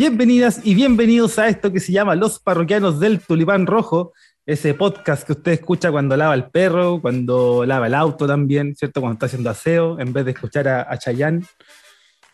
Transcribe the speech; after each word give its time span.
Bienvenidas 0.00 0.62
y 0.64 0.74
bienvenidos 0.74 1.38
a 1.38 1.48
esto 1.48 1.70
que 1.70 1.78
se 1.78 1.92
llama 1.92 2.14
Los 2.14 2.38
Parroquianos 2.38 3.00
del 3.00 3.20
Tulipán 3.20 3.66
Rojo, 3.66 4.14
ese 4.46 4.72
podcast 4.72 5.26
que 5.26 5.32
usted 5.32 5.52
escucha 5.52 5.92
cuando 5.92 6.16
lava 6.16 6.32
el 6.32 6.44
perro, 6.44 7.02
cuando 7.02 7.66
lava 7.66 7.86
el 7.86 7.92
auto 7.92 8.26
también, 8.26 8.74
¿cierto? 8.74 9.02
Cuando 9.02 9.16
está 9.16 9.26
haciendo 9.26 9.50
aseo, 9.50 10.00
en 10.00 10.14
vez 10.14 10.24
de 10.24 10.30
escuchar 10.30 10.68
a, 10.68 10.90
a 10.90 10.96
Chayanne. 10.96 11.44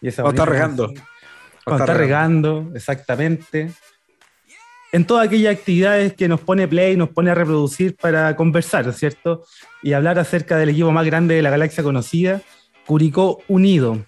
Y 0.00 0.06
esa 0.06 0.22
cuando 0.22 0.44
está 0.44 0.52
regando. 0.52 0.94
Cuando 1.64 1.82
está 1.82 1.94
regando, 1.94 2.70
exactamente. 2.72 3.72
En 4.92 5.04
todas 5.04 5.26
aquellas 5.26 5.56
actividades 5.56 6.14
que 6.14 6.28
nos 6.28 6.42
pone 6.42 6.68
Play, 6.68 6.96
nos 6.96 7.08
pone 7.08 7.32
a 7.32 7.34
reproducir 7.34 7.96
para 7.96 8.36
conversar, 8.36 8.92
¿cierto? 8.92 9.44
Y 9.82 9.92
hablar 9.92 10.20
acerca 10.20 10.56
del 10.56 10.68
equipo 10.68 10.92
más 10.92 11.04
grande 11.04 11.34
de 11.34 11.42
la 11.42 11.50
galaxia 11.50 11.82
conocida, 11.82 12.42
Curicó 12.86 13.40
Unido. 13.48 14.06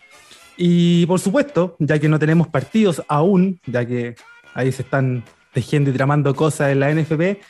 Y 0.61 1.07
por 1.07 1.21
supuesto, 1.21 1.77
ya 1.79 2.01
que 2.01 2.09
no 2.09 2.19
tenemos 2.19 2.49
partidos 2.49 3.01
aún, 3.07 3.61
ya 3.65 3.87
que 3.87 4.17
ahí 4.55 4.73
se 4.73 4.83
están 4.83 5.23
tejiendo 5.53 5.91
y 5.91 5.93
tramando 5.93 6.35
cosas 6.35 6.73
en 6.73 6.81
la 6.81 6.93
NFP. 6.93 7.41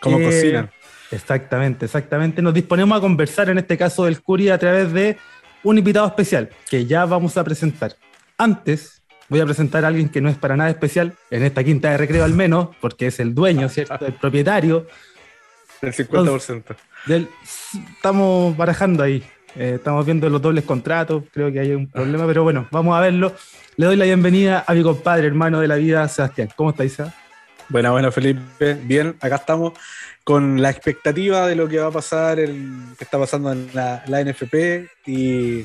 Como 0.00 0.18
eh, 0.18 0.24
cocinan. 0.24 0.70
Exactamente, 1.10 1.84
exactamente. 1.84 2.40
Nos 2.40 2.54
disponemos 2.54 2.96
a 2.96 3.02
conversar 3.02 3.50
en 3.50 3.58
este 3.58 3.76
caso 3.76 4.06
del 4.06 4.22
Curi 4.22 4.48
a 4.48 4.58
través 4.58 4.92
de 4.94 5.18
un 5.62 5.76
invitado 5.76 6.06
especial 6.06 6.48
que 6.70 6.86
ya 6.86 7.04
vamos 7.04 7.36
a 7.36 7.44
presentar. 7.44 7.96
Antes, 8.38 9.02
voy 9.28 9.40
a 9.40 9.44
presentar 9.44 9.84
a 9.84 9.88
alguien 9.88 10.08
que 10.08 10.22
no 10.22 10.30
es 10.30 10.36
para 10.38 10.56
nada 10.56 10.70
especial, 10.70 11.14
en 11.30 11.42
esta 11.42 11.62
quinta 11.62 11.90
de 11.90 11.98
recreo 11.98 12.24
al 12.24 12.32
menos, 12.32 12.70
porque 12.80 13.08
es 13.08 13.20
el 13.20 13.34
dueño, 13.34 13.68
¿cierto? 13.68 14.06
El 14.06 14.14
propietario. 14.14 14.86
Del 15.82 15.92
50%. 15.92 16.76
del, 17.06 17.28
estamos 17.96 18.56
barajando 18.56 19.02
ahí. 19.02 19.22
Eh, 19.56 19.74
estamos 19.76 20.04
viendo 20.04 20.28
los 20.28 20.42
dobles 20.42 20.64
contratos, 20.64 21.24
creo 21.32 21.52
que 21.52 21.60
hay 21.60 21.72
un 21.72 21.88
problema, 21.88 22.26
pero 22.26 22.42
bueno, 22.42 22.66
vamos 22.70 22.96
a 22.96 23.00
verlo. 23.00 23.34
Le 23.76 23.86
doy 23.86 23.96
la 23.96 24.04
bienvenida 24.04 24.64
a 24.66 24.74
mi 24.74 24.82
compadre, 24.82 25.26
hermano 25.26 25.60
de 25.60 25.68
la 25.68 25.76
vida, 25.76 26.06
Sebastián. 26.08 26.48
¿Cómo 26.56 26.70
está, 26.70 26.84
Isa? 26.84 27.14
Buena, 27.68 27.90
bueno, 27.90 28.12
Felipe. 28.12 28.74
Bien, 28.84 29.16
acá 29.20 29.36
estamos 29.36 29.72
con 30.24 30.60
la 30.60 30.70
expectativa 30.70 31.46
de 31.46 31.54
lo 31.54 31.68
que 31.68 31.78
va 31.78 31.86
a 31.86 31.90
pasar, 31.90 32.38
el, 32.38 32.94
que 32.98 33.04
está 33.04 33.18
pasando 33.18 33.52
en 33.52 33.68
la, 33.74 34.02
la 34.06 34.24
NFP 34.24 34.88
y 35.06 35.64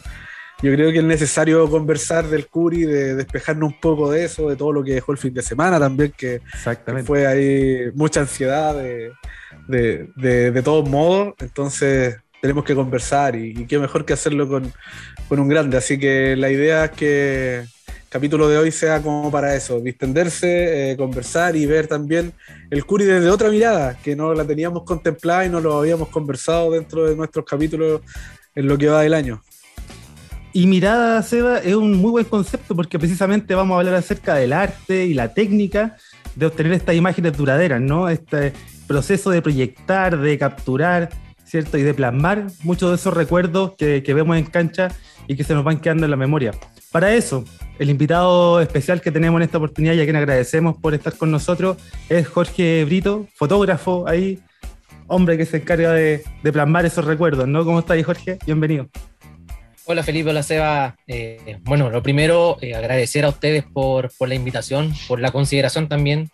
yo 0.62 0.74
creo 0.74 0.92
que 0.92 0.98
es 0.98 1.04
necesario 1.04 1.70
conversar 1.70 2.28
del 2.28 2.48
Curi, 2.48 2.84
de 2.84 3.16
despejarnos 3.16 3.72
un 3.72 3.80
poco 3.80 4.12
de 4.12 4.26
eso, 4.26 4.50
de 4.50 4.58
todo 4.58 4.74
lo 4.74 4.84
que 4.84 4.94
dejó 4.94 5.14
el 5.14 5.18
fin 5.18 5.34
de 5.34 5.42
semana 5.42 5.80
también, 5.80 6.14
que, 6.18 6.42
fue 7.06 7.26
ahí 7.26 7.92
mucha 7.96 8.20
ansiedad 8.22 8.76
de, 8.76 9.14
de, 10.18 10.62
todos 10.62 10.90
modos. 10.90 11.34
Entonces 11.40 12.18
tenemos 12.42 12.64
que 12.64 12.76
conversar 12.76 13.36
y, 13.36 13.66
qué 13.66 13.80
mejor 13.80 14.06
que 14.06 14.14
hacerlo 14.14 14.48
con, 14.48 14.72
un 15.30 15.48
grande. 15.48 15.78
Así 15.78 16.00
que 16.00 16.36
la 16.36 16.50
idea 16.50 16.86
es 16.86 16.92
que 16.92 17.60
el 17.60 17.68
capítulo 18.10 18.48
de 18.48 18.58
hoy 18.58 18.72
sea 18.72 19.02
como 19.02 19.30
para 19.30 19.56
eso, 19.56 19.80
distenderse, 19.80 20.92
eh, 20.92 20.98
conversar 20.98 21.56
y 21.56 21.66
ver 21.66 21.88
también 21.88 22.34
el 22.70 22.86
Curi 22.86 23.06
desde 23.06 23.30
otra 23.30 23.50
mirada, 23.50 23.98
que 24.04 24.16
no 24.16 24.34
la 24.34 24.46
teníamos 24.46 24.84
contemplada 24.84 25.46
y 25.46 25.50
no 25.50 25.60
lo 25.60 25.78
habíamos 25.78 26.10
conversado 26.10 26.72
dentro 26.72 27.06
de 27.06 27.16
nuestros 27.16 27.46
capítulos 27.46 28.02
en 28.56 28.68
lo 28.68 28.78
que 28.78 28.88
va 28.88 29.02
del 29.02 29.14
año. 29.14 29.42
Y 30.52 30.66
mirada, 30.66 31.22
Seba, 31.22 31.60
es 31.60 31.76
un 31.76 31.94
muy 31.98 32.10
buen 32.10 32.26
concepto 32.26 32.76
porque 32.76 32.98
precisamente 32.98 33.54
vamos 33.54 33.76
a 33.76 33.80
hablar 33.80 33.94
acerca 33.94 34.34
del 34.36 34.52
arte 34.52 35.06
y 35.06 35.14
la 35.14 35.34
técnica 35.34 35.96
de 36.36 36.48
obtener 36.48 36.74
estas 36.74 36.96
imágenes 36.96 37.38
duraderas, 37.38 37.80
¿no? 37.80 38.10
Este 38.10 38.54
proceso 38.88 39.30
de 39.30 39.44
proyectar, 39.44 40.18
de 40.18 40.38
capturar, 40.40 41.10
¿cierto? 41.50 41.78
Y 41.78 41.84
de 41.84 41.94
plasmar 41.94 42.48
muchos 42.64 42.90
de 42.90 42.96
esos 42.96 43.14
recuerdos 43.14 43.74
que, 43.78 44.02
vemos 44.14 44.38
en 44.38 44.46
cancha 44.46 44.90
y 45.28 45.36
que 45.36 45.44
se 45.44 45.54
nos 45.54 45.64
van 45.64 45.80
quedando 45.80 46.06
en 46.06 46.12
la 46.12 46.18
memoria. 46.18 46.52
Para 46.92 47.14
eso, 47.14 47.46
el 47.78 47.90
invitado 47.90 48.62
especial 48.62 49.02
que 49.02 49.12
tenemos 49.12 49.40
en 49.40 49.44
esta 49.44 49.58
oportunidad 49.58 49.94
y 49.94 50.02
a 50.02 50.04
quien 50.04 50.16
agradecemos 50.16 50.78
por 50.78 50.94
estar 50.94 51.16
con 51.18 51.32
nosotros 51.32 51.78
es 52.08 52.28
Jorge 52.28 52.86
Brito, 52.86 53.28
fotógrafo 53.36 54.08
ahí, 54.08 54.40
hombre 55.08 55.38
que 55.38 55.46
se 55.46 55.58
encarga 55.58 55.94
de, 55.94 56.24
de 56.44 56.54
plasmar 56.54 56.86
esos 56.86 57.06
recuerdos, 57.06 57.48
¿no? 57.48 57.66
¿Cómo 57.66 57.80
estás, 57.80 58.04
Jorge? 58.04 58.38
Bienvenido. 58.46 58.90
Hola 59.92 60.04
Felipe, 60.04 60.30
hola 60.30 60.44
Seba. 60.44 60.98
Eh, 61.08 61.58
bueno, 61.62 61.90
lo 61.90 62.04
primero, 62.04 62.60
eh, 62.62 62.76
agradecer 62.76 63.26
a 63.26 63.30
ustedes 63.30 63.64
por, 63.64 64.12
por, 64.20 64.30
la 64.30 64.36
invitación, 64.36 64.94
por 65.08 65.20
la 65.20 65.32
consideración 65.32 65.88
también. 65.88 66.30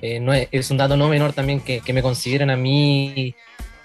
Eh, 0.00 0.18
no 0.18 0.32
es, 0.32 0.70
un 0.70 0.78
dato 0.78 0.96
no 0.96 1.10
menor 1.10 1.34
también 1.34 1.60
que, 1.60 1.80
que 1.80 1.92
me 1.92 2.00
consideren 2.00 2.48
a 2.48 2.56
mí, 2.56 3.34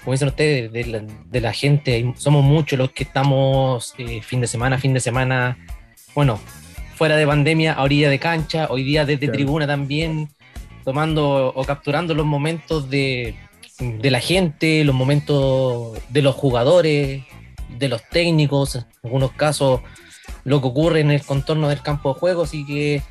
como 0.03 0.13
dicen 0.13 0.29
ustedes, 0.29 0.71
de 0.71 0.85
la, 0.85 1.01
de 1.01 1.41
la 1.41 1.53
gente. 1.53 2.13
Somos 2.17 2.43
muchos 2.43 2.79
los 2.79 2.91
que 2.91 3.03
estamos 3.03 3.93
fin 4.21 4.41
de 4.41 4.47
semana, 4.47 4.77
fin 4.77 4.93
de 4.93 4.99
semana, 4.99 5.57
bueno, 6.15 6.39
fuera 6.95 7.15
de 7.15 7.25
pandemia, 7.25 7.73
a 7.73 7.83
orilla 7.83 8.09
de 8.09 8.19
cancha, 8.19 8.67
hoy 8.69 8.83
día 8.83 9.05
desde 9.05 9.27
tribuna 9.27 9.67
también, 9.67 10.29
tomando 10.83 11.53
o 11.55 11.63
capturando 11.63 12.13
los 12.13 12.25
momentos 12.25 12.89
de, 12.89 13.35
de 13.79 14.11
la 14.11 14.19
gente, 14.19 14.83
los 14.83 14.95
momentos 14.95 15.97
de 16.09 16.21
los 16.21 16.35
jugadores, 16.35 17.23
de 17.77 17.87
los 17.87 18.03
técnicos, 18.09 18.75
en 18.75 18.85
algunos 19.03 19.31
casos 19.31 19.81
lo 20.43 20.61
que 20.61 20.67
ocurre 20.67 21.01
en 21.01 21.11
el 21.11 21.23
contorno 21.23 21.69
del 21.69 21.81
campo 21.81 22.13
de 22.13 22.19
juego, 22.19 22.43
así 22.43 22.65
que, 22.65 23.01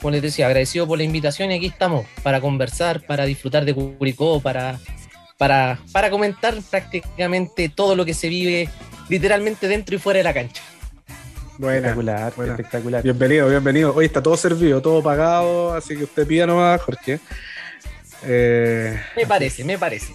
como 0.00 0.10
les 0.12 0.22
decía, 0.22 0.46
agradecido 0.46 0.86
por 0.86 0.98
la 0.98 1.04
invitación 1.04 1.50
y 1.50 1.54
aquí 1.54 1.66
estamos 1.66 2.06
para 2.22 2.40
conversar, 2.40 3.06
para 3.06 3.24
disfrutar 3.24 3.64
de 3.64 3.74
Curicó, 3.74 4.40
para, 4.40 4.78
para, 5.38 5.78
para 5.92 6.10
comentar 6.10 6.54
prácticamente 6.68 7.70
todo 7.70 7.96
lo 7.96 8.04
que 8.04 8.12
se 8.12 8.28
vive 8.28 8.68
literalmente 9.08 9.68
dentro 9.68 9.94
y 9.94 9.98
fuera 9.98 10.18
de 10.18 10.24
la 10.24 10.34
cancha. 10.34 10.62
Buena, 11.56 11.88
espectacular, 11.88 12.32
espectacular. 12.50 13.02
Bienvenido, 13.02 13.48
bienvenido. 13.48 13.94
Hoy 13.94 14.06
está 14.06 14.22
todo 14.22 14.36
servido, 14.36 14.82
todo 14.82 15.02
pagado, 15.02 15.74
así 15.74 15.96
que 15.96 16.04
usted 16.04 16.26
pida 16.26 16.46
nomás, 16.46 16.80
Jorge. 16.82 17.20
Eh, 18.24 19.00
me 19.16 19.26
parece, 19.26 19.64
me 19.64 19.78
parece. 19.78 20.14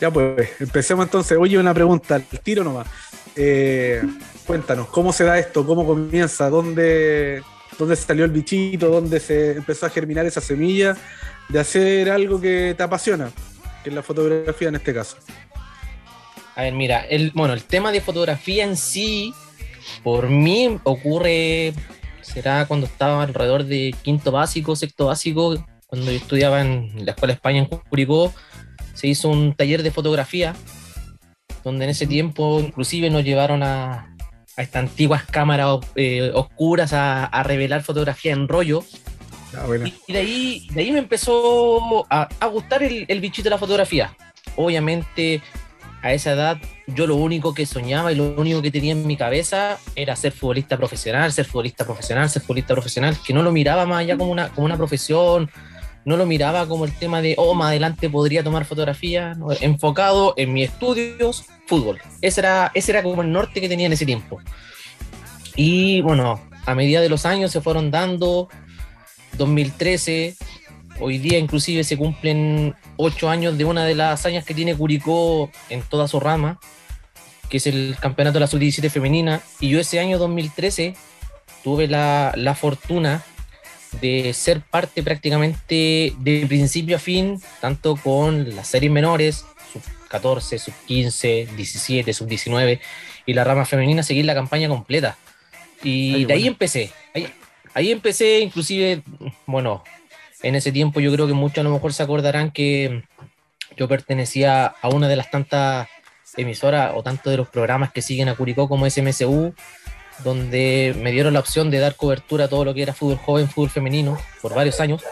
Ya 0.00 0.10
pues, 0.10 0.48
empecemos 0.60 1.04
entonces. 1.04 1.36
Oye, 1.38 1.58
una 1.58 1.74
pregunta, 1.74 2.16
el 2.16 2.24
tiro 2.40 2.64
nomás. 2.64 2.86
Eh, 3.36 4.02
cuéntanos, 4.46 4.88
¿cómo 4.88 5.12
se 5.12 5.24
da 5.24 5.38
esto? 5.38 5.64
¿Cómo 5.66 5.86
comienza? 5.86 6.48
¿Dónde, 6.48 7.42
¿Dónde 7.78 7.96
salió 7.96 8.24
el 8.24 8.30
bichito? 8.30 8.88
¿Dónde 8.88 9.20
se 9.20 9.52
empezó 9.52 9.86
a 9.86 9.90
germinar 9.90 10.26
esa 10.26 10.40
semilla 10.40 10.96
de 11.48 11.60
hacer 11.60 12.10
algo 12.10 12.40
que 12.40 12.74
te 12.76 12.82
apasiona? 12.82 13.30
Que 13.82 13.90
es 13.90 13.94
la 13.94 14.02
fotografía 14.02 14.68
en 14.68 14.76
este 14.76 14.94
caso. 14.94 15.16
A 16.56 16.62
ver, 16.62 16.74
mira, 16.74 17.00
el, 17.06 17.30
bueno, 17.32 17.54
el 17.54 17.64
tema 17.64 17.92
de 17.92 18.00
fotografía 18.00 18.64
en 18.64 18.76
sí, 18.76 19.32
por 20.02 20.28
mí 20.28 20.78
ocurre, 20.84 21.72
será 22.20 22.66
cuando 22.66 22.86
estaba 22.86 23.22
alrededor 23.22 23.64
de 23.64 23.94
quinto 24.02 24.32
básico, 24.32 24.76
sexto 24.76 25.06
básico, 25.06 25.64
cuando 25.86 26.10
yo 26.10 26.18
estudiaba 26.18 26.60
en 26.60 27.04
la 27.04 27.12
Escuela 27.12 27.34
España 27.34 27.58
en 27.58 27.66
Curicó 27.66 28.32
se 28.94 29.06
hizo 29.06 29.28
un 29.28 29.54
taller 29.54 29.82
de 29.82 29.90
fotografía, 29.90 30.54
donde 31.64 31.84
en 31.84 31.90
ese 31.90 32.06
tiempo 32.06 32.60
inclusive 32.60 33.08
nos 33.08 33.24
llevaron 33.24 33.62
a, 33.62 34.14
a 34.56 34.62
estas 34.62 34.82
antiguas 34.82 35.24
cámaras 35.24 35.78
eh, 35.94 36.30
oscuras 36.34 36.92
a, 36.92 37.42
revelar 37.42 37.82
fotografía 37.82 38.32
en 38.32 38.46
rollo. 38.46 38.84
Ah, 39.56 39.66
y, 40.06 40.12
de, 40.12 40.18
ahí, 40.18 40.68
de 40.72 40.80
ahí 40.80 40.92
me 40.92 40.98
empezó 41.00 42.06
a, 42.08 42.28
gustar 42.46 42.82
el, 42.82 43.20
bichito 43.20 43.44
de 43.44 43.50
la 43.50 43.58
fotografía. 43.58 44.16
Obviamente 44.56 45.42
a 46.02 46.14
esa 46.14 46.32
edad 46.32 46.58
yo 46.86 47.06
lo 47.06 47.16
único 47.16 47.52
que 47.52 47.66
soñaba 47.66 48.10
y 48.10 48.14
lo 48.14 48.34
único 48.34 48.62
que 48.62 48.70
tenía 48.70 48.92
en 48.92 49.06
mi 49.06 49.16
cabeza 49.16 49.78
era 49.94 50.16
ser 50.16 50.32
futbolista 50.32 50.76
profesional, 50.76 51.32
ser 51.32 51.44
futbolista 51.44 51.84
profesional, 51.84 52.30
ser 52.30 52.42
futbolista 52.42 52.74
profesional, 52.74 53.16
que 53.24 53.34
no 53.34 53.42
lo 53.42 53.52
miraba 53.52 53.84
más 53.86 54.00
allá 54.00 54.16
como 54.16 54.32
una, 54.32 54.48
como 54.48 54.64
una 54.64 54.76
profesión 54.76 55.50
no 56.04 56.16
lo 56.16 56.26
miraba 56.26 56.66
como 56.66 56.84
el 56.84 56.92
tema 56.92 57.20
de, 57.20 57.34
oh, 57.36 57.54
más 57.54 57.68
adelante 57.68 58.08
podría 58.08 58.42
tomar 58.42 58.64
fotografía, 58.64 59.36
enfocado 59.60 60.34
en 60.36 60.52
mis 60.52 60.70
estudios, 60.70 61.44
fútbol. 61.66 62.00
Ese 62.22 62.40
era, 62.40 62.70
ese 62.74 62.92
era 62.92 63.02
como 63.02 63.22
el 63.22 63.30
norte 63.30 63.60
que 63.60 63.68
tenía 63.68 63.86
en 63.86 63.92
ese 63.92 64.06
tiempo. 64.06 64.40
Y 65.56 66.00
bueno, 66.00 66.40
a 66.64 66.74
medida 66.74 67.00
de 67.00 67.08
los 67.08 67.26
años 67.26 67.50
se 67.50 67.60
fueron 67.60 67.90
dando, 67.90 68.48
2013, 69.36 70.36
hoy 71.00 71.18
día 71.18 71.38
inclusive 71.38 71.84
se 71.84 71.96
cumplen 71.96 72.74
ocho 72.96 73.28
años 73.28 73.56
de 73.56 73.64
una 73.64 73.84
de 73.84 73.94
las 73.94 74.20
hazañas 74.20 74.44
que 74.44 74.54
tiene 74.54 74.74
Curicó 74.74 75.50
en 75.68 75.82
toda 75.82 76.08
su 76.08 76.20
rama, 76.20 76.58
que 77.48 77.56
es 77.56 77.66
el 77.66 77.96
campeonato 78.00 78.34
de 78.34 78.40
la 78.40 78.46
sub-17 78.46 78.90
femenina, 78.90 79.40
y 79.58 79.70
yo 79.70 79.80
ese 79.80 79.98
año 79.98 80.18
2013 80.18 80.94
tuve 81.64 81.88
la, 81.88 82.32
la 82.36 82.54
fortuna 82.54 83.22
de 84.00 84.32
ser 84.34 84.60
parte 84.60 85.02
prácticamente 85.02 86.14
de 86.18 86.44
principio 86.46 86.96
a 86.96 86.98
fin, 86.98 87.40
tanto 87.60 87.96
con 87.96 88.54
las 88.54 88.68
series 88.68 88.92
menores, 88.92 89.44
sub 89.72 89.82
14, 90.08 90.58
sub 90.58 90.74
15, 90.86 91.48
17, 91.56 92.12
sub 92.12 92.28
19 92.28 92.80
y 93.26 93.32
la 93.32 93.44
rama 93.44 93.64
femenina, 93.64 94.02
seguir 94.02 94.24
la 94.24 94.34
campaña 94.34 94.68
completa. 94.68 95.16
Y 95.82 96.24
de 96.24 96.34
ahí 96.34 96.46
empecé. 96.46 96.90
Ahí, 97.14 97.26
empecé, 97.74 98.40
inclusive, 98.40 99.02
bueno, 99.46 99.82
en 100.42 100.54
ese 100.54 100.72
tiempo 100.72 101.00
yo 101.00 101.12
creo 101.12 101.26
que 101.26 101.32
muchos 101.32 101.58
a 101.58 101.62
lo 101.62 101.70
mejor 101.70 101.92
se 101.92 102.02
acordarán 102.02 102.50
que 102.50 103.04
yo 103.76 103.88
pertenecía 103.88 104.66
a 104.66 104.88
una 104.88 105.08
de 105.08 105.16
las 105.16 105.30
tantas 105.30 105.88
emisoras 106.36 106.92
o 106.94 107.02
tanto 107.02 107.30
de 107.30 107.36
los 107.36 107.48
programas 107.48 107.92
que 107.92 108.02
siguen 108.02 108.28
a 108.28 108.34
Curicó 108.34 108.68
como 108.68 108.88
SMSU 108.88 109.54
donde 110.24 110.94
me 110.98 111.12
dieron 111.12 111.34
la 111.34 111.40
opción 111.40 111.70
de 111.70 111.78
dar 111.78 111.96
cobertura 111.96 112.44
a 112.44 112.48
todo 112.48 112.64
lo 112.64 112.74
que 112.74 112.82
era 112.82 112.94
fútbol 112.94 113.18
joven, 113.18 113.48
fútbol 113.48 113.70
femenino, 113.70 114.18
por 114.42 114.54
varios 114.54 114.80
años. 114.80 115.02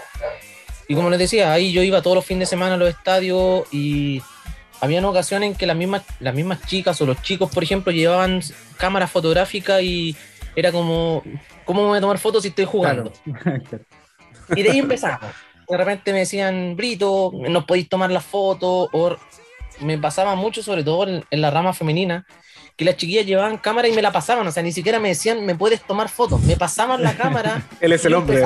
Y 0.86 0.94
como 0.94 1.10
les 1.10 1.18
decía, 1.18 1.52
ahí 1.52 1.72
yo 1.72 1.82
iba 1.82 2.02
todos 2.02 2.16
los 2.16 2.24
fines 2.24 2.48
de 2.48 2.50
semana 2.50 2.74
a 2.74 2.78
los 2.78 2.88
estadios 2.88 3.66
y 3.72 4.22
había 4.80 5.06
ocasiones 5.06 5.50
en 5.50 5.56
que 5.56 5.66
las 5.66 5.76
mismas, 5.76 6.02
las 6.20 6.34
mismas 6.34 6.64
chicas 6.66 7.00
o 7.00 7.06
los 7.06 7.20
chicos, 7.22 7.50
por 7.50 7.62
ejemplo, 7.62 7.92
llevaban 7.92 8.40
cámaras 8.76 9.10
fotográficas 9.10 9.82
y 9.82 10.16
era 10.56 10.72
como, 10.72 11.22
¿cómo 11.68 11.82
me 11.82 11.88
voy 11.88 11.98
a 11.98 12.00
tomar 12.00 12.18
fotos 12.18 12.42
si 12.42 12.48
estoy 12.48 12.64
jugando? 12.64 13.12
Y 14.56 14.62
de 14.62 14.70
ahí 14.70 14.78
empezamos. 14.78 15.20
De 15.68 15.76
repente 15.76 16.10
me 16.10 16.20
decían, 16.20 16.74
Brito, 16.74 17.30
¿nos 17.34 17.66
podéis 17.66 17.86
tomar 17.86 18.10
la 18.10 18.22
foto? 18.22 18.88
O 18.90 19.14
me 19.80 19.98
pasaba 19.98 20.34
mucho, 20.36 20.62
sobre 20.62 20.82
todo 20.82 21.06
en, 21.06 21.22
la 21.30 21.50
rama 21.50 21.74
femenina, 21.74 22.24
que 22.74 22.86
las 22.86 22.96
chiquillas 22.96 23.26
llevaban 23.26 23.58
cámara 23.58 23.88
y 23.88 23.92
me 23.92 24.00
la 24.00 24.10
pasaban, 24.10 24.46
o 24.46 24.50
sea, 24.50 24.62
ni 24.62 24.72
siquiera 24.72 24.98
me 25.00 25.08
decían, 25.08 25.44
¿me 25.44 25.54
puedes 25.54 25.82
tomar 25.82 26.08
fotos? 26.08 26.40
Me 26.44 26.56
pasaban 26.56 27.02
la 27.02 27.14
cámara. 27.14 27.62
Él 27.82 27.92
es 27.92 28.02
el 28.06 28.14
hombre. 28.14 28.42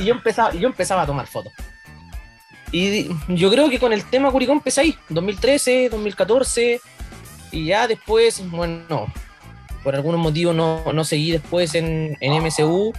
y 0.00 0.04
yo 0.06 0.14
empezaba, 0.14 0.54
yo 0.54 0.66
empezaba 0.66 1.02
a 1.02 1.06
tomar 1.06 1.26
fotos. 1.26 1.52
Y 2.72 3.10
yo 3.28 3.50
creo 3.50 3.68
que 3.68 3.78
con 3.78 3.92
el 3.92 4.08
tema 4.08 4.30
Curicó 4.30 4.52
empecé 4.52 4.80
ahí, 4.80 4.96
2013, 5.10 5.90
2014, 5.90 6.80
y 7.50 7.66
ya 7.66 7.86
después, 7.86 8.42
bueno, 8.50 9.12
por 9.82 9.94
algunos 9.94 10.20
motivos 10.20 10.54
no, 10.54 10.92
no 10.92 11.04
seguí 11.04 11.32
después 11.32 11.74
en, 11.74 12.16
en 12.20 12.42
MCU. 12.42 12.92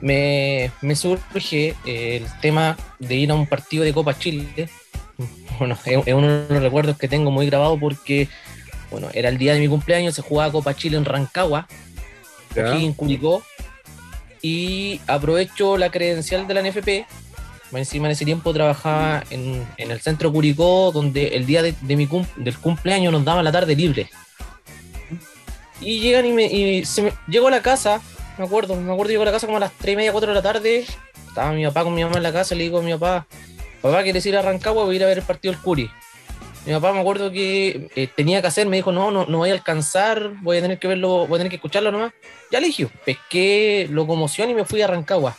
Me, 0.00 0.70
me 0.80 0.94
surge 0.94 1.74
el 1.84 2.26
tema 2.40 2.76
de 2.98 3.16
ir 3.16 3.30
a 3.30 3.34
un 3.34 3.46
partido 3.46 3.84
de 3.84 3.92
Copa 3.92 4.18
Chile. 4.18 4.68
Bueno, 5.58 5.76
es, 5.84 6.14
uno 6.14 6.28
de 6.28 6.54
los 6.54 6.62
recuerdos 6.62 6.96
que 6.96 7.08
tengo 7.08 7.32
muy 7.32 7.46
grabado 7.46 7.76
porque, 7.80 8.28
bueno, 8.92 9.08
era 9.12 9.28
el 9.28 9.38
día 9.38 9.54
de 9.54 9.58
mi 9.58 9.66
cumpleaños, 9.66 10.14
se 10.14 10.22
jugaba 10.22 10.52
Copa 10.52 10.74
Chile 10.74 10.96
en 10.96 11.04
Rancagua, 11.04 11.66
aquí 12.50 12.84
en 12.84 12.92
Curicó, 12.92 13.42
y 14.40 15.00
aprovecho 15.08 15.76
la 15.76 15.90
credencial 15.90 16.46
de 16.46 16.54
la 16.54 16.62
NFP 16.62 17.06
encima 17.76 18.06
en 18.06 18.12
ese 18.12 18.24
tiempo 18.24 18.54
trabajaba 18.54 19.24
en, 19.30 19.66
el 19.76 20.00
centro 20.00 20.32
Curicó, 20.32 20.90
donde 20.92 21.28
el 21.28 21.44
día 21.44 21.62
de, 21.62 21.74
mi 21.82 22.08
del 22.36 22.58
cumpleaños 22.58 23.12
nos 23.12 23.24
daban 23.24 23.44
la 23.44 23.52
tarde 23.52 23.76
libre. 23.76 24.08
Y 25.80 26.00
llegan 26.00 26.26
y, 26.26 26.32
me, 26.32 26.84
se 26.84 27.02
me, 27.02 27.12
llego 27.28 27.48
a 27.48 27.50
la 27.50 27.62
casa, 27.62 28.00
me 28.36 28.44
acuerdo, 28.44 28.74
me 28.76 28.92
acuerdo, 28.92 29.10
llego 29.10 29.22
a 29.22 29.26
la 29.26 29.32
casa 29.32 29.46
como 29.46 29.58
a 29.58 29.60
las 29.60 29.72
3 29.72 29.92
y 29.92 29.96
media, 29.96 30.12
4 30.12 30.28
de 30.28 30.34
la 30.34 30.42
tarde. 30.42 30.86
Estaba 31.28 31.52
mi 31.52 31.64
papá 31.66 31.84
con 31.84 31.94
mi 31.94 32.02
mamá 32.02 32.16
en 32.16 32.22
la 32.22 32.32
casa, 32.32 32.54
le 32.54 32.64
digo 32.64 32.78
a 32.78 32.82
mi 32.82 32.92
papá, 32.92 33.26
papá, 33.80 34.02
¿quieres 34.02 34.24
ir 34.26 34.36
a 34.36 34.42
Rancagua? 34.42 34.84
Voy 34.84 34.94
a 34.94 34.96
ir 34.96 35.04
a 35.04 35.06
ver 35.06 35.18
el 35.18 35.24
partido 35.24 35.52
del 35.52 35.62
Curi. 35.62 35.90
Mi 36.66 36.72
papá 36.74 36.92
me 36.92 37.00
acuerdo 37.00 37.30
que 37.30 37.88
eh, 37.94 38.08
tenía 38.14 38.42
que 38.42 38.48
hacer, 38.48 38.66
me 38.66 38.76
dijo, 38.76 38.92
no, 38.92 39.10
no, 39.10 39.24
no 39.26 39.38
voy 39.38 39.50
a 39.50 39.54
alcanzar, 39.54 40.32
voy 40.42 40.58
a 40.58 40.60
tener 40.60 40.78
que 40.78 40.88
verlo, 40.88 41.26
voy 41.26 41.36
a 41.36 41.38
tener 41.38 41.50
que 41.50 41.56
escucharlo 41.56 41.92
nomás. 41.92 42.12
Ya 42.50 42.60
le 42.60 42.66
dije, 42.66 42.88
pesqué 43.04 43.86
locomoción 43.90 44.50
y 44.50 44.54
me 44.54 44.64
fui 44.64 44.82
a 44.82 44.86
Rancagua. 44.86 45.36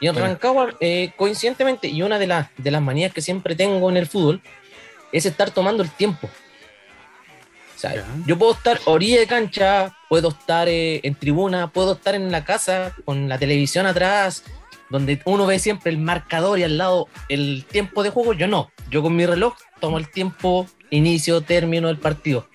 Y 0.00 0.08
en 0.08 0.16
Rancagua, 0.16 0.74
eh, 0.80 1.12
coincidentemente, 1.16 1.86
y 1.86 2.02
una 2.02 2.18
de, 2.18 2.26
las 2.26 2.48
de 2.58 2.70
las 2.72 2.82
manías 2.82 3.12
que 3.12 3.22
siempre 3.22 3.54
tengo 3.54 3.88
en 3.88 3.96
el 3.96 4.08
fútbol, 4.08 4.42
es 5.12 5.26
estar 5.26 5.52
tomando 5.52 5.82
el 5.84 5.90
tiempo. 5.90 6.28
Yo 8.26 8.38
puedo 8.38 8.52
estar 8.52 8.80
orilla 8.84 9.20
de 9.20 9.26
cancha, 9.26 9.96
puedo 10.08 10.28
estar 10.28 10.68
eh, 10.68 11.00
en 11.02 11.14
tribuna, 11.14 11.72
puedo 11.72 11.92
estar 11.94 12.14
en 12.14 12.30
la 12.30 12.44
casa 12.44 12.94
con 13.04 13.28
la 13.28 13.38
televisión 13.38 13.86
atrás, 13.86 14.44
donde 14.90 15.20
uno 15.24 15.46
ve 15.46 15.58
siempre 15.58 15.90
el 15.90 15.98
marcador 15.98 16.58
y 16.58 16.62
al 16.62 16.78
lado 16.78 17.08
el 17.28 17.64
tiempo 17.64 18.02
de 18.02 18.10
juego. 18.10 18.34
Yo 18.34 18.46
no, 18.46 18.70
yo 18.90 19.02
con 19.02 19.16
mi 19.16 19.26
reloj 19.26 19.54
tomo 19.80 19.98
el 19.98 20.10
tiempo, 20.10 20.66
inicio, 20.90 21.40
término 21.40 21.88
del 21.88 21.98
partido. 21.98 22.48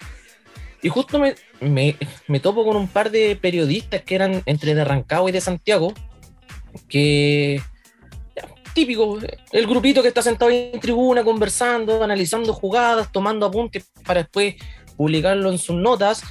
Y 0.82 0.90
justo 0.90 1.20
me, 1.20 1.36
me, 1.60 1.98
me 2.28 2.40
topo 2.40 2.64
con 2.64 2.76
un 2.76 2.88
par 2.88 3.12
de 3.12 3.36
periodistas 3.36 4.04
que 4.04 4.16
eran 4.16 4.44
entre 4.46 4.76
de 4.76 4.86
Rancagua 4.86 5.30
y 5.30 5.34
de 5.34 5.42
Santiago, 5.42 5.94
que 6.88 7.62
típico, 8.74 9.18
el 9.52 9.66
grupito 9.66 10.04
que 10.04 10.10
está 10.10 10.22
sentado 10.22 10.52
en 10.52 10.80
tribuna 10.80 11.24
conversando, 11.24 12.04
analizando 12.04 12.54
jugadas, 12.54 13.12
tomando 13.12 13.48
apuntes 13.48 13.90
para 14.06 14.22
después 14.22 14.54
publicarlo 14.98 15.52
en 15.52 15.58
sus 15.58 15.76
notas. 15.76 16.24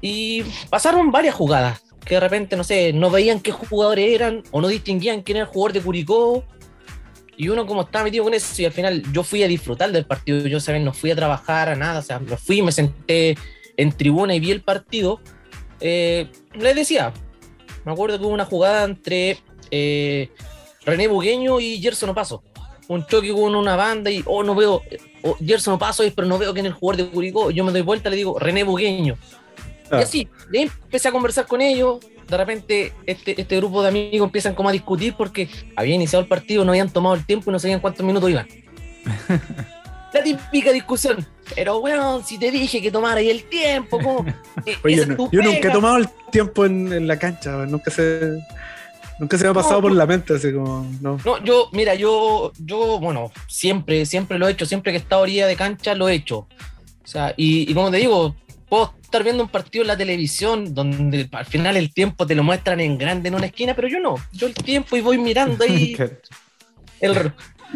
Y 0.00 0.42
pasaron 0.70 1.10
varias 1.10 1.34
jugadas 1.34 1.82
que 2.06 2.14
de 2.14 2.20
repente, 2.20 2.56
no 2.56 2.64
sé, 2.64 2.92
no 2.92 3.10
veían 3.10 3.40
qué 3.40 3.50
jugadores 3.50 4.08
eran 4.08 4.44
o 4.52 4.60
no 4.60 4.68
distinguían 4.68 5.22
quién 5.22 5.38
era 5.38 5.46
el 5.46 5.52
jugador 5.52 5.72
de 5.72 5.80
Curicó. 5.82 6.44
Y 7.36 7.48
uno 7.48 7.66
como 7.66 7.82
estaba 7.82 8.04
metido 8.04 8.24
con 8.24 8.32
eso 8.32 8.62
y 8.62 8.64
al 8.64 8.72
final 8.72 9.02
yo 9.12 9.22
fui 9.22 9.42
a 9.42 9.48
disfrutar 9.48 9.92
del 9.92 10.06
partido, 10.06 10.46
yo 10.46 10.58
saben, 10.58 10.84
no 10.84 10.94
fui 10.94 11.10
a 11.10 11.16
trabajar 11.16 11.68
a 11.68 11.74
nada, 11.74 11.98
o 11.98 12.02
sea, 12.02 12.18
me 12.18 12.38
fui, 12.38 12.62
me 12.62 12.72
senté 12.72 13.36
en 13.76 13.92
tribuna 13.92 14.34
y 14.34 14.40
vi 14.40 14.52
el 14.52 14.62
partido. 14.62 15.20
Eh, 15.80 16.30
les 16.54 16.74
decía, 16.74 17.12
me 17.84 17.92
acuerdo 17.92 18.18
que 18.18 18.24
hubo 18.24 18.32
una 18.32 18.46
jugada 18.46 18.84
entre 18.84 19.38
eh, 19.70 20.30
René 20.84 21.08
Bugueño 21.08 21.60
y 21.60 21.78
Gerson 21.80 22.10
Opaso. 22.10 22.42
Un 22.88 23.06
choque 23.06 23.32
con 23.32 23.54
una 23.54 23.76
banda 23.76 24.10
y, 24.10 24.22
oh, 24.26 24.42
no 24.42 24.54
veo, 24.54 24.82
oh, 25.22 25.36
Gerson 25.44 25.74
Opaso, 25.74 26.04
pero 26.14 26.28
no 26.28 26.38
veo 26.38 26.54
que 26.54 26.60
en 26.60 26.66
el 26.66 26.72
jugador 26.72 27.04
de 27.04 27.10
Curicó. 27.10 27.50
Yo 27.50 27.64
me 27.64 27.72
doy 27.72 27.82
vuelta, 27.82 28.10
le 28.10 28.16
digo, 28.16 28.38
René 28.38 28.64
Bugueño. 28.64 29.16
Y 29.90 29.94
ah. 29.94 29.98
así, 29.98 30.28
de 30.50 30.62
empecé 30.62 31.08
a 31.08 31.12
conversar 31.12 31.46
con 31.46 31.60
ellos. 31.60 31.98
De 32.28 32.36
repente, 32.36 32.92
este, 33.06 33.40
este 33.40 33.56
grupo 33.56 33.82
de 33.82 33.88
amigos 33.88 34.26
empiezan 34.26 34.54
como 34.54 34.68
a 34.68 34.72
discutir 34.72 35.14
porque 35.16 35.48
había 35.76 35.94
iniciado 35.94 36.22
el 36.22 36.28
partido, 36.28 36.64
no 36.64 36.72
habían 36.72 36.90
tomado 36.90 37.14
el 37.14 37.24
tiempo 37.24 37.50
y 37.50 37.52
no 37.52 37.58
sabían 37.58 37.80
cuántos 37.80 38.04
minutos 38.04 38.30
iban. 38.30 38.48
La 40.12 40.22
típica 40.22 40.72
discusión. 40.72 41.26
Pero, 41.54 41.80
bueno, 41.80 42.22
si 42.24 42.38
te 42.38 42.50
dije 42.50 42.80
que 42.80 42.90
tomara 42.90 43.20
ahí 43.20 43.30
el 43.30 43.44
tiempo, 43.44 43.98
¿cómo? 43.98 44.24
Oye, 44.84 45.06
yo 45.30 45.42
nunca 45.42 45.68
he 45.68 45.70
tomado 45.70 45.98
el 45.98 46.08
tiempo 46.30 46.64
en, 46.64 46.92
en 46.92 47.06
la 47.06 47.18
cancha, 47.18 47.52
nunca 47.66 47.90
se. 47.90 48.38
Nunca 49.18 49.38
se 49.38 49.44
me 49.44 49.50
ha 49.50 49.54
pasado 49.54 49.80
por 49.80 49.92
la 49.92 50.06
mente, 50.06 50.34
así 50.34 50.52
como, 50.52 50.86
no. 51.00 51.18
No, 51.24 51.42
yo, 51.42 51.70
mira, 51.72 51.94
yo, 51.94 52.52
yo, 52.58 52.98
bueno, 53.00 53.32
siempre, 53.48 54.04
siempre 54.04 54.38
lo 54.38 54.46
he 54.46 54.52
hecho, 54.52 54.66
siempre 54.66 54.92
que 54.92 54.98
he 54.98 55.00
estado 55.00 55.22
orilla 55.22 55.46
de 55.46 55.56
cancha 55.56 55.94
lo 55.94 56.08
he 56.08 56.14
hecho. 56.14 56.38
O 56.38 57.08
sea, 57.08 57.32
y, 57.36 57.72
como 57.72 57.90
te 57.90 57.96
digo, 57.98 58.36
puedo 58.68 58.92
estar 59.00 59.22
viendo 59.22 59.42
un 59.42 59.48
partido 59.48 59.82
en 59.82 59.88
la 59.88 59.96
televisión 59.96 60.74
donde 60.74 61.28
al 61.32 61.46
final 61.46 61.76
el 61.76 61.94
tiempo 61.94 62.26
te 62.26 62.34
lo 62.34 62.42
muestran 62.42 62.80
en 62.80 62.98
grande 62.98 63.28
en 63.28 63.36
una 63.36 63.46
esquina, 63.46 63.74
pero 63.74 63.88
yo 63.88 64.00
no. 64.00 64.16
Yo 64.32 64.48
el 64.48 64.54
tiempo 64.54 64.96
y 64.96 65.00
voy 65.00 65.16
mirando 65.16 65.64
ahí. 65.64 65.96
el, 67.00 67.32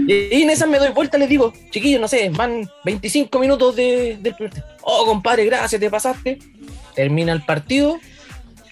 y, 0.07 0.43
en 0.43 0.51
esa 0.51 0.67
me 0.67 0.79
doy 0.79 0.91
vuelta 0.91 1.17
y 1.17 1.21
les 1.21 1.29
digo, 1.29 1.53
chiquillos, 1.71 2.01
no 2.01 2.09
sé, 2.09 2.29
van 2.31 2.69
25 2.85 3.39
minutos 3.39 3.77
de, 3.77 4.19
del 4.21 4.35
Oh, 4.83 5.07
compadre, 5.07 5.47
gracias, 5.47 5.81
te 5.81 5.89
pasaste. 5.89 6.39
Termina 6.95 7.33
el 7.33 7.43
partido 7.43 7.99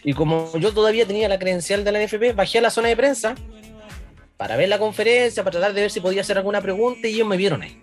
y 0.04 0.12
como 0.12 0.56
yo 0.58 0.72
todavía 0.72 1.06
tenía 1.06 1.28
la 1.28 1.38
credencial 1.38 1.84
de 1.84 1.92
la 1.92 2.04
NFP, 2.04 2.34
bajé 2.34 2.58
a 2.58 2.62
la 2.62 2.70
zona 2.70 2.88
de 2.88 2.96
prensa 2.96 3.34
para 4.36 4.56
ver 4.56 4.68
la 4.68 4.78
conferencia, 4.78 5.42
para 5.42 5.58
tratar 5.58 5.74
de 5.74 5.82
ver 5.82 5.90
si 5.90 6.00
podía 6.00 6.20
hacer 6.20 6.38
alguna 6.38 6.60
pregunta 6.60 7.08
y 7.08 7.14
ellos 7.14 7.26
me 7.26 7.36
vieron 7.36 7.62
ahí. 7.62 7.76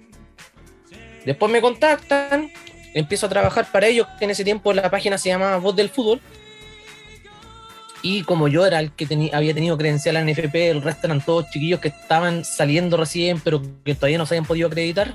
Después 1.25 1.51
me 1.51 1.59
contactan, 1.59 2.51
empiezo 2.93 3.25
a 3.25 3.29
trabajar 3.29 3.69
para 3.71 3.87
ellos, 3.87 4.07
que 4.17 4.25
en 4.25 4.31
ese 4.31 4.43
tiempo 4.43 4.71
la 4.71 4.89
página 4.89 5.17
se 5.17 5.29
llamaba 5.29 5.57
Voz 5.57 5.75
del 5.75 5.89
Fútbol. 5.89 6.21
Y 8.01 8.21
como 8.23 8.47
yo 8.47 8.65
era 8.65 8.79
el 8.79 8.91
que 8.91 9.29
había 9.33 9.53
tenido 9.53 9.77
credencial 9.77 10.15
en 10.15 10.27
NFP, 10.27 10.55
el 10.69 10.81
resto 10.83 11.07
eran 11.07 11.25
todos 11.25 11.49
chiquillos 11.49 11.79
que 11.79 11.87
estaban 11.87 12.45
saliendo 12.45 12.95
recién, 12.97 13.41
pero 13.41 13.61
que 13.83 13.95
todavía 13.95 14.19
no 14.19 14.27
se 14.27 14.35
habían 14.35 14.45
podido 14.45 14.67
acreditar. 14.67 15.13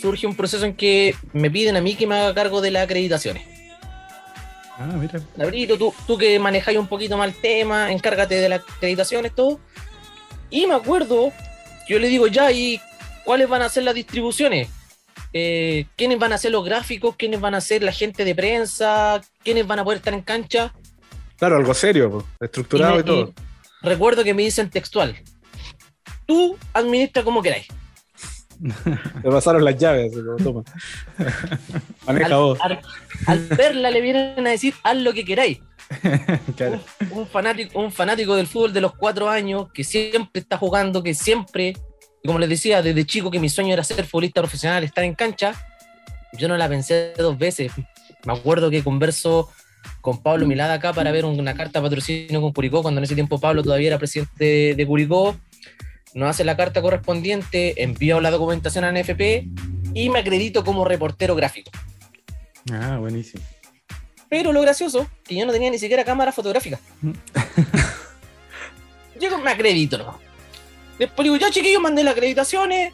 Surge 0.00 0.26
un 0.26 0.36
proceso 0.36 0.64
en 0.66 0.74
que 0.74 1.14
me 1.32 1.50
piden 1.50 1.76
a 1.76 1.80
mí 1.80 1.96
que 1.96 2.06
me 2.06 2.16
haga 2.16 2.34
cargo 2.34 2.60
de 2.60 2.70
las 2.70 2.84
acreditaciones. 2.84 3.57
Ah, 4.78 4.86
mira. 4.86 5.20
tú, 5.76 5.92
tú 6.06 6.16
que 6.16 6.38
manejáis 6.38 6.78
un 6.78 6.86
poquito 6.86 7.16
más 7.16 7.28
el 7.28 7.34
tema, 7.34 7.90
encárgate 7.90 8.36
de 8.36 8.48
las 8.48 8.60
acreditaciones, 8.60 9.34
todo. 9.34 9.58
Y 10.50 10.66
me 10.66 10.74
acuerdo, 10.74 11.32
yo 11.88 11.98
le 11.98 12.08
digo 12.08 12.28
ya, 12.28 12.52
¿y 12.52 12.80
cuáles 13.24 13.48
van 13.48 13.62
a 13.62 13.68
ser 13.68 13.82
las 13.82 13.94
distribuciones? 13.94 14.68
Eh, 15.32 15.86
¿Quiénes 15.96 16.18
van 16.18 16.32
a 16.32 16.38
ser 16.38 16.52
los 16.52 16.64
gráficos? 16.64 17.16
¿Quiénes 17.16 17.40
van 17.40 17.54
a 17.54 17.60
ser 17.60 17.82
la 17.82 17.92
gente 17.92 18.24
de 18.24 18.34
prensa? 18.34 19.20
¿Quiénes 19.42 19.66
van 19.66 19.80
a 19.80 19.84
poder 19.84 19.98
estar 19.98 20.14
en 20.14 20.22
cancha? 20.22 20.72
Claro, 21.36 21.56
algo 21.56 21.74
serio, 21.74 22.24
estructurado 22.40 23.00
y, 23.00 23.04
todo. 23.04 23.32
recuerdo 23.82 24.24
que 24.24 24.34
me 24.34 24.42
dicen 24.42 24.70
textual, 24.70 25.16
tú 26.26 26.56
administra 26.72 27.22
como 27.22 27.42
queráis. 27.42 27.66
Le 29.22 29.30
pasaron 29.30 29.64
las 29.64 29.76
llaves, 29.76 30.12
toma. 30.42 30.62
Maneja 32.06 32.26
al, 32.26 32.34
vos. 32.34 32.58
Al, 33.26 33.40
verla 33.56 33.90
le 33.90 34.00
vienen 34.00 34.46
a 34.46 34.50
decir, 34.50 34.74
haz 34.82 34.96
lo 34.96 35.12
que 35.12 35.24
queráis. 35.24 35.60
un, 37.10 37.26
fanático, 37.26 37.78
un 37.78 37.90
fanático 37.90 38.36
del 38.36 38.46
fútbol 38.46 38.72
de 38.72 38.80
los 38.80 38.94
cuatro 38.94 39.28
años 39.28 39.68
que 39.72 39.84
siempre 39.84 40.40
está 40.40 40.58
jugando, 40.58 41.02
que 41.02 41.14
siempre, 41.14 41.74
como 42.24 42.38
les 42.38 42.48
decía, 42.48 42.82
desde 42.82 43.06
chico 43.06 43.30
que 43.30 43.40
mi 43.40 43.48
sueño 43.48 43.72
era 43.72 43.84
ser 43.84 44.04
futbolista 44.04 44.42
profesional, 44.42 44.84
estar 44.84 45.04
en 45.04 45.14
cancha, 45.14 45.54
yo 46.34 46.48
no 46.48 46.56
la 46.56 46.68
pensé 46.68 47.14
dos 47.16 47.38
veces. 47.38 47.72
Me 48.24 48.32
acuerdo 48.32 48.70
que 48.70 48.82
converso 48.82 49.48
con 50.00 50.22
Pablo 50.22 50.46
Milada 50.46 50.74
acá 50.74 50.92
para 50.92 51.12
ver 51.12 51.24
una 51.24 51.54
carta 51.54 51.78
de 51.80 51.84
patrocinio 51.84 52.40
con 52.40 52.52
Curicó, 52.52 52.82
cuando 52.82 52.98
en 52.98 53.04
ese 53.04 53.14
tiempo 53.14 53.40
Pablo 53.40 53.62
todavía 53.62 53.88
era 53.88 53.98
presidente 53.98 54.74
de 54.74 54.86
Curicó 54.86 55.36
nos 56.18 56.30
hace 56.30 56.44
la 56.44 56.56
carta 56.56 56.82
correspondiente, 56.82 57.82
envío 57.82 58.20
la 58.20 58.30
documentación 58.30 58.84
a 58.84 58.92
NFP 58.92 59.46
y 59.94 60.10
me 60.10 60.18
acredito 60.18 60.64
como 60.64 60.84
reportero 60.84 61.36
gráfico. 61.36 61.70
Ah, 62.72 62.98
buenísimo. 62.98 63.42
Pero 64.28 64.52
lo 64.52 64.60
gracioso, 64.60 65.08
que 65.24 65.36
yo 65.36 65.46
no 65.46 65.52
tenía 65.52 65.70
ni 65.70 65.78
siquiera 65.78 66.04
cámara 66.04 66.32
fotográfica. 66.32 66.80
yo 69.20 69.38
me 69.38 69.52
acredito, 69.52 69.98
¿no? 69.98 70.18
Después 70.98 71.24
digo, 71.24 71.36
ya 71.36 71.50
chiquillos, 71.50 71.80
mandé 71.80 72.02
las 72.02 72.14
acreditaciones. 72.14 72.92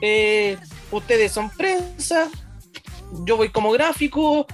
Eh, 0.00 0.58
ustedes 0.90 1.30
son 1.30 1.50
prensa. 1.50 2.28
Yo 3.24 3.36
voy 3.36 3.50
como 3.50 3.70
gráfico. 3.70 4.44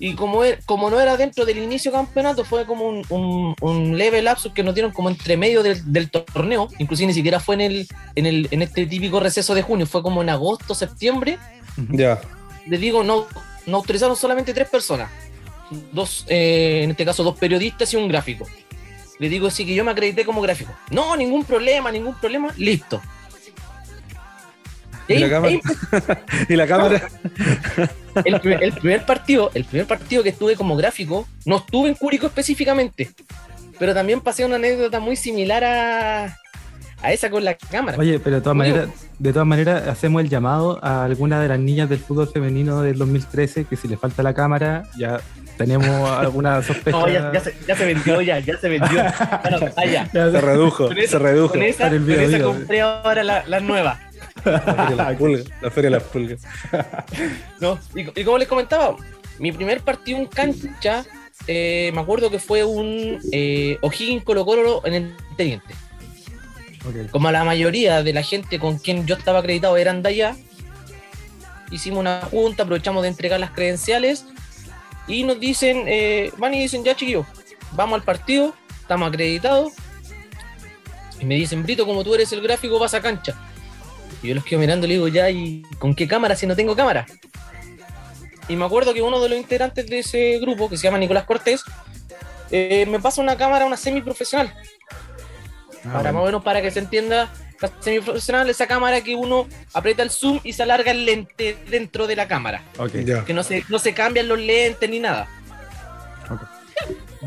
Y 0.00 0.14
como, 0.14 0.44
e- 0.44 0.58
como 0.66 0.90
no 0.90 1.00
era 1.00 1.16
dentro 1.16 1.44
del 1.44 1.58
inicio 1.58 1.90
del 1.90 2.00
campeonato, 2.00 2.44
fue 2.44 2.66
como 2.66 2.88
un, 2.88 3.04
un, 3.08 3.54
un 3.60 3.96
leve 3.96 4.22
lapsus 4.22 4.52
que 4.52 4.62
nos 4.62 4.74
dieron 4.74 4.92
como 4.92 5.08
entre 5.08 5.36
medio 5.36 5.62
del, 5.62 5.92
del 5.92 6.10
torneo. 6.10 6.68
Inclusive 6.78 7.06
ni 7.06 7.14
siquiera 7.14 7.40
fue 7.40 7.54
en, 7.54 7.60
el, 7.60 7.88
en, 8.16 8.26
el, 8.26 8.48
en 8.50 8.62
este 8.62 8.86
típico 8.86 9.20
receso 9.20 9.54
de 9.54 9.62
junio, 9.62 9.86
fue 9.86 10.02
como 10.02 10.22
en 10.22 10.30
agosto, 10.30 10.74
septiembre. 10.74 11.38
Ya. 11.90 12.20
Les 12.66 12.80
digo, 12.80 13.04
no, 13.04 13.26
no 13.66 13.76
autorizaron 13.76 14.16
solamente 14.16 14.52
tres 14.52 14.68
personas. 14.68 15.10
Dos, 15.92 16.26
eh, 16.28 16.80
en 16.82 16.90
este 16.90 17.04
caso, 17.04 17.22
dos 17.22 17.36
periodistas 17.38 17.92
y 17.92 17.96
un 17.96 18.08
gráfico. 18.08 18.46
Le 19.18 19.28
digo, 19.28 19.48
sí 19.50 19.64
que 19.64 19.74
yo 19.74 19.84
me 19.84 19.92
acredité 19.92 20.24
como 20.24 20.40
gráfico. 20.40 20.72
No, 20.90 21.16
ningún 21.16 21.44
problema, 21.44 21.90
ningún 21.92 22.14
problema. 22.14 22.52
Listo. 22.56 23.00
¿Y 25.08 25.18
la 25.18 25.28
cámara? 25.28 25.52
ahí 25.52 25.60
Y 26.48 26.56
la 26.56 26.66
cámara. 26.66 27.02
el, 28.24 28.40
primer, 28.40 28.62
el 28.64 28.72
primer 28.72 29.04
partido, 29.06 29.50
el 29.54 29.64
primer 29.64 29.86
partido 29.86 30.22
que 30.22 30.28
estuve 30.30 30.56
como 30.56 30.76
gráfico, 30.76 31.26
no 31.44 31.56
estuve 31.58 31.88
en 31.88 31.94
Cúrico 31.94 32.26
específicamente, 32.26 33.10
pero 33.78 33.94
también 33.94 34.20
pasé 34.20 34.44
una 34.44 34.56
anécdota 34.56 35.00
muy 35.00 35.16
similar 35.16 35.64
a, 35.64 36.36
a 37.02 37.12
esa 37.12 37.28
con 37.30 37.44
la 37.44 37.54
cámara. 37.54 37.98
Oye, 37.98 38.18
pero 38.18 38.36
de 38.36 38.42
todas 38.42 38.56
maneras, 38.56 38.88
de 39.18 39.32
todas 39.32 39.46
maneras 39.46 39.88
hacemos 39.88 40.22
el 40.22 40.28
llamado 40.28 40.78
a 40.82 41.04
alguna 41.04 41.40
de 41.40 41.48
las 41.48 41.58
niñas 41.58 41.88
del 41.88 41.98
fútbol 41.98 42.28
femenino 42.32 42.82
del 42.82 42.96
2013 42.98 43.64
que 43.64 43.76
si 43.76 43.88
le 43.88 43.96
falta 43.96 44.22
la 44.22 44.34
cámara 44.34 44.84
ya 44.96 45.20
tenemos 45.56 46.10
alguna 46.10 46.62
sospecha. 46.62 46.96
No, 46.98 47.08
ya, 47.08 47.32
ya 47.32 47.40
se, 47.40 47.54
ya 47.66 47.76
se 47.76 47.84
vendió, 47.86 48.20
ya, 48.22 48.38
ya 48.40 48.56
se 48.58 48.68
vendió. 48.68 48.88
Bueno, 49.42 49.58
ah, 49.76 49.84
ya. 49.86 50.06
Se 50.10 50.40
redujo, 50.40 50.88
Con 50.88 50.98
esa- 50.98 51.10
se 51.12 51.18
redujo. 51.18 51.52
Con 51.54 51.62
esa, 51.62 51.88
con 51.90 52.10
esa 52.10 52.42
compré 52.42 52.80
ahora 52.80 53.22
la, 53.22 53.44
la 53.46 53.60
nueva. 53.60 54.00
La 55.60 55.70
feria 55.70 55.90
de 55.90 55.96
las 55.96 56.02
pulgas. 56.04 56.42
La. 56.72 57.06
¿no? 57.60 57.78
Y, 57.94 58.20
y 58.20 58.24
como 58.24 58.38
les 58.38 58.48
comentaba, 58.48 58.96
mi 59.38 59.52
primer 59.52 59.80
partido 59.80 60.18
en 60.18 60.26
cancha, 60.26 61.04
eh, 61.46 61.90
me 61.94 62.00
acuerdo 62.00 62.30
que 62.30 62.38
fue 62.38 62.64
un 62.64 63.20
eh, 63.32 63.78
O'Higgins 63.82 64.24
Colo 64.24 64.44
Colo 64.44 64.82
en 64.84 64.94
el 64.94 65.16
Teniente. 65.36 65.74
Como 67.10 67.30
la 67.30 67.44
mayoría 67.44 68.02
de 68.02 68.12
la 68.12 68.22
gente 68.22 68.58
con 68.58 68.78
quien 68.78 69.06
yo 69.06 69.14
estaba 69.14 69.38
acreditado 69.38 69.76
eran 69.78 70.02
de 70.02 70.10
allá, 70.10 70.36
hicimos 71.70 72.00
una 72.00 72.20
junta, 72.30 72.64
aprovechamos 72.64 73.02
de 73.02 73.08
entregar 73.08 73.40
las 73.40 73.52
credenciales 73.52 74.26
y 75.06 75.22
nos 75.22 75.40
dicen, 75.40 75.84
eh, 75.86 76.30
van 76.36 76.52
y 76.52 76.60
dicen, 76.60 76.84
ya 76.84 76.94
chiquillos, 76.94 77.26
vamos 77.72 77.98
al 77.98 78.04
partido, 78.04 78.54
estamos 78.80 79.08
acreditados. 79.08 79.72
Y 81.20 81.24
me 81.24 81.36
dicen, 81.36 81.62
Brito, 81.62 81.86
como 81.86 82.04
tú 82.04 82.14
eres 82.14 82.32
el 82.32 82.42
gráfico, 82.42 82.78
vas 82.78 82.92
a 82.92 83.00
cancha. 83.00 83.34
Y 84.22 84.28
yo 84.28 84.34
los 84.34 84.44
quedo 84.44 84.60
mirando 84.60 84.86
y 84.86 84.88
le 84.90 84.94
digo, 84.94 85.08
ya, 85.08 85.28
¿y 85.30 85.62
con 85.78 85.94
qué 85.94 86.06
cámara 86.08 86.36
si 86.36 86.46
no 86.46 86.56
tengo 86.56 86.74
cámara? 86.76 87.06
Y 88.48 88.56
me 88.56 88.64
acuerdo 88.64 88.92
que 88.94 89.02
uno 89.02 89.20
de 89.20 89.28
los 89.28 89.38
integrantes 89.38 89.86
de 89.86 90.00
ese 90.00 90.38
grupo, 90.38 90.68
que 90.68 90.76
se 90.76 90.82
llama 90.84 90.98
Nicolás 90.98 91.24
Cortés, 91.24 91.62
eh, 92.50 92.86
me 92.88 93.00
pasa 93.00 93.20
una 93.22 93.36
cámara, 93.36 93.64
una 93.64 93.76
semiprofesional 93.76 94.52
Ah, 95.86 95.92
para 95.94 96.12
más 96.12 96.22
o 96.22 96.26
menos 96.26 96.42
para 96.42 96.62
que 96.62 96.70
se 96.70 96.78
entienda 96.78 97.30
la 97.60 97.70
semiprofesional 97.80 98.48
esa 98.48 98.66
cámara 98.66 99.02
que 99.02 99.14
uno 99.16 99.46
aprieta 99.74 100.02
el 100.02 100.10
zoom 100.10 100.40
y 100.42 100.54
se 100.54 100.62
alarga 100.62 100.92
el 100.92 101.04
lente 101.04 101.58
dentro 101.68 102.06
de 102.06 102.16
la 102.16 102.26
cámara 102.26 102.62
Ok. 102.78 102.92
Ya. 103.04 103.24
que 103.26 103.34
no 103.34 103.42
se, 103.42 103.64
no 103.68 103.78
se 103.78 103.92
cambian 103.92 104.26
los 104.28 104.38
lentes 104.38 104.88
ni 104.88 104.98
nada 104.98 105.28
Ok. 106.30 106.40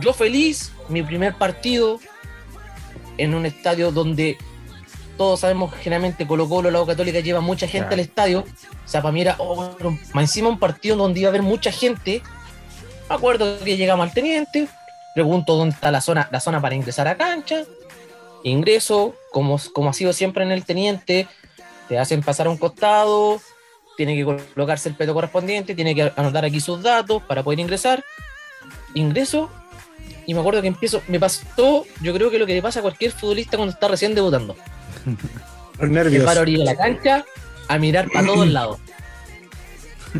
yo 0.01 0.11
feliz 0.13 0.71
mi 0.89 1.03
primer 1.03 1.35
partido 1.35 1.99
en 3.19 3.35
un 3.35 3.45
estadio 3.45 3.91
donde 3.91 4.37
todos 5.17 5.39
sabemos 5.39 5.73
que 5.73 5.79
generalmente 5.79 6.27
Colo 6.27 6.47
Colo 6.47 6.71
la 6.71 6.81
U 6.81 6.85
Católica 6.85 7.19
lleva 7.19 7.41
mucha 7.41 7.67
gente 7.67 7.87
Claro. 7.87 7.93
al 7.95 7.99
estadio 8.01 8.39
o 8.39 8.87
sea 8.87 9.01
para 9.01 9.11
mí 9.11 9.21
era 9.21 9.35
oh, 9.39 9.55
bueno, 9.55 9.99
más 10.13 10.23
encima 10.23 10.49
un 10.49 10.59
partido 10.59 10.95
donde 10.95 11.19
iba 11.19 11.27
a 11.27 11.31
haber 11.31 11.41
mucha 11.43 11.71
gente 11.71 12.21
me 13.09 13.15
acuerdo 13.15 13.59
que 13.63 13.77
llegamos 13.77 14.07
al 14.07 14.13
teniente 14.13 14.67
pregunto 15.13 15.55
dónde 15.55 15.75
está 15.75 15.91
la 15.91 16.01
zona 16.01 16.27
la 16.31 16.39
zona 16.39 16.61
para 16.61 16.75
ingresar 16.75 17.07
a 17.07 17.17
cancha 17.17 17.63
ingreso, 18.49 19.15
como, 19.31 19.59
como 19.73 19.89
ha 19.89 19.93
sido 19.93 20.13
siempre 20.13 20.43
en 20.43 20.51
el 20.51 20.65
teniente, 20.65 21.27
te 21.87 21.99
hacen 21.99 22.21
pasar 22.21 22.47
a 22.47 22.49
un 22.49 22.57
costado, 22.57 23.39
tiene 23.95 24.15
que 24.15 24.25
colocarse 24.53 24.89
el 24.89 24.95
peto 24.95 25.13
correspondiente, 25.13 25.75
tiene 25.75 25.95
que 25.95 26.11
anotar 26.15 26.45
aquí 26.45 26.59
sus 26.59 26.81
datos 26.81 27.23
para 27.23 27.43
poder 27.43 27.59
ingresar. 27.59 28.03
Ingreso 28.93 29.49
y 30.25 30.33
me 30.33 30.39
acuerdo 30.39 30.61
que 30.61 30.67
empiezo, 30.67 31.01
me 31.07 31.19
pasó, 31.19 31.85
yo 32.01 32.13
creo 32.13 32.29
que 32.29 32.39
lo 32.39 32.45
que 32.45 32.53
le 32.53 32.61
pasa 32.61 32.79
a 32.79 32.81
cualquier 32.81 33.11
futbolista 33.11 33.57
cuando 33.57 33.73
está 33.73 33.87
recién 33.87 34.13
debutando. 34.13 34.55
Los 35.79 35.89
Me 35.89 35.95
nervios. 35.95 36.25
paro 36.25 36.39
a 36.39 36.41
orilla 36.41 36.59
de 36.59 36.65
la 36.65 36.75
cancha 36.75 37.25
a 37.67 37.77
mirar 37.77 38.09
para 38.11 38.25
todos 38.25 38.47
lados. 38.51 38.79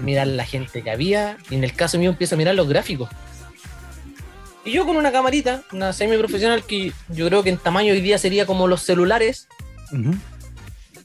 Mirar 0.04 0.28
la 0.28 0.46
gente 0.46 0.84
que 0.84 0.92
había 0.92 1.38
y 1.50 1.56
en 1.56 1.64
el 1.64 1.74
caso 1.74 1.98
mío 1.98 2.12
empiezo 2.12 2.36
a 2.36 2.38
mirar 2.38 2.56
los 2.56 2.68
gráficos. 2.68 3.10
Y 4.66 4.72
yo 4.72 4.86
con 4.86 4.98
una 4.98 5.12
camarita, 5.12 5.64
una 5.72 5.94
semi 5.94 6.18
profesional 6.18 6.64
que 6.66 6.92
yo 7.10 7.28
creo 7.28 7.42
que 7.42 7.50
en 7.50 7.58
tamaño 7.58 7.94
hoy 7.94 8.02
día 8.02 8.18
sería 8.18 8.46
como 8.46 8.68
los 8.68 8.82
celulares, 8.84 9.48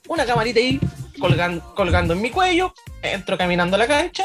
una 0.09 0.27
camarita 0.27 0.59
ahí 0.59 0.81
colgan- 1.19 1.63
colgando 1.75 2.13
en 2.15 2.21
mi 2.23 2.31
cuello, 2.31 2.75
entro 3.03 3.39
caminando 3.39 3.77
a 3.77 3.79
la 3.79 3.87
cancha. 3.87 4.25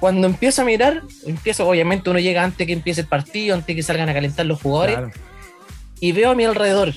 Cuando 0.00 0.26
empiezo 0.26 0.62
a 0.62 0.64
mirar, 0.64 1.02
empiezo, 1.24 1.66
obviamente 1.66 2.10
uno 2.10 2.18
llega 2.18 2.42
antes 2.42 2.66
que 2.66 2.72
empiece 2.72 3.02
el 3.02 3.06
partido, 3.06 3.54
antes 3.54 3.74
que 3.74 3.82
salgan 3.84 4.08
a 4.08 4.12
calentar 4.14 4.44
los 4.44 4.60
jugadores, 4.60 4.96
Claro. 4.96 5.12
y 6.00 6.12
veo 6.12 6.30
a 6.30 6.34
mi 6.34 6.44
alrededor. 6.44 6.92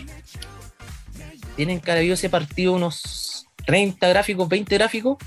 Tienen 1.57 1.81
que 1.81 1.91
haber 1.91 2.01
habido 2.01 2.13
ese 2.13 2.29
partido 2.29 2.71
unos 2.73 3.47
30 3.65 4.07
gráficos, 4.07 4.47
20 4.47 4.75
gráficos, 4.77 5.17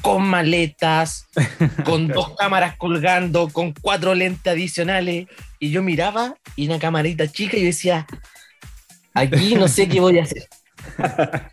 con 0.00 0.26
maletas, 0.26 1.26
con 1.84 2.08
dos 2.08 2.34
cámaras 2.36 2.76
colgando, 2.76 3.48
con 3.50 3.74
cuatro 3.74 4.14
lentes 4.14 4.50
adicionales. 4.50 5.26
Y 5.58 5.70
yo 5.70 5.82
miraba 5.82 6.34
y 6.54 6.66
una 6.68 6.78
camarita 6.78 7.26
chica 7.30 7.56
y 7.58 7.60
yo 7.60 7.66
decía, 7.66 8.06
aquí 9.12 9.54
no 9.56 9.68
sé 9.68 9.88
qué 9.88 10.00
voy 10.00 10.18
a 10.18 10.22
hacer. 10.22 10.48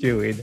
Qué 0.00 0.12
buena. 0.12 0.42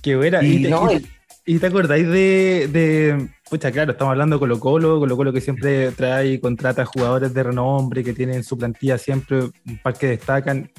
Qué 0.00 0.16
buena. 0.16 0.42
Y 0.42 0.56
Y, 0.56 0.62
te, 0.62 0.68
no, 0.70 0.90
y- 0.92 1.06
y 1.46 1.58
te 1.58 1.66
acordáis 1.66 2.06
de, 2.08 2.68
de- 2.72 3.28
Pucha, 3.50 3.70
claro, 3.70 3.92
estamos 3.92 4.12
hablando 4.12 4.36
de 4.36 4.40
Colo 4.40 4.58
Colo, 4.58 4.98
Colo 4.98 5.16
Colo 5.16 5.32
que 5.32 5.40
siempre 5.40 5.90
trae 5.92 6.28
y 6.32 6.38
contrata 6.40 6.84
jugadores 6.86 7.32
de 7.34 7.42
renombre 7.42 8.02
que 8.02 8.12
tienen 8.14 8.36
en 8.36 8.44
su 8.44 8.56
plantilla 8.56 8.96
siempre 8.98 9.40
un 9.66 9.78
par 9.82 9.94
que 9.98 10.08
destacan. 10.08 10.70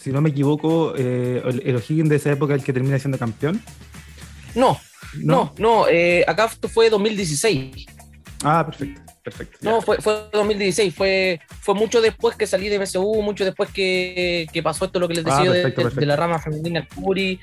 Si 0.00 0.10
no 0.10 0.20
me 0.20 0.30
equivoco, 0.30 0.94
eh, 0.96 1.42
el, 1.64 1.76
O'Higgins 1.76 2.08
de 2.08 2.16
esa 2.16 2.32
época 2.32 2.54
es 2.54 2.60
el 2.60 2.64
que 2.66 2.72
termina 2.72 2.98
siendo 2.98 3.18
campeón. 3.18 3.60
no, 4.54 4.78
no, 5.22 5.54
no, 5.58 5.86
eh, 5.88 6.24
acá 6.26 6.48
fue 6.48 6.88
2016. 6.90 7.86
Ah, 8.42 8.64
perfecto, 8.66 9.00
perfecto. 9.22 9.58
No, 9.62 9.80
fue, 9.82 9.98
fue 9.98 10.24
2016, 10.32 10.94
fue, 10.94 11.40
fue 11.60 11.74
mucho 11.74 12.00
después 12.00 12.36
que 12.36 12.46
salí 12.46 12.68
de 12.68 12.78
MSU, 12.78 13.22
mucho 13.22 13.44
después 13.44 13.70
que, 13.70 14.46
que 14.52 14.62
pasó 14.62 14.86
esto 14.86 14.98
lo 14.98 15.08
que 15.08 15.14
les 15.14 15.26
Ah, 15.26 15.36
decía 15.38 15.52
de- 15.52 15.62
perfecto, 15.62 15.80
de, 15.80 15.84
perfecto. 15.84 16.00
de 16.00 16.06
la 16.06 16.16
rama 16.16 16.38
femenina 16.38 16.80
al 16.80 16.88
Curi. 16.88 17.38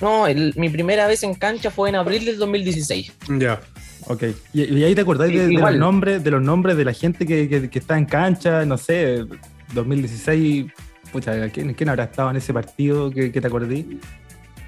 No, 0.00 0.26
el- 0.26 0.52
mi 0.56 0.68
primera 0.68 1.06
vez 1.06 1.22
en 1.22 1.34
cancha 1.34 1.70
fue 1.70 1.88
en 1.88 1.94
abril 1.96 2.24
del 2.24 2.38
2016. 2.38 3.12
Ya. 3.38 3.60
Ok. 4.06 4.24
Y, 4.52 4.64
y 4.78 4.84
ahí 4.84 4.94
te 4.94 5.00
acordáis 5.02 5.32
Sí, 5.32 5.38
de, 5.38 5.46
de 5.46 5.54
los 5.54 5.76
nombres, 5.76 6.22
de 6.24 6.30
los 6.30 6.42
nombres 6.42 6.76
de 6.76 6.84
la 6.84 6.92
gente 6.92 7.24
que, 7.26 7.48
que- 7.48 7.70
que 7.70 7.78
está 7.78 7.96
en 7.96 8.04
cancha, 8.06 8.64
no 8.66 8.76
sé, 8.76 9.24
2016. 9.72 10.66
Pucha, 11.12 11.48
¿quién, 11.50 11.74
quién 11.74 11.88
habrá 11.88 12.04
estado 12.04 12.30
en 12.30 12.36
ese 12.36 12.52
partido 12.52 13.10
que, 13.10 13.30
que 13.30 13.40
te 13.40 13.46
acordé? 13.46 13.84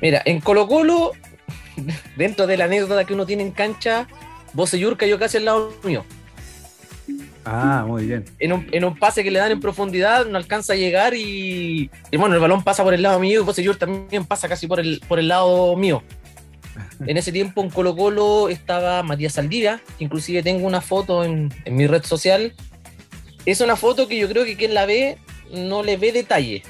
Mira, 0.00 0.22
en 0.24 0.40
Colo 0.40 0.68
Colo, 0.68 1.10
dentro 2.16 2.46
de 2.46 2.56
la 2.56 2.64
anécdota 2.66 3.04
que 3.04 3.14
uno 3.14 3.26
tiene 3.26 3.42
en 3.42 3.50
cancha, 3.50 4.06
Boseyur 4.52 4.96
cayó 4.96 5.18
casi 5.18 5.38
al 5.38 5.44
lado 5.46 5.72
mío. 5.82 6.04
Ah, 7.46 7.84
muy 7.86 8.06
bien. 8.06 8.24
En 8.40 8.52
un, 8.52 8.66
en 8.72 8.84
un 8.84 8.96
pase 8.98 9.22
que 9.22 9.30
le 9.30 9.38
dan 9.38 9.52
en 9.52 9.60
profundidad, 9.60 10.26
no 10.26 10.36
alcanza 10.36 10.72
a 10.72 10.76
llegar 10.76 11.14
y, 11.14 11.90
y 12.10 12.16
bueno, 12.16 12.34
el 12.34 12.40
balón 12.40 12.62
pasa 12.64 12.82
por 12.82 12.92
el 12.92 13.02
lado 13.02 13.20
mío 13.20 13.40
y 13.40 13.44
Boseyur 13.44 13.76
también 13.76 14.24
pasa 14.24 14.48
casi 14.48 14.66
por 14.66 14.80
el, 14.80 15.00
por 15.08 15.18
el 15.18 15.28
lado 15.28 15.76
mío. 15.76 16.02
En 17.06 17.16
ese 17.16 17.30
tiempo 17.32 17.62
en 17.62 17.70
Colo 17.70 17.94
Colo 17.94 18.48
estaba 18.48 19.02
Matías 19.02 19.34
Saldivia, 19.34 19.80
que 19.98 20.04
inclusive 20.04 20.42
tengo 20.42 20.66
una 20.66 20.80
foto 20.80 21.24
en, 21.24 21.52
en 21.64 21.76
mi 21.76 21.86
red 21.86 22.02
social. 22.04 22.52
Es 23.46 23.60
una 23.60 23.76
foto 23.76 24.08
que 24.08 24.16
yo 24.18 24.28
creo 24.28 24.44
que 24.44 24.56
quien 24.56 24.74
la 24.74 24.86
ve 24.86 25.16
no 25.52 25.82
le 25.82 25.96
ve 25.96 26.10
detalle. 26.12 26.62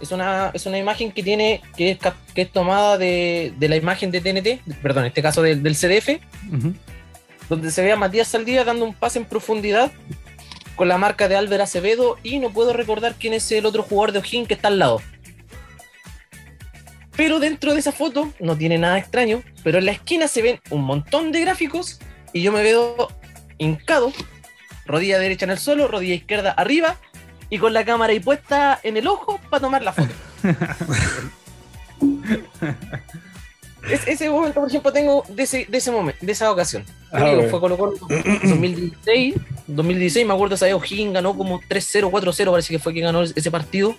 Es 0.00 0.10
una, 0.12 0.50
es 0.52 0.66
una 0.66 0.78
imagen 0.78 1.12
que 1.12 1.22
tiene, 1.22 1.62
que 1.76 1.92
es, 1.92 1.98
que 2.34 2.42
es 2.42 2.50
tomada 2.52 2.98
de, 2.98 3.52
de 3.58 3.68
la 3.68 3.76
imagen 3.76 4.10
de 4.10 4.20
TNT, 4.20 4.60
perdón, 4.82 5.04
en 5.04 5.08
este 5.08 5.22
caso 5.22 5.40
del- 5.42 5.62
del 5.62 5.74
CDF, 5.74 6.18
Ujú. 6.52 6.74
Donde 7.48 7.70
se 7.70 7.82
ve 7.82 7.92
a 7.92 7.96
Matías 7.96 8.28
Saldivia 8.28 8.64
dando 8.64 8.84
un 8.84 8.94
pase 8.94 9.18
en 9.18 9.24
profundidad 9.24 9.92
con 10.74 10.88
la 10.88 10.98
marca 10.98 11.28
de 11.28 11.36
Álvaro 11.36 11.62
Acevedo 11.62 12.18
y 12.22 12.38
no 12.38 12.50
puedo 12.50 12.72
recordar 12.72 13.14
quién 13.18 13.32
es 13.32 13.50
el 13.52 13.66
otro 13.66 13.82
jugador 13.82 14.12
de 14.12 14.18
O'Higgins 14.18 14.48
que 14.48 14.54
está 14.54 14.68
al 14.68 14.78
lado. 14.78 15.00
Pero 17.16 17.40
dentro 17.40 17.72
de 17.72 17.80
esa 17.80 17.92
foto 17.92 18.32
no 18.40 18.56
tiene 18.56 18.76
nada 18.76 18.98
extraño, 18.98 19.42
pero 19.64 19.78
en 19.78 19.86
la 19.86 19.92
esquina 19.92 20.28
se 20.28 20.42
ven 20.42 20.60
un 20.70 20.84
montón 20.84 21.32
de 21.32 21.40
gráficos 21.40 21.98
y 22.32 22.42
yo 22.42 22.52
me 22.52 22.62
veo 22.62 23.08
hincado, 23.56 24.12
rodilla 24.84 25.18
derecha 25.18 25.46
en 25.46 25.52
el 25.52 25.58
suelo, 25.58 25.88
rodilla 25.88 26.14
izquierda 26.14 26.52
arriba 26.52 26.96
y 27.48 27.58
con 27.58 27.72
la 27.72 27.86
cámara 27.86 28.12
ahí 28.12 28.20
puesta 28.20 28.78
en 28.82 28.98
el 28.98 29.06
ojo 29.06 29.40
para 29.48 29.60
tomar 29.60 29.82
la 29.82 29.94
foto. 29.94 30.12
Es- 33.90 34.06
ese 34.08 34.28
momento, 34.30 34.60
por 34.60 34.68
ejemplo, 34.68 34.92
tengo 34.92 35.24
de 35.28 35.42
ese, 35.44 35.66
de 35.68 35.78
ese 35.78 35.90
momento, 35.90 36.24
de 36.24 36.32
esa 36.32 36.50
ocasión. 36.50 36.84
Ah, 37.12 37.18
Digo, 37.24 37.36
bueno. 37.36 37.50
Fue 37.50 37.60
Colo 37.60 37.76
Colo 37.78 37.92
2016, 38.42 39.34
2016, 39.68 40.26
me 40.26 40.34
acuerdo, 40.34 40.54
esa 40.56 40.66
vez 40.66 40.74
O'Higgins 40.74 41.12
ganó 41.14 41.36
como 41.36 41.60
3-0, 41.68 42.10
4-0, 42.10 42.50
parece 42.50 42.72
que 42.74 42.78
fue 42.78 42.92
que 42.94 43.00
ganó 43.00 43.22
ese 43.22 43.50
partido. 43.50 43.94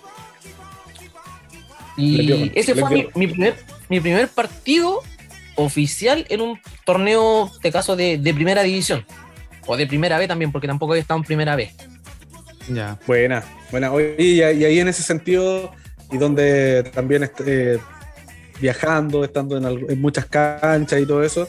Y 1.95 2.25
dio, 2.27 2.51
ese 2.53 2.75
fue 2.75 3.09
mi, 3.15 3.27
primer, 3.27 3.55
mi 3.89 3.99
primer 3.99 4.27
partido 4.27 5.01
oficial 5.55 6.25
en 6.29 6.41
un 6.41 6.59
torneo, 6.85 7.51
de 7.63 7.71
caso, 7.71 7.95
de, 7.95 8.17
de 8.19 8.33
primera 8.33 8.61
división. 8.63 9.05
O 9.65 9.75
de 9.75 9.87
primera 9.87 10.17
B 10.19 10.27
también, 10.27 10.51
porque 10.51 10.67
tampoco 10.67 10.93
había 10.93 11.01
estado 11.01 11.19
en 11.19 11.23
primera 11.25 11.55
B. 11.55 11.71
Ya. 12.69 12.97
Buena, 13.07 13.43
buena. 13.71 13.91
Oye, 13.91 14.15
y, 14.19 14.35
y 14.39 14.41
ahí 14.43 14.79
en 14.79 14.87
ese 14.87 15.01
sentido, 15.01 15.71
y 16.11 16.17
donde 16.17 16.83
también 16.93 17.23
est- 17.23 17.41
eh, 17.45 17.79
viajando, 18.59 19.23
estando 19.23 19.57
en, 19.57 19.65
en 19.89 20.01
muchas 20.01 20.25
canchas 20.25 20.99
y 20.99 21.05
todo 21.05 21.23
eso, 21.23 21.47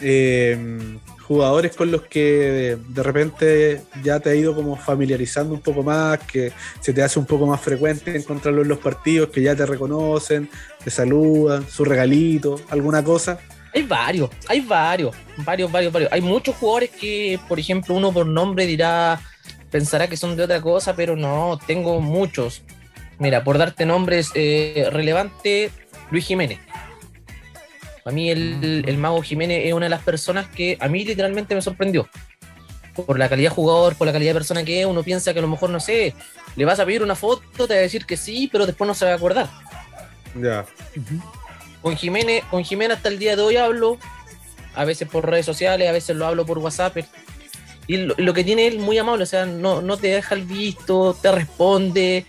eh, 0.00 0.98
jugadores 1.30 1.76
con 1.76 1.92
los 1.92 2.02
que 2.02 2.20
de, 2.20 2.76
de 2.76 3.02
repente 3.04 3.82
ya 4.02 4.18
te 4.18 4.30
ha 4.30 4.34
ido 4.34 4.52
como 4.52 4.74
familiarizando 4.74 5.54
un 5.54 5.60
poco 5.60 5.82
más, 5.82 6.18
que 6.20 6.52
se 6.80 6.92
te 6.92 7.02
hace 7.02 7.20
un 7.20 7.26
poco 7.26 7.46
más 7.46 7.60
frecuente 7.60 8.16
encontrarlos 8.16 8.64
en 8.64 8.68
los 8.68 8.78
partidos, 8.78 9.28
que 9.28 9.42
ya 9.42 9.54
te 9.54 9.64
reconocen, 9.64 10.50
te 10.82 10.90
saludan, 10.90 11.68
su 11.68 11.84
regalito, 11.84 12.60
alguna 12.70 13.04
cosa. 13.04 13.38
Hay 13.72 13.84
varios, 13.84 14.30
hay 14.48 14.60
varios, 14.60 15.14
varios, 15.36 15.70
varios, 15.70 15.92
varios. 15.92 16.12
Hay 16.12 16.20
muchos 16.20 16.56
jugadores 16.56 16.90
que, 16.90 17.38
por 17.48 17.60
ejemplo, 17.60 17.94
uno 17.94 18.12
por 18.12 18.26
nombre 18.26 18.66
dirá, 18.66 19.20
pensará 19.70 20.08
que 20.08 20.16
son 20.16 20.36
de 20.36 20.42
otra 20.42 20.60
cosa, 20.60 20.96
pero 20.96 21.14
no, 21.14 21.60
tengo 21.64 22.00
muchos. 22.00 22.62
Mira, 23.20 23.44
por 23.44 23.58
darte 23.58 23.86
nombres 23.86 24.30
eh, 24.34 24.88
relevante, 24.90 25.70
Luis 26.10 26.26
Jiménez. 26.26 26.58
A 28.04 28.10
mí 28.10 28.30
el, 28.30 28.84
el 28.86 28.96
mago 28.96 29.22
Jiménez 29.22 29.62
es 29.66 29.72
una 29.72 29.86
de 29.86 29.90
las 29.90 30.02
personas 30.02 30.48
que 30.48 30.76
a 30.80 30.88
mí 30.88 31.04
literalmente 31.04 31.54
me 31.54 31.62
sorprendió. 31.62 32.08
Por 32.94 33.18
la 33.18 33.28
calidad 33.28 33.50
de 33.50 33.54
jugador, 33.54 33.94
por 33.94 34.06
la 34.06 34.12
calidad 34.12 34.30
de 34.30 34.40
persona 34.40 34.64
que 34.64 34.80
es, 34.80 34.86
uno 34.86 35.02
piensa 35.02 35.32
que 35.32 35.38
a 35.38 35.42
lo 35.42 35.48
mejor, 35.48 35.70
no 35.70 35.80
sé, 35.80 36.14
le 36.56 36.64
vas 36.64 36.80
a 36.80 36.86
pedir 36.86 37.02
una 37.02 37.14
foto, 37.14 37.66
te 37.66 37.74
va 37.74 37.78
a 37.78 37.82
decir 37.82 38.04
que 38.04 38.16
sí, 38.16 38.48
pero 38.50 38.66
después 38.66 38.88
no 38.88 38.94
se 38.94 39.04
va 39.04 39.12
a 39.12 39.14
acordar. 39.14 39.48
Ya. 40.34 40.66
Con 41.82 41.96
Jiménez, 41.96 42.44
con 42.50 42.64
Jiménez 42.64 42.96
hasta 42.96 43.08
el 43.08 43.18
día 43.18 43.36
de 43.36 43.42
hoy 43.42 43.56
hablo, 43.56 43.98
a 44.74 44.84
veces 44.84 45.08
por 45.08 45.28
redes 45.28 45.46
sociales, 45.46 45.88
a 45.88 45.92
veces 45.92 46.16
lo 46.16 46.26
hablo 46.26 46.44
por 46.44 46.58
WhatsApp. 46.58 46.98
Y 47.86 47.96
lo, 47.96 48.14
lo 48.18 48.34
que 48.34 48.44
tiene 48.44 48.66
él 48.66 48.78
muy 48.78 48.98
amable, 48.98 49.22
o 49.22 49.26
sea, 49.26 49.46
no, 49.46 49.82
no 49.82 49.96
te 49.96 50.08
deja 50.08 50.34
el 50.34 50.42
visto, 50.42 51.16
te 51.20 51.32
responde. 51.32 52.26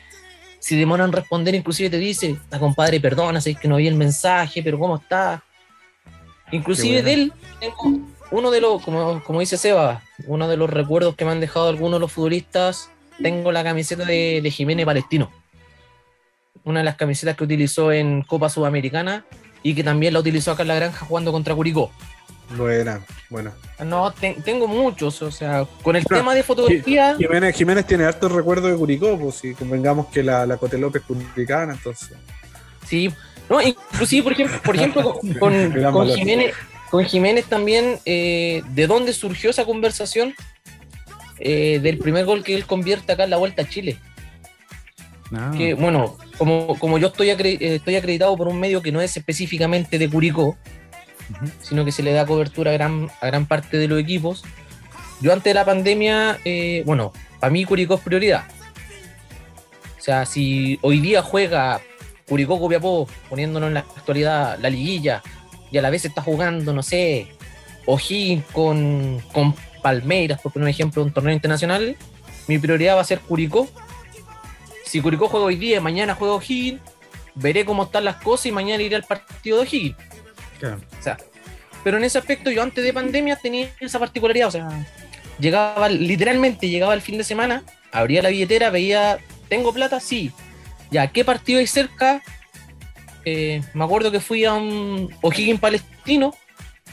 Si 0.62 0.78
demoran 0.78 1.08
en 1.08 1.14
responder, 1.14 1.56
inclusive 1.56 1.90
te 1.90 1.98
dice, 1.98 2.38
ah, 2.52 2.60
compadre, 2.60 3.00
perdona, 3.00 3.42
sé 3.42 3.56
que 3.56 3.68
no 3.68 3.78
vi 3.78 3.88
el 3.88 3.96
mensaje, 3.96 4.62
pero 4.62 4.78
¿cómo 4.78 4.98
está? 4.98 5.44
Inclusive 6.52 6.98
Qué 6.98 7.04
de 7.04 7.16
bueno. 7.16 7.34
él, 7.34 7.50
tengo 7.60 8.00
uno 8.30 8.52
de 8.52 8.62
los, 8.62 8.80
como, 8.84 9.24
como 9.24 9.40
dice 9.40 9.58
Seba, 9.58 10.04
uno 10.28 10.48
de 10.48 10.58
los 10.58 10.70
recuerdos 10.70 11.16
que 11.16 11.26
me 11.26 11.32
han 11.32 11.40
dejado 11.40 11.68
algunos 11.68 11.94
de 11.94 12.02
los 12.02 12.12
futbolistas, 12.12 12.92
tengo 13.20 13.52
la 13.52 13.64
camiseta 13.64 14.06
de, 14.06 14.40
de 14.44 14.52
Jiménez 14.52 14.86
Palestino. 14.86 15.32
Una 16.64 16.82
de 16.82 16.86
las 16.86 16.96
camisetas 16.96 17.36
que 17.36 17.44
utilizó 17.44 17.92
en 17.92 18.22
Copa 18.22 18.48
Sudamericana 18.48 19.26
y 19.64 19.74
que 19.74 19.84
también 19.84 20.14
la 20.14 20.20
utilizó 20.20 20.52
acá 20.52 20.62
en 20.62 20.68
la 20.68 20.76
granja 20.76 21.08
jugando 21.08 21.32
contra 21.32 21.56
Curicó. 21.56 21.92
Buena, 22.58 23.02
buena. 23.30 23.54
No, 23.86 24.12
te- 24.12 24.38
tengo 24.44 24.68
muchos, 24.68 25.22
o 25.22 25.32
sea, 25.32 25.66
con 25.84 25.96
el 25.96 26.04
No, 26.10 26.18
tema 26.18 26.36
de 26.36 26.44
fotografía, 26.44 27.16
Jiménez, 27.18 27.56
Jiménez 27.56 27.86
tiene 27.88 28.04
hartos 28.06 28.32
recuerdos 28.32 28.72
de 28.72 28.78
Curicó, 28.78 29.18
pues 29.18 29.36
si 29.36 29.54
convengamos 29.54 30.08
que 30.08 30.22
la, 30.24 30.46
la 30.46 30.58
Cote 30.58 30.78
López 30.78 31.02
curicana, 31.04 31.74
entonces. 31.74 32.10
sí. 32.86 33.12
No, 33.50 33.62
inclusive, 33.62 34.24
por 34.24 34.32
ejemplo, 34.32 34.62
por 34.62 34.76
ejemplo 34.78 35.20
con. 35.40 36.08
Jiménez, 36.16 36.54
con 36.90 37.04
Jiménez 37.04 37.46
también, 37.46 38.00
eh, 38.06 38.62
¿de 38.70 38.88
dónde 38.88 39.12
surgió 39.12 39.50
esa 39.50 39.66
conversación? 39.66 40.34
Eh, 41.40 41.80
del 41.82 41.98
primer 41.98 42.24
gol 42.26 42.44
que 42.44 42.56
él 42.56 42.66
convierte 42.66 43.12
acá 43.12 43.26
en 43.26 43.30
la 43.32 43.38
Vuelta 43.38 43.64
a 43.64 43.68
Chile. 43.68 43.98
Ah. 45.34 45.52
que 45.58 45.74
bueno, 45.74 46.18
como, 46.38 46.78
como 46.78 46.98
yo 46.98 47.08
estoy, 47.08 47.30
acre- 47.30 47.58
eh, 47.60 47.76
estoy 47.76 47.96
acreditado 47.96 48.36
por 48.38 48.48
un 48.48 48.60
medio 48.60 48.82
que 48.82 48.92
no 48.92 49.02
es 49.02 49.16
específicamente 49.18 49.98
de 49.98 50.10
Curicó, 50.10 50.58
Sino 51.62 51.86
que 51.86 51.92
se 51.92 52.04
le 52.04 52.14
da 52.14 52.26
cobertura 52.26 52.72
a 52.72 52.74
gran, 52.74 53.10
a 53.22 53.28
gran 53.28 53.46
parte 53.46 53.78
de 53.78 53.88
los 53.88 54.00
equipos, 54.00 54.44
yo 55.22 55.32
antes 55.32 55.52
de 55.52 55.54
la 55.54 55.66
pandemia, 55.66 56.40
eh, 56.46 56.82
bueno, 56.86 57.14
para 57.40 57.52
mí 57.52 57.64
Curicó 57.64 57.94
es 57.96 58.02
prioridad. 58.02 58.46
O 60.00 60.02
sea, 60.02 60.26
si 60.26 60.80
hoy 60.82 61.00
día 61.00 61.22
juega 61.22 61.80
Curicó 62.28 62.60
Copiapó, 62.60 63.08
poniéndonos 63.30 63.68
en 63.68 63.76
la 63.76 63.80
actualidad 63.82 64.58
la 64.60 64.70
liguilla, 64.70 65.22
y 65.70 65.78
a 65.78 65.82
la 65.84 65.92
vez 65.92 66.06
está 66.06 66.24
jugando, 66.24 66.74
no 66.74 66.82
sé, 66.82 67.28
O'Higgins 67.86 68.46
con, 68.52 69.22
con 69.32 69.54
Palmeiras, 69.84 70.42
por 70.42 70.54
poner 70.54 70.66
un 70.66 70.70
ejemplo, 70.70 71.04
un 71.04 71.14
torneo 71.14 71.34
internacional, 71.34 71.96
mi 72.48 72.58
prioridad 72.58 72.96
va 72.96 73.02
a 73.02 73.06
ser 73.06 73.20
Curicó. 73.20 73.70
Si 74.86 75.02
Curicó 75.02 75.30
juega 75.30 75.46
hoy 75.46 75.56
día 75.56 75.80
mañana 75.82 76.16
juega 76.16 76.34
O'Higgins, 76.34 76.82
veré 77.36 77.64
cómo 77.64 77.84
están 77.84 78.06
las 78.06 78.16
cosas 78.18 78.48
y 78.48 78.52
mañana 78.52 78.82
iré 78.82 78.96
al 78.96 79.04
partido 79.04 79.58
de 79.58 79.64
O'Higgins. 79.64 79.96
Claro. 80.62 80.80
O 81.00 81.02
sea, 81.02 81.18
pero 81.84 81.98
en 81.98 82.04
ese 82.04 82.20
aspecto 82.20 82.52
yo 82.52 82.62
antes 82.62 82.84
de 82.84 82.94
pandemia 82.94 83.36
tenía 83.36 83.70
esa 83.80 83.98
particularidad, 83.98 84.48
o 84.48 84.52
sea, 84.52 84.86
llegaba 85.40 85.90
literalmente, 85.90 86.70
llegaba 86.70 86.94
el 86.94 87.02
fin 87.02 87.18
de 87.18 87.24
semana, 87.24 87.64
abría 87.92 88.22
la 88.22 88.30
billetera, 88.30 88.70
veía, 88.70 89.18
¿tengo 89.50 89.74
plata? 89.74 90.00
Sí. 90.00 90.32
Ya, 90.92 91.08
¿qué 91.08 91.26
partido 91.26 91.60
hay 91.60 91.68
cerca? 91.68 92.22
Eh, 93.26 93.62
me 93.74 93.84
acuerdo 93.84 94.12
que 94.12 94.20
fui 94.20 94.46
a 94.46 94.54
un 94.54 95.10
O'Higgins 95.22 95.60
Palestino, 95.60 96.36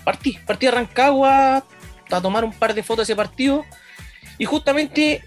partí, 0.02 0.38
partí 0.46 0.66
a 0.66 0.70
Rancagua 0.70 1.64
a 2.11 2.20
tomar 2.22 2.42
un 2.44 2.52
par 2.52 2.72
de 2.72 2.83
fotos 2.83 3.07
de 3.07 3.12
ese 3.12 3.16
partido 3.16 3.66
y 4.38 4.46
justamente 4.46 5.22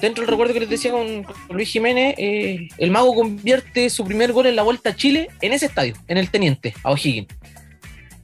dentro 0.00 0.22
del 0.22 0.30
recuerdo 0.30 0.52
que 0.52 0.60
les 0.60 0.68
decía 0.68 0.90
con, 0.90 1.24
Luis 1.48 1.70
Jiménez, 1.70 2.14
eh, 2.18 2.68
el 2.76 2.90
mago 2.90 3.14
convierte 3.14 3.88
su 3.88 4.04
primer 4.04 4.32
gol 4.32 4.46
en 4.46 4.56
la 4.56 4.62
Vuelta 4.62 4.90
a 4.90 4.96
Chile 4.96 5.28
en 5.40 5.54
ese 5.54 5.66
estadio, 5.66 5.94
en 6.08 6.18
el 6.18 6.30
Teniente, 6.30 6.74
a 6.82 6.90
O'Higgins. 6.90 7.28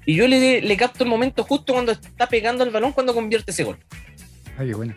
Y 0.06 0.14
yo 0.14 0.26
le, 0.28 0.62
le 0.62 0.76
capto 0.76 1.04
el 1.04 1.10
momento 1.10 1.44
justo 1.44 1.72
cuando 1.72 1.92
está 1.92 2.28
pegando 2.28 2.64
el 2.64 2.70
balón 2.70 2.92
cuando 2.92 3.12
convierte 3.12 3.50
ese 3.50 3.64
gol. 3.64 3.78
Ay, 4.56 4.68
qué 4.68 4.74
bueno. 4.74 4.94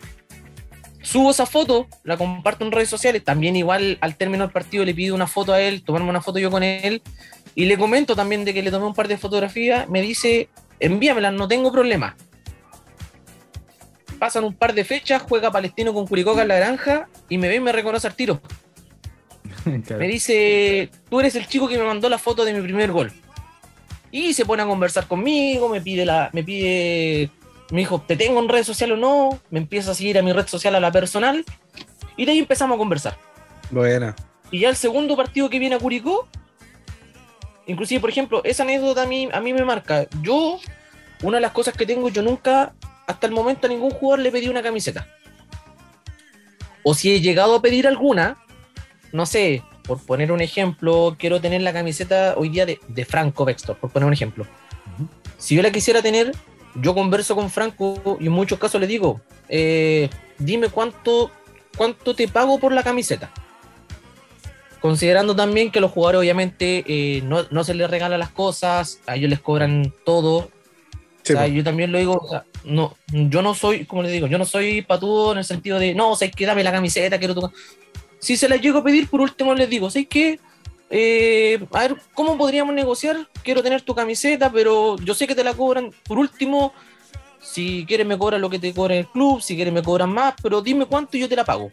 Subo 1.01 1.31
esa 1.31 1.47
foto, 1.47 1.87
la 2.03 2.17
comparto 2.17 2.63
en 2.63 2.71
redes 2.71 2.89
sociales, 2.89 3.23
también 3.23 3.55
igual 3.55 3.97
al 4.01 4.15
término 4.15 4.43
del 4.43 4.53
partido 4.53 4.85
le 4.85 4.93
pido 4.93 5.15
una 5.15 5.27
foto 5.27 5.53
a 5.53 5.61
él, 5.61 5.81
tomarme 5.81 6.09
una 6.09 6.21
foto 6.21 6.37
yo 6.37 6.51
con 6.51 6.61
él, 6.61 7.01
y 7.55 7.65
le 7.65 7.77
comento 7.77 8.15
también 8.15 8.45
de 8.45 8.53
que 8.53 8.61
le 8.61 8.69
tomé 8.69 8.85
un 8.85 8.93
par 8.93 9.07
de 9.07 9.17
fotografías, 9.17 9.89
me 9.89 10.01
dice, 10.01 10.49
envíamelas, 10.79 11.33
no 11.33 11.47
tengo 11.47 11.71
problema. 11.71 12.15
Pasan 14.19 14.43
un 14.43 14.53
par 14.53 14.73
de 14.73 14.83
fechas, 14.83 15.23
juega 15.23 15.51
Palestino 15.51 15.93
con 15.93 16.05
Curicoca 16.05 16.43
en 16.43 16.49
la 16.49 16.57
granja, 16.57 17.07
y 17.27 17.37
me 17.37 17.47
ve 17.47 17.55
y 17.55 17.59
me 17.59 17.71
reconoce 17.71 18.07
al 18.07 18.15
tiro. 18.15 18.41
Claro. 19.85 19.99
Me 19.99 20.07
dice, 20.07 20.89
tú 21.09 21.19
eres 21.19 21.35
el 21.35 21.47
chico 21.47 21.67
que 21.67 21.77
me 21.77 21.83
mandó 21.83 22.07
la 22.07 22.17
foto 22.17 22.45
de 22.45 22.53
mi 22.53 22.61
primer 22.61 22.91
gol. 22.91 23.11
Y 24.11 24.33
se 24.33 24.45
pone 24.45 24.63
a 24.63 24.65
conversar 24.65 25.07
conmigo, 25.07 25.69
me 25.69 25.81
pide 25.81 26.05
la, 26.05 26.29
me 26.33 26.43
pide, 26.43 27.29
me 27.71 27.79
dijo, 27.79 28.01
¿te 28.01 28.15
tengo 28.15 28.39
en 28.39 28.49
red 28.49 28.63
social 28.63 28.91
o 28.93 28.97
no? 28.97 29.39
Me 29.49 29.59
empieza 29.59 29.91
a 29.91 29.95
seguir 29.95 30.17
a 30.17 30.21
mi 30.21 30.33
red 30.33 30.47
social, 30.47 30.75
a 30.75 30.79
la 30.79 30.91
personal, 30.91 31.45
y 32.17 32.25
de 32.25 32.31
ahí 32.31 32.39
empezamos 32.39 32.75
a 32.75 32.77
conversar. 32.79 33.17
Buena. 33.69 34.15
Y 34.51 34.61
ya 34.61 34.69
el 34.69 34.75
segundo 34.75 35.15
partido 35.15 35.49
que 35.49 35.59
viene 35.59 35.75
a 35.75 35.79
Curicó, 35.79 36.27
inclusive, 37.67 38.01
por 38.01 38.09
ejemplo, 38.09 38.41
esa 38.43 38.63
anécdota 38.63 39.03
a 39.03 39.05
mí, 39.05 39.29
a 39.31 39.39
mí 39.39 39.53
me 39.53 39.63
marca. 39.63 40.07
Yo, 40.21 40.59
una 41.21 41.37
de 41.37 41.41
las 41.41 41.51
cosas 41.51 41.75
que 41.75 41.85
tengo, 41.85 42.09
yo 42.09 42.23
nunca, 42.23 42.73
hasta 43.05 43.27
el 43.27 43.33
momento, 43.33 43.67
a 43.67 43.69
ningún 43.69 43.91
jugador 43.91 44.19
le 44.19 44.31
pedí 44.31 44.47
una 44.47 44.63
camiseta. 44.63 45.07
O 46.83 46.95
si 46.95 47.13
he 47.13 47.21
llegado 47.21 47.55
a 47.55 47.61
pedir 47.61 47.87
alguna, 47.87 48.37
no 49.11 49.27
sé, 49.27 49.61
por 49.89 49.97
poner 50.05 50.31
un 50.31 50.39
ejemplo, 50.39 51.15
quiero 51.17 51.41
tener 51.41 51.63
la 51.63 51.73
camiseta 51.73 52.35
hoy 52.37 52.49
día 52.49 52.67
de, 52.67 52.79
de 52.87 53.05
Franco 53.05 53.43
Vextor, 53.43 53.75
por 53.75 53.89
poner 53.89 54.05
un 54.05 54.13
ejemplo. 54.13 54.45
Si 55.39 55.55
yo 55.55 55.63
la 55.63 55.71
quisiera 55.71 56.03
tener, 56.03 56.31
yo 56.75 56.93
converso 56.93 57.35
con 57.35 57.49
Franco 57.49 58.17
y 58.19 58.27
en 58.27 58.31
muchos 58.31 58.59
casos 58.59 58.79
le 58.79 58.85
digo, 58.85 59.19
eh, 59.47 60.07
dime 60.37 60.69
cuánto, 60.69 61.31
cuánto 61.75 62.13
te 62.13 62.27
pago 62.27 62.59
por 62.59 62.71
la 62.71 62.83
camiseta. 62.83 63.31
Considerando 64.79 65.35
también 65.35 65.71
que 65.71 65.81
los 65.81 65.89
jugadores 65.89 66.19
obviamente 66.19 66.83
eh, 66.87 67.23
no, 67.23 67.47
no 67.49 67.63
se 67.63 67.73
les 67.73 67.89
regalan 67.89 68.19
las 68.19 68.29
cosas, 68.29 68.99
a 69.07 69.15
ellos 69.15 69.31
les 69.31 69.39
cobran 69.39 69.91
todo. 70.05 70.51
Sí, 71.23 71.33
o 71.33 71.35
sea, 71.35 71.47
po. 71.47 71.51
yo 71.51 71.63
también 71.63 71.91
lo 71.91 71.97
digo, 71.97 72.13
o 72.13 72.29
sea, 72.29 72.45
no, 72.63 72.95
yo 73.07 73.41
no 73.41 73.55
soy, 73.55 73.85
como 73.85 74.03
les 74.03 74.11
digo, 74.11 74.27
yo 74.27 74.37
no 74.37 74.45
soy 74.45 74.83
patudo 74.83 75.31
en 75.31 75.39
el 75.39 75.45
sentido 75.45 75.79
de, 75.79 75.95
no, 75.95 76.11
o 76.11 76.15
sea, 76.15 76.29
que 76.29 76.45
dame 76.45 76.63
la 76.63 76.71
camiseta, 76.71 77.17
quiero 77.17 77.33
tu... 77.33 77.51
Si 78.19 78.37
se 78.37 78.49
la 78.49 78.57
llego 78.57 78.79
a 78.79 78.83
pedir, 78.83 79.09
por 79.09 79.21
último 79.21 79.53
les 79.53 79.69
digo, 79.69 79.89
¿sabes 79.89 80.07
qué? 80.09 80.39
eh, 80.89 81.59
a 81.71 81.79
ver, 81.81 81.95
¿cómo 82.13 82.37
podríamos 82.37 82.73
negociar? 82.73 83.27
Quiero 83.43 83.61
tener 83.61 83.81
tu 83.81 83.93
camiseta, 83.93 84.51
pero 84.51 84.97
yo 84.97 85.13
sé 85.13 85.27
que 85.27 85.35
te 85.35 85.43
la 85.43 85.53
cobran. 85.53 85.91
Por 86.03 86.17
último, 86.17 86.73
si 87.39 87.85
quieres 87.87 88.07
me 88.07 88.17
cobran 88.17 88.41
lo 88.41 88.49
que 88.49 88.59
te 88.59 88.73
cobra 88.73 88.95
el 88.95 89.07
club, 89.07 89.41
si 89.41 89.55
quieres 89.55 89.73
me 89.73 89.83
cobran 89.83 90.09
más, 90.09 90.33
pero 90.41 90.61
dime 90.61 90.85
cuánto 90.85 91.15
y 91.17 91.21
yo 91.21 91.29
te 91.29 91.35
la 91.35 91.45
pago. 91.45 91.69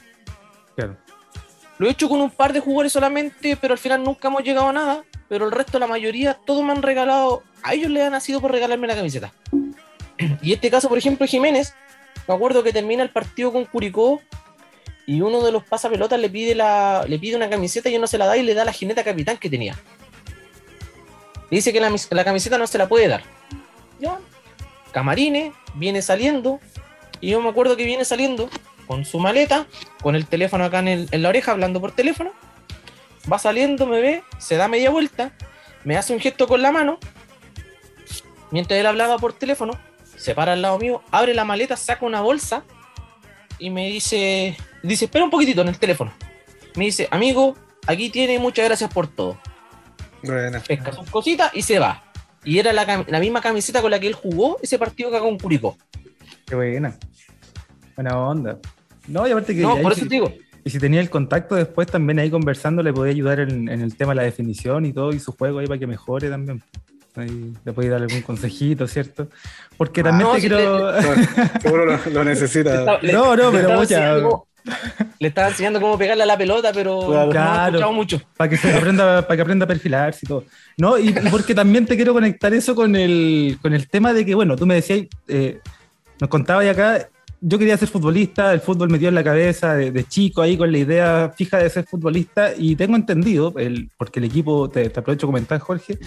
Claro. 0.74 0.96
Lo 1.78 1.88
he 1.88 1.90
hecho 1.90 2.09
con 2.09 2.20
un 2.20 2.30
par 2.30 2.52
de 2.52 2.61
jugadores 2.61 2.92
solamente, 2.92 3.56
pero 3.56 3.72
al 3.72 3.78
final 3.78 4.02
nunca 4.02 4.28
hemos 4.28 4.42
llegado 4.42 4.68
a 4.68 4.72
nada. 4.72 5.04
Pero 5.28 5.46
el 5.46 5.52
resto, 5.52 5.78
la 5.78 5.87
mayoría, 5.87 6.35
todos 6.35 6.64
me 6.64 6.72
han 6.72 6.82
regalado. 6.82 7.42
A 7.62 7.74
ellos 7.74 7.90
les 7.90 8.04
han 8.04 8.12
nacido 8.12 8.40
por 8.40 8.52
regalarme 8.52 8.87
la 8.87 8.94
camiseta. 8.94 9.32
Y 10.40 10.54
este 10.54 10.70
caso, 10.70 10.88
por 10.88 10.96
ejemplo, 10.96 11.26
Jiménez, 11.26 11.74
me 12.26 12.35
acuerdo 12.35 12.62
que 12.62 12.72
termina 12.72 13.02
el 13.02 13.11
partido 13.11 13.52
con 13.52 13.66
Curicó 13.66 14.22
y 15.07 15.21
uno 15.21 15.40
de 15.42 15.53
los 15.53 15.64
pasapelotas 15.64 16.19
le 16.21 16.29
pide, 16.29 16.55
la, 16.55 17.05
le 17.07 17.19
pide 17.19 17.37
una 17.37 17.49
camiseta 17.49 17.88
y 17.88 17.97
uno 17.97 18.07
se 18.07 18.19
la 18.19 18.27
da 18.27 18.37
y 18.37 18.42
le 18.42 18.55
da 18.55 18.64
la 18.64 18.73
jineta 18.73 19.05
capitán 19.05 19.37
que 19.38 19.49
tenía. 19.49 19.75
Le 21.51 21.59
dice 21.59 21.73
que 21.73 21.81
la, 21.81 21.95
la 22.11 22.25
camiseta 22.25 22.59
no 22.59 22.66
se 22.66 22.77
la 22.79 22.88
puede 22.88 23.07
dar. 23.09 23.23
Ya. 24.01 24.19
Camarines, 24.92 25.53
viene 25.75 26.03
saliendo. 26.03 26.59
Y 27.21 27.31
yo 27.31 27.40
me 27.40 27.49
acuerdo 27.49 27.77
que 27.77 27.85
viene 27.85 28.05
saliendo 28.05 28.51
con 28.87 29.05
su 29.05 29.19
maleta, 29.21 29.66
con 30.03 30.16
el 30.16 30.27
teléfono 30.27 30.64
acá 30.64 30.81
en, 30.81 30.88
el- 30.88 31.09
en 31.12 31.23
la 31.23 31.29
oreja, 31.29 31.53
hablando 31.53 31.81
por 31.81 31.92
teléfono. 31.92 32.33
Va 33.31 33.38
saliendo, 33.38 33.87
me 33.87 34.01
ve, 34.01 34.23
se 34.38 34.57
da 34.57 34.69
media 34.69 34.90
vuelta, 34.90 35.33
me 35.85 35.97
hace 35.97 36.12
un 36.12 36.21
gesto 36.21 36.47
con 36.49 36.62
la 36.62 36.73
mano. 36.73 36.99
Mientras 38.51 38.79
él 38.79 38.87
hablaba 38.87 39.19
por 39.19 39.33
teléfono, 39.33 39.79
se 40.16 40.35
para 40.35 40.53
al 40.53 40.62
lado 40.62 40.79
mío, 40.79 41.03
abre 41.11 41.35
la 41.35 41.45
maleta, 41.45 41.77
saca 41.77 42.07
una 42.07 42.21
bolsa 42.21 42.62
y 43.59 43.71
me 43.71 43.88
dice, 43.88 44.57
dice, 44.87 45.07
espera 45.07 45.25
un 45.25 45.31
poquitito 45.31 45.62
en 45.62 45.68
el 45.68 45.79
teléfono. 45.79 46.12
Me 46.77 46.85
dice, 46.87 47.09
amigo, 47.11 47.57
aquí 47.87 48.11
tiene, 48.11 48.38
muchas 48.38 48.66
gracias 48.66 48.92
por 48.92 49.07
todo. 49.07 49.38
Buena. 50.22 50.61
Pesca 50.61 50.92
sus 50.92 51.09
cositas 51.11 51.51
y 51.55 51.62
se 51.62 51.79
va. 51.79 52.03
Y 52.44 52.59
era 52.59 52.72
la, 52.72 53.05
la 53.09 53.20
misma 53.20 53.40
camiseta 53.40 53.81
con 53.83 53.90
la 53.90 53.99
que 53.99 54.07
él 54.07 54.14
jugó 54.14 54.59
ese 54.62 54.79
partido 54.79 55.11
que 55.11 55.18
con 55.18 55.38
Curicó. 55.38 55.77
Qué 56.46 56.55
buena. 56.55 56.96
Buena 57.96 58.18
onda. 58.18 58.59
No, 59.09 59.27
y 59.27 59.31
aparte 59.31 59.55
que. 59.55 59.62
No, 59.62 59.77
por 59.79 59.94
si- 59.94 60.01
eso 60.01 60.09
te 60.09 60.14
digo. 60.14 60.33
Y 60.64 60.70
si 60.70 60.79
tenía 60.81 61.01
el 61.01 61.09
contacto 61.11 61.55
después 61.55 61.87
también 61.87 62.18
ahí 62.18 62.29
conversando, 62.31 62.83
le 62.83 62.92
podía 62.92 63.12
ayudar 63.12 63.38
en, 63.40 63.68
en 63.68 63.81
el 63.81 63.96
tema 63.96 64.12
de 64.12 64.16
la 64.16 64.22
definición 64.25 64.85
y 64.85 64.92
todo, 64.92 65.12
y 65.12 65.20
su 65.20 65.31
juego 65.33 65.61
ahí 65.61 65.66
para 65.66 65.79
que 65.79 65.87
mejore 65.87 66.29
también. 66.29 66.62
Ahí 67.14 67.55
le 67.64 67.72
podía 67.72 67.92
dar 67.92 68.03
algún 68.03 68.20
consejito, 68.22 68.87
¿cierto? 68.88 69.29
Porque 69.77 70.03
también 70.03 70.29
no, 70.29 70.35
te 70.35 70.40
si 70.40 70.49
quiero. 70.49 70.92
Seguro 71.62 71.87
lo, 71.87 71.99
lo 72.12 72.25
necesita. 72.25 72.99
Le- 73.03 73.12
No, 73.12 73.37
no, 73.37 73.51
le 73.53 73.59
pero 73.59 73.79
mucha- 73.79 74.18
Le 75.18 75.29
estaba 75.29 75.48
enseñando 75.48 75.81
cómo 75.81 75.96
pegarle 75.98 76.22
a 76.22 76.26
la 76.26 76.37
pelota, 76.38 76.72
pero 76.74 77.00
Claro. 77.31 77.33
no 77.33 77.64
he 77.64 77.66
escuchado 77.68 77.92
mucho. 77.92 78.20
para 78.37 78.50
que 78.50 78.57
se 78.57 78.72
aprenda, 78.74 79.22
para 79.22 79.37
que 79.37 79.42
aprenda 79.42 79.64
a 79.64 79.68
perfilarse 79.68 80.20
y 80.22 80.29
todo. 80.29 80.44
No, 80.76 80.98
y, 80.98 81.09
y 81.09 81.31
porque 81.31 81.55
también 81.55 81.87
te 81.87 81.96
quiero 81.96 82.12
conectar 82.12 82.52
eso 82.55 82.74
con 82.74 82.94
el, 82.96 83.59
con 83.62 83.72
el 83.74 83.88
tema 83.88 84.12
de 84.12 84.24
que, 84.26 84.35
bueno, 84.35 84.57
tú 84.57 84.66
me 84.66 84.74
decías, 84.74 85.07
eh, 85.29 85.61
nos 86.20 86.29
contabas 86.31 86.66
acá, 86.66 87.09
yo 87.40 87.59
quería 87.59 87.76
ser 87.76 87.88
futbolista, 87.88 88.52
el 88.55 88.61
fútbol 88.61 88.88
me 88.88 88.98
dio 88.98 89.09
en 89.11 89.14
la 89.14 89.22
cabeza 89.22 89.74
de, 89.74 89.92
de 89.92 90.05
chico 90.05 90.40
ahí 90.40 90.57
con 90.57 90.72
la 90.72 90.79
idea 90.79 91.33
fija 91.37 91.59
de 91.59 91.68
ser 91.68 91.85
futbolista 91.85 92.52
y 92.57 92.74
tengo 92.76 92.96
entendido, 92.96 93.52
el, 93.59 93.90
porque 93.98 94.20
el 94.20 94.24
equipo, 94.24 94.70
te, 94.70 94.88
te 94.88 95.00
aprovecho 95.00 95.26
de 95.26 95.33
comentar 95.33 95.61
Jorge, 95.61 95.98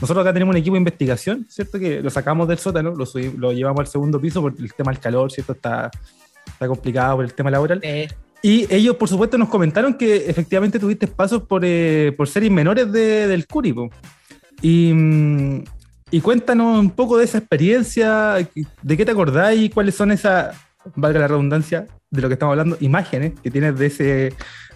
nosotros 0.00 0.24
acá 0.24 0.32
tenemos 0.32 0.54
un 0.54 0.58
equipo 0.58 0.74
de 0.74 0.78
investigación, 0.78 1.46
¿cierto? 1.48 1.78
Que 1.78 2.00
lo 2.02 2.08
sacamos 2.10 2.48
del 2.48 2.58
sótano, 2.58 2.94
lo, 2.94 3.04
lo 3.36 3.52
llevamos 3.52 3.80
al 3.80 3.86
segundo 3.86 4.18
piso 4.18 4.40
por 4.40 4.54
el 4.58 4.72
tema 4.72 4.90
del 4.90 5.00
calor, 5.00 5.30
¿cierto? 5.30 5.52
Está, 5.52 5.90
está 6.52 6.66
complicado 6.68 7.16
por 7.16 7.24
el 7.24 7.32
tema 7.34 7.50
laboral. 7.50 7.80
Eh, 7.82 8.08
Y 8.42 8.72
ellos, 8.72 8.94
por 8.96 9.08
supuesto, 9.08 9.36
nos 9.36 9.48
comentaron 9.48 9.94
que 9.94 10.28
efectivamente 10.30 10.78
tuviste 10.78 11.08
pasos 11.08 11.42
por, 11.42 11.62
eh, 11.64 12.12
por 12.16 12.28
series 12.28 12.52
menores 12.52 12.90
de- 12.92 13.26
del 13.26 13.46
Curi. 13.48 13.74
Y, 14.62 14.92
mm, 14.92 15.64
y 16.12 16.20
cuéntanos 16.20 16.78
un 16.78 16.90
poco 16.90 17.18
de 17.18 17.24
esa 17.24 17.38
experiencia, 17.38 18.34
de 18.82 18.96
qué 18.96 19.04
te 19.04 19.10
acordáis 19.10 19.60
y 19.62 19.68
cuáles 19.70 19.96
son 19.96 20.12
esas, 20.12 20.56
valga 20.94 21.18
la 21.18 21.26
redundancia, 21.28 21.86
de 22.10 22.22
lo 22.22 22.28
que 22.28 22.34
estamos 22.34 22.52
hablando, 22.52 22.76
imágenes 22.80 23.32
que 23.42 23.50
tienes 23.50 23.76
de 23.76 23.86
ese, 23.86 24.04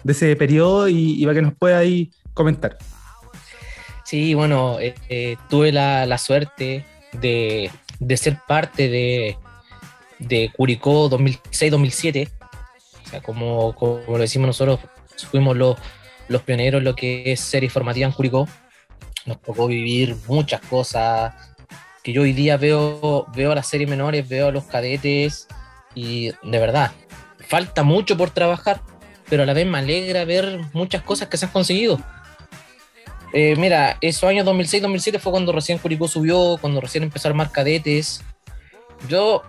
de 0.03 0.11
ese 0.11 0.35
periodo 0.35 0.87
y, 0.89 1.21
y 1.21 1.23
para 1.25 1.35
que 1.35 1.41
nos 1.41 1.53
puedas 1.55 1.79
ahí 1.81 2.11
comentar. 2.33 2.77
Sí, 4.03 4.33
bueno, 4.33 4.77
eh, 4.79 4.93
eh, 5.09 5.37
tuve 5.49 5.71
la, 5.71 6.05
la 6.05 6.17
suerte 6.17 6.85
de, 7.13 7.71
de 7.99 8.17
ser 8.17 8.37
parte 8.47 8.89
de, 8.89 9.37
de 10.19 10.51
Curicó 10.55 11.09
2006-2007. 11.09 12.29
O 13.05 13.09
sea, 13.09 13.21
como, 13.21 13.75
como 13.75 14.01
lo 14.07 14.17
decimos 14.17 14.47
nosotros, 14.47 14.79
fuimos 15.31 15.55
los, 15.55 15.77
los 16.27 16.41
pioneros 16.41 16.79
en 16.79 16.85
lo 16.85 16.95
que 16.95 17.31
es 17.31 17.39
serie 17.39 17.69
formativa 17.69 18.07
en 18.07 18.13
Curicó. 18.13 18.47
Nos 19.25 19.41
tocó 19.41 19.67
vivir 19.67 20.15
muchas 20.27 20.61
cosas 20.61 21.33
que 22.03 22.11
yo 22.11 22.23
hoy 22.23 22.33
día 22.33 22.57
veo, 22.57 23.25
veo 23.33 23.51
a 23.51 23.55
las 23.55 23.67
series 23.67 23.89
menores, 23.89 24.27
veo 24.27 24.49
a 24.49 24.51
los 24.51 24.65
cadetes 24.65 25.47
y 25.95 26.31
de 26.43 26.59
verdad, 26.59 26.91
falta 27.47 27.83
mucho 27.83 28.17
por 28.17 28.31
trabajar, 28.31 28.81
pero 29.29 29.43
a 29.43 29.45
la 29.45 29.53
vez 29.53 29.65
me 29.65 29.77
alegra 29.77 30.25
ver 30.25 30.59
muchas 30.73 31.01
cosas 31.01 31.29
que 31.29 31.37
se 31.37 31.45
han 31.45 31.51
conseguido. 31.51 31.99
Eh, 33.31 33.55
mira, 33.57 33.97
esos 34.01 34.25
años 34.25 34.45
2006-2007 34.45 35.19
fue 35.19 35.31
cuando 35.31 35.51
recién 35.51 35.79
Curicó 35.79 36.07
subió, 36.07 36.57
cuando 36.59 36.81
recién 36.81 37.03
empezó 37.03 37.27
a 37.27 37.31
armar 37.31 37.51
cadetes. 37.51 38.21
Yo, 39.07 39.41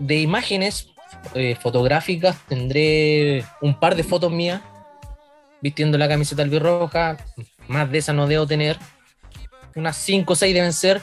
de 0.00 0.20
imágenes 0.20 0.88
eh, 1.34 1.56
fotográficas, 1.60 2.36
tendré 2.48 3.44
un 3.60 3.78
par 3.78 3.94
de 3.94 4.02
fotos 4.02 4.32
mías 4.32 4.60
vistiendo 5.60 5.98
la 5.98 6.08
camiseta 6.08 6.42
albirroja. 6.42 7.18
Más 7.68 7.90
de 7.90 7.98
esas 7.98 8.16
no 8.16 8.26
debo 8.26 8.46
tener. 8.46 8.78
Unas 9.76 9.96
5 9.98 10.32
o 10.32 10.36
6 10.36 10.54
deben 10.54 10.72
ser. 10.72 11.00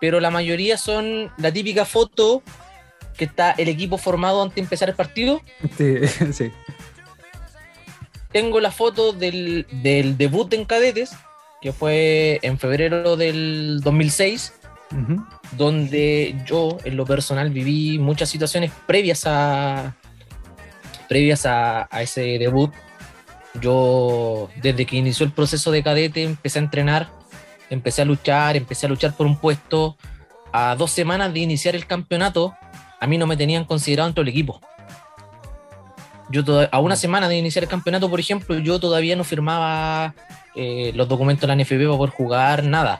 Pero 0.00 0.20
la 0.20 0.30
mayoría 0.30 0.76
son 0.76 1.32
la 1.38 1.52
típica 1.52 1.84
foto 1.84 2.42
que 3.16 3.24
está 3.24 3.52
el 3.52 3.68
equipo 3.68 3.96
formado 3.96 4.42
antes 4.42 4.56
de 4.56 4.60
empezar 4.62 4.88
el 4.90 4.94
partido. 4.94 5.40
Sí, 5.78 6.06
sí. 6.32 6.52
Tengo 8.32 8.60
la 8.60 8.70
foto 8.70 9.12
del, 9.12 9.66
del 9.70 10.18
debut 10.18 10.52
en 10.52 10.66
cadetes, 10.66 11.12
que 11.62 11.72
fue 11.72 12.38
en 12.42 12.58
febrero 12.58 13.16
del 13.16 13.80
2006, 13.82 14.52
Ujú. 14.92 15.24
Donde 15.52 16.36
yo 16.46 16.78
en 16.84 16.96
lo 16.96 17.04
personal 17.04 17.50
viví 17.50 17.98
muchas 17.98 18.28
situaciones 18.28 18.72
previas 18.86 19.24
a 19.26 19.94
previas 21.08 21.46
a, 21.46 21.88
a 21.90 22.02
ese 22.02 22.38
debut. 22.38 22.72
Yo 23.60 24.50
desde 24.56 24.84
que 24.86 24.96
inició 24.96 25.24
el 25.24 25.32
proceso 25.32 25.70
de 25.70 25.82
cadete 25.82 26.24
empecé 26.24 26.58
a 26.58 26.62
entrenar, 26.62 27.08
empecé 27.70 28.02
a 28.02 28.04
luchar, 28.04 28.56
empecé 28.56 28.86
a 28.86 28.88
luchar 28.88 29.14
por 29.14 29.26
un 29.26 29.36
puesto. 29.36 29.96
A 30.52 30.74
dos 30.76 30.90
semanas 30.90 31.32
de 31.32 31.40
iniciar 31.40 31.74
el 31.74 31.86
campeonato, 31.86 32.54
a 33.00 33.06
mí 33.06 33.18
no 33.18 33.26
me 33.26 33.36
tenían 33.36 33.64
considerado 33.64 34.08
dentro 34.08 34.24
del 34.24 34.30
equipo. 34.30 34.60
Yo 36.30 36.42
a 36.70 36.80
una 36.80 36.96
semana 36.96 37.28
de 37.28 37.36
iniciar 37.36 37.64
el 37.64 37.70
campeonato, 37.70 38.10
por 38.10 38.18
ejemplo, 38.18 38.58
yo 38.58 38.80
todavía 38.80 39.14
no 39.16 39.22
firmaba 39.22 40.14
eh, 40.54 40.92
los 40.94 41.08
documentos 41.08 41.42
de 41.42 41.54
la 41.54 41.62
NFP 41.62 41.86
para 41.86 41.96
poder 41.96 42.10
jugar, 42.10 42.64
nada. 42.64 42.98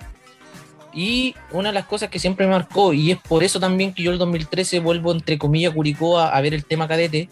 Y 0.97 1.35
una 1.53 1.69
de 1.69 1.75
las 1.75 1.85
cosas 1.85 2.09
que 2.09 2.19
siempre 2.19 2.47
me 2.47 2.53
marcó, 2.53 2.95
y 2.95 3.11
es 3.11 3.19
por 3.19 3.45
eso 3.45 3.61
también 3.61 3.93
que 3.93 4.03
yo 4.03 4.13
el 4.13 4.19
2013 4.19 4.81
vuelvo, 4.81 5.13
entre 5.13 5.37
comillas, 5.37 5.73
a 5.73 5.75
Curicó 5.75 6.19
a, 6.19 6.31
a 6.31 6.41
ver 6.41 6.55
el 6.55 6.65
tema 6.65 6.89
cadete, 6.89 7.29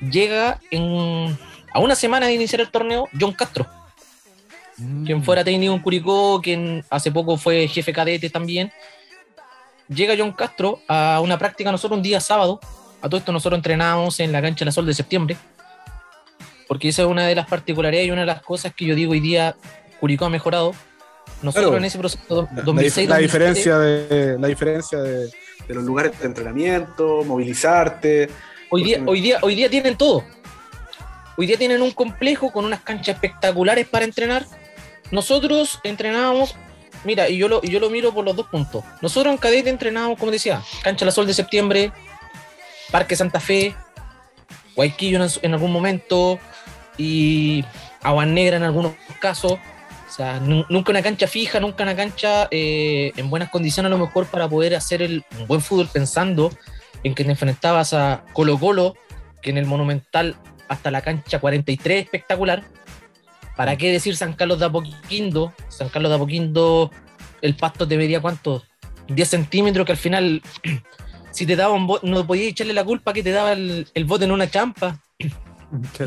llega 0.00 0.58
en, 0.70 1.38
a 1.72 1.80
una 1.80 1.94
semana 1.94 2.26
de 2.26 2.34
iniciar 2.34 2.62
el 2.62 2.70
torneo 2.70 3.08
John 3.20 3.32
Castro, 3.32 3.66
quien 5.04 5.22
fuera 5.22 5.44
técnico 5.44 5.74
en 5.74 5.80
Curicó, 5.80 6.40
quien 6.42 6.84
hace 6.90 7.12
poco 7.12 7.36
fue 7.36 7.68
jefe 7.68 7.92
cadete 7.92 8.30
también. 8.30 8.72
Llega 9.88 10.14
John 10.16 10.32
Castro 10.32 10.80
a 10.88 11.20
una 11.22 11.38
práctica 11.38 11.70
nosotros 11.70 11.98
un 11.98 12.02
día 12.02 12.20
sábado. 12.20 12.58
A 13.02 13.08
todo 13.08 13.18
esto 13.18 13.32
nosotros 13.32 13.58
entrenábamos 13.58 14.18
en 14.20 14.32
la 14.32 14.40
cancha 14.40 14.64
la 14.64 14.72
Sol 14.72 14.86
de 14.86 14.94
septiembre. 14.94 15.36
Porque 16.66 16.88
esa 16.88 17.02
es 17.02 17.08
una 17.08 17.26
de 17.26 17.34
las 17.34 17.46
particularidades 17.46 18.08
y 18.08 18.10
una 18.10 18.22
de 18.22 18.26
las 18.26 18.42
cosas 18.42 18.74
que 18.74 18.86
yo 18.86 18.94
digo 18.94 19.12
hoy 19.12 19.20
día 19.20 19.54
Curicó 20.00 20.24
ha 20.24 20.30
mejorado. 20.30 20.74
Nosotros 21.44 21.70
Claro. 21.70 21.78
en 21.78 21.84
ese 21.84 21.98
proceso 21.98 22.48
La, 22.54 22.62
2006 22.62 23.08
la 23.08 23.16
2007, 23.16 23.22
diferencia, 23.22 23.78
de, 23.78 24.38
la 24.38 24.48
diferencia 24.48 24.98
de, 25.00 25.26
de 25.26 25.74
los 25.74 25.84
lugares 25.84 26.18
de 26.18 26.26
entrenamiento, 26.26 27.22
movilizarte. 27.24 28.30
Hoy 28.70 28.82
día, 28.82 29.02
hoy, 29.06 29.20
día, 29.20 29.38
hoy 29.42 29.54
día 29.54 29.68
tienen 29.70 29.96
todo. 29.96 30.24
Hoy 31.36 31.46
día 31.46 31.56
tienen 31.56 31.82
un 31.82 31.90
complejo 31.92 32.52
con 32.52 32.64
unas 32.64 32.80
canchas 32.80 33.16
espectaculares 33.16 33.86
para 33.88 34.04
entrenar. 34.04 34.46
Nosotros 35.10 35.80
entrenábamos, 35.84 36.54
mira, 37.04 37.28
y 37.28 37.36
yo 37.36 37.48
lo, 37.48 37.60
yo 37.62 37.78
lo 37.80 37.90
miro 37.90 38.12
por 38.14 38.24
los 38.24 38.34
dos 38.36 38.46
puntos. 38.48 38.84
Nosotros 39.02 39.32
en 39.32 39.38
cadete 39.38 39.68
entrenábamos, 39.70 40.18
como 40.18 40.32
decía, 40.32 40.62
Cancha 40.82 41.04
La 41.04 41.10
Sol 41.10 41.26
de 41.26 41.34
septiembre, 41.34 41.92
Parque 42.90 43.16
Santa 43.16 43.40
Fe, 43.40 43.74
Guayquillo 44.76 45.22
en, 45.22 45.30
en 45.42 45.52
algún 45.52 45.72
momento 45.72 46.38
y 46.96 47.64
Agua 48.02 48.24
Negra 48.26 48.56
en 48.56 48.62
algunos 48.62 48.92
casos. 49.20 49.58
O 50.14 50.16
sea, 50.16 50.38
nu- 50.38 50.64
nunca 50.68 50.92
una 50.92 51.02
cancha 51.02 51.26
fija, 51.26 51.58
nunca 51.58 51.82
una 51.82 51.96
cancha 51.96 52.46
eh, 52.52 53.10
en 53.16 53.30
buenas 53.30 53.50
condiciones 53.50 53.90
a 53.90 53.96
lo 53.96 53.98
mejor 53.98 54.26
para 54.26 54.48
poder 54.48 54.76
hacer 54.76 55.02
el, 55.02 55.24
un 55.40 55.48
buen 55.48 55.60
fútbol 55.60 55.88
pensando 55.92 56.52
en 57.02 57.16
que 57.16 57.24
te 57.24 57.30
enfrentabas 57.32 57.94
a 57.94 58.22
Colo 58.32 58.56
Colo, 58.56 58.94
que 59.42 59.50
en 59.50 59.58
el 59.58 59.66
Monumental 59.66 60.36
hasta 60.68 60.92
la 60.92 61.02
cancha 61.02 61.40
43 61.40 62.04
espectacular, 62.04 62.62
¿Para 63.56 63.76
qué 63.76 63.90
decir 63.90 64.16
San 64.16 64.34
Carlos 64.34 64.58
de 64.60 64.66
Apoquindo? 64.66 65.52
San 65.68 65.88
Carlos 65.88 66.10
de 66.10 66.16
Apoquindo, 66.16 66.90
el 67.40 67.54
pasto 67.56 67.86
te 67.86 67.96
vería 67.96 68.20
cuánto, 68.20 68.62
10 69.08 69.28
centímetros, 69.28 69.84
que 69.86 69.92
al 69.92 69.98
final, 69.98 70.42
si 71.32 71.44
te 71.46 71.56
daba 71.56 71.74
un 71.74 71.86
bote, 71.88 72.06
no 72.08 72.24
podías 72.26 72.48
echarle 72.48 72.72
la 72.72 72.84
culpa 72.84 73.12
que 73.12 73.22
te 73.22 73.30
daba 73.30 73.52
el, 73.52 73.86
el 73.94 74.04
bote 74.04 74.24
en 74.26 74.32
una 74.32 74.48
champa. 74.50 75.00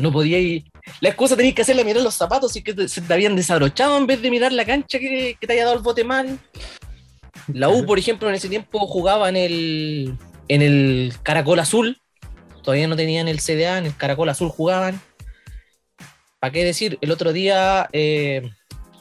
No 0.00 0.12
podía 0.12 0.38
ir. 0.38 0.64
La 1.00 1.08
excusa 1.10 1.36
tenías 1.36 1.54
que 1.54 1.62
hacerle 1.62 1.84
mirar 1.84 2.02
los 2.02 2.14
zapatos 2.14 2.54
y 2.56 2.62
que 2.62 2.74
te- 2.74 2.88
se 2.88 3.00
te 3.00 3.12
habían 3.14 3.36
desabrochado 3.36 3.96
en 3.98 4.06
vez 4.06 4.20
de 4.22 4.30
mirar 4.30 4.52
la 4.52 4.64
cancha 4.64 4.98
que, 4.98 5.36
que 5.40 5.46
te 5.46 5.52
haya 5.52 5.64
dado 5.64 5.76
el 5.76 5.82
bote 5.82 6.04
mal. 6.04 6.38
La 7.52 7.68
U, 7.68 7.86
por 7.86 7.98
ejemplo, 7.98 8.28
en 8.28 8.34
ese 8.34 8.48
tiempo 8.48 8.78
jugaba 8.86 9.28
en 9.28 9.36
el, 9.36 10.18
en 10.48 10.62
el 10.62 11.12
Caracol 11.22 11.60
Azul. 11.60 12.00
Todavía 12.62 12.88
no 12.88 12.96
tenían 12.96 13.28
el 13.28 13.40
CDA, 13.40 13.78
en 13.78 13.86
el 13.86 13.96
Caracol 13.96 14.28
Azul 14.28 14.48
jugaban. 14.50 15.00
¿Para 16.40 16.52
qué 16.52 16.64
decir? 16.64 16.98
El 17.00 17.10
otro 17.10 17.32
día, 17.32 17.88
eh, 17.92 18.42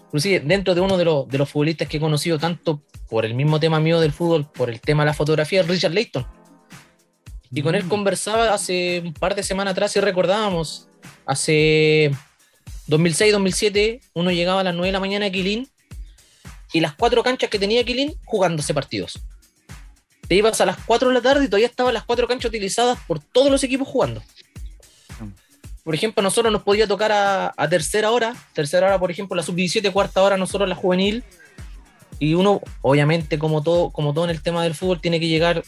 inclusive 0.05 0.39
dentro 0.39 0.73
de 0.75 0.81
uno 0.81 0.97
de 0.97 1.05
los, 1.05 1.27
de 1.27 1.37
los 1.37 1.49
futbolistas 1.49 1.87
que 1.87 1.97
he 1.97 1.99
conocido 1.99 2.39
tanto 2.39 2.81
por 3.09 3.25
el 3.25 3.33
mismo 3.35 3.59
tema 3.59 3.79
mío 3.79 3.99
del 3.99 4.11
fútbol, 4.11 4.49
por 4.51 4.69
el 4.69 4.79
tema 4.81 5.03
de 5.03 5.07
la 5.07 5.13
fotografía, 5.13 5.61
Richard 5.63 5.93
Layton. 5.93 6.25
Y 7.51 7.61
con 7.61 7.75
él 7.75 7.85
Mm. 7.85 7.89
conversaba 7.89 8.53
hace 8.53 9.01
un 9.05 9.13
par 9.13 9.35
de 9.35 9.43
semanas 9.43 9.71
atrás 9.73 9.95
y 9.95 9.99
recordábamos, 10.01 10.86
hace 11.25 12.11
2006-2007, 12.87 14.01
uno 14.13 14.31
llegaba 14.31 14.61
a 14.61 14.63
las 14.63 14.73
9 14.73 14.87
de 14.87 14.91
la 14.91 14.99
mañana 14.99 15.25
a 15.27 15.29
Quilín 15.29 15.69
y 16.73 16.79
las 16.79 16.93
cuatro 16.93 17.23
canchas 17.23 17.49
que 17.49 17.59
tenía 17.59 17.83
Quilín 17.83 18.15
jugándose 18.25 18.73
partidos. 18.73 19.19
Te 20.27 20.35
ibas 20.35 20.59
a 20.59 20.65
las 20.65 20.77
4 20.85 21.07
de 21.07 21.13
la 21.13 21.21
tarde 21.21 21.45
y 21.45 21.47
todavía 21.47 21.67
estaban 21.67 21.93
las 21.93 22.03
cuatro 22.03 22.27
canchas 22.27 22.49
utilizadas 22.49 22.99
por 23.07 23.19
todos 23.19 23.49
los 23.49 23.63
equipos 23.63 23.87
jugando. 23.87 24.21
Por 25.83 25.95
ejemplo, 25.95 26.21
nosotros 26.21 26.51
nos 26.51 26.63
podía 26.63 26.85
tocar 26.85 27.13
a, 27.13 27.53
a 27.55 27.69
tercera 27.69 28.11
hora, 28.11 28.35
tercera 28.53 28.87
hora, 28.87 28.99
por 28.99 29.09
ejemplo, 29.09 29.37
la 29.37 29.43
sub-17, 29.43 29.89
cuarta 29.93 30.21
hora, 30.21 30.35
nosotros 30.35 30.67
la 30.67 30.75
juvenil. 30.75 31.23
Y 32.19 32.33
uno, 32.33 32.61
obviamente, 32.81 33.39
como 33.39 33.63
todo, 33.63 33.91
como 33.91 34.13
todo 34.13 34.25
en 34.25 34.31
el 34.31 34.41
tema 34.41 34.63
del 34.63 34.75
fútbol, 34.75 34.99
tiene 34.99 35.19
que 35.19 35.27
llegar 35.29 35.63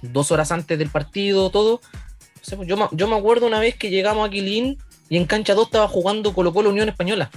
dos 0.00 0.30
horas 0.30 0.52
antes 0.52 0.78
del 0.78 0.90
partido, 0.90 1.50
todo. 1.50 1.80
Yo, 2.66 2.76
me- 2.76 2.88
yo 2.92 3.08
me 3.08 3.16
acuerdo 3.16 3.46
una 3.46 3.58
vez 3.60 3.74
que 3.76 3.90
llegamos 3.90 4.26
a 4.26 4.30
Quilín 4.30 4.78
y 5.08 5.16
en 5.16 5.24
cancha 5.26 5.54
2 5.54 5.66
estaba 5.66 5.88
jugando 5.88 6.32
Colo 6.34 6.52
Colo 6.52 6.70
Unión 6.70 6.88
Española. 6.88 7.30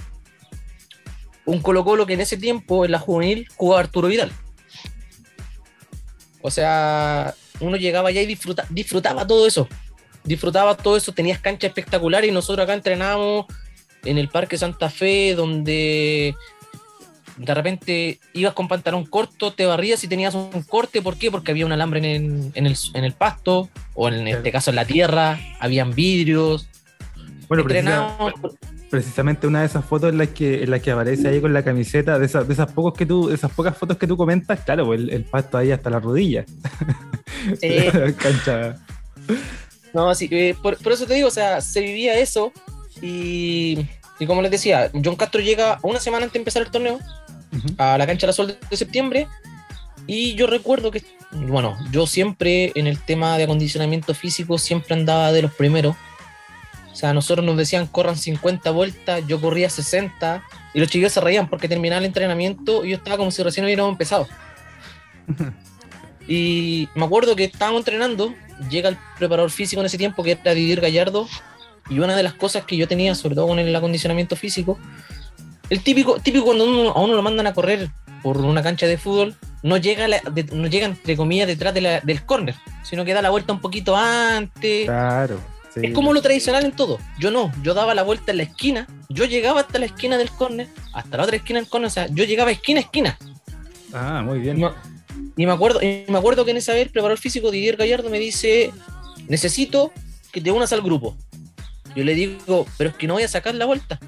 Un 1.46 1.60
Colo 1.60 1.84
Colo 1.84 2.06
que 2.06 2.12
en 2.14 2.20
ese 2.20 2.36
tiempo, 2.36 2.84
en 2.84 2.92
la 2.92 2.98
juvenil, 2.98 3.48
jugaba 3.56 3.80
Arturo 3.80 4.08
Vidal. 4.08 4.30
O 6.42 6.50
sea, 6.50 7.34
uno 7.60 7.76
llegaba 7.76 8.10
allá 8.10 8.22
y 8.22 8.26
disfruta- 8.26 8.66
disfrutaba 8.70 9.26
todo 9.26 9.46
eso. 9.46 9.66
Disfrutaba 10.24 10.76
todo 10.76 10.96
eso, 10.96 11.12
tenías 11.12 11.40
canchas 11.40 11.68
espectaculares 11.68 12.28
y 12.28 12.32
nosotros 12.32 12.64
acá 12.64 12.74
entrenábamos 12.74 13.46
en 14.04 14.18
el 14.18 14.28
Parque 14.28 14.58
Santa 14.58 14.90
Fe, 14.90 15.34
donde 15.34 16.34
de 17.38 17.54
repente 17.54 18.18
ibas 18.34 18.52
con 18.54 18.68
pantalón 18.68 19.06
corto, 19.06 19.52
te 19.52 19.64
barrías 19.66 20.02
y 20.04 20.08
tenías 20.08 20.34
un 20.34 20.50
corte. 20.62 21.00
¿Por 21.02 21.16
qué? 21.16 21.30
Porque 21.30 21.52
había 21.52 21.66
un 21.66 21.72
alambre 21.72 21.98
en 22.00 22.04
el, 22.04 22.50
en 22.54 22.66
el, 22.66 22.76
en 22.94 23.04
el 23.04 23.12
pasto, 23.12 23.68
o 23.94 24.08
en 24.08 24.26
este 24.28 24.50
caso 24.52 24.70
en 24.70 24.76
la 24.76 24.84
tierra, 24.84 25.38
habían 25.60 25.94
vidrios. 25.94 26.68
Bueno, 27.48 27.64
precisa- 27.64 28.16
precisamente 28.90 29.46
una 29.46 29.60
de 29.60 29.66
esas 29.66 29.84
fotos 29.84 30.10
en 30.10 30.18
las 30.18 30.28
que, 30.28 30.62
en 30.64 30.70
las 30.70 30.80
que 30.80 30.90
aparece 30.90 31.28
ahí 31.28 31.40
con 31.40 31.52
la 31.52 31.62
camiseta, 31.62 32.18
de 32.18 32.26
esas, 32.26 32.46
de 32.48 32.54
esas 32.54 32.72
pocos 32.72 32.94
que 32.94 33.06
tú, 33.06 33.28
de 33.28 33.34
esas 33.34 33.50
pocas 33.52 33.76
fotos 33.76 33.96
que 33.98 34.06
tú 34.06 34.16
comentas, 34.16 34.60
claro, 34.60 34.86
pues 34.86 35.00
el, 35.00 35.10
el 35.10 35.24
pasto 35.24 35.58
ahí 35.58 35.70
hasta 35.70 35.90
la 35.90 36.00
rodilla. 36.00 36.44
Eh, 37.62 38.14
Cancha. 38.18 38.76
No, 39.92 40.14
sí, 40.14 40.28
eh, 40.30 40.54
por, 40.62 40.76
por 40.78 40.92
eso 40.92 41.06
te 41.06 41.14
digo, 41.14 41.28
o 41.28 41.30
sea, 41.30 41.60
se 41.60 41.80
vivía 41.80 42.18
eso 42.18 42.52
y, 43.00 43.78
y 44.18 44.26
como 44.26 44.42
les 44.42 44.50
decía, 44.50 44.90
John 45.04 45.16
Castro 45.16 45.40
llega 45.40 45.78
una 45.82 46.00
semana 46.00 46.24
antes 46.24 46.34
de 46.34 46.38
empezar 46.40 46.62
el 46.62 46.70
torneo 46.70 46.98
Ujú. 47.50 47.74
a 47.78 47.96
la 47.96 48.06
cancha 48.06 48.26
de 48.26 48.28
la 48.28 48.32
Sol 48.34 48.58
de 48.70 48.76
septiembre 48.76 49.26
y 50.06 50.34
yo 50.34 50.46
recuerdo 50.46 50.90
que, 50.90 51.02
bueno, 51.32 51.76
yo 51.90 52.06
siempre 52.06 52.72
en 52.74 52.86
el 52.86 52.98
tema 52.98 53.36
de 53.36 53.44
acondicionamiento 53.44 54.14
físico 54.14 54.58
siempre 54.58 54.94
andaba 54.94 55.32
de 55.32 55.42
los 55.42 55.52
primeros. 55.52 55.96
O 56.90 56.96
sea, 56.96 57.12
nosotros 57.12 57.44
nos 57.44 57.56
decían 57.56 57.86
corran 57.86 58.16
50 58.16 58.70
vueltas, 58.70 59.22
yo 59.26 59.40
corría 59.40 59.70
60 59.70 60.42
y 60.74 60.80
los 60.80 60.88
chicos 60.88 61.12
se 61.12 61.20
reían 61.20 61.48
porque 61.48 61.68
terminaba 61.68 62.00
el 62.00 62.06
entrenamiento 62.06 62.84
y 62.84 62.90
yo 62.90 62.96
estaba 62.96 63.18
como 63.18 63.30
si 63.30 63.42
recién 63.42 63.64
hubiéramos 63.64 63.92
empezado. 63.92 64.26
Y 66.30 66.90
me 66.94 67.06
acuerdo 67.06 67.34
que 67.34 67.44
estábamos 67.44 67.80
entrenando, 67.80 68.34
llega 68.68 68.90
el 68.90 68.98
preparador 69.18 69.50
físico 69.50 69.80
en 69.80 69.86
ese 69.86 69.96
tiempo, 69.96 70.22
que 70.22 70.32
era 70.32 70.52
Didier 70.52 70.82
Gallardo, 70.82 71.26
y 71.88 72.00
una 72.00 72.14
de 72.14 72.22
las 72.22 72.34
cosas 72.34 72.64
que 72.64 72.76
yo 72.76 72.86
tenía, 72.86 73.14
sobre 73.14 73.34
todo 73.34 73.48
con 73.48 73.58
el 73.58 73.74
acondicionamiento 73.74 74.36
físico, 74.36 74.78
el 75.70 75.82
típico, 75.82 76.18
típico 76.20 76.44
cuando 76.46 76.64
uno- 76.64 76.90
a 76.90 77.00
uno 77.00 77.14
lo 77.14 77.22
mandan 77.22 77.46
a 77.46 77.54
correr 77.54 77.90
por 78.22 78.38
una 78.38 78.62
cancha 78.62 78.86
de 78.86 78.98
fútbol, 78.98 79.36
no 79.62 79.76
llega, 79.76 80.08
la- 80.08 80.20
de- 80.20 80.44
no 80.44 80.66
llega 80.68 80.86
entre 80.86 81.16
comillas 81.16 81.46
detrás 81.46 81.74
de 81.74 81.80
la- 81.80 82.00
del 82.00 82.24
córner, 82.24 82.54
sino 82.82 83.04
que 83.04 83.14
da 83.14 83.22
la 83.22 83.30
vuelta 83.30 83.52
un 83.52 83.60
poquito 83.60 83.96
antes. 83.96 84.86
Claro. 84.86 85.38
sí. 85.74 85.80
Es 85.84 85.92
como 85.92 86.12
lo 86.12 86.22
tradicional 86.22 86.64
en 86.64 86.72
todo. 86.72 86.98
Yo 87.18 87.30
no, 87.30 87.52
yo 87.62 87.74
daba 87.74 87.94
la 87.94 88.02
vuelta 88.02 88.30
en 88.32 88.38
la 88.38 88.42
esquina, 88.44 88.86
yo 89.10 89.26
llegaba 89.26 89.60
hasta 89.60 89.78
la 89.78 89.86
esquina 89.86 90.16
del 90.16 90.30
córner, 90.30 90.66
hasta 90.94 91.16
la 91.18 91.24
otra 91.24 91.36
esquina 91.36 91.60
del 91.60 91.68
córner, 91.68 91.86
o 91.88 91.90
sea, 91.90 92.06
yo 92.08 92.24
llegaba 92.24 92.50
esquina 92.50 92.80
a 92.80 92.82
esquina. 92.82 93.18
Ah, 93.92 94.22
muy 94.24 94.38
bien. 94.38 94.58
y 95.36 95.46
me 95.46 95.52
acuerdo, 95.52 95.80
y 95.82 96.04
me 96.08 96.18
acuerdo 96.18 96.44
que 96.44 96.50
en 96.52 96.56
esa 96.56 96.72
vez 96.72 96.82
el 96.86 96.90
preparador 96.90 97.18
físico 97.18 97.50
Didier 97.50 97.76
Gallardo 97.76 98.10
me 98.10 98.18
dice, 98.18 98.72
necesito 99.28 99.92
que 100.32 100.40
te 100.40 100.50
unas 100.50 100.72
al 100.72 100.82
grupo. 100.82 101.16
Yo 101.94 102.02
le 102.04 102.14
digo, 102.14 102.66
pero 102.76 102.90
es 102.90 102.96
que 102.96 103.06
no 103.06 103.14
voy 103.14 103.22
a 103.22 103.28
sacar 103.28 103.54
la 103.54 103.64
vuelta. 103.66 103.98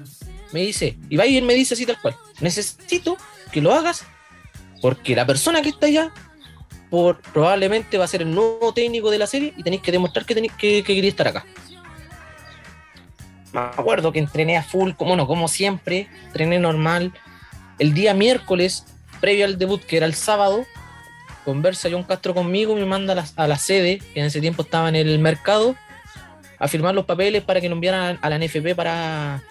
Me 0.51 0.61
dice, 0.61 0.97
y 1.09 1.15
va 1.15 1.25
y 1.25 1.37
él 1.37 1.45
me 1.45 1.53
dice 1.53 1.73
así 1.73 1.85
tal 1.85 1.99
cual, 2.01 2.15
necesito 2.39 3.17
que 3.51 3.61
lo 3.61 3.73
hagas 3.73 4.05
porque 4.81 5.15
la 5.15 5.25
persona 5.25 5.61
que 5.61 5.69
está 5.69 5.85
allá 5.85 6.11
probablemente 7.33 7.97
va 7.97 8.03
a 8.03 8.07
ser 8.07 8.23
el 8.23 8.33
nuevo 8.33 8.73
técnico 8.73 9.09
de 9.09 9.19
la 9.19 9.27
serie 9.27 9.53
y 9.55 9.63
tenéis 9.63 9.81
que 9.81 9.91
demostrar 9.91 10.25
que, 10.25 10.35
tenéis, 10.35 10.53
que, 10.53 10.83
que 10.83 11.07
estar 11.07 11.27
acá. 11.27 11.45
Me 13.53 13.61
acuerdo 13.61 14.11
que 14.11 14.19
entrené 14.19 14.57
a 14.57 14.63
full, 14.63 14.91
como 14.91 15.15
no, 15.15 15.25
como 15.27 15.47
siempre, 15.47 16.09
entrené 16.25 16.59
normal. 16.59 17.13
El 17.79 17.93
día 17.93 18.13
miércoles, 18.13 18.85
previo 19.21 19.45
al 19.45 19.57
debut, 19.57 19.81
que 19.81 19.97
era 19.97 20.05
el 20.05 20.15
sábado, 20.15 20.65
conversa 21.45 21.89
John 21.89 22.03
Castro 22.03 22.33
conmigo, 22.33 22.75
me 22.75 22.85
manda 22.85 23.25
a 23.35 23.47
la 23.47 23.57
sede, 23.57 23.99
que 24.13 24.19
en 24.19 24.25
ese 24.25 24.41
tiempo 24.41 24.63
estaba 24.63 24.89
en 24.89 24.95
el 24.95 25.17
mercado, 25.19 25.75
a 26.59 26.67
firmar 26.67 26.93
los 26.93 27.05
papeles 27.05 27.43
para 27.43 27.61
que 27.61 27.69
lo 27.69 27.75
enviaran 27.75 28.19
a 28.21 28.29
la 28.29 28.37
NFP 28.37 28.75
para, 28.75 29.41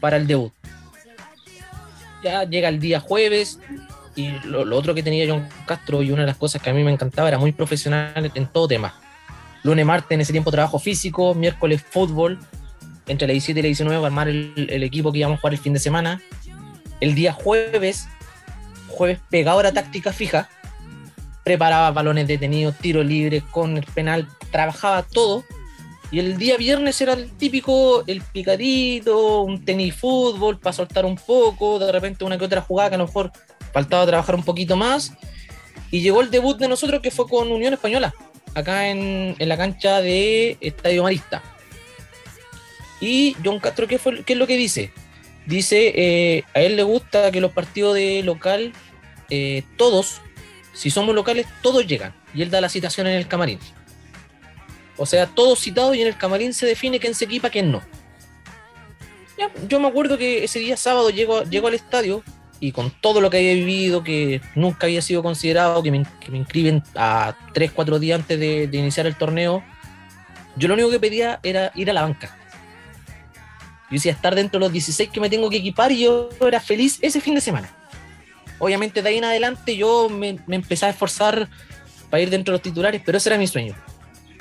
para 0.00 0.16
el 0.16 0.26
debut. 0.26 0.52
Ya 2.22 2.44
llega 2.44 2.68
el 2.68 2.80
día 2.80 3.00
jueves 3.00 3.60
y 4.16 4.30
lo, 4.44 4.76
otro 4.76 4.94
que 4.94 5.02
tenía 5.02 5.26
John 5.28 5.48
Castro 5.66 6.02
y 6.02 6.10
una 6.10 6.22
de 6.22 6.28
las 6.28 6.36
cosas 6.36 6.60
que 6.60 6.70
a 6.70 6.74
mí 6.74 6.82
me 6.82 6.92
encantaba 6.92 7.28
era 7.28 7.38
muy 7.38 7.52
profesional 7.52 8.30
en 8.34 8.46
todo 8.46 8.66
tema. 8.66 8.94
Lunes, 9.62 9.86
martes, 9.86 10.12
en 10.12 10.20
ese 10.20 10.32
tiempo 10.32 10.50
trabajo 10.50 10.78
físico, 10.78 11.34
miércoles 11.34 11.82
fútbol, 11.82 12.38
entre 13.06 13.26
la 13.26 13.32
17 13.32 13.58
y 13.58 13.62
la 13.62 13.66
19 13.66 13.98
para 13.98 14.06
armar 14.06 14.28
el, 14.28 14.68
el 14.70 14.82
equipo 14.82 15.12
que 15.12 15.18
íbamos 15.18 15.38
a 15.38 15.40
jugar 15.40 15.54
el 15.54 15.60
fin 15.60 15.72
de 15.72 15.78
semana. 15.78 16.20
El 17.00 17.14
día 17.14 17.32
jueves, 17.32 18.08
jueves 18.88 19.18
pegado 19.30 19.60
a 19.60 19.64
la 19.64 19.72
táctica 19.72 20.12
fija, 20.12 20.48
preparaba 21.44 21.90
balones 21.90 22.26
detenidos, 22.26 22.76
tiro 22.76 23.02
libre, 23.02 23.42
con 23.50 23.76
el 23.76 23.84
penal, 23.84 24.28
trabajaba 24.50 25.02
todo. 25.02 25.44
Y 26.10 26.20
el 26.20 26.38
día 26.38 26.56
viernes 26.56 27.00
era 27.00 27.12
el 27.12 27.30
típico, 27.32 28.02
el 28.06 28.22
picadito, 28.22 29.42
un 29.42 29.64
tenis 29.64 29.94
fútbol 29.94 30.58
para 30.58 30.72
soltar 30.72 31.04
un 31.04 31.16
poco, 31.16 31.78
de 31.78 31.92
repente 31.92 32.24
una 32.24 32.38
que 32.38 32.46
otra 32.46 32.62
jugada 32.62 32.90
que 32.90 32.94
a 32.94 32.98
lo 32.98 33.06
mejor 33.06 33.30
faltaba 33.72 34.06
trabajar 34.06 34.34
un 34.34 34.42
poquito 34.42 34.74
más. 34.76 35.12
Y 35.90 36.00
llegó 36.00 36.22
el 36.22 36.30
debut 36.30 36.58
de 36.58 36.68
nosotros 36.68 37.02
que 37.02 37.10
fue 37.10 37.28
con 37.28 37.52
Unión 37.52 37.74
Española, 37.74 38.14
acá 38.54 38.88
en, 38.88 39.36
la 39.38 39.56
cancha 39.56 40.00
de 40.00 40.56
Estadio 40.60 41.02
Marista. 41.02 41.42
Y 43.00 43.36
John 43.44 43.58
Castro, 43.58 43.86
¿qué, 43.86 43.98
fue, 43.98 44.24
es 44.26 44.36
lo 44.36 44.46
que 44.46 44.56
dice? 44.56 44.92
Dice, 45.46 45.92
eh, 45.94 46.44
a 46.54 46.60
él 46.60 46.76
le 46.76 46.82
gusta 46.82 47.30
que 47.30 47.40
los 47.40 47.52
partidos 47.52 47.94
de 47.94 48.22
local, 48.22 48.72
eh, 49.30 49.62
todos, 49.76 50.20
si 50.72 50.90
somos 50.90 51.14
locales, 51.14 51.46
todos 51.62 51.86
llegan. 51.86 52.14
Y 52.34 52.42
él 52.42 52.50
da 52.50 52.60
la 52.60 52.68
citación 52.68 53.06
en 53.06 53.14
el 53.14 53.28
camarín. 53.28 53.58
O 54.98 55.06
sea, 55.06 55.26
todos 55.26 55.60
citados 55.60 55.96
y 55.96 56.02
en 56.02 56.08
el 56.08 56.18
camarín 56.18 56.52
se 56.52 56.66
define 56.66 56.98
quién 56.98 57.14
se 57.14 57.24
equipa, 57.24 57.48
quién 57.48 57.70
no. 57.72 57.80
Yo 59.68 59.78
me 59.78 59.86
acuerdo 59.86 60.18
que 60.18 60.44
ese 60.44 60.58
día 60.58 60.76
sábado 60.76 61.10
llego, 61.10 61.44
llego 61.44 61.68
al 61.68 61.74
estadio 61.74 62.24
y 62.60 62.72
con 62.72 62.90
todo 62.90 63.20
lo 63.20 63.30
que 63.30 63.38
había 63.38 63.54
vivido, 63.54 64.02
que 64.02 64.40
nunca 64.56 64.86
había 64.86 65.00
sido 65.00 65.22
considerado, 65.22 65.80
que 65.82 65.92
me, 65.92 66.04
inscriben 66.32 66.82
a 66.96 67.36
3, 67.54 67.70
4 67.72 67.98
días 68.00 68.20
antes 68.20 68.38
de, 68.38 68.66
de 68.66 68.78
iniciar 68.78 69.06
el 69.06 69.14
torneo, 69.14 69.62
yo 70.56 70.66
lo 70.66 70.74
único 70.74 70.90
que 70.90 70.98
pedía 70.98 71.38
era 71.44 71.70
ir 71.76 71.88
a 71.88 71.92
la 71.92 72.02
banca. 72.02 72.36
Yo 73.90 73.94
decía 73.94 74.12
estar 74.12 74.34
dentro 74.34 74.58
de 74.58 74.66
los 74.66 74.72
16 74.72 75.08
que 75.10 75.20
me 75.20 75.30
tengo 75.30 75.48
que 75.48 75.58
equipar 75.58 75.92
y 75.92 76.00
yo 76.00 76.28
era 76.40 76.60
feliz 76.60 76.98
ese 77.00 77.20
fin 77.20 77.36
de 77.36 77.40
semana. 77.40 77.70
Obviamente 78.58 79.02
de 79.02 79.08
ahí 79.08 79.18
en 79.18 79.24
adelante 79.24 79.76
yo 79.76 80.08
me, 80.08 80.38
me 80.48 80.56
empecé 80.56 80.86
a 80.86 80.90
esforzar 80.90 81.48
para 82.10 82.22
ir 82.22 82.28
dentro 82.28 82.52
de 82.52 82.56
los 82.56 82.62
titulares, 82.62 83.00
pero 83.04 83.18
ese 83.18 83.28
era 83.28 83.38
mi 83.38 83.46
sueño. 83.46 83.74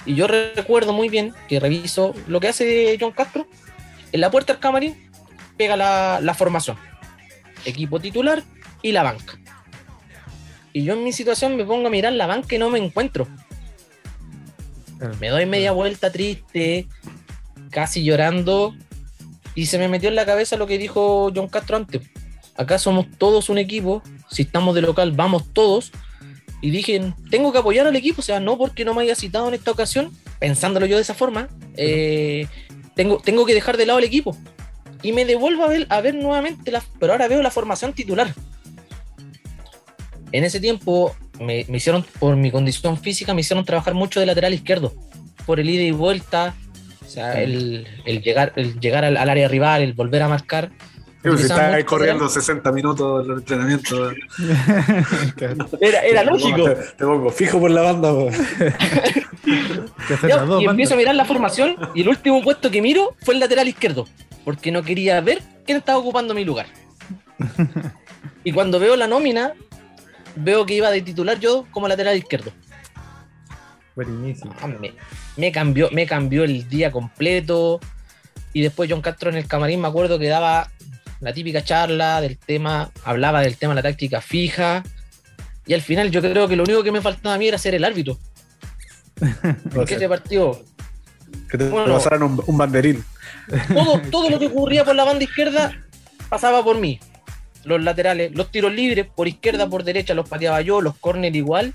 Y 0.08 0.16
yo 0.16 0.26
recuerdo 0.28 0.94
muy 0.94 1.10
bien 1.10 1.34
que 1.48 1.60
reviso 1.60 2.16
lo 2.28 2.40
que 2.40 2.48
hace 2.48 2.98
John 3.00 3.12
Castro 3.12 3.46
en 4.12 4.22
la 4.22 4.32
puerta 4.32 4.54
del 4.54 4.62
camarín, 4.62 5.10
pega 5.58 5.76
la, 5.76 6.20
la 6.22 6.34
formación. 6.34 6.78
Equipo 7.66 8.00
titular 8.00 8.42
y 8.82 8.94
la 8.94 9.04
banca. 9.04 9.38
Y 10.72 10.84
yo 10.84 10.94
en 10.94 11.04
mi 11.04 11.12
situación 11.12 11.58
me 11.58 11.66
pongo 11.66 11.88
a 11.88 11.90
mirar 11.90 12.14
la 12.14 12.26
banca 12.26 12.56
y 12.56 12.58
no 12.58 12.70
me 12.70 12.80
encuentro. 12.80 13.28
Me 15.20 15.28
doy 15.28 15.46
media 15.46 15.74
vuelta 15.74 16.12
triste, 16.12 16.88
casi 17.70 18.04
llorando, 18.04 18.76
y 19.56 19.66
se 19.66 19.78
me 19.78 19.88
metió 19.90 20.08
en 20.10 20.16
la 20.16 20.26
cabeza 20.26 20.56
lo 20.56 20.68
que 20.68 20.78
dijo 20.78 21.32
John 21.36 21.50
Castro 21.50 21.78
antes. 21.78 22.02
Acá 22.56 22.80
somos 22.80 23.08
todos 23.18 23.50
un 23.50 23.58
equipo, 23.58 24.02
si 24.30 24.44
estamos 24.44 24.74
de 24.74 24.82
local, 24.82 25.12
vamos 25.12 25.52
todos. 25.52 25.92
Y 26.62 26.72
dije, 26.72 27.14
tengo 27.30 27.52
que 27.52 27.60
apoyar 27.60 27.86
al 27.88 27.96
equipo, 27.96 28.22
o 28.22 28.24
sea, 28.24 28.40
no 28.40 28.58
porque 28.58 28.84
no 28.84 28.94
me 28.94 29.04
haya 29.04 29.16
citado 29.16 29.48
en 29.48 29.54
esta 29.54 29.72
ocasión, 29.72 30.12
pensándolo 30.40 30.86
yo 30.86 30.96
de 30.96 31.04
esa 31.04 31.14
forma, 31.14 31.50
eh, 31.76 32.48
tengo, 32.96 33.20
tengo 33.20 33.46
que 33.46 33.54
dejar 33.54 33.78
de 33.78 33.86
lado 33.86 34.00
al 34.00 34.06
equipo. 34.06 34.36
Y 35.04 35.14
me 35.14 35.26
devuelvo 35.26 35.64
a 35.64 35.68
ver, 35.68 35.86
a 35.90 36.02
ver 36.02 36.16
nuevamente, 36.16 36.72
la, 36.72 36.84
pero 37.00 37.14
ahora 37.14 37.28
veo 37.28 37.42
la 37.44 37.52
formación 37.52 37.94
titular. 37.94 38.34
En 40.32 40.44
ese 40.44 40.60
tiempo 40.60 41.16
me, 41.40 41.66
me 41.70 41.78
hicieron, 41.78 42.04
por 42.20 42.36
mi 42.36 42.50
condición 42.50 42.98
física, 42.98 43.34
me 43.34 43.42
hicieron 43.42 43.64
trabajar 43.64 43.94
mucho 43.94 44.20
de 44.20 44.26
lateral 44.26 44.54
izquierdo, 44.54 44.94
por 45.46 45.60
el 45.60 45.70
ida 45.70 45.84
y 45.84 45.92
vuelta, 45.92 46.56
o 47.06 47.10
sea, 47.10 47.42
el, 47.42 47.88
llegar, 48.22 48.52
el 48.58 48.80
llegar 48.80 49.06
al, 49.06 49.16
al 49.16 49.30
área 49.30 49.48
rival, 49.48 49.82
el 49.82 49.94
volver 49.94 50.24
a 50.24 50.28
marcar. 50.28 50.72
Si 51.36 51.44
estás 51.44 51.74
ahí 51.74 51.84
corriendo 51.84 52.30
60 52.30 52.72
minutos 52.72 53.28
del 53.28 53.38
entrenamiento. 53.38 54.12
Era, 55.82 56.02
era 56.02 56.24
lógico. 56.24 56.64
Te, 56.64 56.76
te 56.76 57.06
pongo 57.06 57.30
fijo 57.30 57.60
por 57.60 57.72
la 57.72 57.82
banda. 57.82 58.14
y 60.60 60.66
empiezo 60.66 60.94
a 60.94 60.98
mirar 60.98 61.16
la 61.16 61.26
formación 61.26 61.76
y 61.94 62.02
el 62.02 62.10
último 62.10 62.42
puesto 62.44 62.72
que 62.72 62.82
miro 62.82 63.16
fue 63.24 63.34
el 63.34 63.40
lateral 63.40 63.68
izquierdo, 63.68 64.08
porque 64.46 64.72
no 64.72 64.84
quería 64.84 65.20
ver 65.22 65.42
quién 65.66 65.80
estaba 65.80 65.98
ocupando 65.98 66.34
mi 66.34 66.46
lugar. 66.46 66.68
Y 68.44 68.54
cuando 68.54 68.80
veo 68.80 68.96
la 68.96 69.08
nómina, 69.08 69.52
veo 70.38 70.66
que 70.66 70.76
iba 70.76 70.90
de 70.90 71.02
titular 71.02 71.38
yo 71.38 71.66
como 71.70 71.90
lateral 71.90 72.16
izquierdo. 72.16 72.54
Buenísimo. 73.94 74.56
Ah, 74.62 74.68
Me, 74.68 74.94
me 75.36 75.52
cambió, 75.52 75.90
me 75.92 76.06
cambió 76.06 76.46
el 76.46 76.70
día 76.70 76.90
completo. 76.90 77.82
Y 78.54 78.62
después 78.62 78.90
John 78.90 79.02
Castro 79.02 79.32
en 79.32 79.36
el 79.36 79.48
camarín 79.48 79.82
me 79.82 79.90
acuerdo 79.90 80.18
que 80.18 80.30
daba 80.30 80.72
la 81.20 81.34
típica 81.34 81.64
charla 81.64 82.22
del 82.22 82.38
tema, 82.38 82.92
hablaba 83.04 83.42
del 83.42 83.58
tema 83.58 83.74
de 83.74 83.82
la 83.82 83.90
táctica 83.90 84.22
fija. 84.22 84.84
Y 85.66 85.74
al 85.74 85.82
final 85.82 86.12
yo 86.12 86.22
creo 86.22 86.48
que 86.48 86.56
lo 86.56 86.64
único 86.64 86.84
que 86.84 86.92
me 86.92 87.02
faltaba 87.02 87.36
a 87.36 87.38
mí 87.38 87.48
era 87.48 87.58
ser 87.58 87.76
el 87.76 87.84
árbitro. 87.84 88.18
Porque 89.74 89.96
ese 89.96 90.08
partido 90.08 90.64
Que 91.50 91.58
te 91.58 91.70
Bueno. 91.70 91.94
pasaran 91.96 92.24
un, 92.24 92.42
un 92.46 92.58
banderín. 92.58 93.04
todo, 93.74 94.00
todo 94.12 94.30
lo 94.30 94.40
que 94.40 94.48
ocurría 94.48 94.86
por 94.86 94.96
la 94.96 95.04
banda 95.04 95.24
izquierda 95.24 95.74
pasaba 96.30 96.64
por 96.64 96.78
mí. 96.78 97.00
Los 97.64 97.82
laterales, 97.84 98.32
los 98.34 98.50
tiros 98.52 98.72
libres, 98.74 99.08
por 99.14 99.28
izquierda, 99.28 99.68
por 99.70 99.84
derecha, 99.84 100.14
los 100.14 100.30
pateaba 100.30 100.62
yo, 100.62 100.80
los 100.82 100.96
córner 100.98 101.36
igual. 101.36 101.74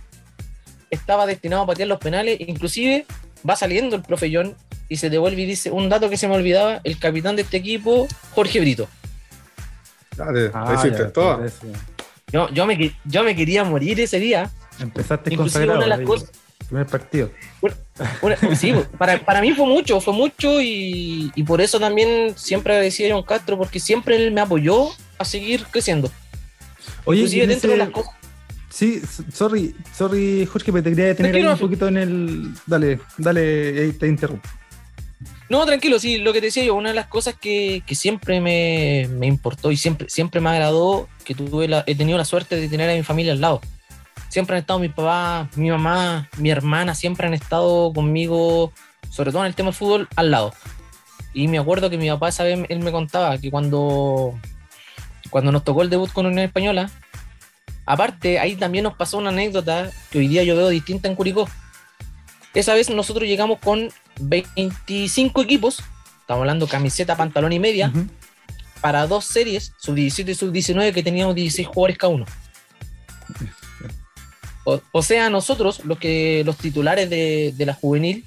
Estaba 0.91 1.27
destinado 1.27 1.63
a 1.63 1.67
patear 1.67 1.89
los 1.89 1.99
penales. 1.99 2.39
Inclusive 2.41 3.05
va 3.49 3.57
saliendo 3.57 3.97
el 3.97 4.03
profe 4.03 4.31
John 4.33 4.55
y 4.89 4.97
se 4.97 5.11
devuelve 5.11 5.43
y 5.43 5.47
dice 5.47 5.71
un 5.71 5.89
dato 5.89 6.09
que 6.09 6.17
se 6.17 6.29
me 6.29 6.35
olvidaba, 6.35 6.81
el 6.85 6.99
capitán 6.99 7.37
de 7.37 7.43
este 7.43 7.57
equipo, 7.59 8.07
Jorge 8.35 8.61
Brito. 8.61 8.89
Ah, 10.19 10.33
te, 10.33 10.49
te 10.49 10.51
Ah, 10.55 10.75
hiciste 10.79 11.05
todo. 11.07 11.45
Yo, 12.33 12.49
yo, 12.51 12.67
me, 12.67 12.97
yo 13.05 13.25
me 13.25 13.37
quería 13.37 13.65
morir 13.65 14.01
ese 14.01 14.19
día. 14.19 14.51
Empezaste 14.81 15.33
Inclusive 15.33 15.67
consagrado. 15.67 15.79
una 15.79 15.85
de 15.85 15.89
las 15.91 15.99
ahí, 16.01 16.05
cosas- 16.05 16.31
Primer 16.69 16.87
partido. 16.87 17.31
Una- 18.23 18.37
sí, 18.57 18.73
para, 18.97 19.19
para 19.25 19.41
mí 19.43 19.53
fue 19.53 19.67
mucho, 19.67 20.01
fue 20.01 20.15
mucho 20.15 20.61
y, 20.63 21.31
y 21.35 21.43
por 21.43 21.61
eso 21.61 21.79
también 21.79 22.33
siempre 22.37 22.73
agradecí 22.73 23.05
a 23.05 23.15
John 23.15 23.25
Castro 23.25 23.59
porque 23.59 23.79
siempre 23.79 24.17
él 24.17 24.33
me 24.33 24.41
apoyó 24.41 24.89
a 25.19 25.25
seguir 25.25 25.67
creciendo. 25.71 26.11
Oye, 27.05 27.21
Inclusive 27.21 27.45
en 27.45 27.51
dentro 27.51 27.71
de 27.73 27.77
las 27.77 27.91
cosas 27.91 28.13
Sí, 28.71 29.03
sorry, 29.31 29.77
sorry, 29.95 30.47
Jorge, 30.47 30.73
pero 30.73 30.83
te 30.85 30.91
quería 30.91 31.05
detener 31.07 31.35
ahí 31.37 31.45
un 31.45 31.59
poquito 31.59 31.89
en 31.89 31.97
el. 31.99 32.55
Dale, 32.67 33.01
dale, 33.19 33.83
ahí 33.83 33.93
te 33.93 34.09
interrumpo. 34.09 34.49
No, 35.53 35.67
tranquilo, 35.67 35.99
sí, 35.99 36.17
lo 36.17 36.33
que 36.33 36.41
te 36.41 36.47
decía 36.47 36.65
yo, 36.65 36.75
una 36.75 36.89
de 36.89 36.95
las 36.95 37.09
cosas 37.09 37.35
que, 37.39 37.83
que 37.87 37.95
siempre 37.95 38.41
me, 38.41 39.07
me 39.11 39.27
importó 39.27 39.71
y 39.71 39.77
siempre, 39.77 40.09
siempre 40.09 40.41
me 40.41 40.49
agradó, 40.49 41.11
que 41.27 41.35
tuve 41.35 41.69
he 41.85 41.95
tenido 41.95 42.17
la 42.17 42.25
suerte 42.25 42.57
de 42.57 42.71
tener 42.71 42.89
a 42.89 42.95
mi 42.95 43.03
familia 43.03 43.35
al 43.35 43.43
lado. 43.43 43.61
Siempre 44.31 44.57
han 44.57 44.61
estado 44.63 44.79
mi 44.79 44.89
papá, 44.89 45.51
mi 45.57 45.69
mamá, 45.69 46.31
mi 46.39 46.49
hermana, 46.49 46.95
siempre 46.95 47.27
han 47.27 47.35
estado 47.35 47.93
conmigo, 47.93 48.73
sobre 49.11 49.31
todo 49.31 49.43
en 49.43 49.49
el 49.49 49.55
tema 49.55 49.67
del 49.67 49.75
fútbol, 49.75 50.09
al 50.17 50.31
lado. 50.31 50.55
Y 51.35 51.49
me 51.49 51.59
acuerdo 51.59 51.91
que 51.91 51.99
mi 51.99 52.09
papá 52.09 52.31
esa 52.31 52.45
vez 52.45 52.59
él 52.71 52.79
me 52.79 52.91
contaba 52.91 53.37
que 53.37 53.51
cuando, 53.51 54.33
cuando 55.29 55.53
nos 55.53 55.65
tocó 55.65 55.83
el 55.83 55.91
debut 55.91 56.11
con 56.15 56.25
Unión 56.25 56.47
Española, 56.47 56.91
aparte 57.85 58.39
ahí 58.39 58.57
también 58.57 58.85
nos 58.85 58.95
pasó 58.95 59.19
una 59.19 59.29
anécdota 59.29 59.91
que 60.11 60.17
hoy 60.17 60.29
día 60.29 60.45
yo 60.45 60.57
veo 60.57 60.71
distinta 60.71 61.09
en 61.09 61.15
Curicó. 61.15 61.47
Esa 62.55 62.73
vez 62.73 62.89
nosotros 62.89 63.29
llegamos 63.29 63.59
con 63.59 63.91
25 64.21 65.43
equipos, 65.43 65.83
estamos 66.21 66.43
hablando 66.43 66.67
camiseta, 66.67 67.17
pantalón 67.17 67.53
y 67.53 67.59
media, 67.59 67.93
para 68.81 69.07
dos 69.07 69.25
series, 69.25 69.73
sub-17 69.79 70.29
y 70.29 70.35
sub-19, 70.35 70.93
que 70.93 71.03
teníamos 71.03 71.35
16 71.35 71.69
jugadores 71.69 71.99
cada 71.99 72.13
uno. 72.13 72.27
O, 74.65 74.81
o 74.93 75.03
sea, 75.03 75.31
nosotros, 75.31 75.85
los, 75.85 75.99
que, 75.99 76.43
los 76.45 76.57
titulares 76.57 77.11
de, 77.11 77.53
de 77.57 77.67
la 77.67 77.75
juvenil, 77.75 78.25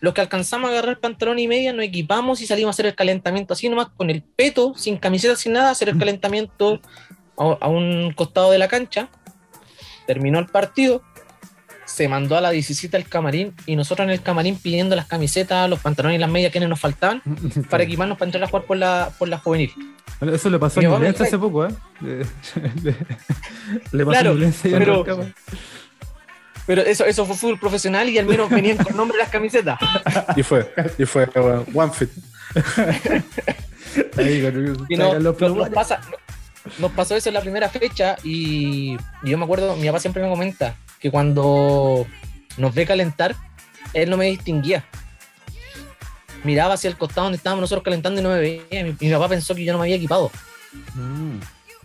los 0.00 0.14
que 0.14 0.20
alcanzamos 0.22 0.68
a 0.68 0.72
agarrar 0.72 0.98
pantalón 0.98 1.38
y 1.38 1.46
media, 1.46 1.72
nos 1.72 1.84
equipamos 1.84 2.40
y 2.40 2.46
salimos 2.46 2.70
a 2.70 2.74
hacer 2.74 2.86
el 2.86 2.94
calentamiento 2.94 3.54
así 3.54 3.68
nomás, 3.68 3.88
con 3.88 4.10
el 4.10 4.22
peto, 4.22 4.74
sin 4.76 4.96
camiseta, 4.96 5.36
sin 5.36 5.52
nada, 5.52 5.70
hacer 5.70 5.90
el 5.90 5.98
calentamiento 5.98 6.80
a, 7.36 7.58
a 7.60 7.68
un 7.68 8.12
costado 8.14 8.50
de 8.50 8.58
la 8.58 8.68
cancha. 8.68 9.10
Terminó 10.06 10.38
el 10.38 10.46
partido, 10.46 11.02
se 11.90 12.08
mandó 12.08 12.36
a 12.36 12.40
la 12.40 12.50
17 12.50 12.96
al 12.96 13.04
camarín 13.08 13.52
y 13.66 13.74
nosotros 13.76 14.04
en 14.06 14.10
el 14.12 14.22
camarín 14.22 14.56
pidiendo 14.56 14.94
las 14.96 15.06
camisetas, 15.06 15.68
los 15.68 15.80
pantalones 15.80 16.16
y 16.16 16.20
las 16.20 16.30
medias 16.30 16.52
que 16.52 16.60
nos 16.60 16.78
faltaban 16.78 17.20
para 17.70 17.82
equiparnos 17.82 18.16
para 18.16 18.28
entrar 18.28 18.44
a 18.44 18.46
jugar 18.46 18.64
por 18.64 18.76
la, 18.76 19.10
por 19.18 19.28
la 19.28 19.38
juvenil. 19.38 19.72
Bueno, 20.20 20.34
Eso 20.34 20.48
le 20.50 20.58
pasó 20.58 20.80
a 20.80 20.82
Ñublense 20.84 21.18
trae- 21.18 21.26
hace 21.28 21.38
poco, 21.38 21.66
¿eh? 21.66 21.70
Le, 22.00 22.16
le- 22.82 22.96
le 23.92 24.04
pasó 24.06 24.20
Claro, 24.20 24.32
a 24.32 24.50
pero-. 24.62 25.04
Pero 26.66 26.82
eso, 26.82 27.04
eso 27.04 27.26
fue 27.26 27.34
fútbol 27.36 27.58
profesional 27.58 28.08
y 28.08 28.18
al 28.18 28.26
menos 28.26 28.48
venían 28.48 28.76
con 28.76 28.96
nombre 28.96 29.18
las 29.18 29.28
camisetas. 29.30 29.78
Y 30.36 30.42
fue, 30.42 30.72
y 30.98 31.04
fue 31.04 31.26
bueno, 31.26 31.64
One 31.74 31.92
Fit. 31.92 32.10
Ahí, 34.16 34.42
con- 34.42 34.86
Y 34.88 34.96
no- 34.96 35.18
los 35.18 35.34
plumones. 35.36 35.74
pasa, 35.74 36.00
nos 36.78 36.92
pasó 36.92 37.16
eso 37.16 37.28
en 37.28 37.34
la 37.34 37.40
primera 37.40 37.68
fecha 37.68 38.16
y, 38.22 38.96
y 39.22 39.30
yo 39.30 39.38
me 39.38 39.44
acuerdo, 39.44 39.76
mi 39.76 39.86
papá 39.86 40.00
siempre 40.00 40.22
me 40.22 40.28
comenta 40.28 40.76
que 40.98 41.10
cuando 41.10 42.06
nos 42.56 42.74
ve 42.74 42.86
calentar, 42.86 43.34
él 43.94 44.10
no 44.10 44.16
me 44.16 44.26
distinguía. 44.26 44.84
Miraba 46.44 46.74
hacia 46.74 46.88
el 46.88 46.96
costado 46.96 47.24
donde 47.24 47.36
estábamos 47.36 47.62
nosotros 47.62 47.84
calentando 47.84 48.20
y 48.20 48.24
no 48.24 48.30
me 48.30 48.38
veía. 48.38 48.84
Mi, 48.84 48.96
mi 48.98 49.10
papá 49.10 49.28
pensó 49.28 49.54
que 49.54 49.64
yo 49.64 49.72
no 49.72 49.78
me 49.78 49.84
había 49.84 49.96
equipado. 49.96 50.30
Mm. 50.94 51.38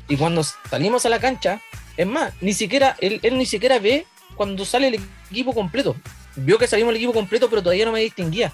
Y 0.08 0.18
cuando 0.18 0.44
salimos 0.44 1.06
a 1.06 1.10
la 1.10 1.20
cancha, 1.20 1.62
es 1.98 2.08
más, 2.08 2.34
ni 2.42 2.54
siquiera, 2.54 2.96
él, 3.00 3.20
él 3.24 3.38
ni 3.38 3.46
siquiera 3.46 3.80
ve 3.80 4.06
cuando 4.36 4.66
sale 4.66 4.88
el 4.88 5.00
equipo 5.32 5.54
completo. 5.54 5.96
Vio 6.36 6.58
que 6.58 6.68
salimos 6.68 6.92
el 6.92 6.98
equipo 6.98 7.14
completo, 7.14 7.50
pero 7.50 7.64
todavía 7.64 7.86
no 7.86 7.92
me 7.92 8.02
distinguía. 8.02 8.54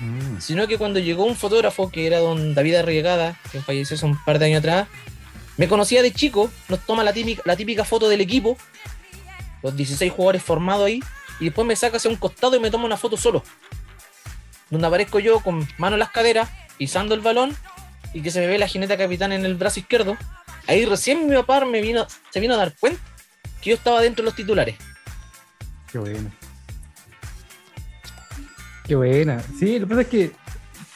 Mm. 0.00 0.40
Sino 0.40 0.66
que 0.66 0.78
cuando 0.78 0.98
llegó 0.98 1.24
un 1.24 1.36
fotógrafo 1.36 1.90
que 1.90 2.06
era 2.06 2.18
don 2.18 2.54
David 2.54 2.76
Arriegada, 2.76 3.38
que 3.50 3.60
falleció 3.60 3.96
hace 3.96 4.06
un 4.06 4.22
par 4.24 4.38
de 4.38 4.46
años 4.46 4.60
atrás, 4.60 4.88
me 5.56 5.68
conocía 5.68 6.02
de 6.02 6.12
chico, 6.12 6.50
nos 6.68 6.80
toma 6.80 7.04
la 7.04 7.12
típica, 7.12 7.84
foto 7.84 8.08
del 8.08 8.20
equipo, 8.20 8.56
los 9.62 9.76
16 9.76 10.12
jugadores 10.12 10.42
formados 10.42 10.86
ahí, 10.86 11.00
y 11.40 11.46
después 11.46 11.66
me 11.66 11.76
saca 11.76 11.96
hacia 11.96 12.10
un 12.10 12.16
costado 12.16 12.56
y 12.56 12.60
me 12.60 12.70
toma 12.70 12.84
una 12.84 12.96
foto 12.96 13.16
solo. 13.16 13.42
Donde 14.70 14.86
aparezco 14.86 15.18
yo 15.18 15.40
con 15.40 15.66
mano 15.78 15.96
en 15.96 16.00
las 16.00 16.10
caderas, 16.10 16.50
pisando 16.76 17.14
el 17.14 17.20
balón, 17.20 17.56
y 18.12 18.22
que 18.22 18.30
se 18.30 18.40
me 18.40 18.46
ve 18.46 18.58
la 18.58 18.68
jineta 18.68 18.96
capitán 18.96 19.32
en 19.32 19.44
el 19.44 19.54
brazo 19.54 19.80
izquierdo. 19.80 20.16
Ahí 20.66 20.84
recién 20.84 21.28
mi 21.28 21.36
papá 21.36 21.64
me 21.64 21.80
vino, 21.80 22.06
se 22.30 22.40
vino 22.40 22.54
a 22.54 22.56
dar 22.56 22.74
cuenta 22.78 23.00
que 23.60 23.70
yo 23.70 23.76
estaba 23.76 24.00
dentro 24.00 24.22
de 24.22 24.26
los 24.26 24.36
titulares. 24.36 24.76
Qué 25.90 25.98
buena. 25.98 26.30
Qué 28.84 28.94
buena. 28.94 29.42
Sí, 29.58 29.78
lo 29.78 29.86
que 29.86 29.94
pasa 29.94 30.00
es 30.02 30.08
que, 30.08 30.32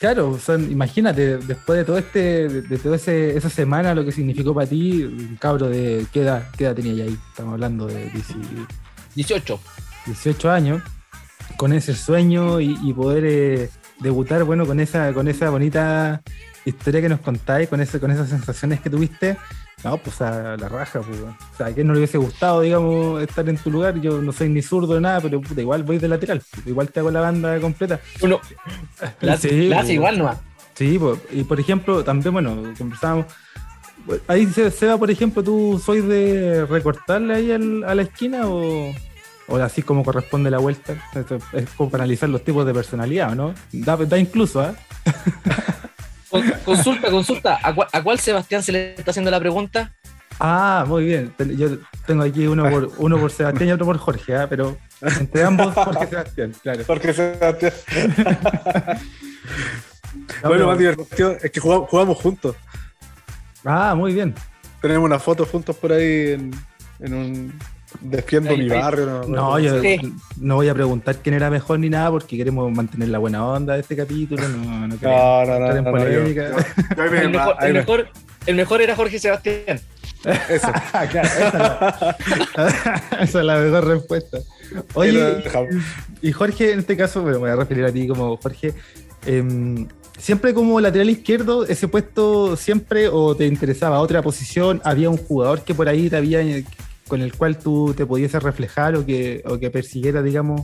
claro, 0.01 0.39
son, 0.39 0.71
imagínate, 0.73 1.37
después 1.39 1.79
de 1.79 1.85
todo 1.85 1.99
este, 1.99 2.49
de, 2.49 2.79
toda 2.79 2.97
esa 2.97 3.51
semana, 3.51 3.95
lo 3.95 4.05
que 4.05 4.11
significó 4.11 4.55
para 4.55 4.67
ti, 4.67 5.05
un 5.05 5.37
cabro 5.39 5.69
de 5.69 6.07
qué 6.13 6.23
edad, 6.23 6.49
qué 6.57 6.65
edad 6.65 6.75
tenía 6.75 6.95
ya 6.95 7.05
ahí. 7.05 7.19
Estamos 7.29 7.53
hablando 7.53 7.87
de 7.87 8.11
10 8.11 8.27
18. 9.15 9.61
18 10.07 10.51
años, 10.51 10.83
con 11.57 11.73
ese 11.73 11.95
sueño 11.95 12.61
y, 12.61 12.79
y 12.83 12.93
poder 12.95 13.25
eh, 13.27 13.71
debutar, 14.01 14.45
bueno, 14.45 14.67
con 14.67 14.81
esa, 14.81 15.13
con 15.13 15.29
esa 15.29 15.51
bonita 15.51 16.23
historia 16.65 17.01
que 17.01 17.09
nos 17.09 17.21
contáis, 17.21 17.69
con, 17.69 17.81
ese, 17.81 18.01
con 18.01 18.11
esas 18.11 18.29
sensaciones 18.29 18.81
que 18.81 18.91
tuviste. 18.91 19.37
No, 19.83 19.97
pues 19.97 20.21
a 20.21 20.57
la 20.59 20.69
raja, 20.69 21.01
pues. 21.01 21.19
O 21.21 21.57
sea, 21.57 21.67
a 21.69 21.73
quién 21.73 21.87
no 21.87 21.95
le 21.95 22.01
hubiese 22.01 22.19
gustado, 22.19 22.61
digamos, 22.61 23.23
estar 23.23 23.49
en 23.49 23.57
tu 23.57 23.71
lugar. 23.71 23.99
Yo 24.01 24.21
no 24.21 24.31
soy 24.33 24.49
ni 24.51 24.61
zurdo 24.61 24.95
ni 24.97 25.01
nada, 25.01 25.21
pero 25.23 25.41
puta, 25.41 25.61
igual 25.61 25.85
voy 25.85 25.99
de 25.99 26.09
lateral. 26.09 26.43
Igual 26.67 26.91
te 26.91 27.01
hago 27.01 27.11
la 27.11 27.21
banda 27.21 27.59
completa. 27.61 27.99
Uno, 28.21 28.41
la, 29.21 29.37
Sí, 29.39 29.69
la 29.69 29.77
hace 29.77 29.87
pues. 29.87 29.95
igual 29.95 30.19
nomás. 30.19 30.39
Sí, 30.75 30.99
po, 30.99 31.17
y 31.31 31.45
por 31.45 31.59
ejemplo, 31.61 32.05
también, 32.05 32.33
bueno, 32.33 32.63
conversábamos. 32.77 33.27
Ahí, 34.29 34.47
Se- 34.47 34.71
Seba, 34.71 34.99
por 34.99 35.11
ejemplo, 35.11 35.43
¿tú 35.43 35.81
sois 35.85 36.07
de 36.07 36.65
recortarle 36.67 37.35
ahí 37.35 37.53
al- 37.53 37.85
a 37.85 37.95
la 37.95 38.03
esquina 38.03 38.49
o, 38.49 38.93
o 39.49 39.57
así 39.57 39.83
como 39.83 40.05
corresponde 40.05 40.51
la 40.51 40.59
vuelta? 40.59 40.95
Es 41.53 41.71
como 41.77 41.91
para 41.91 42.05
analizar 42.05 42.29
los 42.29 42.43
tipos 42.45 42.65
de 42.67 42.73
personalidad, 42.75 43.33
¿o 43.33 43.35
¿no? 43.35 43.55
Da, 43.73 43.97
da 43.97 44.19
incluso, 44.19 44.61
¿ah? 44.61 44.75
Consulta, 46.65 47.11
consulta. 47.11 47.59
¿A 47.63 47.75
cuál, 47.75 47.89
a 47.93 48.03
cuál 48.03 48.19
Sebastián 48.19 48.63
se 48.63 48.73
le 48.73 48.95
está 48.95 49.11
haciendo 49.11 49.31
la 49.31 49.41
pregunta? 49.41 49.93
Ah, 50.39 50.85
muy 50.87 51.05
bien. 51.05 51.35
Yo 51.57 51.77
tengo 52.07 52.23
aquí 52.23 52.47
uno 52.47 52.69
por, 52.71 52.93
uno 52.97 53.19
por 53.19 53.31
Sebastián 53.31 53.69
y 53.69 53.73
otro 53.73 53.85
por 53.87 53.99
Jorge, 53.99 54.35
¿ah? 54.37 54.47
Pero 54.49 54.79
entre 55.03 55.45
ambos, 55.45 55.75
Jorge 55.75 56.05
y 56.05 56.09
Sebastián, 56.09 56.53
claro. 56.63 56.83
Porque 56.87 57.13
Sebastián. 57.13 57.73
No, 60.43 60.49
bueno, 60.49 60.51
pero- 60.51 60.67
más 60.69 60.79
divertido 60.79 61.37
es 61.43 61.51
que 61.51 61.61
jugamos, 61.61 61.89
jugamos 61.91 62.19
juntos. 62.19 62.57
Ah, 63.65 63.95
muy 63.95 64.15
bien. 64.15 64.35
Tenemos 64.81 65.05
una 65.05 65.19
foto 65.19 65.45
juntos 65.45 65.77
por 65.77 65.93
ahí 65.93 66.31
en, 66.33 66.51
en 67.01 67.15
un. 67.15 67.53
Defiendo 68.01 68.51
Ahí, 68.51 68.57
mi 68.59 68.63
ahí. 68.65 68.69
barrio. 68.71 69.07
No, 69.07 69.27
No, 69.29 69.59
yo 69.59 69.81
Sí. 69.83 69.99
no 70.39 70.57
voy 70.57 70.69
a 70.69 70.75
preguntar 70.75 71.17
quién 71.23 71.35
era 71.35 71.51
mejor 71.51 71.79
ni 71.81 71.91
nada 71.91 72.11
porque 72.11 72.37
queremos 72.37 72.71
mantener 72.73 73.09
la 73.09 73.19
buena 73.19 73.45
onda 73.47 73.75
de 73.75 73.81
este 73.81 73.97
capítulo. 73.97 74.49
No, 74.49 74.87
no 74.87 74.97
No, 75.01 75.77
en 75.77 75.85
polémica. 75.85 76.51
El 76.97 77.31
mejor, 77.31 77.57
ahí 77.59 77.67
el 77.69 77.73
me- 77.75 77.79
mejor, 77.81 78.09
el 78.47 78.55
mejor 78.57 78.83
era 78.83 78.95
Jorge 78.97 79.19
Sebastián. 79.19 79.81
Eso. 80.49 80.69
Ah, 80.93 81.07
claro, 81.07 81.29
esa 81.29 81.49
es, 81.49 81.55
la, 81.55 83.03
esa 83.23 83.39
es 83.41 83.45
la 83.45 83.57
mejor 83.59 83.87
respuesta. 83.87 84.39
Oye, 84.95 85.43
y 86.23 86.33
Jorge, 86.33 86.73
en 86.73 86.81
este 86.81 86.97
caso, 86.97 87.23
bueno, 87.23 87.39
me 87.39 87.45
voy 87.45 87.51
a 87.51 87.57
referir 87.57 87.85
a 87.85 87.93
ti 87.93 88.07
como 88.07 88.37
Jorge. 88.37 88.75
em, 89.27 89.87
siempre 90.19 90.53
como 90.53 90.79
lateral 90.81 91.09
izquierdo, 91.09 91.65
ese 91.67 91.89
puesto 91.89 92.55
siempre 92.57 93.09
o 93.09 93.35
te 93.35 93.47
interesaba 93.47 94.01
otra 94.01 94.21
posición, 94.23 94.81
había 94.85 95.09
un 95.09 95.17
jugador 95.17 95.63
que 95.63 95.75
por 95.75 95.89
ahí 95.89 96.11
te 96.11 96.17
había 96.19 96.41
con 97.11 97.23
el 97.23 97.37
cual 97.37 97.59
tú 97.59 97.93
te 97.95 98.07
pudieses 98.07 98.41
reflejar 98.41 98.95
o 98.95 99.05
que, 99.05 99.43
o 99.45 99.59
que 99.59 99.69
persiguiera, 99.69 100.23
digamos, 100.23 100.63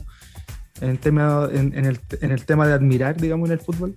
en 0.79 0.89
el 0.91 0.97
tema, 0.97 1.49
en, 1.51 1.77
en 1.77 1.85
el, 1.85 1.99
en 2.21 2.31
el 2.31 2.45
tema 2.45 2.65
de 2.65 2.73
admirar, 2.73 3.17
digamos, 3.17 3.49
en 3.49 3.53
el 3.53 3.59
fútbol. 3.59 3.95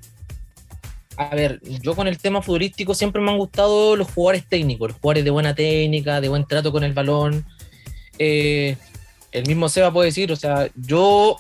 A 1.16 1.32
ver, 1.36 1.60
yo 1.62 1.94
con 1.94 2.08
el 2.08 2.18
tema 2.18 2.42
futbolístico 2.42 2.92
siempre 2.92 3.22
me 3.22 3.30
han 3.30 3.38
gustado 3.38 3.94
los 3.94 4.10
jugadores 4.10 4.48
técnicos, 4.48 4.88
los 4.88 4.98
jugadores 4.98 5.24
de 5.24 5.30
buena 5.30 5.54
técnica, 5.54 6.20
de 6.20 6.28
buen 6.28 6.44
trato 6.44 6.72
con 6.72 6.82
el 6.82 6.92
balón. 6.92 7.46
Eh, 8.18 8.76
el 9.30 9.46
mismo 9.46 9.68
Seba 9.68 9.92
puede 9.92 10.06
decir, 10.06 10.32
o 10.32 10.36
sea, 10.36 10.68
yo 10.74 11.36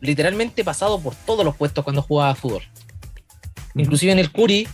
literalmente 0.00 0.62
he 0.62 0.64
pasado 0.64 0.98
por 0.98 1.14
todos 1.14 1.44
los 1.44 1.54
puestos 1.54 1.84
cuando 1.84 2.02
jugaba 2.02 2.34
fútbol. 2.34 2.62
Inclusive 3.76 4.10
en 4.10 4.18
el 4.18 4.32
Curi, 4.32 4.66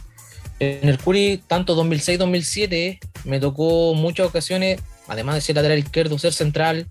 en 0.60 0.88
el 0.88 0.98
Curi, 0.98 1.42
tanto 1.46 1.76
2006-2007, 1.76 2.98
me 3.24 3.38
tocó 3.38 3.92
muchas 3.92 4.28
ocasiones, 4.28 4.80
además 5.08 5.36
de 5.36 5.40
ser 5.40 5.56
lateral 5.56 5.78
izquierdo, 5.78 6.18
ser 6.18 6.32
central, 6.32 6.86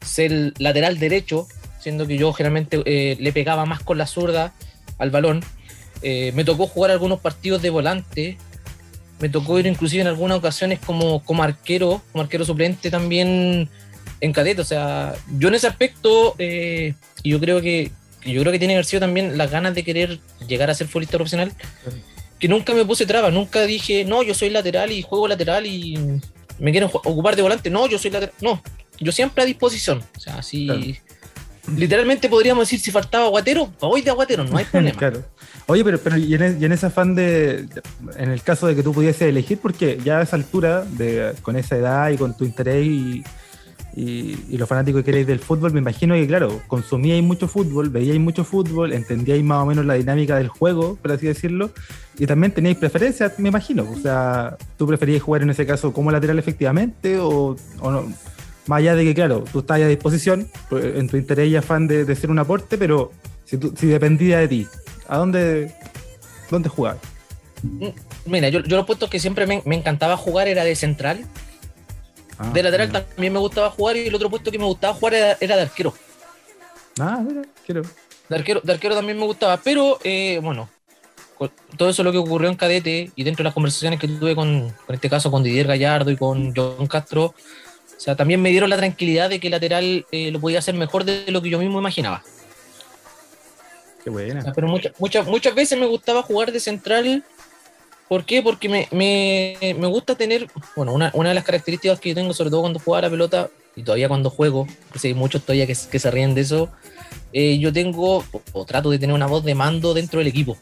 ser 0.00 0.52
lateral 0.58 0.98
derecho, 0.98 1.46
siendo 1.80 2.06
que 2.06 2.18
yo 2.18 2.32
generalmente 2.32 2.82
eh, 2.84 3.16
le 3.18 3.32
pegaba 3.32 3.66
más 3.66 3.80
con 3.80 3.98
la 3.98 4.06
zurda 4.06 4.54
al 4.98 5.10
balón. 5.10 5.42
Eh, 6.02 6.32
me 6.34 6.44
tocó 6.44 6.66
jugar 6.66 6.90
algunos 6.90 7.20
partidos 7.20 7.62
de 7.62 7.70
volante. 7.70 8.38
Me 9.18 9.28
tocó 9.28 9.58
ir 9.58 9.66
inclusive 9.66 10.00
en 10.00 10.08
algunas 10.08 10.38
ocasiones 10.38 10.78
como, 10.78 11.22
como 11.24 11.42
arquero, 11.42 12.02
como 12.12 12.22
arquero 12.22 12.44
suplente 12.44 12.90
también 12.90 13.68
en 14.20 14.32
cadete. 14.32 14.62
O 14.62 14.64
sea, 14.64 15.14
yo 15.38 15.48
en 15.48 15.54
ese 15.54 15.66
aspecto, 15.66 16.34
eh, 16.38 16.94
y 17.22 17.30
yo 17.30 17.40
creo 17.40 17.60
que 17.60 17.92
que 18.20 18.32
yo 18.32 18.40
creo 18.42 18.52
que 18.52 18.58
tiene 18.58 18.74
que 18.74 18.76
haber 18.76 18.86
sido 18.86 19.00
también 19.00 19.38
las 19.38 19.50
ganas 19.50 19.74
de 19.74 19.82
querer 19.82 20.20
llegar 20.46 20.70
a 20.70 20.74
ser 20.74 20.86
futbolista 20.86 21.16
profesional. 21.16 21.52
Que 22.38 22.48
nunca 22.48 22.72
me 22.72 22.84
puse 22.84 23.06
trabas, 23.06 23.32
nunca 23.32 23.62
dije, 23.62 24.04
no, 24.04 24.22
yo 24.22 24.34
soy 24.34 24.50
lateral 24.50 24.92
y 24.92 25.02
juego 25.02 25.28
lateral 25.28 25.66
y 25.66 25.98
me 26.60 26.70
quieren 26.70 26.88
ocupar 26.92 27.34
de 27.36 27.42
volante. 27.42 27.70
No, 27.70 27.86
yo 27.86 27.98
soy 27.98 28.10
lateral. 28.10 28.34
No, 28.40 28.62
yo 28.98 29.10
siempre 29.12 29.42
a 29.42 29.46
disposición. 29.46 30.02
O 30.16 30.20
sea, 30.20 30.42
si. 30.42 30.66
Claro. 30.66 30.80
Literalmente 31.76 32.28
podríamos 32.28 32.62
decir 32.66 32.80
si 32.80 32.90
faltaba 32.90 33.26
aguatero, 33.26 33.72
voy 33.80 34.00
de 34.00 34.10
aguatero, 34.10 34.44
no 34.44 34.56
hay 34.56 34.64
problema. 34.72 34.98
Claro. 34.98 35.24
Oye, 35.66 35.84
pero, 35.84 35.98
pero 36.00 36.16
y, 36.16 36.34
en, 36.34 36.42
e- 36.42 36.56
y 36.60 36.64
en 36.64 36.72
ese 36.72 36.86
afán 36.86 37.14
de, 37.14 37.66
en 38.16 38.30
el 38.30 38.42
caso 38.42 38.66
de 38.66 38.74
que 38.74 38.82
tú 38.82 38.92
pudieses 38.92 39.22
elegir, 39.22 39.58
porque 39.58 39.98
ya 40.02 40.18
a 40.18 40.22
esa 40.22 40.36
altura, 40.36 40.82
de, 40.84 41.32
con 41.42 41.56
esa 41.56 41.76
edad 41.76 42.10
y 42.10 42.16
con 42.16 42.36
tu 42.36 42.44
interés 42.44 42.84
y, 42.86 43.22
y, 43.96 44.36
y 44.48 44.56
lo 44.56 44.66
fanático 44.66 45.02
que 45.02 45.10
eres 45.10 45.26
del 45.26 45.40
fútbol, 45.40 45.72
me 45.72 45.80
imagino 45.80 46.14
que, 46.14 46.26
claro, 46.26 46.60
consumíais 46.68 47.22
mucho 47.22 47.48
fútbol, 47.48 47.90
veíais 47.90 48.20
mucho 48.20 48.44
fútbol, 48.44 48.92
entendíais 48.92 49.42
más 49.42 49.62
o 49.62 49.66
menos 49.66 49.84
la 49.84 49.94
dinámica 49.94 50.36
del 50.36 50.48
juego, 50.48 50.96
por 51.02 51.12
así 51.12 51.26
decirlo, 51.26 51.70
y 52.18 52.26
también 52.26 52.52
teníais 52.52 52.76
preferencias, 52.76 53.38
me 53.38 53.48
imagino. 53.48 53.86
O 53.90 53.96
sea, 53.96 54.56
¿tú 54.76 54.86
preferías 54.86 55.22
jugar 55.22 55.42
en 55.42 55.50
ese 55.50 55.66
caso 55.66 55.92
como 55.92 56.10
lateral 56.10 56.38
efectivamente 56.38 57.18
o, 57.18 57.56
no? 57.82 58.12
Más 58.66 58.78
allá 58.78 58.94
de 58.94 59.04
que, 59.04 59.14
claro, 59.14 59.42
tú 59.50 59.60
estás 59.60 59.80
a 59.80 59.86
disposición, 59.88 60.46
pues, 60.68 60.84
en 60.96 61.08
tu 61.08 61.16
interés 61.16 61.48
y 61.48 61.56
afán 61.56 61.88
de, 61.88 62.04
de 62.04 62.14
ser 62.14 62.30
un 62.30 62.38
aporte, 62.38 62.78
pero 62.78 63.10
si, 63.44 63.56
tú- 63.58 63.74
si 63.76 63.86
dependía 63.88 64.38
de 64.38 64.46
ti, 64.48 64.66
¿a 65.08 65.16
dónde, 65.16 65.72
dónde 66.50 66.68
jugar? 66.68 66.98
Mira, 68.26 68.48
yo, 68.48 68.60
yo 68.60 68.76
los 68.76 68.86
puestos 68.86 69.10
que 69.10 69.18
siempre 69.18 69.46
me 69.46 69.74
encantaba 69.74 70.16
jugar 70.16 70.46
era 70.46 70.62
de 70.64 70.76
central. 70.76 71.24
Ah, 72.42 72.50
De 72.54 72.62
lateral 72.62 72.88
mira. 72.88 73.04
también 73.04 73.32
me 73.34 73.38
gustaba 73.38 73.70
jugar 73.70 73.96
y 73.98 74.06
el 74.06 74.14
otro 74.14 74.30
puesto 74.30 74.50
que 74.50 74.58
me 74.58 74.64
gustaba 74.64 74.94
jugar 74.94 75.14
era, 75.14 75.36
era 75.40 75.56
de 75.56 75.62
arquero. 75.62 75.92
Ah, 76.98 77.20
mira, 77.22 77.42
quiero. 77.66 77.82
De 78.28 78.36
arquero, 78.36 78.60
de 78.64 78.72
arquero 78.72 78.94
también 78.94 79.18
me 79.18 79.26
gustaba, 79.26 79.58
pero 79.58 79.98
eh, 80.02 80.40
bueno, 80.42 80.70
todo 81.76 81.90
eso 81.90 82.02
lo 82.02 82.12
que 82.12 82.18
ocurrió 82.18 82.48
en 82.48 82.56
cadete 82.56 83.10
y 83.14 83.24
dentro 83.24 83.42
de 83.42 83.48
las 83.48 83.54
conversaciones 83.54 83.98
que 84.00 84.08
tuve 84.08 84.34
con, 84.34 84.70
con 84.86 84.94
este 84.94 85.10
caso 85.10 85.30
con 85.30 85.42
Didier 85.42 85.66
Gallardo 85.66 86.10
y 86.10 86.16
con 86.16 86.54
John 86.56 86.86
Castro, 86.86 87.26
o 87.26 87.34
sea, 88.00 88.16
también 88.16 88.40
me 88.40 88.48
dieron 88.50 88.70
la 88.70 88.76
tranquilidad 88.78 89.28
de 89.28 89.38
que 89.40 89.48
el 89.48 89.50
lateral 89.50 90.06
eh, 90.10 90.30
lo 90.30 90.40
podía 90.40 90.60
hacer 90.60 90.74
mejor 90.74 91.04
de 91.04 91.30
lo 91.30 91.42
que 91.42 91.50
yo 91.50 91.58
mismo 91.58 91.78
imaginaba. 91.78 92.22
Qué 94.02 94.08
buena. 94.08 94.40
O 94.40 94.42
sea, 94.44 94.52
pero 94.54 94.68
muchas, 94.68 94.92
muchas, 94.98 95.26
muchas 95.26 95.54
veces 95.54 95.78
me 95.78 95.84
gustaba 95.86 96.22
jugar 96.22 96.52
de 96.52 96.60
central. 96.60 97.22
¿Por 98.10 98.24
qué? 98.24 98.42
Porque 98.42 98.68
me, 98.68 98.88
me, 98.90 99.56
me 99.78 99.86
gusta 99.86 100.16
tener, 100.16 100.50
bueno, 100.74 100.92
una, 100.92 101.12
una 101.14 101.28
de 101.28 101.36
las 101.36 101.44
características 101.44 102.00
que 102.00 102.08
yo 102.08 102.16
tengo, 102.16 102.34
sobre 102.34 102.50
todo 102.50 102.62
cuando 102.62 102.80
juego 102.80 102.96
a 102.96 103.02
la 103.02 103.08
pelota, 103.08 103.50
y 103.76 103.84
todavía 103.84 104.08
cuando 104.08 104.30
juego, 104.30 104.66
pues 104.90 105.04
hay 105.04 105.14
muchos 105.14 105.42
todavía 105.42 105.64
que, 105.64 105.76
que 105.88 105.98
se 106.00 106.10
ríen 106.10 106.34
de 106.34 106.40
eso, 106.40 106.70
eh, 107.32 107.60
yo 107.60 107.72
tengo, 107.72 108.16
o, 108.18 108.42
o 108.52 108.64
trato 108.64 108.90
de 108.90 108.98
tener 108.98 109.14
una 109.14 109.28
voz 109.28 109.44
de 109.44 109.54
mando 109.54 109.94
dentro 109.94 110.18
del 110.18 110.26
equipo. 110.26 110.58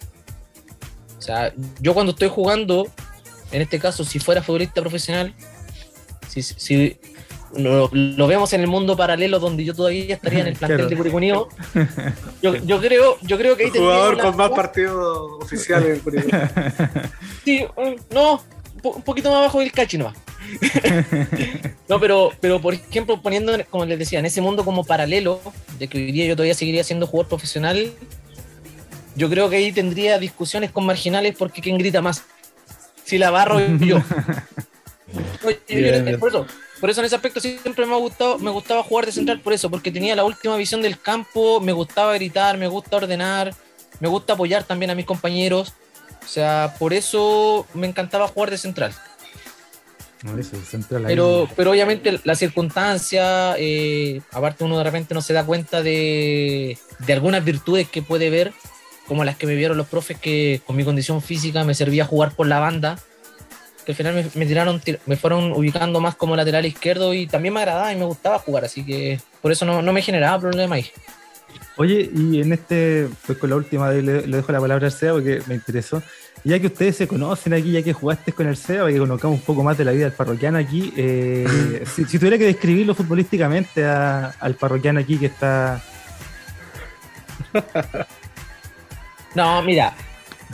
O 1.18 1.22
sea, 1.22 1.54
yo 1.80 1.94
cuando 1.94 2.12
estoy 2.12 2.28
jugando, 2.28 2.86
en 3.50 3.62
este 3.62 3.78
caso, 3.78 4.04
si 4.04 4.18
fuera 4.18 4.42
futbolista 4.42 4.82
profesional, 4.82 5.32
si, 6.28 6.42
si 6.42 6.98
lo, 7.56 7.88
lo 7.92 8.26
vemos 8.26 8.52
en 8.52 8.60
el 8.60 8.66
mundo 8.66 8.96
paralelo 8.96 9.38
donde 9.38 9.64
yo 9.64 9.74
todavía 9.74 10.14
estaría 10.14 10.40
en 10.40 10.48
el 10.48 10.54
plantel 10.58 10.76
Claro. 10.78 10.90
de 10.90 10.96
Curicunio, 10.96 11.48
yo, 12.42 12.56
yo 12.56 12.80
creo, 12.80 13.16
yo 13.22 13.38
creo 13.38 13.56
que 13.56 13.64
ahí 13.64 13.70
jugador 13.70 14.14
una- 14.14 14.22
con 14.24 14.36
más 14.36 14.50
partidos 14.50 15.42
oficiales 15.42 15.88
en 15.96 16.00
Curicó. 16.00 16.28
Sí, 17.44 17.64
no, 18.10 18.34
un 18.74 18.80
po- 18.82 18.90
un 18.90 19.02
poquito 19.02 19.30
más 19.30 19.38
abajo 19.38 19.60
del 19.60 19.72
cachi 19.72 19.96
nomás. 19.98 20.14
no, 21.88 21.98
pero, 22.00 22.32
pero 22.40 22.60
por 22.60 22.74
ejemplo, 22.74 23.20
poniendo, 23.20 23.52
como 23.70 23.84
les 23.84 23.98
decía, 23.98 24.18
en 24.18 24.26
ese 24.26 24.40
mundo 24.40 24.64
como 24.64 24.84
paralelo, 24.84 25.40
de 25.78 25.88
que 25.88 25.98
hoy 25.98 26.12
día 26.12 26.26
yo 26.26 26.36
todavía 26.36 26.54
seguiría 26.54 26.84
siendo 26.84 27.06
jugador 27.06 27.28
profesional, 27.28 27.90
yo 29.16 29.28
creo 29.28 29.48
que 29.50 29.56
ahí 29.56 29.72
tendría 29.72 30.18
discusiones 30.18 30.70
con 30.70 30.86
marginales 30.86 31.34
porque 31.36 31.60
quién 31.60 31.78
grita 31.78 32.02
más. 32.02 32.24
Si 33.04 33.18
la 33.18 33.30
barro 33.30 33.58
yo. 33.78 34.02
Oye, 35.44 35.58
yo- 35.68 35.76
Bien, 35.76 35.94
yo- 35.96 36.04
bien. 36.04 36.20
por 36.20 36.28
eso, 36.28 36.46
por 36.80 36.90
eso 36.90 37.00
en 37.00 37.06
ese 37.06 37.16
aspecto 37.16 37.40
siempre 37.40 37.86
me 37.86 37.94
ha 37.94 37.98
gustado, 37.98 38.38
me 38.38 38.50
gustaba 38.50 38.82
jugar 38.82 39.06
de 39.06 39.12
central 39.12 39.40
por 39.40 39.52
eso, 39.52 39.70
porque 39.70 39.90
tenía 39.90 40.14
la 40.14 40.24
última 40.24 40.56
visión 40.56 40.80
del 40.80 41.00
campo, 41.00 41.60
me 41.60 41.72
gustaba 41.72 42.14
gritar, 42.14 42.56
me 42.56 42.68
gusta 42.68 42.96
ordenar, 42.96 43.54
me 44.00 44.08
gusta 44.08 44.34
apoyar 44.34 44.64
también 44.64 44.90
a 44.90 44.94
mis 44.94 45.06
compañeros. 45.06 45.74
O 46.22 46.28
sea, 46.28 46.74
por 46.78 46.92
eso 46.92 47.66
me 47.74 47.86
encantaba 47.86 48.28
jugar 48.28 48.50
de 48.50 48.58
central. 48.58 48.92
No, 50.22 50.36
eso, 50.36 50.56
central 50.64 51.06
ahí. 51.06 51.12
Pero, 51.12 51.48
pero 51.56 51.70
obviamente 51.70 52.20
la 52.24 52.34
circunstancia, 52.34 53.54
eh, 53.58 54.20
aparte 54.32 54.64
uno 54.64 54.78
de 54.78 54.84
repente 54.84 55.14
no 55.14 55.22
se 55.22 55.32
da 55.32 55.44
cuenta 55.44 55.82
de, 55.82 56.76
de 56.98 57.12
algunas 57.12 57.44
virtudes 57.44 57.88
que 57.88 58.02
puede 58.02 58.28
ver, 58.30 58.52
como 59.06 59.24
las 59.24 59.36
que 59.36 59.46
me 59.46 59.54
vieron 59.54 59.76
los 59.76 59.86
profes 59.86 60.18
que 60.18 60.60
con 60.66 60.76
mi 60.76 60.84
condición 60.84 61.22
física 61.22 61.64
me 61.64 61.74
servía 61.74 62.04
jugar 62.04 62.34
por 62.34 62.46
la 62.46 62.58
banda, 62.58 62.98
que 63.88 63.92
al 63.92 63.96
final 63.96 64.14
me, 64.14 64.26
me 64.34 64.44
tiraron, 64.46 64.80
tir- 64.82 64.98
me 65.06 65.16
fueron 65.16 65.52
ubicando 65.52 65.98
más 65.98 66.14
como 66.14 66.36
lateral 66.36 66.66
izquierdo 66.66 67.14
y 67.14 67.26
también 67.26 67.54
me 67.54 67.60
agradaba 67.60 67.90
y 67.90 67.96
me 67.96 68.04
gustaba 68.04 68.38
jugar, 68.38 68.66
así 68.66 68.84
que 68.84 69.18
por 69.40 69.50
eso 69.50 69.64
no, 69.64 69.80
no 69.80 69.92
me 69.94 70.02
generaba 70.02 70.38
problema 70.38 70.74
ahí. 70.76 70.86
Oye, 71.76 72.10
y 72.14 72.42
en 72.42 72.52
este, 72.52 73.08
pues 73.26 73.38
con 73.38 73.48
la 73.48 73.56
última 73.56 73.90
le, 73.90 74.02
le 74.26 74.36
dejo 74.36 74.52
la 74.52 74.60
palabra 74.60 74.86
al 74.86 74.92
SEA 74.92 75.12
porque 75.12 75.40
me 75.46 75.54
interesó. 75.54 76.02
Ya 76.44 76.58
que 76.60 76.66
ustedes 76.66 76.96
se 76.96 77.08
conocen 77.08 77.54
aquí, 77.54 77.72
ya 77.72 77.82
que 77.82 77.92
jugaste 77.94 78.32
con 78.32 78.46
el 78.46 78.56
SEA, 78.58 78.80
para 78.80 78.92
que 78.92 78.98
conozcamos 78.98 79.38
un 79.38 79.44
poco 79.44 79.62
más 79.62 79.78
de 79.78 79.84
la 79.86 79.92
vida 79.92 80.04
del 80.04 80.12
parroquiano 80.12 80.58
aquí, 80.58 80.92
eh, 80.96 81.82
si, 81.96 82.04
si 82.04 82.18
tuviera 82.18 82.36
que 82.36 82.44
describirlo 82.44 82.94
futbolísticamente 82.94 83.84
a- 83.86 84.34
al 84.38 84.54
parroquiano 84.54 85.00
aquí 85.00 85.16
que 85.18 85.26
está. 85.26 85.80
No, 89.34 89.62
mira, 89.62 89.94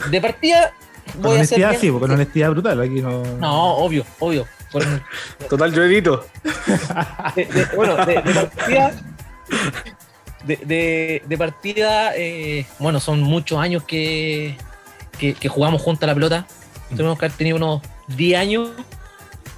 de 0.09 0.21
partida 0.21 0.73
Con 1.21 1.31
honestidad, 1.33 1.69
bien- 1.69 1.81
sí, 1.81 1.89
con 1.91 2.11
honestidad 2.11 2.49
brutal. 2.51 2.81
Aquí 2.81 3.01
no. 3.01 3.23
No, 3.39 3.75
obvio, 3.77 4.05
obvio. 4.19 4.45
Con- 4.71 5.03
Total, 5.49 5.73
yo 5.73 5.83
edito. 5.83 6.25
de- 7.35 7.45
de- 7.45 7.65
bueno, 7.75 7.95
de, 8.05 8.21
de 8.21 8.33
partida. 8.33 8.93
De, 10.43 10.57
de- 10.57 11.23
de 11.25 11.37
partida, 11.37 12.15
eh, 12.15 12.65
bueno, 12.79 12.99
son 12.99 13.21
muchos 13.21 13.57
años 13.59 13.83
que, 13.83 14.55
que, 15.17 15.33
que 15.33 15.49
jugamos 15.49 15.81
juntos 15.81 16.03
a 16.03 16.07
la 16.07 16.13
pelota. 16.13 16.47
Tenemos 16.95 17.17
que 17.17 17.25
haber 17.25 17.37
tenido 17.37 17.57
unos 17.57 17.81
10 18.09 18.39
años, 18.39 18.69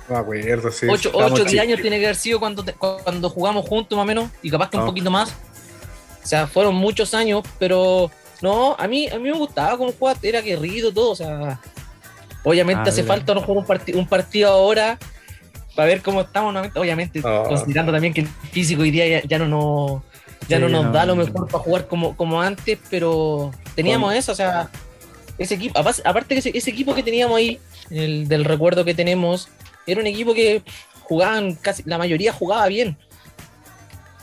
No 0.08 0.16
acuerdo, 0.16 0.72
sí. 0.72 0.88
8 0.90 1.10
Estamos 1.10 1.32
o 1.32 1.36
10 1.36 1.48
chicos. 1.50 1.62
años 1.64 1.82
tiene 1.82 2.00
que 2.00 2.06
haber 2.06 2.16
sido 2.16 2.40
cuando, 2.40 2.64
te- 2.64 2.74
cuando 2.74 3.30
jugamos 3.30 3.66
juntos 3.68 3.98
más 3.98 4.04
o 4.04 4.08
menos, 4.08 4.30
y 4.42 4.50
capaz 4.50 4.70
que 4.70 4.78
un 4.78 4.84
Ah. 4.84 4.86
poquito 4.86 5.12
más. 5.12 5.30
O 6.24 6.28
sea, 6.28 6.48
fueron 6.48 6.76
muchos 6.76 7.14
años, 7.14 7.44
pero 7.60 8.10
no, 8.42 8.76
a 8.78 8.88
mí, 8.88 9.08
a 9.08 9.16
mí 9.18 9.24
me 9.30 9.38
gustaba 9.38 9.78
como 9.78 9.92
jugaba, 9.92 10.20
era 10.22 10.40
aguerrido 10.40 10.92
todo, 10.92 11.12
o 11.12 11.16
sea, 11.16 11.60
obviamente 12.44 12.82
Ah, 12.86 12.90
hace 12.90 13.02
mira. 13.04 13.16
falta 13.16 13.34
no 13.34 13.42
jugar 13.42 13.58
un, 13.60 13.66
parti- 13.66 13.94
un 13.94 14.08
partido 14.08 14.50
ahora 14.50 14.98
para 15.76 15.88
ver 15.88 16.02
cómo 16.02 16.22
estamos 16.22 16.52
nuevamente, 16.54 16.80
obviamente 16.80 17.22
Ah. 17.24 17.44
considerando 17.48 17.92
también 17.92 18.14
que 18.14 18.22
el 18.22 18.28
físico 18.28 18.82
hoy 18.82 18.92
día 18.92 19.08
ya, 19.08 19.28
ya 19.28 19.38
no 19.40 19.48
nos 19.48 20.02
ya 20.48 20.58
Sí, 20.58 20.64
no 20.64 20.70
nos 20.70 20.86
no. 20.86 20.92
da 20.92 21.06
lo 21.06 21.16
mejor 21.16 21.48
para 21.48 21.64
jugar 21.64 21.88
como, 21.88 22.16
como 22.16 22.42
antes, 22.42 22.78
pero 22.90 23.52
teníamos 23.76 24.14
eso, 24.14 24.32
o 24.32 24.36
sea, 24.36 24.70
ese 25.38 25.56
equipo, 25.56 25.78
aparte 25.78 26.02
aparte 26.06 26.36
que 26.36 26.40
ese, 26.40 26.58
ese 26.58 26.70
equipo 26.70 26.96
que 26.96 27.04
teníamos 27.04 27.38
ahí, 27.38 27.60
el 27.90 28.28
del 28.28 28.46
recuerdo 28.46 28.86
que 28.86 28.94
tenemos, 28.94 29.50
era 29.86 30.00
un 30.00 30.08
equipo 30.08 30.34
que 30.34 30.62
jugaban 31.02 31.56
casi, 31.56 31.84
la 31.86 31.98
mayoría 31.98 32.32
jugaba 32.34 32.68
bien. 32.68 32.98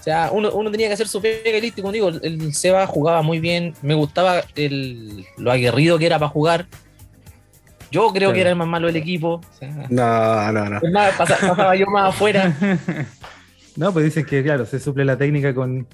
O 0.05 0.07
sea, 0.07 0.28
uno, 0.32 0.50
uno 0.52 0.70
tenía 0.70 0.88
que 0.88 0.92
hacer 0.92 1.09
su 1.09 1.22
pega 1.22 1.57
y 1.57 1.61
listo, 1.62 1.80
como 1.80 1.90
digo, 1.90 2.09
el 2.11 2.52
Seba 2.52 2.86
jugaba 2.86 3.22
muy 3.22 3.40
bien, 3.40 3.72
me 3.80 3.94
gustaba 3.94 4.42
el, 4.55 5.24
lo 5.38 5.50
aguerrido 5.50 5.98
que 5.98 6.05
era 6.05 6.18
para 6.18 6.28
jugar. 6.28 6.66
Yo 7.90 8.12
creo 8.12 8.32
que 8.34 8.40
era 8.42 8.50
el 8.50 8.57
más 8.57 8.66
malo 8.68 8.86
del 8.88 8.96
equipo. 8.96 9.40
o 9.40 9.59
sea, 9.59 9.86
No, 9.88 10.52
no, 10.52 10.68
no. 10.68 10.76
es 10.82 10.92
más, 10.92 11.14
pasa- 11.16 11.38
pasaba 11.40 11.74
yo 11.74 11.86
más 11.86 12.11
afuera. 12.14 12.55
No, 13.76 13.92
pues 13.92 14.05
dicen 14.05 14.24
que, 14.24 14.40
claro, 14.44 14.66
se 14.66 14.78
suple 14.78 15.05
la 15.05 15.16
técnica 15.16 15.52
con 15.52 15.84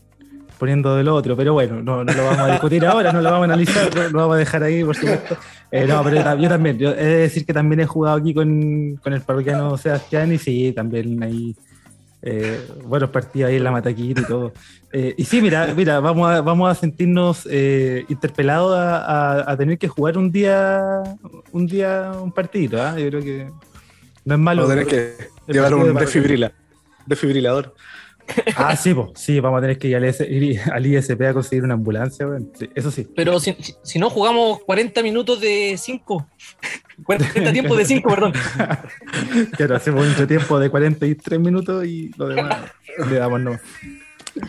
poniendo 0.58 0.96
del 0.96 1.08
otro, 1.08 1.34
pero 1.34 1.54
bueno, 1.54 1.82
no, 1.82 2.04
no 2.04 2.12
lo 2.12 2.24
vamos 2.24 2.38
a 2.40 2.50
discutir 2.50 2.84
ahora, 2.84 3.10
no 3.10 3.22
lo 3.22 3.30
vamos 3.30 3.48
a 3.48 3.52
analizar, 3.54 3.94
no, 3.96 4.02
lo 4.10 4.18
vamos 4.18 4.34
a 4.34 4.38
dejar 4.38 4.62
ahí, 4.64 4.84
por 4.84 4.94
supuesto. 4.96 5.36
Eh, 5.70 5.86
no, 5.86 6.02
pero 6.04 6.16
yo, 6.16 6.22
ta- 6.24 6.34
yo 6.34 6.48
también, 6.50 6.76
yo 6.78 6.90
he 6.90 7.04
de 7.04 7.16
decir 7.20 7.46
que 7.46 7.54
también 7.54 7.80
he 7.80 7.86
jugado 7.86 8.18
aquí 8.18 8.34
con, 8.34 8.96
con 9.02 9.14
el 9.14 9.22
parroquiano 9.22 9.78
Sebastián 9.78 10.30
y 10.32 10.36
sí, 10.36 10.72
también 10.76 11.22
hay 11.22 11.56
eh, 12.22 12.60
buenos 12.84 13.10
partidos 13.10 13.48
ahí 13.50 13.56
en 13.56 13.64
la 13.64 13.70
mataquita 13.70 14.20
y 14.20 14.24
todo. 14.24 14.52
Eh, 14.92 15.14
y 15.16 15.24
sí, 15.24 15.40
mira, 15.40 15.72
mira, 15.74 16.00
vamos 16.00 16.30
a, 16.30 16.40
vamos 16.40 16.70
a 16.70 16.74
sentirnos 16.74 17.46
eh, 17.50 18.04
interpelados 18.08 18.76
a, 18.76 18.98
a- 19.38 19.52
a 19.52 19.56
tener 19.56 19.78
que 19.78 19.88
jugar 19.88 20.18
un 20.18 20.30
día, 20.32 21.02
un 21.52 21.66
día, 21.66 22.10
un 22.20 22.32
partidito, 22.32 22.82
¿ah? 22.82 22.98
Yo 22.98 23.08
creo 23.08 23.22
que 23.22 23.48
no 24.24 24.34
es 24.34 24.40
malo. 24.40 24.62
Vamos 24.62 24.76
a 24.76 24.86
tener 24.86 25.16
que 25.16 25.28
llevar 25.52 25.70
un 25.74 25.94
desfibrilador. 27.06 27.74
Ah, 28.56 28.76
sí, 28.76 28.94
po. 28.94 29.12
sí, 29.14 29.40
vamos 29.40 29.58
a 29.58 29.60
tener 29.62 29.78
que 29.78 29.88
ir 29.88 29.96
al, 29.96 30.04
IS 30.04 30.20
ir 30.20 30.60
al 30.72 30.86
ISP 30.86 31.22
a 31.22 31.32
conseguir 31.32 31.64
una 31.64 31.74
ambulancia, 31.74 32.26
weón. 32.26 32.50
Sí, 32.58 32.68
eso 32.74 32.90
sí. 32.90 33.08
Pero 33.16 33.38
si, 33.40 33.56
si- 33.82 33.98
no 33.98 34.10
jugamos 34.10 34.60
40 34.64 35.02
minutos 35.02 35.40
de 35.40 35.76
5. 35.78 36.26
40 37.04 37.52
tiempos 37.52 37.76
de 37.78 37.84
5, 37.84 38.08
perdón. 38.08 38.32
Claro, 39.56 39.76
hacemos 39.76 40.06
un 40.18 40.26
tiempo 40.26 40.58
de 40.58 40.70
43 40.70 41.40
minutos 41.40 41.84
y 41.86 42.10
lo 42.16 42.28
demás 42.28 42.56
le 43.08 43.16
damos 43.16 43.40
nomás. 43.40 43.60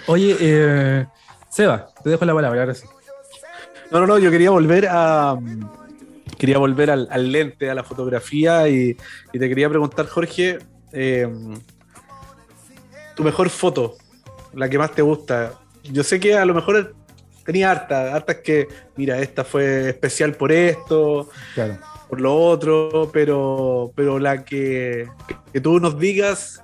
Oye, 0.08 0.36
eh, 0.40 1.06
Seba, 1.50 1.88
te 2.04 2.10
dejo 2.10 2.26
la 2.26 2.34
palabra 2.34 2.62
ahora 2.62 2.74
sí. 2.74 2.86
No, 3.92 4.00
no, 4.02 4.08
no, 4.08 4.20
yo 4.20 4.32
quería 4.32 4.52
volver 4.52 4.88
a. 4.90 5.38
Quería 6.38 6.58
volver 6.58 6.90
al, 6.92 7.08
al 7.12 7.32
lente, 7.32 7.70
a 7.70 7.76
la 7.76 7.84
fotografía 7.84 8.68
y, 8.68 8.98
y 9.34 9.40
te 9.40 9.48
quería 9.50 9.70
preguntar, 9.70 10.08
Jorge, 10.08 10.58
eh, 10.92 11.28
tu 13.16 13.24
mejor 13.24 13.50
foto, 13.50 13.96
la 14.54 14.70
que 14.70 14.78
más 14.78 14.92
te 14.92 15.02
gusta. 15.02 15.54
Yo 15.84 16.04
sé 16.04 16.20
que 16.20 16.36
a 16.38 16.46
lo 16.46 16.54
mejor 16.54 16.96
tenía 17.46 17.72
hartas, 17.72 18.14
hartas 18.14 18.38
que, 18.38 18.68
mira, 18.96 19.20
esta 19.20 19.44
fue 19.44 19.90
especial 19.90 20.34
por 20.34 20.52
esto, 20.52 21.30
Claro. 21.56 21.78
por 22.10 22.22
lo 22.22 22.36
otro, 22.36 23.10
pero, 23.12 23.92
pero 23.96 24.20
la 24.20 24.44
que, 24.46 25.08
que 25.52 25.60
tú 25.62 25.80
nos 25.80 25.98
digas, 26.00 26.64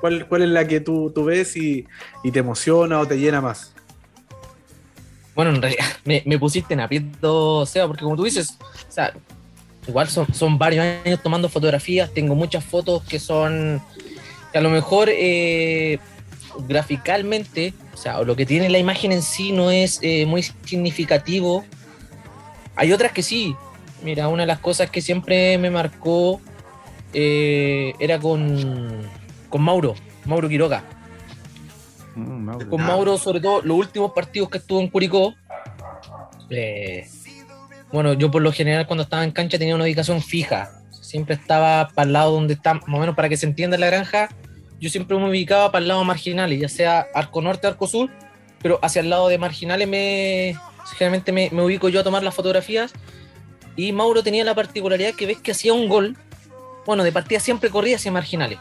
¿cuál, 0.00 0.26
cuál 0.26 0.42
es 0.42 0.48
la 0.48 0.66
que 0.66 0.80
tú, 0.80 1.12
tú 1.14 1.24
ves 1.24 1.56
y, 1.56 1.86
y 2.24 2.30
te 2.30 2.38
emociona 2.40 2.98
o 3.00 3.06
te 3.06 3.18
llena 3.18 3.40
más? 3.40 3.72
Bueno, 5.34 5.50
en 5.50 5.60
realidad 5.60 5.84
me, 6.04 6.22
me 6.24 6.38
pusiste 6.38 6.74
en 6.74 6.80
aprieto, 6.80 7.66
Seba, 7.66 7.86
porque 7.86 8.02
como 8.04 8.16
tú 8.16 8.24
dices, 8.24 8.56
o 8.88 8.92
sea, 8.92 9.12
igual 9.86 10.08
son, 10.08 10.32
son 10.32 10.56
varios 10.58 10.84
años 10.84 11.20
tomando 11.22 11.48
fotografías, 11.48 12.10
tengo 12.12 12.34
muchas 12.34 12.64
fotos 12.64 13.02
que 13.04 13.18
son, 13.20 13.80
que 14.56 14.60
a 14.60 14.62
lo 14.62 14.70
mejor 14.70 15.10
eh, 15.10 15.98
graficalmente, 16.66 17.74
o 17.92 17.96
sea, 17.98 18.22
lo 18.22 18.34
que 18.36 18.46
tiene 18.46 18.70
la 18.70 18.78
imagen 18.78 19.12
en 19.12 19.20
sí 19.20 19.52
no 19.52 19.70
es 19.70 19.98
eh, 20.00 20.24
muy 20.24 20.42
significativo. 20.42 21.62
Hay 22.74 22.90
otras 22.90 23.12
que 23.12 23.22
sí. 23.22 23.54
Mira, 24.02 24.28
una 24.28 24.44
de 24.44 24.46
las 24.46 24.58
cosas 24.60 24.88
que 24.90 25.02
siempre 25.02 25.58
me 25.58 25.68
marcó 25.68 26.40
eh, 27.12 27.92
era 27.98 28.18
con, 28.18 29.02
con 29.50 29.60
Mauro, 29.60 29.94
Mauro 30.24 30.48
Quiroga. 30.48 30.84
Con 32.14 32.80
Ah. 32.80 32.86
Mauro, 32.86 33.18
sobre 33.18 33.40
todo, 33.40 33.60
los 33.60 33.76
últimos 33.76 34.12
partidos 34.12 34.48
que 34.48 34.56
estuvo 34.56 34.80
en 34.80 34.88
Curicó. 34.88 35.34
eh, 36.48 37.06
bueno, 37.92 38.14
yo 38.14 38.30
por 38.30 38.40
lo 38.40 38.52
general 38.52 38.86
cuando 38.86 39.02
estaba 39.02 39.22
en 39.22 39.32
cancha 39.32 39.58
tenía 39.58 39.74
una 39.74 39.84
ubicación 39.84 40.22
fija. 40.22 40.70
Siempre 41.02 41.34
estaba 41.34 41.88
para 41.94 42.06
el 42.06 42.12
lado 42.14 42.32
donde 42.32 42.54
está, 42.54 42.72
más 42.74 42.88
o 42.88 42.98
menos 42.98 43.14
para 43.14 43.28
que 43.28 43.36
se 43.36 43.46
entienda 43.46 43.78
la 43.78 43.86
granja, 43.86 44.28
yo 44.80 44.90
siempre 44.90 45.16
me 45.16 45.28
ubicaba 45.28 45.72
para 45.72 45.82
el 45.82 45.88
lado 45.88 46.04
marginales, 46.04 46.60
ya 46.60 46.68
sea 46.68 47.06
arco 47.14 47.40
norte, 47.40 47.66
arco 47.66 47.86
sur, 47.86 48.10
pero 48.62 48.78
hacia 48.82 49.00
el 49.00 49.10
lado 49.10 49.28
de 49.28 49.38
marginales 49.38 49.88
me 49.88 50.56
generalmente 50.94 51.32
me, 51.32 51.50
me 51.52 51.62
ubico 51.62 51.88
yo 51.88 52.00
a 52.00 52.04
tomar 52.04 52.22
las 52.22 52.34
fotografías. 52.34 52.92
Y 53.74 53.92
Mauro 53.92 54.22
tenía 54.22 54.44
la 54.44 54.54
particularidad 54.54 55.14
que 55.14 55.26
ves 55.26 55.38
que 55.38 55.52
hacía 55.52 55.72
un 55.72 55.88
gol, 55.88 56.16
bueno, 56.86 57.04
de 57.04 57.12
partida 57.12 57.40
siempre 57.40 57.70
corría 57.70 57.96
hacia 57.96 58.12
marginales. 58.12 58.58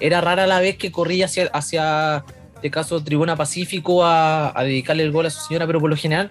Era 0.00 0.20
rara 0.20 0.46
la 0.46 0.60
vez 0.60 0.76
que 0.76 0.90
corría 0.90 1.26
hacia, 1.26 1.46
hacia 1.48 2.24
este 2.54 2.70
caso 2.70 3.02
Tribuna 3.02 3.36
Pacífico 3.36 4.04
a, 4.04 4.58
a 4.58 4.64
dedicarle 4.64 5.02
el 5.02 5.12
gol 5.12 5.26
a 5.26 5.30
su 5.30 5.44
señora, 5.46 5.66
pero 5.66 5.80
por 5.80 5.90
lo 5.90 5.96
general 5.96 6.30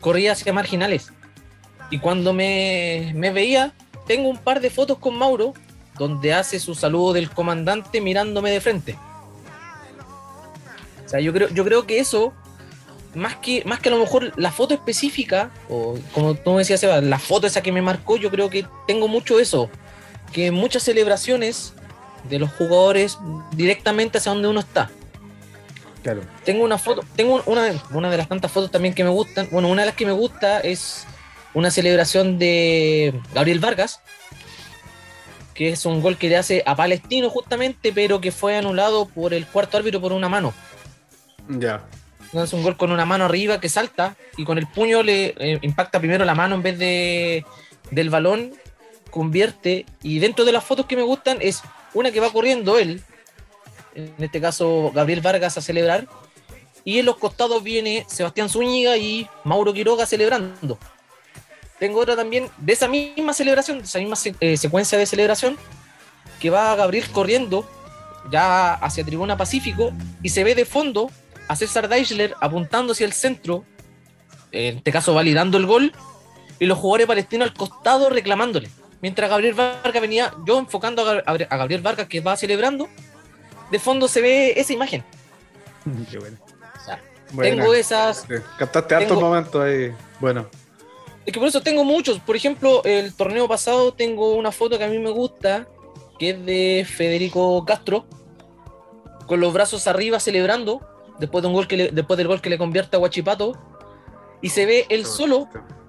corría 0.00 0.32
hacia 0.32 0.52
marginales. 0.52 1.12
Y 1.90 1.98
cuando 1.98 2.32
me, 2.32 3.12
me 3.14 3.30
veía, 3.30 3.72
tengo 4.06 4.28
un 4.28 4.38
par 4.38 4.60
de 4.60 4.70
fotos 4.70 4.98
con 4.98 5.16
Mauro 5.16 5.54
donde 5.98 6.34
hace 6.34 6.60
su 6.60 6.74
saludo 6.74 7.12
del 7.12 7.30
comandante 7.30 8.00
mirándome 8.00 8.50
de 8.50 8.60
frente. 8.60 8.98
O 11.04 11.08
sea, 11.08 11.20
yo 11.20 11.32
creo, 11.32 11.48
yo 11.50 11.64
creo 11.64 11.86
que 11.86 11.98
eso, 11.98 12.32
más 13.14 13.36
que, 13.36 13.64
más 13.64 13.80
que 13.80 13.88
a 13.88 13.92
lo 13.92 13.98
mejor 13.98 14.32
la 14.36 14.50
foto 14.50 14.74
específica, 14.74 15.50
o 15.68 15.96
como 16.12 16.34
tú 16.34 16.52
me 16.52 16.58
decías, 16.58 16.80
Seba, 16.80 17.00
la 17.00 17.18
foto 17.18 17.46
esa 17.46 17.62
que 17.62 17.72
me 17.72 17.82
marcó, 17.82 18.16
yo 18.16 18.30
creo 18.30 18.50
que 18.50 18.66
tengo 18.86 19.08
mucho 19.08 19.38
eso. 19.38 19.70
Que 20.32 20.50
muchas 20.50 20.82
celebraciones 20.82 21.74
de 22.28 22.38
los 22.40 22.50
jugadores 22.52 23.18
directamente 23.52 24.18
hacia 24.18 24.32
donde 24.32 24.48
uno 24.48 24.60
está. 24.60 24.90
Claro. 26.02 26.22
Tengo 26.44 26.64
una 26.64 26.78
foto, 26.78 27.04
tengo 27.14 27.42
una, 27.46 27.72
una 27.90 28.10
de 28.10 28.16
las 28.16 28.28
tantas 28.28 28.50
fotos 28.50 28.70
también 28.70 28.94
que 28.94 29.04
me 29.04 29.10
gustan. 29.10 29.48
Bueno, 29.50 29.68
una 29.68 29.82
de 29.82 29.86
las 29.86 29.96
que 29.96 30.06
me 30.06 30.12
gusta 30.12 30.60
es 30.60 31.06
una 31.54 31.70
celebración 31.70 32.38
de 32.38 33.18
Gabriel 33.32 33.60
Vargas, 33.60 34.00
que 35.56 35.70
es 35.70 35.86
un 35.86 36.02
gol 36.02 36.18
que 36.18 36.28
le 36.28 36.36
hace 36.36 36.62
a 36.66 36.76
Palestino 36.76 37.30
justamente, 37.30 37.92
pero 37.92 38.20
que 38.20 38.30
fue 38.30 38.56
anulado 38.56 39.06
por 39.06 39.32
el 39.32 39.46
cuarto 39.46 39.78
árbitro 39.78 40.00
por 40.00 40.12
una 40.12 40.28
mano. 40.28 40.52
Ya. 41.48 41.82
Entonces 42.24 42.52
un 42.52 42.62
gol 42.62 42.76
con 42.76 42.92
una 42.92 43.06
mano 43.06 43.24
arriba 43.24 43.60
que 43.60 43.68
salta 43.68 44.16
y 44.36 44.44
con 44.44 44.58
el 44.58 44.66
puño 44.66 45.02
le 45.02 45.34
eh, 45.38 45.58
impacta 45.62 45.98
primero 45.98 46.24
la 46.24 46.34
mano 46.34 46.56
en 46.56 46.62
vez 46.62 46.78
de 46.78 47.44
del 47.90 48.10
balón, 48.10 48.52
convierte 49.10 49.86
y 50.02 50.18
dentro 50.18 50.44
de 50.44 50.52
las 50.52 50.64
fotos 50.64 50.86
que 50.86 50.96
me 50.96 51.02
gustan 51.02 51.38
es 51.40 51.62
una 51.94 52.10
que 52.10 52.20
va 52.20 52.32
corriendo 52.32 52.78
él, 52.78 53.00
en 53.94 54.12
este 54.18 54.40
caso 54.40 54.90
Gabriel 54.94 55.20
Vargas 55.20 55.56
a 55.56 55.62
celebrar, 55.62 56.06
y 56.84 56.98
en 56.98 57.06
los 57.06 57.16
costados 57.16 57.62
viene 57.62 58.04
Sebastián 58.08 58.48
Zúñiga 58.48 58.96
y 58.96 59.28
Mauro 59.44 59.72
Quiroga 59.72 60.04
celebrando. 60.04 60.78
Tengo 61.78 62.00
otra 62.00 62.16
también 62.16 62.48
de 62.58 62.72
esa 62.72 62.88
misma 62.88 63.32
celebración, 63.34 63.78
de 63.78 63.84
esa 63.84 63.98
misma 63.98 64.16
eh, 64.40 64.56
secuencia 64.56 64.96
de 64.98 65.06
celebración, 65.06 65.56
que 66.40 66.50
va 66.50 66.74
Gabriel 66.74 67.08
corriendo 67.10 67.68
ya 68.30 68.74
hacia 68.74 69.04
Tribuna 69.04 69.36
Pacífico 69.36 69.92
y 70.22 70.30
se 70.30 70.42
ve 70.42 70.54
de 70.54 70.64
fondo 70.64 71.10
a 71.48 71.54
César 71.54 71.88
Deichler 71.88 72.34
apuntando 72.40 72.92
hacia 72.92 73.06
el 73.06 73.12
centro, 73.12 73.64
en 74.52 74.78
este 74.78 74.90
caso 74.90 75.14
validando 75.14 75.58
el 75.58 75.66
gol, 75.66 75.92
y 76.58 76.66
los 76.66 76.78
jugadores 76.78 77.06
palestinos 77.06 77.48
al 77.48 77.54
costado 77.54 78.08
reclamándole. 78.08 78.70
Mientras 79.02 79.28
Gabriel 79.28 79.52
Vargas 79.54 80.00
venía, 80.00 80.32
yo 80.46 80.58
enfocando 80.58 81.02
a 81.02 81.22
Gab- 81.22 81.46
a 81.50 81.56
Gabriel 81.58 81.82
Vargas 81.82 82.08
que 82.08 82.20
va 82.20 82.36
celebrando, 82.36 82.88
de 83.70 83.78
fondo 83.78 84.08
se 84.08 84.22
ve 84.22 84.54
esa 84.56 84.72
imagen. 84.72 85.04
Qué 86.10 86.18
bueno. 86.18 86.38
O 86.80 86.84
sea, 86.84 87.00
tengo 87.38 87.74
esas, 87.74 88.26
Captaste 88.58 88.94
hartos 88.94 89.20
momentos 89.20 89.62
ahí. 89.62 89.92
Bueno. 90.18 90.48
Es 91.26 91.32
que 91.32 91.40
por 91.40 91.48
eso 91.48 91.60
tengo 91.60 91.84
muchos. 91.84 92.20
Por 92.20 92.36
ejemplo, 92.36 92.82
el 92.84 93.12
torneo 93.14 93.48
pasado 93.48 93.92
tengo 93.92 94.34
una 94.34 94.52
foto 94.52 94.78
que 94.78 94.84
a 94.84 94.88
mí 94.88 94.98
me 94.98 95.10
gusta, 95.10 95.66
que 96.18 96.30
es 96.30 96.46
de 96.46 96.86
Federico 96.88 97.64
Castro, 97.64 98.06
con 99.26 99.40
los 99.40 99.52
brazos 99.52 99.86
arriba 99.88 100.20
celebrando, 100.20 100.80
después, 101.18 101.42
de 101.42 101.48
un 101.48 101.54
gol 101.54 101.66
que 101.66 101.76
le- 101.76 101.90
después 101.90 102.16
del 102.16 102.28
gol 102.28 102.40
que 102.40 102.48
le 102.48 102.58
convierte 102.58 102.96
a 102.96 103.00
Guachipato, 103.00 103.52
y 104.40 104.50
se 104.50 104.66
ve 104.66 104.86
él 104.88 105.04
solo 105.04 105.48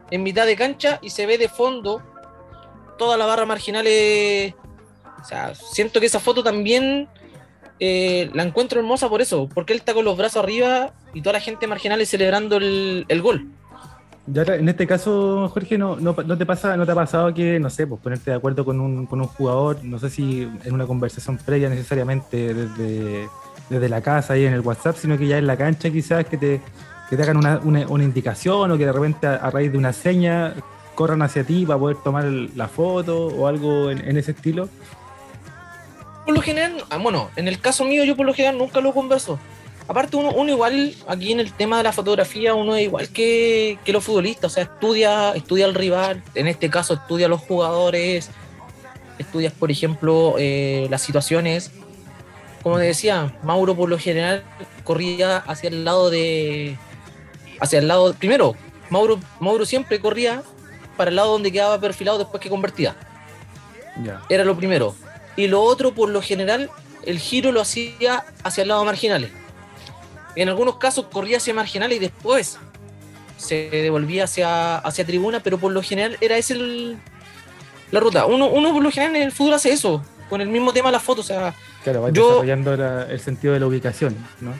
en 0.10 0.24
mitad 0.24 0.46
de 0.48 0.56
cancha 0.56 1.00
y 1.04 1.12
se 1.12 1.26
ve 1.28 1.38
de 1.38 1.50
fondo 1.50 2.02
toda 2.98 3.16
la 3.16 3.26
barra 3.28 3.46
marginales. 3.46 4.56
O 5.22 5.24
sea, 5.24 5.54
siento 5.54 6.00
que 6.00 6.08
esa 6.08 6.20
foto 6.20 6.44
también 6.44 7.08
eh, 7.80 8.32
la 8.34 8.42
encuentro 8.42 8.80
hermosa 8.80 9.08
por 9.08 9.22
eso, 9.22 9.48
porque 9.54 9.74
él 9.74 9.80
está 9.80 9.94
con 9.94 10.06
los 10.06 10.18
brazos 10.18 10.44
arriba 10.44 10.94
y 11.14 11.22
toda 11.22 11.34
la 11.34 11.42
gente 11.42 11.68
marginales 11.68 12.10
celebrando 12.10 12.58
el, 12.58 13.06
el 13.08 13.22
gol. 13.22 13.52
Ya 14.30 14.42
en 14.44 14.68
este 14.68 14.86
caso, 14.86 15.48
Jorge, 15.54 15.78
no, 15.78 15.96
no, 15.96 16.14
no 16.26 16.38
te 16.38 16.46
pasa, 16.46 16.76
no 16.76 16.86
te 16.86 16.92
ha 16.92 16.96
pasado 16.96 17.34
que, 17.34 17.60
no 17.62 17.70
sé, 17.70 17.88
pues 17.88 18.02
ponerte 18.02 18.32
de 18.32 18.36
acuerdo 18.38 18.66
con 18.66 18.82
un, 18.82 19.06
con 19.06 19.22
un 19.22 19.28
jugador, 19.28 19.78
no 19.84 20.00
sé 20.00 20.10
si 20.10 20.42
en 20.66 20.74
una 20.74 20.86
conversación 20.86 21.38
previa 21.38 21.70
necesariamente 21.70 22.54
desde, 22.54 23.30
desde 23.70 23.88
la 23.90 24.02
casa 24.02 24.38
y 24.38 24.46
en 24.46 24.54
el 24.54 24.60
WhatsApp, 24.60 24.98
sino 24.98 25.18
que 25.18 25.28
ya 25.28 25.38
en 25.38 25.48
la 25.48 25.56
cancha 25.56 25.90
quizás 25.90 26.26
que 26.26 26.36
te, 26.38 26.62
que 27.10 27.16
te 27.16 27.24
hagan 27.24 27.38
una, 27.38 27.62
una- 27.64 28.04
indicación 28.04 28.70
o 28.70 28.78
que 28.78 28.86
de 28.86 28.92
repente 28.92 29.28
a, 29.28 29.50
raíz 29.50 29.72
de 29.72 29.78
una 29.78 29.94
seña 29.94 30.54
corran 30.94 31.22
hacia 31.22 31.46
ti 31.46 31.66
para 31.66 31.80
poder 31.80 31.96
tomar 32.04 32.26
la 32.26 32.68
foto 32.68 33.28
o 33.28 33.48
algo 33.48 33.92
en, 33.92 34.00
en 34.06 34.18
ese 34.18 34.32
estilo. 34.32 34.68
Por 36.26 36.36
lo 36.36 36.42
general, 36.42 36.84
ah, 36.90 36.98
bueno, 36.98 37.30
en 37.38 37.48
el 37.48 37.62
caso 37.62 37.86
mío 37.86 38.04
yo 38.04 38.18
por 38.18 38.26
lo 38.26 38.34
general 38.34 38.58
nunca 38.58 38.82
lo 38.82 38.94
converso. 38.94 39.40
Aparte 39.88 40.18
uno, 40.18 40.32
uno 40.32 40.52
igual, 40.52 40.96
aquí 41.08 41.32
en 41.32 41.40
el 41.40 41.54
tema 41.54 41.78
de 41.78 41.84
la 41.84 41.94
fotografía, 41.94 42.54
uno 42.54 42.76
es 42.76 42.84
igual 42.84 43.10
que, 43.10 43.80
que 43.86 43.94
los 43.94 44.04
futbolistas, 44.04 44.52
o 44.52 44.54
sea, 44.54 44.64
estudia, 44.64 45.32
estudia 45.32 45.66
al 45.66 45.76
rival, 45.76 46.24
en 46.36 46.48
este 46.48 46.70
caso 46.70 46.96
estudia 46.96 47.28
a 47.28 47.30
los 47.30 47.42
jugadores, 47.42 48.30
estudias, 49.18 49.54
por 49.54 49.72
ejemplo, 49.72 50.36
eh, 50.38 50.88
las 50.90 51.02
situaciones. 51.02 51.72
Como 52.64 52.78
decía, 52.80 53.38
Mauro 53.44 53.76
por 53.76 53.88
lo 53.88 53.98
general 53.98 54.44
corría 54.84 55.38
hacia 55.38 55.70
el 55.70 55.86
lado 55.86 56.10
de... 56.10 56.78
Hacia 57.62 57.80
el 57.80 57.88
lado... 57.88 58.14
Primero, 58.14 58.56
Mauro, 58.90 59.20
Mauro 59.40 59.66
siempre 59.66 60.02
corría 60.02 60.44
para 60.98 61.10
el 61.10 61.16
lado 61.16 61.32
donde 61.32 61.52
quedaba 61.52 61.80
perfilado 61.80 62.18
después 62.18 62.42
que 62.42 62.50
convertía 62.50 62.96
era 64.30 64.44
lo 64.44 64.56
primero. 64.56 64.96
Y 65.36 65.48
lo 65.48 65.62
otro, 65.62 65.94
por 65.94 66.10
lo 66.10 66.22
general, 66.22 66.70
el 67.06 67.20
giro 67.20 67.52
lo 67.52 67.62
hacía 67.62 68.26
hacia 68.44 68.64
el 68.64 68.70
lado 68.70 68.86
marginales. 68.86 69.32
En 70.42 70.50
algunos 70.50 70.78
casos 70.78 71.06
corría 71.12 71.38
hacia 71.38 71.54
marginales 71.54 71.98
y 71.98 72.00
después 72.00 72.58
se 73.38 73.70
devolvía 73.72 74.24
hacia, 74.26 74.78
hacia 74.78 75.06
tribuna, 75.06 75.40
pero 75.42 75.58
por 75.58 75.72
lo 75.72 75.82
general 75.82 76.18
era 76.22 76.38
esa 76.38 76.54
el- 76.54 76.98
la 77.92 78.00
ruta. 78.00 78.26
Uno, 78.26 78.48
uno 78.48 78.72
por 78.74 78.84
lo 78.84 78.92
general 78.92 79.16
en 79.16 79.24
el 79.24 79.32
fútbol 79.32 79.54
hace 79.56 79.72
eso, 79.72 80.04
con 80.30 80.42
el 80.42 80.50
mismo 80.50 80.74
tema 80.74 80.90
de 80.90 80.94
la 80.94 81.00
foto. 81.00 81.22
O 81.22 81.24
sea, 81.24 81.54
Claro, 81.84 82.10
Yo- 82.10 82.28
desarrollando 82.28 82.76
la- 82.76 83.04
el 83.04 83.20
sentido 83.20 83.54
de 83.54 83.60
la 83.62 83.68
ubicación, 83.68 84.16
¿no? 84.42 84.54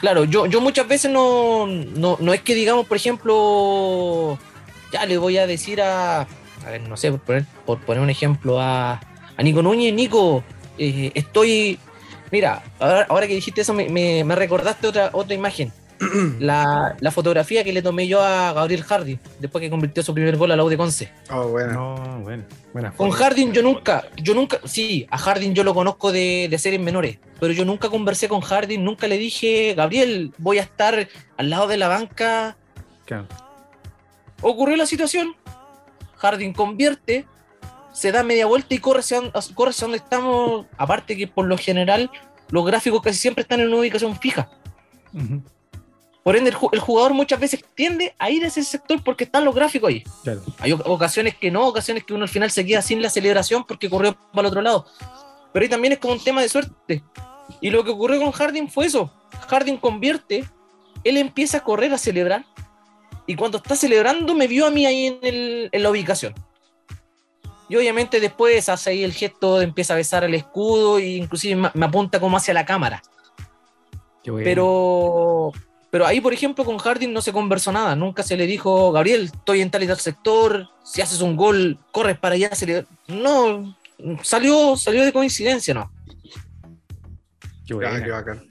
Claro, 0.00 0.24
yo, 0.24 0.46
yo 0.46 0.60
muchas 0.60 0.88
veces 0.88 1.10
no, 1.10 1.66
no, 1.66 2.16
no 2.20 2.32
es 2.34 2.40
que 2.40 2.54
digamos, 2.54 2.86
por 2.86 2.96
ejemplo, 2.96 4.38
ya 4.92 5.06
le 5.06 5.18
voy 5.18 5.38
a 5.38 5.46
decir 5.46 5.80
a, 5.80 6.22
a 6.22 6.70
ver, 6.70 6.80
no 6.88 6.96
sé, 6.96 7.10
por 7.12 7.20
poner, 7.20 7.44
por 7.66 7.78
poner 7.80 8.02
un 8.02 8.10
ejemplo 8.10 8.60
a, 8.60 8.94
a 9.36 9.42
Nico 9.42 9.62
Núñez, 9.62 9.94
Nico, 9.94 10.42
eh, 10.78 11.12
estoy, 11.14 11.78
mira, 12.30 12.62
ahora, 12.78 13.06
ahora 13.08 13.26
que 13.26 13.34
dijiste 13.34 13.60
eso 13.62 13.74
me, 13.74 13.88
me- 13.88 14.24
me 14.24 14.34
recordaste 14.34 14.86
otra, 14.88 15.10
otra 15.12 15.34
imagen, 15.34 15.72
la, 16.38 16.96
la 16.98 17.10
fotografía 17.10 17.62
que 17.62 17.72
le 17.72 17.82
tomé 17.82 18.06
yo 18.08 18.22
a 18.22 18.52
Gabriel 18.54 18.82
Harding, 18.84 19.18
después 19.38 19.60
que 19.60 19.68
convirtió 19.70 20.02
su 20.02 20.14
primer 20.14 20.36
gol 20.36 20.50
a 20.52 20.56
la 20.56 20.64
U 20.64 20.68
de 20.68 20.76
Conce. 20.78 21.12
Oh, 21.30 21.48
bueno. 21.48 21.72
No, 21.72 22.20
bueno, 22.20 22.44
buena 22.72 22.90
Con 22.92 23.10
foto. 23.12 23.22
Harding 23.22 23.52
yo 23.52 23.62
nunca, 23.62 24.04
yo 24.16 24.34
nunca, 24.34 24.60
sí, 24.64 25.06
a 25.10 25.18
Harding 25.18 25.52
yo 25.52 25.62
lo 25.62 25.74
conozco 25.74 26.10
de, 26.10 26.48
de 26.50 26.58
series 26.58 26.80
menores, 26.80 27.18
pero 27.38 27.52
yo 27.52 27.64
nunca 27.66 27.90
conversé 27.90 28.28
con 28.28 28.40
Harding, 28.40 28.82
nunca 28.82 29.06
le 29.08 29.18
dije, 29.18 29.74
Gabriel, 29.76 30.32
voy 30.38 30.58
a 30.58 30.62
estar 30.62 31.06
al 31.36 31.50
lado 31.50 31.66
de 31.68 31.76
la 31.76 31.88
banca. 31.88 32.56
Claro. 33.04 33.26
Ocurrió 34.42 34.76
la 34.76 34.86
situación, 34.86 35.34
Harding 36.16 36.52
convierte, 36.54 37.26
se 37.92 38.12
da 38.12 38.22
media 38.22 38.46
vuelta 38.46 38.74
y 38.74 38.78
corre 38.78 39.00
hacia, 39.00 39.20
corre 39.54 39.70
hacia 39.70 39.84
donde 39.86 39.98
estamos, 39.98 40.66
aparte 40.78 41.16
que 41.16 41.26
por 41.26 41.46
lo 41.46 41.56
general 41.58 42.10
los 42.50 42.64
gráficos 42.66 43.02
casi 43.02 43.18
siempre 43.18 43.42
están 43.42 43.60
en 43.60 43.68
una 43.68 43.78
ubicación 43.78 44.18
fija. 44.18 44.50
Por 46.22 46.36
ende, 46.36 46.50
el, 46.50 46.56
ju- 46.56 46.68
el 46.72 46.80
jugador 46.80 47.14
muchas 47.14 47.40
veces 47.40 47.64
tiende 47.74 48.14
a 48.18 48.30
ir 48.30 48.44
a 48.44 48.48
ese 48.48 48.62
sector 48.62 49.02
porque 49.02 49.24
están 49.24 49.44
los 49.44 49.54
gráficos 49.54 49.88
ahí. 49.88 50.04
Claro. 50.22 50.42
Hay 50.58 50.72
ocasiones 50.72 51.34
que 51.36 51.50
no, 51.50 51.66
ocasiones 51.66 52.04
que 52.04 52.12
uno 52.12 52.24
al 52.24 52.28
final 52.28 52.50
se 52.50 52.64
queda 52.64 52.82
sin 52.82 53.00
la 53.00 53.08
celebración 53.08 53.64
porque 53.64 53.88
corrió 53.88 54.14
para 54.32 54.40
el 54.42 54.46
otro 54.46 54.60
lado. 54.60 54.86
Pero 55.52 55.62
ahí 55.64 55.68
también 55.70 55.92
es 55.94 55.98
como 55.98 56.12
un 56.14 56.22
tema 56.22 56.42
de 56.42 56.48
suerte. 56.48 57.02
Y 57.60 57.70
lo 57.70 57.82
que 57.84 57.90
ocurrió 57.90 58.20
con 58.20 58.32
Harding 58.32 58.68
fue 58.68 58.86
eso. 58.86 59.10
Harding 59.48 59.78
convierte, 59.78 60.44
él 61.04 61.16
empieza 61.16 61.58
a 61.58 61.64
correr 61.64 61.92
a 61.94 61.98
celebrar. 61.98 62.44
Y 63.26 63.34
cuando 63.34 63.56
está 63.58 63.74
celebrando 63.74 64.34
me 64.34 64.46
vio 64.46 64.66
a 64.66 64.70
mí 64.70 64.84
ahí 64.86 65.06
en, 65.06 65.18
el- 65.22 65.68
en 65.72 65.82
la 65.82 65.90
ubicación. 65.90 66.34
Y 67.70 67.76
obviamente 67.76 68.18
después 68.18 68.68
hace 68.68 68.90
ahí 68.90 69.04
el 69.04 69.12
gesto 69.12 69.58
de 69.58 69.64
empieza 69.64 69.94
a 69.94 69.96
besar 69.96 70.24
el 70.24 70.34
escudo 70.34 70.98
e 70.98 71.06
inclusive 71.10 71.70
me, 71.72 71.86
apunta 71.86 72.18
como 72.18 72.36
hacia 72.36 72.52
la 72.52 72.66
cámara. 72.66 73.00
Qué 74.24 74.32
bueno. 74.32 74.44
Pero, 74.44 75.52
pero 75.88 76.04
ahí, 76.04 76.20
por 76.20 76.32
ejemplo, 76.32 76.64
con 76.64 76.78
Harding 76.78 77.12
no 77.12 77.22
se 77.22 77.32
conversó 77.32 77.70
nada. 77.70 77.94
Nunca 77.94 78.24
se 78.24 78.36
le 78.36 78.48
dijo, 78.48 78.90
Gabriel, 78.90 79.30
estoy 79.32 79.60
en 79.60 79.70
tal 79.70 79.84
y 79.84 79.86
tal 79.86 80.00
sector, 80.00 80.66
si 80.82 81.00
haces 81.00 81.20
un 81.20 81.36
gol, 81.36 81.78
corres 81.92 82.18
para 82.18 82.34
allá. 82.34 82.52
se 82.56 82.66
le- 82.66 82.86
No, 83.06 83.76
salió, 84.24 84.76
salió 84.76 85.04
de 85.04 85.12
coincidencia, 85.12 85.72
¿no? 85.72 85.92
Qué 87.64 87.74
Ah, 87.74 87.76
buena. 87.76 88.04
qué 88.04 88.10
bacán. 88.10 88.48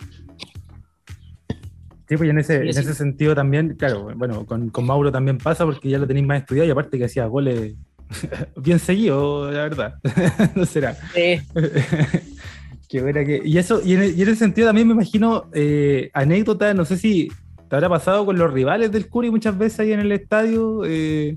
Sí, 2.07 2.15
pues 2.15 2.29
en 2.29 2.39
ese, 2.39 2.61
Sí, 2.61 2.67
en 2.69 2.73
sí. 2.73 2.79
ese 2.79 2.93
sentido 2.95 3.35
también, 3.35 3.75
claro, 3.75 4.13
bueno, 4.15 4.45
con, 4.45 4.69
con 4.69 4.85
Mauro 4.85 5.11
también 5.11 5.37
pasa 5.37 5.65
porque 5.65 5.89
ya 5.89 5.97
lo 5.99 6.07
tenéis 6.07 6.25
más 6.25 6.39
estudiado 6.39 6.69
y 6.69 6.71
aparte 6.71 6.97
que 6.97 7.03
hacía 7.03 7.25
goles 7.25 7.75
bien 8.57 8.79
seguido, 8.79 9.51
la 9.51 9.63
verdad. 9.63 9.95
no 10.55 10.65
será. 10.65 10.97
Eh, 11.15 11.41
Qué 12.89 13.01
buena 13.01 13.23
que. 13.23 13.41
Y 13.45 13.57
eso, 13.57 13.81
y 13.85 13.93
en, 13.93 14.03
y 14.17 14.21
en 14.21 14.27
ese 14.29 14.35
sentido 14.37 14.67
también 14.67 14.87
me 14.87 14.93
imagino 14.95 15.45
eh, 15.53 16.09
anécdotas, 16.13 16.75
no 16.75 16.85
sé 16.85 16.97
si 16.97 17.27
te 17.69 17.75
habrá 17.75 17.87
pasado 17.87 18.25
con 18.25 18.37
los 18.39 18.51
rivales 18.51 18.91
del 18.91 19.07
Curi 19.09 19.29
muchas 19.29 19.55
veces 19.57 19.81
ahí 19.81 19.91
en 19.91 19.99
el 19.99 20.11
estadio. 20.11 20.81
eh, 20.85 21.35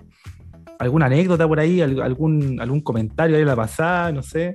alguna 0.79 1.07
anécdota 1.07 1.47
por 1.47 1.61
ahí, 1.61 1.81
al- 1.81 2.01
algún, 2.03 2.59
algún 2.61 2.81
comentario 2.81 3.37
ahí 3.37 3.43
en 3.43 3.49
la 3.49 3.55
pasada, 3.55 4.11
no 4.13 4.23
sé. 4.23 4.55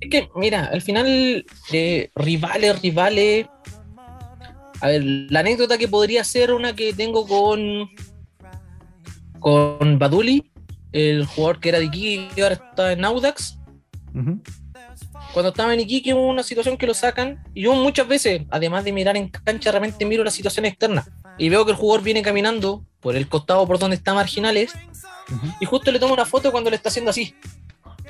es 0.00 0.10
que, 0.10 0.28
mira, 0.36 0.64
al 0.72 0.80
final, 0.82 1.44
eh, 1.72 2.10
rivales, 2.16 2.80
rivales. 2.82 3.46
A 4.80 4.88
ver, 4.88 5.04
la 5.04 5.40
anécdota 5.40 5.76
que 5.76 5.86
podría 5.86 6.24
ser 6.24 6.52
una 6.54 6.74
que 6.74 6.94
tengo 6.94 7.26
con. 7.26 7.60
Con 9.40 9.98
Baduli, 9.98 10.52
el 10.92 11.26
jugador 11.26 11.60
que 11.60 11.70
era 11.70 11.78
de 11.78 11.86
Iquique 11.86 12.28
y 12.36 12.40
ahora 12.40 12.54
está 12.54 12.92
en 12.92 13.04
Audax. 13.04 13.58
Cuando 15.32 15.50
estaba 15.50 15.72
en 15.74 15.80
Iquique 15.80 16.14
hubo 16.14 16.28
una 16.28 16.42
situación 16.42 16.76
que 16.76 16.86
lo 16.86 16.94
sacan 16.94 17.42
y 17.54 17.62
yo 17.62 17.74
muchas 17.74 18.06
veces, 18.06 18.42
además 18.50 18.84
de 18.84 18.92
mirar 18.92 19.16
en 19.16 19.28
cancha, 19.28 19.70
realmente 19.70 20.04
miro 20.04 20.24
la 20.24 20.30
situación 20.30 20.66
externa 20.66 21.06
y 21.38 21.48
veo 21.48 21.64
que 21.64 21.72
el 21.72 21.76
jugador 21.76 22.02
viene 22.02 22.22
caminando 22.22 22.84
por 23.00 23.16
el 23.16 23.28
costado 23.28 23.66
por 23.66 23.78
donde 23.78 23.96
está 23.96 24.14
Marginales 24.14 24.72
y 25.60 25.64
justo 25.64 25.92
le 25.92 25.98
tomo 25.98 26.14
una 26.14 26.26
foto 26.26 26.50
cuando 26.50 26.70
le 26.70 26.76
está 26.76 26.88
haciendo 26.88 27.10
así. 27.10 27.34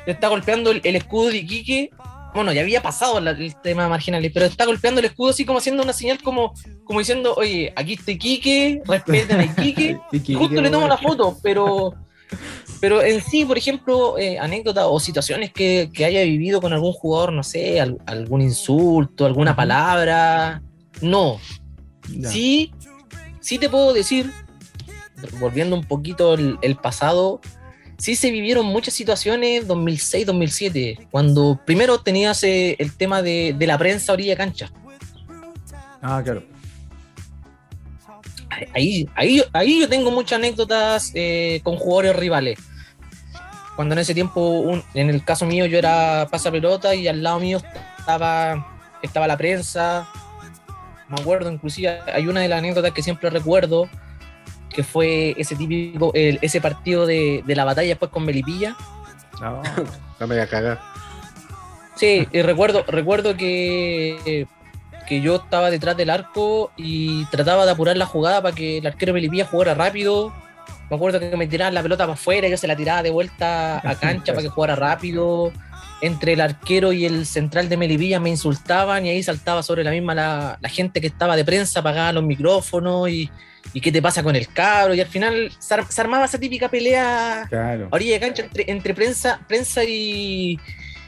Le 0.07 0.13
está 0.13 0.29
golpeando 0.29 0.71
el, 0.71 0.81
el 0.83 0.97
escudo 0.97 1.29
de 1.29 1.39
Iquique. 1.39 1.91
Bueno, 2.35 2.53
ya 2.53 2.61
había 2.61 2.81
pasado 2.81 3.19
el 3.19 3.57
tema 3.57 3.83
de 3.85 3.89
Marginales, 3.89 4.31
pero 4.33 4.47
está 4.47 4.65
golpeando 4.65 5.01
el 5.01 5.07
escudo 5.07 5.31
así 5.31 5.45
como 5.45 5.59
haciendo 5.59 5.83
una 5.83 5.93
señal 5.93 6.23
como, 6.23 6.53
como 6.85 6.99
diciendo, 7.01 7.35
oye, 7.37 7.73
aquí 7.75 7.95
está 7.95 8.13
Iquique, 8.13 8.81
respeten 8.87 9.41
a 9.41 9.45
Y 9.45 10.35
justo 10.35 10.63
le 10.63 10.71
tomo 10.71 10.87
la 10.89 10.97
foto, 10.99 11.37
pero, 11.43 11.95
pero 12.81 13.03
en 13.03 13.21
sí, 13.21 13.45
por 13.45 13.59
ejemplo, 13.59 14.17
eh, 14.17 14.39
anécdotas 14.39 14.85
o 14.89 15.01
situaciones 15.01 15.53
que, 15.53 15.91
que 15.93 16.05
haya 16.05 16.23
vivido 16.23 16.61
con 16.61 16.73
algún 16.73 16.93
jugador, 16.93 17.33
no 17.33 17.43
sé, 17.43 17.81
al- 17.81 17.99
algún 18.07 18.43
insulto, 18.43 19.27
alguna 19.27 19.57
palabra, 19.57 20.63
no. 21.01 21.39
Sí, 22.31 22.73
sí 23.41 23.59
te 23.59 23.69
puedo 23.69 23.93
decir, 23.93 24.31
volviendo 25.41 25.75
un 25.75 25.85
poquito 25.85 26.35
el, 26.35 26.59
el 26.63 26.77
pasado, 26.77 27.41
sí 28.01 28.17
se 28.17 28.31
vivieron 28.31 28.67
muchas 28.67 28.95
situaciones 28.95 29.69
2006-2007, 29.69 31.09
cuando 31.11 31.61
primero 31.65 32.01
tenías 32.01 32.43
eh, 32.43 32.75
el 32.79 32.97
tema 32.97 33.23
de, 33.23 33.55
de 33.57 33.67
la 33.67 33.79
prensa 33.79 34.13
orilla 34.13 34.37
cancha. 34.37 34.71
Ah, 36.03 36.21
claro. 36.25 36.43
ahí, 38.75 39.09
ahí, 39.15 39.43
ahí 39.53 39.81
yo 39.81 39.89
tengo 39.89 40.11
muchas 40.11 40.39
anécdotas 40.39 41.13
eh, 41.15 41.61
con 41.63 41.77
jugadores 41.77 42.17
rivales. 42.17 42.59
Cuando 43.77 43.95
en 43.95 44.01
ese 44.01 44.15
tiempo, 44.15 44.41
un- 44.61 44.83
en 44.95 45.09
el 45.11 45.25
caso 45.25 45.47
mío, 45.47 45.67
yo 45.67 45.79
era 45.79 46.27
pasa 46.31 46.51
pelota 46.51 46.95
y 46.95 47.07
al 47.09 47.23
lado 47.23 47.39
mío 47.41 47.61
estaba, 47.99 48.67
estaba 49.03 49.27
la 49.27 49.37
prensa. 49.37 50.09
Me 51.09 51.21
acuerdo, 51.21 51.51
inclusive, 51.51 51.99
hay 52.13 52.27
una 52.29 52.41
de 52.41 52.49
las 52.49 52.59
anécdotas 52.59 52.93
que 52.93 53.03
siempre 53.03 53.31
recuerdo, 53.31 53.89
que 54.75 54.83
fue 54.85 55.35
ese 55.37 55.57
típico, 55.57 56.13
el- 56.15 56.39
ese 56.43 56.61
partido 56.61 57.07
de, 57.07 57.43
de 57.47 57.55
la 57.57 57.65
batalla 57.65 57.89
después 57.89 58.11
con 58.11 58.25
Melipilla. 58.25 58.77
No. 59.41 59.63
No 60.21 60.27
me 60.27 60.35
voy 60.35 60.39
a 60.39 60.47
cagar. 60.47 60.81
Sí, 61.97 62.27
y 62.33 62.43
recuerdo, 62.43 62.85
recuerdo 62.87 63.37
que, 63.37 64.47
que 65.07 65.21
yo 65.21 65.37
estaba 65.37 65.71
detrás 65.71 65.97
del 65.97 66.11
arco 66.11 66.71
y 66.77 67.25
trataba 67.27 67.67
de 67.67 67.73
apurar 67.73 67.97
la 67.97 68.07
jugada 68.07 68.41
para 68.41 68.55
que 68.55 68.79
el 68.79 68.87
arquero 68.87 69.13
Melipilla 69.13 69.45
jugara 69.47 69.75
rápido. 69.75 70.33
Me 70.89 70.97
acuerdo 70.97 71.21
que 71.21 71.37
me 71.37 71.47
tiraban 71.47 71.75
la 71.75 71.83
pelota 71.83 72.05
para 72.05 72.15
afuera, 72.15 72.49
yo 72.49 72.57
se 72.57 72.67
la 72.67 72.75
tiraba 72.77 73.03
de 73.03 73.11
vuelta 73.11 73.79
a 73.89 73.95
cancha 73.95 74.33
para 74.33 74.43
que 74.43 74.49
jugara 74.49 74.77
rápido. 74.77 75.53
Entre 76.03 76.33
el 76.33 76.41
arquero 76.41 76.93
y 76.93 77.05
el 77.05 77.27
central 77.27 77.69
de 77.69 77.77
Melipilla 77.77 78.19
me 78.19 78.31
insultaban 78.31 79.05
y 79.05 79.11
ahí 79.11 79.23
saltaba 79.23 79.63
sobre 79.63 79.85
la 79.85 79.91
misma 79.91 80.15
la, 80.15 80.59
la 80.61 80.69
gente 80.71 81.01
que 81.01 81.07
estaba 81.09 81.37
de 81.37 81.45
prensa, 81.45 81.81
apagaba 81.81 82.13
los 82.13 82.25
micrófonos 82.25 83.09
y, 83.11 83.31
y 83.73 83.81
qué 83.81 83.93
te 83.93 84.03
pasa 84.03 84.23
con 84.23 84.35
el 84.37 84.49
cabro. 84.49 84.95
Y 84.95 85.01
al 85.01 85.07
final 85.09 85.51
se, 85.59 85.75
ar- 85.75 85.87
se 85.91 86.01
armaba 86.01 86.25
esa 86.25 86.39
típica 86.39 86.69
pelea 86.69 87.47
Claro. 87.49 87.89
a 87.91 87.95
orilla 87.97 88.15
de 88.15 88.21
cancha 88.21 88.43
entre, 88.43 88.71
entre 88.71 88.95
prensa, 88.95 89.41
prensa 89.47 89.85
y, 89.85 90.59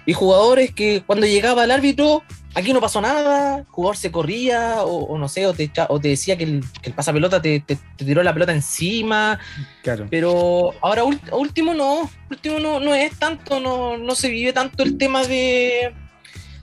y 0.07 0.13
jugadores 0.13 0.73
que 0.73 1.03
cuando 1.07 1.27
llegaba 1.27 1.65
el 1.65 1.71
árbitro, 1.71 2.23
aquí 2.55 2.73
no 2.73 2.81
pasó 2.81 3.01
nada, 3.01 3.59
el 3.59 3.65
jugador 3.67 3.97
se 3.97 4.11
corría, 4.13 4.83
o, 4.83 5.05
o 5.07 5.19
no 5.19 5.29
sé, 5.29 5.47
o 5.47 5.55
te, 5.55 5.71
o 5.89 5.99
te 6.01 6.09
decía 6.09 6.37
que 6.37 6.45
el, 6.45 6.65
que 6.83 6.91
el 6.91 6.95
pasapelota 6.95 7.41
te, 7.41 7.61
te- 7.61 7.79
te 7.97 8.05
tiró 8.05 8.23
la 8.23 8.33
pelota 8.35 8.53
encima, 8.53 9.39
Claro. 9.83 10.07
pero 10.11 10.71
ahora 10.83 11.03
último 11.33 11.73
no, 11.75 12.11
último 12.31 12.59
no, 12.59 12.79
no 12.81 12.95
es 12.95 13.19
tanto, 13.19 13.59
no, 13.61 13.97
no 13.97 14.15
se 14.15 14.29
vive 14.29 14.53
tanto 14.53 14.83
el 14.83 14.99
tema 14.99 15.25
de, 15.25 15.95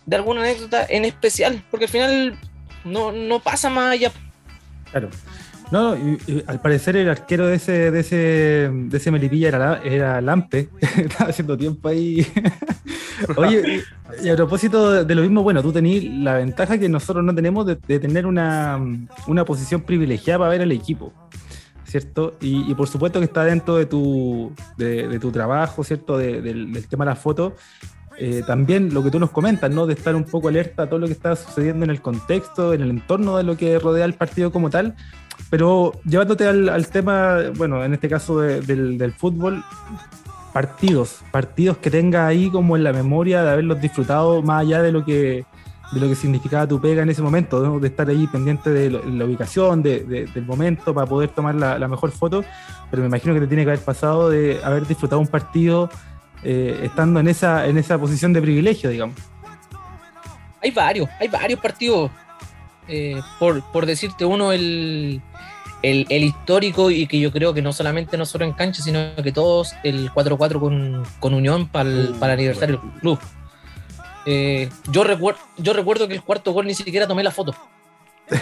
de 0.06 0.16
alguna 0.16 0.42
anécdota 0.42 0.86
en 0.88 1.06
especial, 1.06 1.64
porque 1.72 1.86
al 1.86 1.92
final 1.92 2.40
no, 2.86 3.12
no 3.12 3.40
pasa 3.40 3.70
más 3.70 3.92
allá. 3.94 4.12
Claro. 4.92 5.10
No, 5.72 5.95
y- 5.95 6.17
y 6.28 6.43
al 6.47 6.59
parecer 6.61 6.95
el 6.95 7.09
arquero 7.09 7.45
de 7.47 7.55
ese, 7.55 7.91
de 7.91 7.99
ese, 7.99 8.15
de 8.74 8.97
ese 8.97 9.11
Melipilla 9.11 9.49
era, 9.49 9.82
era 9.84 10.22
Lampe. 10.22 10.70
Estaba 10.97 11.30
haciendo 11.30 11.55
tiempo 11.57 11.88
ahí. 11.89 12.26
Oye, 13.38 13.84
y, 14.24 14.30
a 14.30 14.36
propósito 14.36 15.03
de, 15.03 15.15
lo 15.15 15.22
mismo, 15.22 15.43
bueno, 15.43 15.61
tú 15.61 15.72
tenés 15.72 16.03
la 16.05 16.36
ventaja 16.36 16.78
que 16.78 16.89
nosotros 16.89 17.24
no 17.24 17.36
tenemos 17.36 17.65
de, 17.65 17.76
tener 17.99 18.26
una, 18.26 18.80
una 19.28 19.45
posición 19.45 19.82
privilegiada 19.82 20.39
para 20.39 20.51
ver 20.51 20.61
el 20.61 20.72
equipo. 20.72 21.13
¿Cierto? 21.86 22.36
Y, 22.39 22.74
por 22.76 22.88
supuesto 22.88 23.17
que 23.20 23.26
está 23.26 23.43
dentro 23.43 23.76
de 23.76 23.88
tu, 23.88 24.51
de, 24.78 25.20
tu 25.20 25.32
trabajo, 25.32 25.84
¿cierto? 25.84 26.17
De- 26.20 26.39
del, 26.41 26.72
del 26.72 26.88
tema 26.88 27.03
de 27.03 27.09
la 27.11 27.15
foto. 27.15 27.55
Eh, 28.22 28.43
también 28.45 28.93
lo 28.93 29.01
que 29.01 29.11
tú 29.11 29.17
nos 29.20 29.30
comentas, 29.32 29.72
¿no? 29.72 29.86
De 29.88 29.93
estar 29.93 30.13
un 30.13 30.26
poco 30.26 30.49
alerta 30.49 30.84
a 30.84 30.88
todo 30.88 30.99
lo 30.99 31.07
que 31.07 31.13
está 31.13 31.36
sucediendo 31.38 31.86
en 31.86 31.89
el 31.91 32.01
contexto, 32.01 32.74
en 32.74 32.82
el 32.82 32.89
entorno 32.89 33.38
de 33.38 33.43
lo 33.43 33.55
que 33.55 33.80
rodea 33.80 34.03
el 34.05 34.13
partido 34.13 34.51
como 34.51 34.70
tal. 34.70 34.93
Pero 35.49 35.93
llevándote 36.03 36.45
al, 36.47 36.67
al 36.67 36.88
tema, 36.88 37.38
bueno, 37.57 37.84
en 37.84 37.93
este 37.93 38.09
caso 38.09 38.39
de- 38.41 38.59
del, 38.61 39.13
fútbol, 39.13 39.63
partidos, 40.53 41.20
partidos 41.32 41.78
que 41.78 41.89
tengas 41.91 42.28
ahí 42.28 42.49
como 42.49 42.76
en 42.76 42.84
la 42.84 42.91
memoria 42.91 43.43
de 43.43 43.51
haberlos 43.51 43.80
disfrutado 43.80 44.41
más 44.41 44.61
allá 44.61 44.82
de 44.82 44.91
lo 44.91 45.05
que 45.05 45.45
de 45.91 45.99
lo 45.99 46.07
que 46.07 46.13
significaba 46.13 46.67
tu 46.67 46.80
pega 46.80 47.01
en 47.01 47.09
ese 47.09 47.24
momento, 47.24 47.63
¿no? 47.65 47.80
de 47.80 47.88
estar 47.88 48.07
ahí 48.09 48.28
pendiente 48.28 48.70
de 48.70 48.91
la 48.91 49.26
ubicación, 49.26 49.82
de- 49.82 50.01
de- 50.03 50.26
del 50.28 50.45
momento 50.45 50.93
para 50.93 51.07
poder 51.07 51.30
tomar 51.30 51.55
la, 51.55 51.80
la 51.80 51.88
mejor 51.88 52.11
foto, 52.11 52.43
pero 52.91 53.01
me 53.01 53.07
imagino 53.07 53.34
que 53.34 53.39
te 53.39 53.47
tiene 53.47 53.63
que 53.63 53.72
haber 53.72 53.84
pasado 53.84 54.30
de 54.30 54.59
haber 54.63 54.86
disfrutado 54.86 55.20
un 55.20 55.26
partido 55.28 55.89
eh, 56.44 56.80
estando 56.84 57.20
en 57.20 57.28
esa, 57.28 57.68
en 57.68 57.78
esa 57.78 57.98
posición 57.98 58.34
de 58.34 58.42
privilegio, 58.42 58.90
digamos. 58.90 59.16
Hay 60.62 60.72
varios, 60.72 61.10
hay 61.20 61.28
varios 61.28 61.60
partidos. 61.60 62.12
Eh, 62.88 63.22
por, 63.38 63.64
por 63.72 63.86
decirte 63.86 64.26
uno, 64.26 64.52
el, 64.52 65.22
el, 65.82 66.06
el 66.10 66.24
histórico 66.24 66.92
y 66.92 67.08
que 67.08 67.20
yo 67.20 67.32
creo 67.32 67.54
que 67.54 67.62
no 67.62 67.72
solamente 67.72 68.18
nosotros 68.18 68.50
en 68.50 68.56
cancha, 68.56 68.82
sino 68.82 69.16
que 69.24 69.32
todos, 69.32 69.74
el 69.84 70.12
4-4 70.12 70.60
con, 70.60 71.06
con 71.20 71.34
Unión 71.34 71.68
para 71.68 71.90
el, 71.90 72.10
Uh, 72.10 72.20
para 72.20 72.34
el 72.34 72.40
aniversario 72.40 72.80
del 72.80 73.00
club. 73.00 73.20
Eh, 74.26 74.70
yo, 74.92 75.04
recuerdo 75.04 75.40
yo 75.58 75.74
recuerdo 75.74 76.08
que 76.08 76.16
el 76.16 76.22
cuarto 76.22 76.52
gol 76.52 76.68
ni 76.68 76.74
siquiera 76.74 77.08
tomé 77.08 77.24
la 77.24 77.32
foto. 77.32 77.56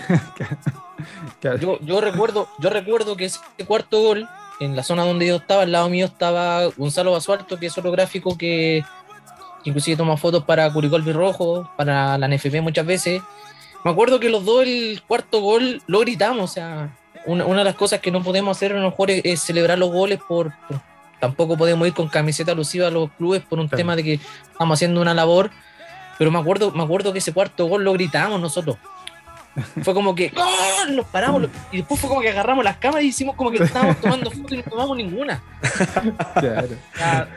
Claro. 1.40 1.58
Yo, 1.60 1.80
yo, 1.82 2.02
recuerdo, 2.02 2.50
yo 2.58 2.72
recuerdo 2.72 3.16
que 3.16 3.26
ese 3.26 3.40
cuarto 3.68 4.02
gol, 4.02 4.28
en 4.60 4.76
la 4.76 4.84
zona 4.84 5.04
donde 5.04 5.28
yo 5.28 5.36
estaba, 5.38 5.64
al 5.64 5.72
lado 5.72 5.90
mío 5.90 6.06
estaba 6.06 6.66
Gonzalo 6.78 7.12
Basualto, 7.12 7.58
que 7.60 7.68
es 7.68 7.78
otro 7.78 7.92
gráfico 7.92 8.38
que, 8.38 8.84
inclusive 9.64 9.98
toma 9.98 10.18
fotos 10.18 10.44
para 10.44 10.72
Curicó 10.72 10.98
Rojo, 10.98 11.70
para 11.78 12.18
la 12.18 12.28
NFP 12.28 12.62
muchas 12.62 12.86
veces. 12.86 13.22
Me 13.84 13.92
acuerdo 13.92 14.20
que 14.20 14.30
los 14.30 14.44
dos 14.46 14.64
el 14.64 15.02
cuarto 15.08 15.40
gol 15.42 15.82
lo 15.88 16.00
gritamos, 16.00 16.52
o 16.52 16.54
sea, 16.54 16.96
una, 17.26 17.46
una 17.46 17.60
de 17.60 17.66
las 17.66 17.76
cosas 17.76 18.00
que 18.00 18.12
no 18.12 18.24
podemos 18.24 18.58
hacer 18.58 18.72
a 18.74 18.80
lo 18.80 18.90
mejor 18.90 19.12
es, 19.12 19.42
celebrar 19.42 19.78
los 19.78 19.92
goles 19.92 20.20
por, 20.28 20.52
por- 20.68 20.82
tampoco 21.20 21.58
podemos 21.58 21.88
ir 21.88 21.94
con 21.94 22.08
camiseta 22.08 22.52
alusiva 22.52 22.88
a 22.88 22.92
los 22.92 23.12
clubes 23.12 23.42
por 23.44 23.60
un 23.60 23.70
tema 23.70 23.96
de 23.96 24.04
que 24.04 24.20
estamos 24.52 24.78
haciendo 24.78 25.02
una 25.02 25.14
labor, 25.14 25.52
pero 26.18 26.32
me 26.32 26.40
acuerdo, 26.40 26.72
me 26.72 26.84
acuerdo 26.84 27.12
que 27.14 27.20
ese 27.20 27.34
cuarto 27.34 27.66
gol 27.68 27.84
lo 27.84 27.94
gritamos 27.94 28.40
nosotros. 28.42 28.78
Fue 29.84 29.94
como 29.94 30.14
que 30.14 30.30
¡gol! 30.30 30.96
nos 30.96 31.06
paramos 31.08 31.42
lo- 31.44 31.50
y 31.72 31.78
después 31.78 32.00
fue 32.00 32.10
como 32.10 32.22
que 32.22 32.30
agarramos 32.30 32.64
las 32.64 32.78
cámaras 32.78 33.04
y 33.06 33.08
hicimos 33.08 33.36
como 33.36 33.50
que 33.52 33.64
estábamos 33.64 33.98
tomando 34.02 34.30
fotos 34.32 34.52
y 34.52 34.58
no 34.58 34.64
tomamos 34.64 34.98
ninguna. 34.98 35.42
Claro. 36.40 36.68
O 36.94 36.98
sea, 36.98 37.28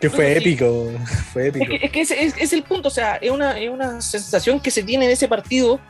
Que 0.00 0.08
fue 0.10 0.32
Sí. 0.34 0.38
épico. 0.38 0.92
Fue 1.32 1.48
es 1.48 1.56
épico. 1.56 1.66
que, 1.66 1.76
es, 1.86 1.90
que 1.92 2.00
ese 2.02 2.24
es, 2.24 2.34
es 2.38 2.52
el 2.52 2.62
punto, 2.62 2.88
o 2.88 2.90
sea, 2.92 3.16
es 3.16 3.30
una, 3.30 3.58
es 3.58 3.68
una 3.70 4.00
sensación 4.00 4.60
que 4.60 4.70
se 4.70 4.82
tiene 4.84 5.06
en 5.06 5.10
ese 5.10 5.26
partido 5.28 5.80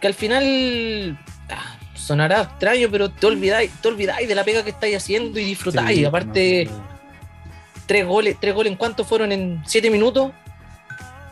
que 0.00 0.06
al 0.06 0.14
final 0.14 1.18
ah, 1.48 1.76
sonará 1.94 2.42
extraño, 2.42 2.88
pero 2.90 3.08
te 3.10 3.26
olvidáis, 3.26 3.70
te 3.80 3.88
olvidáis 3.88 4.28
de 4.28 4.34
la 4.34 4.44
pega 4.44 4.62
que 4.62 4.70
estáis 4.70 4.96
haciendo 4.96 5.38
y 5.40 5.44
disfrutáis. 5.44 5.98
Sí, 5.98 6.04
Aparte, 6.04 6.66
no, 6.66 6.76
no. 6.76 6.84
tres 7.86 8.06
goles, 8.06 8.36
tres 8.38 8.54
goles 8.54 8.70
en 8.72 8.76
cuánto 8.76 9.04
fueron 9.04 9.32
en 9.32 9.62
siete 9.66 9.88
minutos. 9.88 10.32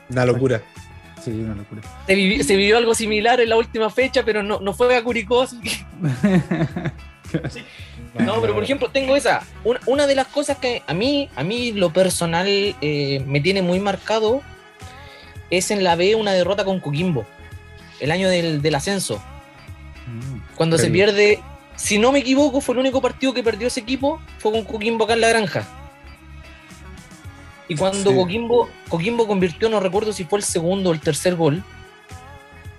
Una 0.08 0.24
locura. 0.24 0.62
Sí, 1.24 1.30
una 1.30 1.54
locura. 1.54 1.82
Se, 2.06 2.14
vivi- 2.16 2.42
se 2.42 2.56
vivió 2.56 2.76
algo 2.78 2.94
similar 2.94 3.40
en 3.40 3.48
la 3.48 3.56
última 3.56 3.90
fecha, 3.90 4.24
pero 4.24 4.42
no, 4.42 4.58
no 4.60 4.72
fue 4.72 4.96
a 4.96 5.02
Curicó, 5.04 5.42
así 5.42 5.58
que 5.60 5.70
No, 8.18 8.40
pero 8.42 8.52
por 8.54 8.62
ejemplo, 8.62 8.88
tengo 8.90 9.16
esa. 9.16 9.42
Una, 9.64 9.80
una 9.86 10.06
de 10.06 10.14
las 10.14 10.26
cosas 10.26 10.58
que 10.58 10.82
a 10.86 10.92
mí, 10.94 11.30
a 11.34 11.42
mí 11.44 11.72
lo 11.72 11.92
personal 11.92 12.46
eh, 12.48 13.22
me 13.26 13.40
tiene 13.40 13.62
muy 13.62 13.80
marcado 13.80 14.42
es 15.50 15.70
en 15.70 15.82
la 15.84 15.96
B 15.96 16.14
una 16.14 16.32
derrota 16.32 16.64
con 16.64 16.80
Coquimbo, 16.80 17.24
el 18.00 18.10
año 18.10 18.28
del, 18.28 18.60
del 18.60 18.74
ascenso. 18.74 19.16
Mm, 20.06 20.54
Cuando 20.56 20.76
se 20.76 20.90
pierde, 20.90 21.38
si 21.76 21.98
no 21.98 22.12
me 22.12 22.18
equivoco, 22.18 22.60
fue 22.60 22.74
el 22.74 22.80
único 22.80 23.00
partido 23.00 23.32
que 23.32 23.42
perdió 23.42 23.68
ese 23.68 23.80
equipo, 23.80 24.20
fue 24.38 24.52
con 24.52 24.64
Coquimbo 24.64 25.04
acá 25.04 25.14
en 25.14 25.20
la 25.22 25.28
granja. 25.28 25.66
Y 27.72 27.76
cuando 27.76 28.10
Sí. 28.10 28.16
Coquimbo, 28.16 28.68
Coquimbo 28.90 29.26
convirtió, 29.26 29.70
no 29.70 29.80
recuerdo 29.80 30.12
si 30.12 30.24
fue 30.24 30.40
el 30.40 30.44
segundo 30.44 30.90
o 30.90 30.92
el 30.92 31.00
tercer 31.00 31.36
gol, 31.36 31.64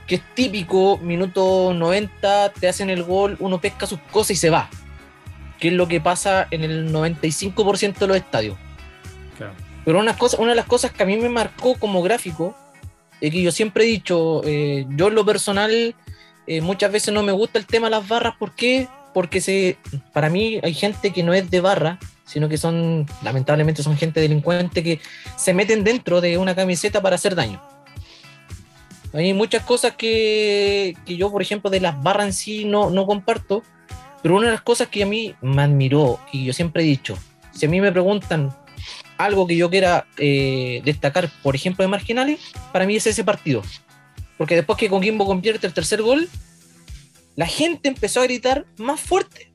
que 0.06 0.16
es 0.16 0.22
típico, 0.36 1.00
minuto 1.00 1.74
90, 1.74 2.50
te 2.52 2.68
hacen 2.68 2.92
el 2.92 3.02
gol, 3.02 3.36
uno 3.40 3.60
pesca 3.60 3.88
sus 3.88 3.98
cosas 4.12 4.32
y 4.32 4.36
se 4.36 4.52
va. 4.52 4.70
Que 5.60 5.70
es 5.70 5.74
lo 5.74 5.88
que 5.88 6.00
pasa 6.00 6.48
en 6.52 6.64
el 6.64 6.94
95% 6.94 7.98
de 7.98 8.08
los 8.08 8.18
estadios. 8.18 8.56
Claro. 9.36 9.54
Pero 9.84 10.00
una, 10.00 10.16
cosa, 10.16 10.38
una 10.38 10.52
de 10.52 10.58
las 10.58 10.68
cosas 10.68 10.92
que 10.92 11.02
a 11.02 11.08
mí 11.08 11.18
me 11.18 11.30
marcó 11.30 11.74
como 11.74 12.04
gráfico 12.04 12.56
es 13.20 13.32
que 13.32 13.42
yo 13.42 13.52
siempre 13.52 13.86
he 13.86 13.88
dicho, 13.88 14.44
eh, 14.46 14.86
yo 14.90 15.08
en 15.08 15.16
lo 15.16 15.26
personal 15.26 15.96
eh, 16.46 16.62
muchas 16.62 16.92
veces 16.92 17.12
no 17.16 17.24
me 17.24 17.32
gusta 17.32 17.58
el 17.58 17.66
tema 17.66 17.88
de 17.88 17.92
las 17.92 18.08
barras. 18.08 18.36
¿Por 18.38 18.54
qué? 18.54 18.88
Porque 19.12 19.42
se, 19.42 19.78
para 20.12 20.30
mí 20.30 20.60
hay 20.62 20.76
gente 20.76 21.12
que 21.12 21.24
no 21.24 21.34
es 21.34 21.50
de 21.50 21.62
barra, 21.62 21.98
sino 22.26 22.50
que 22.50 22.58
son, 22.58 23.06
lamentablemente 23.24 23.84
son 23.84 23.98
gente 23.98 24.20
delincuente 24.20 24.84
que 24.84 25.00
se 25.36 25.54
meten 25.54 25.84
dentro 25.84 26.22
de 26.22 26.38
una 26.38 26.56
camiseta 26.56 27.02
para 27.02 27.16
hacer 27.16 27.36
daño. 27.36 27.62
Hay 29.14 29.34
muchas 29.34 29.64
cosas 29.64 29.96
que, 29.96 30.96
que 31.06 31.18
yo, 31.18 31.32
por 31.32 31.42
ejemplo, 31.42 31.70
de 31.70 31.80
las 31.80 32.02
barras 32.02 32.28
en 32.28 32.34
sí 32.34 32.66
no, 32.66 32.90
no 32.90 33.06
comparto, 33.06 33.62
pero 34.24 34.36
una 34.36 34.48
de 34.48 34.54
las 34.54 34.62
cosas 34.62 34.88
que 34.88 35.04
a 35.04 35.06
mí 35.06 35.36
me 35.42 35.62
admiró 35.62 36.20
y 36.32 36.46
yo 36.46 36.54
siempre 36.54 36.82
he 36.82 36.86
dicho, 36.86 37.18
si 37.52 37.68
a 37.68 37.70
mí 37.70 37.80
me 37.80 37.92
preguntan 37.92 38.56
algo 39.18 39.48
que 39.48 39.56
yo 39.56 39.70
quiera 39.70 40.08
eh, 40.18 40.82
destacar, 40.84 41.30
por 41.42 41.56
ejemplo, 41.56 41.84
de 41.84 41.90
marginales, 41.90 42.40
para 42.72 42.86
mí 42.86 42.96
es 42.96 43.08
ese 43.08 43.24
partido. 43.24 43.62
Porque 44.38 44.56
después 44.56 44.78
que 44.78 44.90
Coquimbo 44.90 45.26
convierte 45.26 45.68
el 45.68 45.74
tercer 45.74 46.02
gol, 46.02 46.28
la 47.36 47.46
gente 47.46 47.90
empezó 47.90 48.22
a 48.22 48.24
gritar 48.24 48.66
más 48.78 49.00
fuerte. 49.00 49.53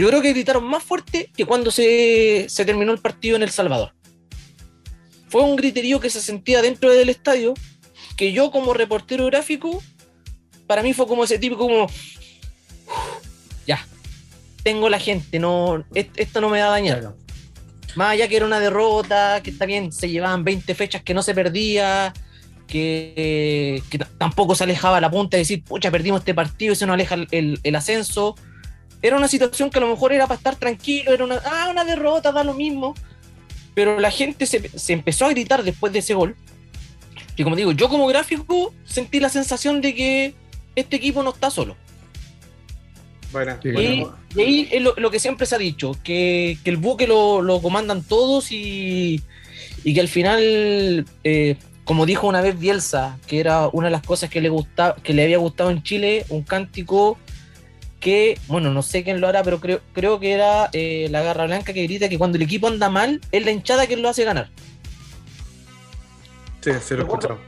Yo 0.00 0.08
creo 0.08 0.22
que 0.22 0.32
gritaron 0.32 0.64
más 0.64 0.82
fuerte 0.82 1.30
que 1.36 1.44
cuando 1.44 1.70
se, 1.70 2.46
se 2.48 2.64
terminó 2.64 2.90
el 2.90 3.00
partido 3.00 3.36
en 3.36 3.42
El 3.42 3.50
Salvador. 3.50 3.92
Fue 5.28 5.42
un 5.42 5.56
griterío 5.56 6.00
que 6.00 6.08
se 6.08 6.22
sentía 6.22 6.62
dentro 6.62 6.90
del 6.90 7.10
estadio, 7.10 7.52
que 8.16 8.32
yo 8.32 8.50
como 8.50 8.72
reportero 8.72 9.26
gráfico, 9.26 9.82
para 10.66 10.82
mí 10.82 10.94
fue 10.94 11.06
como 11.06 11.24
ese 11.24 11.38
tipo 11.38 11.58
como, 11.58 11.86
ya, 13.66 13.86
tengo 14.62 14.88
la 14.88 14.98
gente, 14.98 15.38
no, 15.38 15.84
est- 15.94 16.16
esto 16.18 16.40
no 16.40 16.48
me 16.48 16.62
va 16.62 16.68
a 16.68 16.70
dañar. 16.70 17.00
Claro. 17.00 17.16
Más 17.94 18.12
allá 18.12 18.26
que 18.26 18.36
era 18.36 18.46
una 18.46 18.58
derrota, 18.58 19.42
que 19.42 19.50
está 19.50 19.66
bien, 19.66 19.92
se 19.92 20.08
llevaban 20.08 20.44
20 20.44 20.74
fechas 20.74 21.02
que 21.02 21.12
no 21.12 21.22
se 21.22 21.34
perdía, 21.34 22.14
que, 22.66 23.82
tampoco 24.16 24.54
se 24.54 24.64
alejaba 24.64 24.98
la 24.98 25.10
punta 25.10 25.36
de 25.36 25.42
decir, 25.42 25.62
pucha, 25.62 25.90
perdimos 25.90 26.20
este 26.20 26.32
partido 26.32 26.72
y 26.72 26.76
se 26.76 26.86
nos 26.86 26.94
aleja 26.94 27.16
el 27.30 27.76
ascenso. 27.76 28.34
Era 29.02 29.16
una 29.16 29.28
situación 29.28 29.70
que 29.70 29.78
a 29.78 29.82
lo 29.82 29.88
mejor 29.88 30.12
era 30.12 30.26
para 30.26 30.36
estar 30.36 30.56
tranquilo, 30.56 31.12
era 31.12 31.24
una, 31.24 31.40
ah, 31.44 31.68
una 31.70 31.84
derrota, 31.84 32.32
da 32.32 32.44
lo 32.44 32.54
mismo. 32.54 32.94
Pero 33.74 33.98
la 34.00 34.10
gente 34.10 34.46
se, 34.46 34.68
se 34.78 34.92
empezó 34.92 35.26
a 35.26 35.30
gritar 35.30 35.62
después 35.62 35.92
de 35.92 36.00
ese 36.00 36.14
gol. 36.14 36.36
Y 37.36 37.44
como 37.44 37.56
digo, 37.56 37.72
yo 37.72 37.88
como 37.88 38.06
gráfico 38.06 38.74
sentí 38.84 39.20
la 39.20 39.28
sensación 39.28 39.80
de 39.80 39.94
que 39.94 40.34
este 40.76 40.96
equipo 40.96 41.22
no 41.22 41.30
está 41.30 41.50
solo. 41.50 41.76
Bueno. 43.32 43.58
Y, 43.62 43.72
bueno, 43.72 44.16
y 44.34 44.40
ahí 44.40 44.68
es 44.72 44.82
lo, 44.82 44.94
lo 44.96 45.10
que 45.10 45.20
siempre 45.20 45.46
se 45.46 45.54
ha 45.54 45.58
dicho, 45.58 45.96
que, 46.02 46.58
que 46.64 46.70
el 46.70 46.76
buque 46.76 47.06
lo, 47.06 47.42
lo 47.42 47.62
comandan 47.62 48.02
todos 48.02 48.50
y, 48.50 49.22
y 49.84 49.94
que 49.94 50.00
al 50.00 50.08
final, 50.08 51.06
eh, 51.24 51.56
como 51.84 52.06
dijo 52.06 52.26
una 52.26 52.40
vez 52.40 52.58
Bielsa, 52.58 53.18
que 53.26 53.40
era 53.40 53.68
una 53.68 53.86
de 53.86 53.92
las 53.92 54.02
cosas 54.02 54.30
que 54.30 54.40
le, 54.40 54.48
gustaba, 54.48 54.96
que 54.96 55.14
le 55.14 55.24
había 55.24 55.38
gustado 55.38 55.70
en 55.70 55.82
Chile, 55.82 56.24
un 56.28 56.42
cántico 56.42 57.18
que, 58.00 58.38
bueno, 58.48 58.72
no 58.72 58.82
sé 58.82 59.04
quién 59.04 59.20
lo 59.20 59.28
hará, 59.28 59.42
pero 59.44 59.60
creo, 59.60 59.80
creo 59.92 60.18
que 60.18 60.32
era 60.32 60.70
eh, 60.72 61.08
la 61.10 61.22
Garra 61.22 61.44
Blanca 61.46 61.72
que 61.72 61.82
grita 61.84 62.08
que 62.08 62.18
cuando 62.18 62.36
el 62.36 62.42
equipo 62.42 62.66
anda 62.66 62.88
mal, 62.88 63.20
es 63.30 63.44
la 63.44 63.50
hinchada 63.52 63.86
que 63.86 63.96
lo 63.96 64.08
hace 64.08 64.24
ganar. 64.24 64.48
sí, 66.60 66.70
sí 66.82 66.94
lo 66.94 67.02
escuchado. 67.02 67.38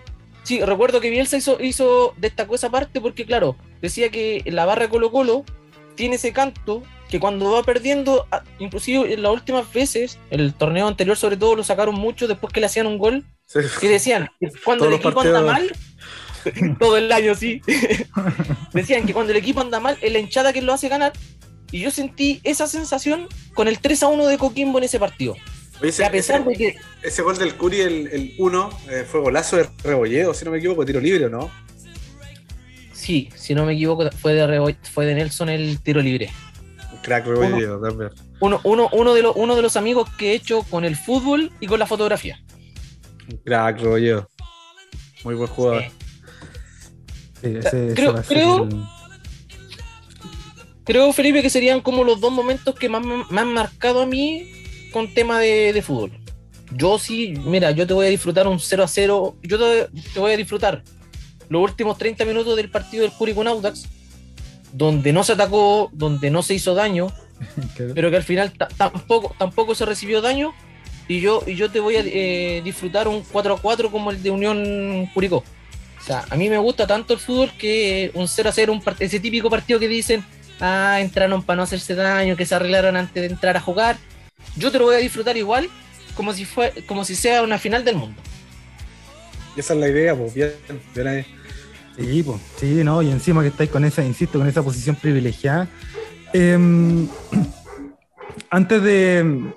Sí, 0.44 0.61
recuerdo 0.61 1.00
que 1.00 1.11
Bielsa 1.11 1.36
hizo, 1.36 1.59
hizo, 1.62 2.14
destacó 2.16 2.55
esa 2.57 2.70
parte 2.70 3.00
porque, 3.00 3.24
claro, 3.24 3.57
decía 3.80 4.11
que 4.11 4.42
la 4.46 4.64
barra 4.64 4.88
Colo 4.88 5.11
Colo 5.12 5.44
tiene 5.94 6.16
ese 6.16 6.32
canto 6.32 6.82
que 7.09 7.20
cuando 7.20 7.53
va 7.53 7.62
perdiendo, 7.62 8.26
a- 8.32 8.42
inclusive 8.59 9.12
en 9.14 9.22
las 9.22 9.32
últimas 9.32 9.72
veces, 9.72 10.18
el 10.30 10.53
torneo 10.55 10.88
anterior 10.88 11.16
sobre 11.16 11.36
todo 11.36 11.55
lo 11.55 11.62
sacaron 11.62 11.94
mucho 11.94 12.26
después 12.26 12.53
que 12.53 12.61
le 12.61 12.66
hacían 12.66 12.86
un 12.86 12.98
gol, 12.98 13.24
Sí. 13.46 13.61
que 13.80 13.88
decían, 13.88 14.30
cuando 14.64 14.86
Todos 14.86 14.94
el 14.98 15.00
equipo 15.00 15.20
anda 15.20 15.42
mal, 15.42 15.70
todo 16.78 16.97
el 16.97 17.11
año 17.12 17.34
sí, 17.34 17.61
decían 18.72 19.07
que 19.07 19.12
cuando 19.12 19.32
el 19.32 19.38
equipo 19.38 19.61
anda 19.61 19.80
mal, 19.80 19.97
es 20.01 20.12
la 20.12 20.18
hinchada 20.18 20.53
que 20.53 20.62
lo 20.62 20.72
hace 20.72 20.88
ganar, 20.88 21.12
y 21.70 21.80
yo 21.80 21.90
sentí 21.90 22.40
esa 22.45 22.66
sensación 22.66 23.28
con 23.55 23.68
el 23.68 23.78
3 23.78 24.03
a 24.03 24.09
1 24.09 24.26
de 24.26 24.38
Coquimbo 24.38 24.78
en 24.78 24.84
ese 24.84 24.99
partido. 24.99 25.34
Oye, 25.80 25.88
ese, 25.88 26.05
a 26.05 26.11
pesar 26.11 26.40
ese- 26.43 26.49
de 26.51 26.57
que 26.57 26.76
ese 27.03 27.22
gol 27.22 27.38
del 27.38 27.55
Curi, 27.57 27.80
el 27.80 28.34
1, 28.38 28.70
fue 29.11 29.20
golazo 29.20 29.57
de 29.57 29.68
Rebolledo, 29.82 30.32
si 30.34 30.45
no 30.45 30.51
me 30.51 30.59
equivoco, 30.59 30.84
tiro 30.84 31.01
libre, 31.01 31.26
¿o 31.26 31.28
¿no? 31.30 31.51
Sí, 32.93 33.30
si 33.34 33.55
no 33.55 33.64
me 33.66 33.72
equivoco, 33.72 34.09
fue 34.12 34.34
de, 34.34 34.47
Rebo- 34.47 34.76
fue 34.93 35.07
de 35.07 35.14
Nelson 35.14 35.49
el 35.49 35.80
tiro 35.82 36.01
libre. 36.01 36.30
Crack 37.03 37.26
Rebolledo, 37.26 37.80
también. 37.80 38.11
Uno, 38.38 38.61
uno, 38.62 38.88
uno, 38.93 39.14
de 39.14 39.22
los, 39.22 39.34
uno 39.34 39.57
de 39.57 39.62
los 39.62 39.76
amigos 39.76 40.09
que 40.16 40.30
he 40.32 40.34
hecho 40.34 40.62
con 40.64 40.84
el 40.84 40.95
fútbol 40.95 41.51
y 41.59 41.66
con 41.66 41.80
la 41.80 41.86
fotografía. 41.86 42.40
Crack 43.45 43.80
Rebolledo. 43.80 44.28
Muy 45.24 45.34
buen 45.34 45.49
jugador. 45.49 45.82
Sí, 45.82 45.90
ese 47.43 47.95
Creo- 47.95 48.22
creo- 48.22 48.64
el- 48.64 48.82
Creo, 50.84 51.12
Felipe, 51.12 51.43
que 51.43 51.51
serían 51.51 51.80
como 51.80 52.03
los 52.03 52.20
dos 52.20 52.32
momentos 52.32 52.74
que 52.74 52.88
más 52.88 53.03
me 53.30 53.40
han 53.40 53.53
marcado 53.53 54.03
a 54.03 54.07
mí 54.07 54.49
con 54.93 55.12
tema 55.14 55.38
de, 55.38 55.72
de 55.72 55.80
fútbol. 55.82 56.11
Yo 56.72 56.99
sí, 56.99 57.34
mira, 57.45 57.70
yo 57.70 57.86
te 57.86 57.95
voy 57.95 58.07
a 58.07 58.11
disfrutar 58.11 58.49
un 58.49 58.59
0 58.59 58.82
a 58.82 58.88
0. 58.88 59.36
Yo 59.43 59.59
te, 59.59 59.88
te 60.12 60.18
voy 60.20 60.32
a 60.32 60.36
disfrutar 60.36 60.82
los 61.49 61.62
últimos 61.62 61.99
30 61.99 62.24
minutos 62.24 62.57
del 62.57 62.68
partido 62.70 63.03
del 63.05 63.12
Curi 63.12 63.32
con 63.32 63.47
Audax, 63.47 63.84
donde 64.72 65.12
no 65.12 65.22
se 65.22 65.34
atacó, 65.34 65.88
donde 65.93 66.30
no 66.30 66.43
se 66.43 66.55
hizo 66.55 66.74
daño, 66.74 67.12
pero 67.95 68.11
que 68.11 68.16
al 68.16 68.22
final 68.24 68.53
ta- 68.53 68.68
tampoco, 68.76 69.36
tampoco 69.38 69.74
se 69.76 69.84
recibió 69.86 70.20
daño. 70.20 70.53
Y 71.09 71.20
yo, 71.20 71.43
y 71.47 71.55
yo 71.55 71.70
te 71.70 71.78
voy 71.78 71.97
a 71.97 72.01
eh, 72.05 72.61
disfrutar 72.64 73.07
un 73.07 73.22
4 73.30 73.55
a 73.55 73.61
4 73.61 73.90
como 73.90 74.11
el 74.11 74.20
de 74.22 74.30
Unión 74.30 75.07
Curicó. 75.14 75.45
O 76.03 76.05
sea, 76.05 76.24
a 76.28 76.36
mí 76.36 76.50
me 76.50 76.59
gusta 76.59 76.84
tanto 76.84 77.14
el 77.14 77.20
fútbol 77.20 77.53
que 77.57 78.11
un 78.14 78.26
0 78.26 78.48
a 78.48 78.53
0, 78.53 78.72
un 78.72 78.82
part- 78.82 78.96
ese 78.98 79.20
típico 79.20 79.48
partido 79.48 79.78
que 79.78 79.86
dicen, 79.86 80.24
ah, 80.61 80.98
entraron 81.00 81.44
para 81.44 81.59
no 81.59 81.62
hacerse 81.62 81.94
daño, 81.94 82.36
que 82.36 82.44
se 82.44 82.57
arreglaron 82.57 82.96
antes 82.96 83.22
de 83.22 83.26
entrar 83.28 83.57
a 83.57 83.61
jugar. 83.61 83.96
Yo 84.57 84.72
te 84.72 84.78
lo 84.78 84.86
voy 84.86 84.96
a 84.96 84.98
disfrutar 84.98 85.36
igual 85.36 85.68
como 86.16 86.34
si, 86.34 86.44
fue, 86.44 86.72
como 86.86 87.05
si 87.05 87.14
sea 87.14 87.42
una 87.42 87.57
final 87.59 87.84
del 87.84 87.96
mundo. 87.96 88.20
Y 89.57 89.61
esa 89.61 89.74
es 89.74 89.80
la 89.80 89.88
idea, 89.88 90.16
pues 90.16 90.34
bien, 90.34 90.53
bien 90.94 91.07
ahí. 91.07 91.26
Sí, 91.96 92.22
pues, 92.22 92.40
sí, 92.57 92.66
no, 92.82 93.00
y 93.03 93.11
encima 93.11 93.42
que 93.42 93.48
estáis 93.48 93.70
con 93.70 93.84
esa, 93.84 94.03
insisto, 94.03 94.38
con 94.38 94.48
esa 94.48 94.62
posición 94.62 94.96
privilegiada. 94.96 95.68
Em, 96.32 97.07
antes 98.50 98.82
de 98.82 99.53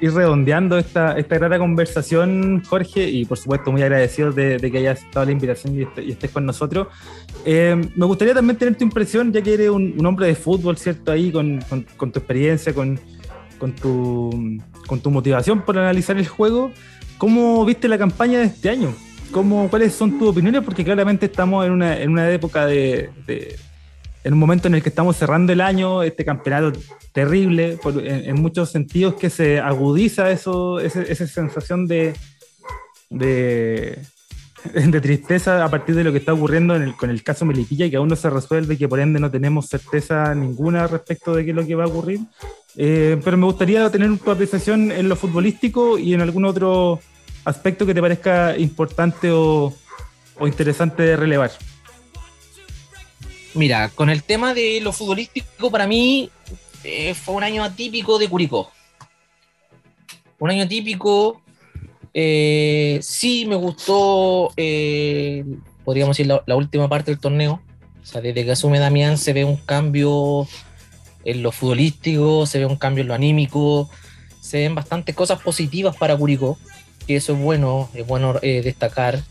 ir 0.00 0.12
redondeando 0.12 0.78
esta, 0.78 1.18
esta 1.18 1.38
grata 1.38 1.58
conversación, 1.58 2.62
Jorge, 2.66 3.08
y 3.08 3.24
por 3.24 3.38
supuesto 3.38 3.70
muy 3.70 3.82
agradecido 3.82 4.32
de, 4.32 4.56
de 4.58 4.70
que 4.70 4.78
hayas 4.78 4.98
aceptado 4.98 5.26
la 5.26 5.32
invitación 5.32 5.74
y, 5.78 5.82
este- 5.82 6.08
estés 6.10 6.30
con 6.30 6.46
nosotros, 6.46 6.88
em, 7.44 7.88
me 7.96 8.06
gustaría 8.06 8.34
también 8.34 8.56
tener 8.56 8.76
tu 8.76 8.84
impresión, 8.84 9.32
ya 9.32 9.42
que 9.42 9.54
eres 9.54 9.70
un, 9.70 10.04
hombre 10.06 10.26
de 10.26 10.34
fútbol, 10.34 10.76
¿cierto? 10.78 11.12
Ahí 11.12 11.30
con, 11.30 11.60
con- 11.96 12.12
tu 12.12 12.18
experiencia, 12.18 12.72
con, 12.72 12.98
con, 13.58 13.72
tu, 13.74 14.58
con 14.86 15.00
tu 15.00 15.10
motivación 15.10 15.62
por 15.62 15.78
analizar 15.78 16.16
el 16.16 16.26
juego, 16.26 16.72
¿cómo 17.18 17.64
viste 17.64 17.86
la 17.88 17.98
campaña 17.98 18.38
de 18.38 18.46
este 18.46 18.70
año? 18.70 18.94
¿Cómo, 19.30 19.68
¿Cuáles 19.70 19.94
son 19.94 20.18
tus 20.18 20.28
opiniones? 20.30 20.62
Porque 20.64 20.82
claramente 20.84 21.26
estamos 21.26 21.64
en 21.66 21.72
una, 21.72 21.96
en 22.00 22.10
una 22.10 22.28
época 22.30 22.66
de- 22.66 23.10
en 24.24 24.32
un 24.34 24.38
momento 24.38 24.68
en 24.68 24.74
el 24.74 24.82
que 24.82 24.88
estamos 24.90 25.16
cerrando 25.16 25.52
el 25.52 25.60
año, 25.60 26.02
este 26.02 26.24
campeonato 26.24 26.78
terrible, 27.12 27.78
por- 27.82 28.06
en, 28.06 28.36
muchos 28.40 28.70
sentidos 28.70 29.14
que 29.14 29.30
se 29.30 29.58
agudiza 29.58 30.30
esa 30.30 31.26
sensación 31.26 31.86
de 31.86 32.14
tristeza 35.00 35.64
a 35.64 35.68
partir 35.70 35.94
de 35.94 36.04
lo 36.04 36.12
que 36.12 36.18
está 36.18 36.32
ocurriendo 36.34 36.76
en 36.76 36.82
el- 36.82 36.96
con 36.96 37.08
el 37.10 37.22
caso 37.22 37.44
Melipilla 37.46 37.86
y 37.86 37.90
que 37.90 37.96
aún 37.96 38.08
no 38.08 38.16
se 38.16 38.28
resuelve 38.30 38.74
y 38.74 38.76
que 38.76 38.88
por 38.88 39.00
ende 39.00 39.18
no 39.20 39.30
tenemos 39.30 39.66
certeza 39.68 40.34
ninguna 40.34 40.86
respecto 40.86 41.34
de 41.34 41.44
qué 41.44 41.50
es 41.50 41.56
lo 41.56 41.66
que 41.66 41.74
va 41.74 41.84
a 41.84 41.88
ocurrir. 41.88 42.20
Eh, 42.76 43.20
pero 43.24 43.36
me 43.36 43.46
gustaría 43.46 43.90
tener 43.90 44.16
tu 44.18 44.30
apreciación 44.30 44.92
en 44.92 45.08
lo 45.08 45.16
futbolístico 45.16 45.98
y 45.98 46.14
en 46.14 46.20
algún 46.20 46.44
otro 46.44 47.00
aspecto 47.44 47.84
que 47.86 47.94
te 47.94 48.00
parezca 48.00 48.56
importante 48.56 49.30
o, 49.32 49.74
o 50.38 50.46
interesante 50.46 51.02
de 51.02 51.16
relevar. 51.16 51.50
Mira, 53.54 53.88
con 53.90 54.10
el 54.10 54.22
tema 54.22 54.54
de 54.54 54.80
lo 54.80 54.92
futbolístico, 54.92 55.70
para 55.70 55.86
mí 55.86 56.30
eh, 56.84 57.14
fue 57.14 57.34
un 57.34 57.42
año 57.42 57.64
atípico 57.64 58.18
de 58.18 58.28
Curicó. 58.28 58.70
Un 60.38 60.50
año 60.50 60.64
atípico. 60.64 61.42
eh, 62.12 62.98
sí 63.02 63.46
me 63.46 63.54
gustó, 63.56 64.52
eh, 64.56 65.44
podríamos 65.84 66.16
decir, 66.16 66.26
la, 66.26 66.56
última 66.56 66.88
parte 66.88 67.10
del 67.10 67.20
torneo. 67.20 67.60
O 68.02 68.06
sea, 68.06 68.20
desde 68.20 68.44
que 68.44 68.52
asume 68.52 68.78
Damián 68.78 69.18
se 69.18 69.32
ve 69.32 69.44
un 69.44 69.56
cambio 69.56 70.48
en 71.24 71.42
lo 71.42 71.52
futbolístico, 71.52 72.46
se 72.46 72.58
ve 72.58 72.66
un 72.66 72.76
cambio 72.76 73.02
en 73.02 73.08
lo 73.08 73.14
anímico, 73.14 73.90
se 74.40 74.58
ven 74.58 74.74
bastantes 74.74 75.14
cosas 75.14 75.40
positivas 75.40 75.96
para 75.96 76.16
Curicó, 76.16 76.58
que 77.06 77.16
eso 77.16 77.34
es 77.34 77.38
bueno, 77.38 77.88
es 77.94 78.06
bueno 78.06 78.38
eh, 78.42 78.62
destacar. 78.62 79.22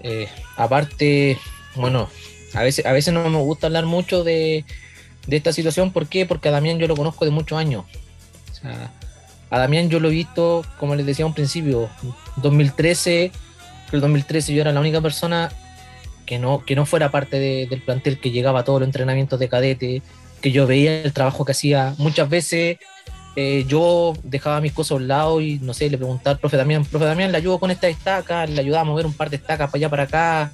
Eh, 0.00 0.28
aparte, 0.56 1.38
bueno, 1.76 2.08
a 2.54 2.62
veces, 2.62 2.86
a 2.86 2.92
veces 2.92 3.14
no 3.14 3.28
me 3.28 3.38
gusta 3.38 3.66
hablar 3.66 3.86
mucho 3.86 4.24
de, 4.24 4.64
esta 5.28 5.52
situación. 5.52 5.92
¿Por 5.92 6.06
qué? 6.06 6.26
Porque 6.26 6.48
a 6.48 6.52
Damián 6.52 6.78
yo 6.78 6.88
lo 6.88 6.96
conozco 6.96 7.24
de 7.24 7.30
muchos 7.30 7.58
años. 7.58 7.84
O 8.50 8.54
sea, 8.54 8.90
a 9.50 9.58
Damián 9.58 9.88
yo 9.88 10.00
lo 10.00 10.08
he 10.08 10.12
visto, 10.12 10.64
como 10.78 10.94
les 10.94 11.06
decía 11.06 11.26
un 11.26 11.34
principio, 11.34 11.88
2013, 12.36 13.30
que 13.90 13.96
el 13.96 14.00
2013 14.00 14.54
yo 14.54 14.60
era 14.60 14.72
la 14.72 14.80
única 14.80 15.00
persona 15.00 15.52
que 16.26 16.38
no, 16.38 16.64
que 16.64 16.74
no 16.76 16.86
fuera 16.86 17.10
parte 17.10 17.38
de- 17.38 17.66
del 17.68 17.82
plantel 17.82 18.18
que 18.20 18.30
llegaba 18.30 18.60
a 18.60 18.64
todos 18.64 18.80
los 18.80 18.88
entrenamientos 18.88 19.38
de 19.38 19.48
cadete, 19.48 20.02
que 20.40 20.50
yo 20.50 20.66
veía 20.66 21.02
el 21.02 21.12
trabajo 21.12 21.44
que 21.44 21.52
hacía. 21.52 21.94
Muchas 21.98 22.28
veces 22.28 22.78
eh, 23.36 23.64
yo 23.66 24.12
dejaba 24.22 24.60
mis 24.60 24.72
cosas 24.72 24.92
a 24.92 24.94
un 24.96 25.08
lado 25.08 25.40
y 25.40 25.58
no 25.58 25.72
sé, 25.72 25.88
le 25.88 25.96
preguntaba 25.96 26.34
al 26.34 26.38
profe 26.38 26.56
Damián, 26.56 26.84
profe 26.84 27.06
Damián, 27.06 27.32
le 27.32 27.38
ayudo 27.38 27.58
con 27.58 27.70
esta 27.70 27.88
estaca, 27.88 28.46
le 28.46 28.60
ayudaba 28.60 28.82
a 28.82 28.84
mover 28.84 29.06
un 29.06 29.14
par 29.14 29.30
de 29.30 29.36
estacas 29.36 29.70
para 29.70 29.78
allá, 29.78 29.88
para 29.88 30.02
acá. 30.02 30.52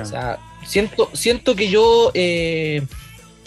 O 0.00 0.04
sea, 0.04 0.38
siento, 0.66 1.10
siento 1.12 1.54
que 1.54 1.68
yo 1.68 2.10
eh, 2.14 2.82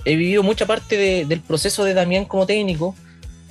he 0.06 0.16
vivido 0.16 0.44
mucha 0.44 0.66
parte 0.66 0.98
de- 0.98 1.26
del 1.26 1.42
proceso 1.42 1.84
de 1.84 1.94
Damián 1.94 2.26
como 2.26 2.46
técnico. 2.46 2.96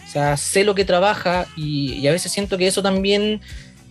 O 0.06 0.10
sea, 0.10 0.36
sé 0.36 0.64
lo 0.64 0.74
que 0.74 0.84
trabaja 0.84 1.46
y, 1.56 2.06
a 2.06 2.12
veces 2.12 2.30
siento 2.30 2.56
que 2.56 2.66
eso 2.68 2.82
también 2.82 3.40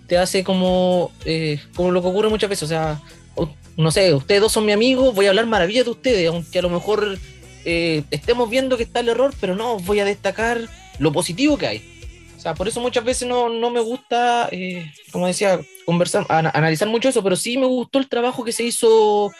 te 0.07 0.17
hace 0.17 0.43
como, 0.43 1.11
eh, 1.25 1.59
como 1.75 1.91
lo 1.91 2.01
que 2.01 2.07
ocurre 2.07 2.29
muchas 2.29 2.49
veces. 2.49 2.63
O 2.63 2.67
sea, 2.67 3.01
no 3.75 3.91
sé, 3.91 4.13
ustedes 4.13 4.39
dos 4.39 4.51
son 4.51 4.65
mi 4.65 4.71
amigos, 4.71 5.13
voy 5.15 5.25
a 5.25 5.29
hablar 5.29 5.47
maravillas 5.47 5.85
de 5.85 5.91
ustedes, 5.91 6.27
aunque 6.29 6.59
a 6.59 6.61
lo 6.61 6.69
mejor 6.69 7.17
eh, 7.65 8.03
estemos 8.11 8.49
viendo 8.49 8.77
que 8.77 8.83
está 8.83 8.99
el 9.01 9.09
error, 9.09 9.33
pero 9.41 9.55
no, 9.55 9.79
voy 9.79 9.99
a 9.99 10.05
destacar 10.05 10.61
lo 10.99 11.11
positivo 11.11 11.57
que 11.57 11.67
hay. 11.67 11.89
O 12.37 12.39
sea, 12.39 12.53
por 12.53 12.67
eso 12.67 12.79
muchas 12.81 13.03
veces 13.03 13.27
no, 13.27 13.49
no 13.49 13.69
me 13.71 13.79
gusta, 13.79 14.49
como 15.11 15.27
decía, 15.27 15.59
conversar, 15.85 16.25
ana- 16.29 16.51
analizar 16.53 16.87
mucho 16.87 17.09
eso, 17.09 17.23
pero 17.23 17.35
sí 17.35 17.57
me 17.57 17.65
gustó 17.65 17.99
el 17.99 18.07
trabajo 18.09 18.43
que 18.43 18.51
se 18.51 18.63
hizo, 18.63 19.31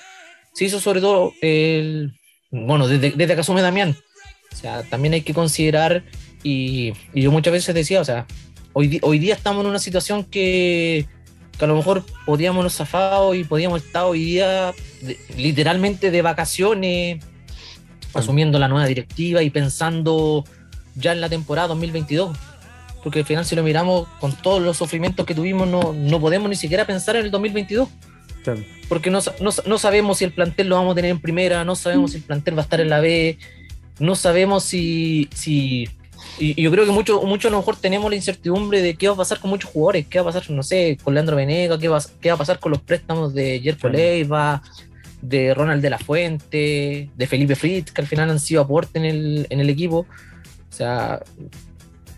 se 0.53 0.65
hizo 0.65 0.79
sobre 0.79 1.01
todo, 1.01 1.33
el, 1.41 2.13
bueno, 2.51 2.87
desde, 2.87 3.11
desde 3.11 3.35
que 3.35 3.41
asume 3.41 3.61
Damián. 3.61 3.95
O 4.51 4.55
sea, 4.55 4.83
también 4.83 5.13
hay 5.15 5.21
que 5.21 5.33
considerar, 5.33 6.03
y, 6.43 6.93
y 7.13 7.21
yo 7.23 7.31
muchas 7.31 7.53
veces 7.53 7.73
decía, 7.73 8.01
o 8.01 8.05
sea, 8.05 8.25
hoy, 8.73 8.99
hoy 9.01 9.19
día 9.19 9.33
estamos 9.33 9.63
en 9.63 9.69
una 9.69 9.79
situación 9.79 10.23
que, 10.23 11.07
que 11.57 11.65
a 11.65 11.67
lo 11.67 11.75
mejor 11.75 12.05
podíamos 12.25 12.61
haber 12.61 12.71
zafado 12.71 13.33
y 13.35 13.43
podíamos 13.43 13.83
estar 13.83 14.03
hoy 14.03 14.23
día 14.23 14.73
de- 15.01 15.17
literalmente 15.37 16.11
de 16.11 16.21
vacaciones, 16.21 17.23
asumiendo 18.13 18.59
la 18.59 18.67
nueva 18.67 18.85
directiva 18.85 19.41
y 19.41 19.49
pensando 19.49 20.43
ya 20.95 21.13
en 21.13 21.21
la 21.21 21.29
temporada 21.29 21.69
2022. 21.69 22.37
Porque 23.03 23.19
al 23.19 23.25
final 23.25 23.43
si 23.45 23.55
lo 23.55 23.63
miramos 23.63 24.07
con 24.19 24.31
todos 24.33 24.61
los 24.61 24.77
sufrimientos 24.77 25.25
que 25.25 25.33
tuvimos, 25.35 25.67
no, 25.67 25.93
no 25.93 26.19
podemos 26.21 26.47
ni 26.47 26.55
siquiera 26.55 26.85
pensar 26.85 27.15
en 27.15 27.25
el 27.25 27.31
2022. 27.31 27.89
Porque 28.89 29.09
no, 29.09 29.19
no, 29.39 29.49
no, 29.65 29.77
sabemos 29.77 30.17
si 30.19 30.25
el 30.25 30.33
plantel 30.33 30.67
lo 30.67 30.75
vamos 30.75 30.93
a 30.93 30.95
tener 30.95 31.11
en 31.11 31.19
primera, 31.19 31.63
no 31.65 31.75
sabemos 31.75 32.11
si 32.11 32.17
el 32.17 32.23
plantel 32.23 32.55
va 32.57 32.61
a 32.61 32.63
estar 32.63 32.81
en 32.81 32.89
la 32.89 32.99
B, 32.99 33.37
no 33.99 34.15
sabemos 34.15 34.63
si... 34.63 35.29
si 35.33 35.87
y, 36.39 36.61
yo 36.61 36.71
creo 36.71 36.85
que 36.85 36.91
mucho, 36.91 37.21
mucho 37.23 37.47
a 37.47 37.51
lo 37.51 37.57
mejor 37.57 37.75
tenemos 37.75 38.09
la 38.09 38.15
incertidumbre 38.15 38.81
de 38.81 38.95
qué 38.95 39.07
va 39.07 39.13
a 39.13 39.17
pasar 39.17 39.39
con 39.39 39.49
muchos 39.49 39.69
jugadores, 39.71 40.07
qué 40.07 40.19
va 40.19 40.29
a 40.29 40.33
pasar, 40.33 40.49
no 40.51 40.63
sé, 40.63 40.97
con 41.03 41.13
Leandro 41.13 41.35
Venega, 41.35 41.77
qué 41.77 41.87
va, 41.87 42.01
qué 42.21 42.29
va 42.29 42.35
a 42.35 42.37
pasar 42.37 42.59
con 42.59 42.71
los 42.71 42.81
préstamos 42.81 43.33
de 43.33 43.59
Jerko 43.59 43.89
Leiva, 43.89 44.61
de 45.21 45.53
Ronald 45.53 45.81
de 45.81 45.89
la 45.89 45.99
Fuente, 45.99 47.09
de 47.15 47.27
Felipe 47.27 47.55
Fritz, 47.55 47.91
que 47.91 48.01
al 48.01 48.07
final 48.07 48.29
han 48.29 48.39
sido 48.39 48.61
aporte 48.61 48.99
en 48.99 49.05
el, 49.05 49.47
en 49.49 49.59
el 49.59 49.69
equipo. 49.69 49.99
O 49.99 50.75
sea, 50.75 51.21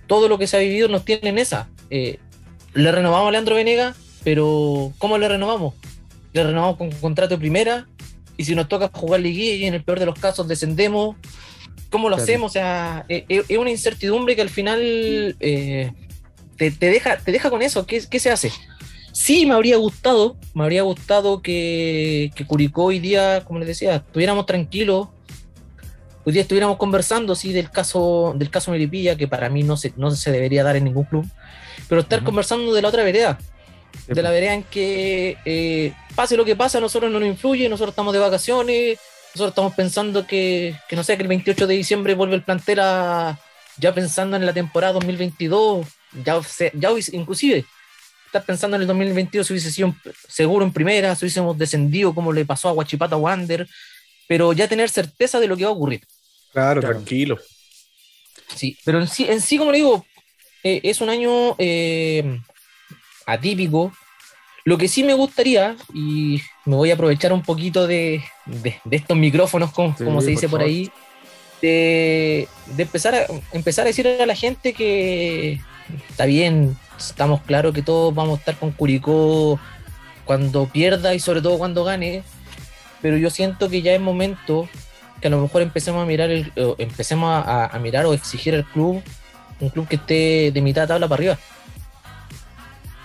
todo 0.07 0.28
lo 0.28 0.38
que 0.38 0.47
se 0.47 0.57
ha 0.57 0.59
vivido 0.59 0.88
nos 0.88 1.05
tiene 1.05 1.30
en 1.30 1.38
esa. 1.38 1.67
Eh, 1.89 2.19
le 2.73 2.91
renovamos 2.91 3.28
a 3.28 3.32
Leandro 3.32 3.55
Venega, 3.55 3.95
pero 4.23 4.91
¿cómo 4.97 5.17
le 5.17 5.28
renovamos? 5.28 5.76
Le 6.36 6.43
renovamos 6.43 6.77
con 6.77 6.91
contrato 6.91 7.36
de 7.36 7.39
primera, 7.39 7.88
y 8.38 8.43
si 8.43 8.53
nos 8.53 8.67
toca 8.67 8.89
jugar 8.93 9.21
liguilla 9.21 9.53
y 9.53 9.65
en 9.65 9.73
el 9.73 9.83
peor 9.83 9.99
de 9.99 10.05
los 10.05 10.19
casos 10.19 10.47
descendemos, 10.47 11.15
¿cómo 11.89 12.09
lo 12.09 12.17
hacemos? 12.17 12.51
O 12.51 12.53
sea, 12.53 13.05
eh, 13.07 13.25
eh, 13.29 13.43
es, 13.47 13.57
una 13.57 13.71
incertidumbre 13.71 14.36
que 14.36 14.41
al 14.41 14.49
final 14.49 15.36
te, 15.39 15.91
deja, 16.79 17.17
te 17.17 17.31
deja 17.31 17.49
con 17.49 17.61
eso. 17.61 17.86
¿Qué, 17.86 18.03
¿Qué, 18.09 18.19
se 18.19 18.31
hace? 18.31 18.51
Sí, 19.13 19.45
me 19.45 19.53
habría 19.53 19.77
gustado, 19.77 20.36
me 20.53 20.63
habría 20.63 20.81
gustado 20.81 21.41
que, 21.41 22.31
que 22.36 22.45
Curicó 22.45 22.83
hoy 22.83 22.99
día, 22.99 23.45
como 23.45 23.59
les 23.59 23.69
decía, 23.69 23.95
estuviéramos 23.95 24.45
tranquilos, 24.45 25.07
hoy 26.25 26.33
día 26.33 26.41
estuviéramos 26.41 26.75
conversando 26.75 27.33
sí 27.33 27.53
del 27.53 27.71
caso 27.71 28.33
del 28.36 28.49
caso 28.49 28.71
Melipilla, 28.71 29.15
que 29.15 29.29
para 29.29 29.49
mí 29.49 29.63
no 29.63 29.77
se, 29.77 29.93
no 29.95 30.11
se 30.11 30.31
debería 30.33 30.65
dar 30.65 30.75
en 30.75 30.83
ningún 30.83 31.05
club, 31.05 31.25
pero 31.88 32.01
estar 32.01 32.25
conversando 32.25 32.73
de 32.73 32.81
la 32.81 32.89
otra 32.89 33.03
vereda, 33.03 33.38
de 34.07 34.21
la 34.21 34.31
vereda 34.31 34.53
en 34.53 34.63
que 34.63 35.38
eh, 35.45 35.93
pase 36.16 36.38
lo 36.38 36.45
que 36.45 36.55
pase, 36.55 36.78
a 36.78 36.82
nosotros 36.82 37.11
no 37.11 37.20
nos 37.20 37.30
influye, 37.30 37.70
nosotros 37.70 37.91
estamos 37.91 38.13
de 38.13 38.20
vacaciones, 38.20 38.99
nosotros 39.34 39.51
estamos 39.51 39.74
pensando 39.74 40.26
que, 40.26 40.76
que 40.88 40.95
no 40.95 41.03
sé, 41.03 41.18
que 41.18 41.24
el 41.24 41.30
28 41.30 41.68
de 41.68 41.76
diciembre 41.76 42.16
vuelve 42.16 42.36
el 42.36 42.43
plantel 42.43 42.80
a, 42.80 43.39
ya 43.78 43.93
pensando 43.93 44.38
en 44.38 44.45
la 44.45 44.53
temporada 44.53 44.93
2022, 44.93 45.86
ya, 46.24 46.39
ya 46.74 46.89
inclusive 47.11 47.66
estar 48.26 48.43
pensando 48.45 48.76
en 48.76 48.82
el 48.82 48.88
2022 48.88 49.47
si 49.47 49.53
hubiese 49.53 49.72
sido 49.72 49.95
seguro 50.28 50.66
en 50.66 50.74
primera, 50.74 51.16
si 51.16 51.26
hubiésemos 51.26 51.57
descendido 51.57 52.13
como 52.13 52.34
le 52.34 52.45
pasó 52.45 52.70
a 52.70 52.72
Guachipata 52.74 53.18
Wander, 53.18 53.68
pero 54.28 54.53
ya 54.53 54.68
tener 54.68 54.89
certeza 54.89 55.39
de 55.39 55.47
lo 55.47 55.55
que 55.55 55.63
va 55.63 55.70
a 55.70 55.74
ocurrir. 55.74 56.01
Claro, 56.51 56.82
tranquilo. 56.82 57.38
Sí, 58.55 58.78
pero 58.86 58.99
en 58.99 59.07
sí, 59.07 59.26
en 59.28 59.41
sí 59.41 59.57
como 59.57 59.72
le 59.72 59.80
digo, 59.80 60.05
eh, 60.63 60.82
es 60.84 61.01
un 61.01 61.09
año 61.09 61.55
eh, 61.57 62.39
atípico. 63.26 63.91
Lo 64.66 64.80
que 64.80 64.88
sí 64.88 65.03
me 65.03 65.13
gustaría, 65.13 65.76
y 65.93 66.41
me 66.66 66.76
voy 66.76 66.89
a 66.89 66.95
aprovechar 66.95 67.32
un 67.32 67.43
poquito 67.43 67.86
de, 67.86 68.24
estos 68.89 69.16
micrófonos, 69.16 69.72
como, 69.72 70.22
se 70.22 70.32
dice 70.32 70.49
por, 70.49 70.61
ahí, 70.61 70.91
de, 71.61 72.47
empezar, 72.76 73.13
a, 73.13 73.28
empezar 73.51 73.86
a 73.86 73.89
decir 73.89 74.07
a 74.07 74.26
la 74.26 74.34
gente 74.34 74.74
que 74.74 75.61
está 76.09 76.26
bien, 76.26 76.76
estamos 76.97 77.41
claros 77.41 77.76
que 77.76 77.84
todos 77.84 78.13
vamos 78.16 78.38
a 78.38 78.39
estar 78.39 78.57
con 78.57 78.72
Curicó 78.72 79.59
cuando 80.26 80.66
pierda 80.66 81.13
y 81.13 81.20
sobre 81.20 81.43
todo 81.43 81.59
cuando 81.59 81.84
gane, 81.84 82.24
pero 83.03 83.18
yo 83.18 83.30
siento 83.30 83.70
que 83.70 83.84
ya 83.84 83.93
es 83.93 84.01
momento 84.01 84.68
que 85.22 85.28
a 85.28 85.30
lo 85.30 85.41
mejor 85.41 85.61
empecemos 85.61 86.01
a 86.01 86.07
mirar 86.07 86.32
el, 86.32 86.51
empecemos 86.80 87.43
a, 87.45 87.80
mirar 87.80 88.07
o 88.07 88.13
exigir 88.13 88.55
al 88.55 88.66
club 88.66 89.03
un 89.59 89.70
club 89.70 89.88
que 89.88 89.97
esté 89.97 90.51
de 90.51 90.61
mitad 90.61 90.82
de 90.82 90.88
tabla 90.88 91.07
para 91.07 91.20
arriba. 91.20 91.39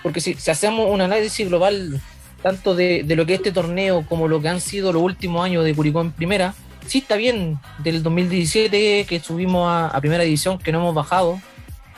Porque 0.03 0.21
si, 0.21 0.37
hacemos 0.51 0.91
un 0.91 1.01
análisis 1.01 1.49
global 1.49 2.01
tanto 2.43 2.75
de, 2.75 3.05
lo 3.09 3.27
que 3.27 3.35
es 3.35 3.41
este 3.41 3.53
torneo 3.53 4.07
como 4.09 4.27
lo 4.29 4.41
que 4.41 4.49
han 4.49 4.61
sido 4.61 4.93
los 4.93 5.03
últimos 5.03 5.45
años 5.45 5.65
de 5.65 5.75
Curicó 5.75 6.01
en 6.01 6.13
primera, 6.13 6.55
sí 6.87 6.99
está 6.99 7.17
bien 7.17 7.59
del 7.79 8.03
2017 8.03 9.05
que 9.07 9.21
subimos 9.21 9.69
a, 9.71 9.99
primera 10.01 10.25
división, 10.25 10.59
que 10.59 10.73
no 10.73 10.79
hemos 10.79 10.95
bajado, 10.95 11.41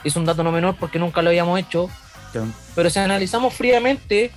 es 0.03 0.15
un 0.15 0.25
dato 0.25 0.43
no 0.43 0.51
menor 0.51 0.75
porque 0.77 0.99
nunca 0.99 1.21
lo 1.21 1.29
habíamos 1.29 1.59
hecho, 1.59 1.89
pero 2.75 2.89
si 2.89 2.99
analizamos 2.99 3.53
fríamente, 3.53 4.31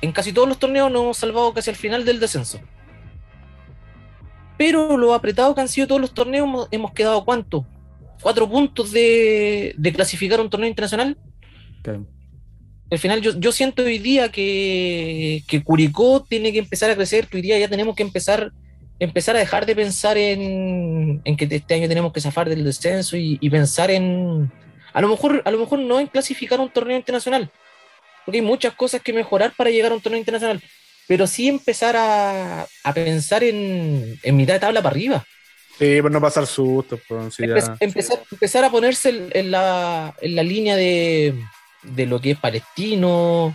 en 0.00 0.12
casi 0.12 0.32
todos 0.32 0.48
los 0.48 0.58
torneos 0.58 0.90
nos 0.90 1.02
hemos 1.02 1.16
salvado 1.18 1.52
casi 1.52 1.70
al 1.70 1.76
final 1.76 2.04
del 2.04 2.20
descenso. 2.20 2.60
Pero 4.56 4.96
lo 4.96 5.14
apretado 5.14 5.54
que 5.54 5.60
han 5.60 5.68
sido 5.68 5.86
todos 5.86 6.00
los 6.00 6.12
torneos, 6.12 6.68
hemos 6.70 6.92
quedado 6.92 7.24
cuánto? 7.24 7.66
¿Cuatro 8.22 8.48
puntos 8.48 8.92
de, 8.92 9.74
clasificar 9.94 10.40
un 10.40 10.50
torneo 10.50 10.68
internacional? 10.68 11.16
Al 12.90 12.98
final 12.98 13.20
yo, 13.20 13.52
siento 13.52 13.84
hoy 13.84 13.98
día 13.98 14.30
que, 14.30 15.44
que, 15.46 15.62
Curicó 15.62 16.26
tiene 16.28 16.52
que 16.52 16.58
empezar 16.58 16.90
a 16.90 16.96
crecer, 16.96 17.28
que 17.28 17.36
hoy 17.36 17.42
día 17.42 17.56
ya 17.56 17.68
tenemos 17.68 17.94
que 17.94 18.02
empezar, 18.02 18.50
empezar 18.98 19.36
a 19.36 19.38
dejar 19.38 19.64
de 19.64 19.76
pensar 19.76 20.18
en, 20.18 21.22
que 21.22 21.48
este 21.48 21.74
año 21.74 21.86
tenemos 21.86 22.12
que 22.12 22.20
zafar 22.20 22.48
del 22.48 22.64
descenso 22.64 23.16
y, 23.16 23.38
y, 23.40 23.48
pensar 23.48 23.92
en, 23.92 24.50
a 24.92 25.00
lo, 25.00 25.08
mejor, 25.08 25.40
a 25.44 25.50
lo 25.52 25.58
mejor 25.58 25.78
no 25.78 26.00
en 26.00 26.08
clasificar 26.08 26.58
un 26.58 26.68
torneo 26.68 26.96
internacional, 26.96 27.48
porque 28.26 28.38
hay 28.38 28.44
muchas 28.44 28.74
cosas 28.74 29.00
que 29.00 29.12
mejorar 29.12 29.52
para 29.56 29.70
llegar 29.70 29.92
a 29.92 29.94
un 29.94 30.00
torneo 30.00 30.18
internacional, 30.18 30.60
pero 31.06 31.28
sí 31.28 31.48
empezar 31.48 31.94
a, 31.96 32.66
a 32.82 32.92
pensar 32.92 33.44
en, 33.44 34.18
en, 34.20 34.36
mitad 34.36 34.54
de 34.54 34.60
tabla 34.60 34.82
para 34.82 34.94
arriba. 34.94 35.24
Sí, 35.78 35.98
pues 36.00 36.12
no 36.12 36.20
pasar 36.20 36.44
susto. 36.44 36.98
Pues, 37.08 37.38
empezar, 37.38 37.78
empezar, 38.32 38.64
a 38.64 38.70
ponerse 38.70 39.28
en 39.30 39.50
la, 39.52 40.14
en 40.20 40.34
la 40.34 40.42
línea 40.42 40.76
de, 40.76 41.34
de, 41.82 42.06
lo 42.06 42.20
que 42.20 42.32
es 42.32 42.38
palestino. 42.38 43.54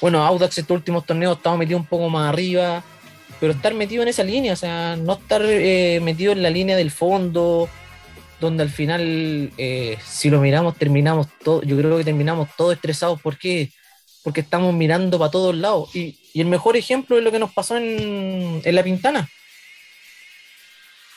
Bueno, 0.00 0.24
Audax 0.24 0.58
estos 0.58 0.74
últimos 0.74 1.06
torneos 1.06 1.36
estaba 1.36 1.56
metido 1.56 1.78
un 1.78 1.86
poco 1.86 2.08
más 2.08 2.28
arriba, 2.28 2.82
pero 3.40 3.52
estar 3.52 3.74
metido 3.74 4.02
en 4.02 4.08
esa 4.08 4.24
línea, 4.24 4.52
o 4.52 4.56
sea, 4.56 4.96
no 4.96 5.14
estar 5.14 5.42
eh, 5.44 6.00
metido 6.02 6.32
en 6.32 6.42
la 6.42 6.50
línea 6.50 6.76
del 6.76 6.90
fondo, 6.90 7.68
donde 8.40 8.64
al 8.64 8.70
final, 8.70 9.52
eh, 9.56 9.96
si 10.04 10.30
lo 10.30 10.40
miramos, 10.40 10.76
terminamos 10.76 11.28
todo, 11.44 11.62
yo 11.62 11.76
creo 11.76 11.96
que 11.98 12.04
terminamos 12.04 12.48
todos 12.56 12.74
estresados. 12.74 13.20
¿Por 13.20 13.38
qué? 13.38 13.70
porque 14.22 14.40
estamos 14.40 14.72
mirando 14.72 15.18
para 15.18 15.30
todos 15.30 15.54
lados. 15.54 15.94
Y, 15.94 16.18
el 16.34 16.46
mejor 16.46 16.76
ejemplo 16.76 17.18
es 17.18 17.24
lo 17.24 17.30
que 17.30 17.38
nos 17.38 17.52
pasó 17.52 17.76
en, 17.76 18.62
La 18.64 18.82
Pintana. 18.82 19.28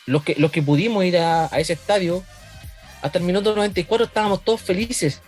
Los 0.05 0.23
que, 0.23 0.35
los 0.37 0.51
que 0.51 0.61
pudimos 0.61 1.05
ir 1.05 1.17
a, 1.17 1.45
ese 1.57 1.73
estadio, 1.73 2.23
hasta 3.01 3.19
el 3.19 3.23
minuto 3.23 3.55
94 3.55 4.07
estábamos 4.07 4.43
todos 4.43 4.61
felices. 4.61 5.21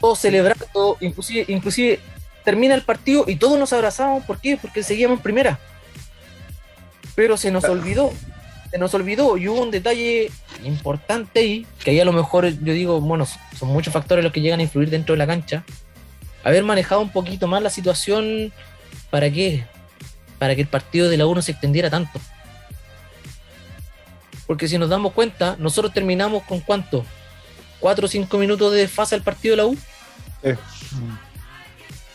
Todos 0.00 0.18
celebrando, 0.18 0.96
inclusive, 1.00 1.44
inclusive 1.48 2.00
termina 2.44 2.74
el 2.74 2.82
partido 2.82 3.24
y 3.26 3.36
todos 3.36 3.58
nos 3.58 3.72
abrazamos. 3.72 4.24
¿Por 4.24 4.40
qué? 4.40 4.56
Porque 4.56 4.82
seguíamos 4.82 5.18
en 5.18 5.22
primera. 5.22 5.58
Pero 7.14 7.36
se 7.36 7.50
nos 7.50 7.64
olvidó, 7.64 8.12
se 8.70 8.78
nos 8.78 8.94
olvidó 8.94 9.36
y 9.36 9.48
hubo 9.48 9.62
un 9.62 9.70
detalle 9.70 10.30
importante 10.64 11.40
ahí, 11.40 11.66
que 11.82 11.90
ahí 11.90 12.00
a 12.00 12.04
lo 12.04 12.12
mejor 12.12 12.48
yo 12.48 12.72
digo, 12.72 13.00
bueno, 13.00 13.26
son 13.26 13.68
muchos 13.68 13.92
factores 13.92 14.24
los 14.24 14.32
que 14.32 14.40
llegan 14.40 14.60
a 14.60 14.62
influir 14.62 14.90
dentro 14.90 15.14
de 15.14 15.18
la 15.18 15.26
cancha, 15.26 15.64
haber 16.44 16.64
manejado 16.64 17.00
un 17.00 17.10
poquito 17.10 17.46
más 17.46 17.62
la 17.62 17.70
situación, 17.70 18.52
¿para 19.10 19.30
qué? 19.30 19.64
Para 20.38 20.54
que 20.54 20.62
el 20.62 20.68
partido 20.68 21.08
de 21.08 21.16
la 21.16 21.26
U 21.26 21.34
no 21.34 21.42
se 21.42 21.52
extendiera 21.52 21.90
tanto. 21.90 22.20
Porque 24.46 24.66
si 24.66 24.78
nos 24.78 24.88
damos 24.88 25.12
cuenta, 25.12 25.56
nosotros 25.58 25.92
terminamos 25.92 26.42
con 26.44 26.60
cuánto? 26.60 27.04
¿Cuatro 27.80 28.06
o 28.06 28.08
cinco 28.08 28.38
minutos 28.38 28.72
de 28.72 28.86
fase 28.88 29.14
al 29.14 29.22
partido 29.22 29.52
de 29.52 29.56
la 29.56 29.66
U? 29.66 29.76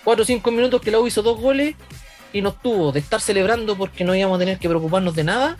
Cuatro 0.03 0.24
o 0.24 0.26
cinco 0.26 0.51
minutos 0.51 0.82
que 0.82 0.91
la 0.91 0.99
U 0.99 1.07
hizo 1.07 1.22
dos 1.22 1.39
goles 1.39 1.76
y 2.32 2.41
nos 2.41 2.61
tuvo 2.61 2.91
de 2.91 2.99
estar 2.99 3.20
celebrando 3.20 3.76
porque 3.76 4.03
no 4.03 4.16
íbamos 4.16 4.36
a 4.38 4.39
tener 4.39 4.59
que 4.59 4.70
preocuparnos 4.70 5.16
de 5.16 5.24
nada 5.24 5.57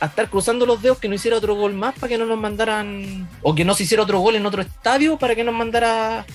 a 0.00 0.06
estar 0.06 0.28
cruzando 0.28 0.66
los 0.66 0.82
dedos 0.82 0.98
que 0.98 1.08
no 1.08 1.14
hiciera 1.14 1.36
otro 1.36 1.54
gol 1.54 1.74
más 1.74 1.94
para 1.94 2.08
que 2.08 2.18
no 2.18 2.26
nos 2.26 2.36
mandaran 2.36 3.28
o 3.40 3.54
que 3.54 3.64
no 3.64 3.72
se 3.74 3.84
hiciera 3.84 4.02
otro 4.02 4.18
gol 4.18 4.34
en 4.34 4.44
otro 4.44 4.60
estadio 4.60 5.16
para 5.16 5.36
que 5.36 5.44
nos 5.44 5.54
mandara 5.54 6.26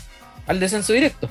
al 0.47 0.59
descenso 0.61 0.93
directo. 0.93 1.29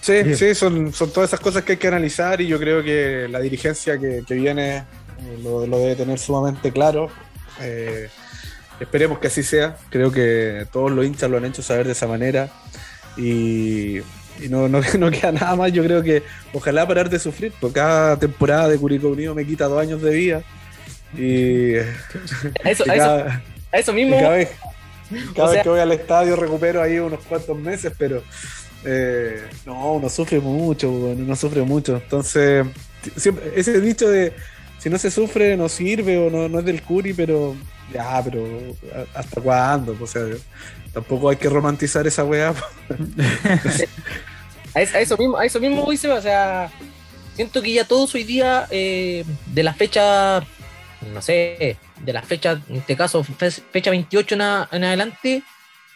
Sí, 0.00 0.34
sí, 0.34 0.54
son, 0.54 0.92
son 0.92 1.10
todas 1.10 1.30
esas 1.30 1.40
cosas 1.40 1.62
que 1.62 1.72
hay 1.72 1.78
que 1.78 1.86
analizar 1.88 2.40
y 2.40 2.48
yo 2.48 2.58
creo 2.58 2.82
que 2.82 3.28
la 3.30 3.40
dirigencia 3.40 3.98
que, 3.98 4.22
viene 4.30 4.78
eh, 4.78 4.84
lo, 5.42 5.60
debe 5.60 5.94
tener 5.94 6.18
sumamente 6.18 6.72
claro. 6.72 7.08
Eh, 7.60 8.08
esperemos 8.80 9.18
que 9.18 9.28
así 9.28 9.42
sea. 9.42 9.76
Creo 9.90 10.12
que 10.12 10.66
todos 10.72 10.90
los 10.90 11.04
hinchas 11.04 11.30
lo 11.30 11.36
han 11.36 11.44
hecho 11.44 11.62
saber 11.62 11.86
de 11.86 11.92
esa 11.92 12.06
manera 12.06 12.50
y, 13.16 14.00
no, 14.48 14.68
no, 14.98 15.10
queda 15.10 15.32
nada 15.32 15.56
más. 15.56 15.72
Yo 15.72 15.82
creo 15.82 16.02
que 16.02 16.22
ojalá 16.52 16.86
parar 16.86 17.10
de 17.10 17.18
sufrir, 17.18 17.52
porque 17.60 17.74
cada 17.74 18.18
temporada 18.18 18.68
de 18.68 18.78
Curicó 18.78 19.08
Unido 19.08 19.34
me 19.34 19.46
quita 19.46 19.66
dos 19.66 19.80
años 19.80 20.02
de 20.02 20.10
vida. 20.10 20.42
Y, 21.16 21.74
eso, 22.64 22.84
a 22.88 23.40
eso, 23.72 23.92
mismo. 23.92 24.18
Cada 24.18 25.50
vez, 25.50 25.62
que 25.62 25.68
voy 25.68 25.80
al 25.80 25.92
estadio 25.92 26.36
recupero 26.36 26.82
ahí 26.82 26.98
unos 26.98 27.20
cuantos 27.24 27.56
meses, 27.56 27.92
pero 27.96 28.22
eh, 28.84 29.42
no, 29.64 29.94
uno 29.94 30.08
sufre 30.08 30.40
mucho, 30.40 30.90
uno 30.90 31.36
sufre 31.36 31.62
mucho. 31.62 31.96
Entonces, 31.96 32.66
siempre, 33.16 33.52
ese 33.54 33.80
dicho 33.80 34.08
de 34.08 34.32
si 34.86 34.90
no 34.90 35.00
se 35.00 35.10
sufre, 35.10 35.56
no 35.56 35.68
sirve 35.68 36.16
o 36.16 36.30
no, 36.30 36.48
no 36.48 36.60
es 36.60 36.64
del 36.64 36.80
curi, 36.80 37.12
pero 37.12 37.56
ya, 37.92 38.22
pero 38.22 38.46
¿hasta 39.16 39.40
cuándo? 39.40 39.96
O 40.00 40.06
sea, 40.06 40.22
tampoco 40.92 41.28
hay 41.28 41.34
que 41.34 41.48
romantizar 41.48 42.06
esa 42.06 42.22
weá. 42.22 42.54
a, 44.74 44.80
eso 44.80 45.16
mismo, 45.16 45.38
a 45.38 45.44
eso 45.44 45.58
mismo 45.58 45.82
o 45.82 45.96
sea, 45.96 46.70
siento 47.34 47.62
que 47.62 47.72
ya 47.72 47.84
todos 47.84 48.14
hoy 48.14 48.22
día, 48.22 48.68
eh, 48.70 49.24
de 49.46 49.62
la 49.64 49.74
fecha, 49.74 50.46
no 51.12 51.20
sé, 51.20 51.76
de 52.04 52.12
la 52.12 52.22
fecha, 52.22 52.62
en 52.68 52.76
este 52.76 52.96
caso, 52.96 53.24
fecha 53.24 53.90
28 53.90 54.36
en, 54.36 54.40
en 54.40 54.84
adelante, 54.84 55.42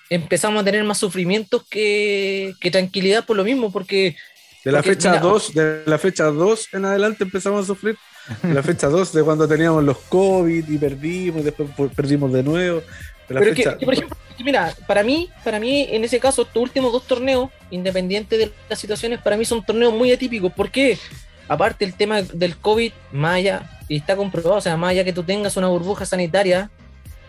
empezamos 0.08 0.62
a 0.62 0.64
tener 0.64 0.82
más 0.82 0.98
sufrimientos 0.98 1.62
que, 1.70 2.54
que 2.60 2.72
tranquilidad 2.72 3.24
por 3.24 3.36
lo 3.36 3.44
mismo, 3.44 3.70
porque... 3.70 4.16
De 4.64 4.72
la 4.72 4.82
fecha 4.82 5.20
2, 5.20 5.54
de 5.54 5.82
la 5.86 5.96
fecha 5.96 6.24
2 6.24 6.70
en 6.72 6.86
adelante 6.86 7.22
empezamos 7.22 7.62
a 7.62 7.66
sufrir. 7.68 7.96
La 8.42 8.62
fecha 8.62 8.88
2 8.88 9.12
de 9.12 9.22
cuando 9.22 9.48
teníamos 9.48 9.82
los 9.84 9.98
COVID 9.98 10.68
y 10.68 10.78
perdimos, 10.78 11.44
después 11.44 11.70
perdimos 11.94 12.32
de 12.32 12.42
nuevo. 12.42 12.82
Pero 13.26 13.54
que, 13.54 13.84
por 13.84 13.94
ejemplo, 13.94 14.16
mira, 14.44 14.74
para 14.86 15.04
mí, 15.04 15.30
para 15.44 15.60
mí, 15.60 15.86
en 15.90 16.02
ese 16.02 16.18
caso, 16.18 16.42
estos 16.42 16.60
últimos 16.60 16.92
dos 16.92 17.06
torneos, 17.06 17.50
independiente 17.70 18.36
de 18.36 18.52
las 18.68 18.78
situaciones, 18.78 19.20
para 19.20 19.36
mí 19.36 19.44
son 19.44 19.64
torneos 19.64 19.92
muy 19.92 20.12
atípicos. 20.12 20.52
¿Por 20.52 20.70
qué? 20.70 20.98
Aparte 21.46 21.84
el 21.84 21.94
tema 21.94 22.22
del 22.22 22.56
COVID, 22.56 22.92
Maya, 23.12 23.70
y 23.88 23.96
está 23.96 24.16
comprobado, 24.16 24.56
o 24.56 24.60
sea, 24.60 24.76
más 24.76 24.90
allá 24.90 25.04
que 25.04 25.12
tú 25.12 25.22
tengas 25.22 25.56
una 25.56 25.68
burbuja 25.68 26.06
sanitaria, 26.06 26.70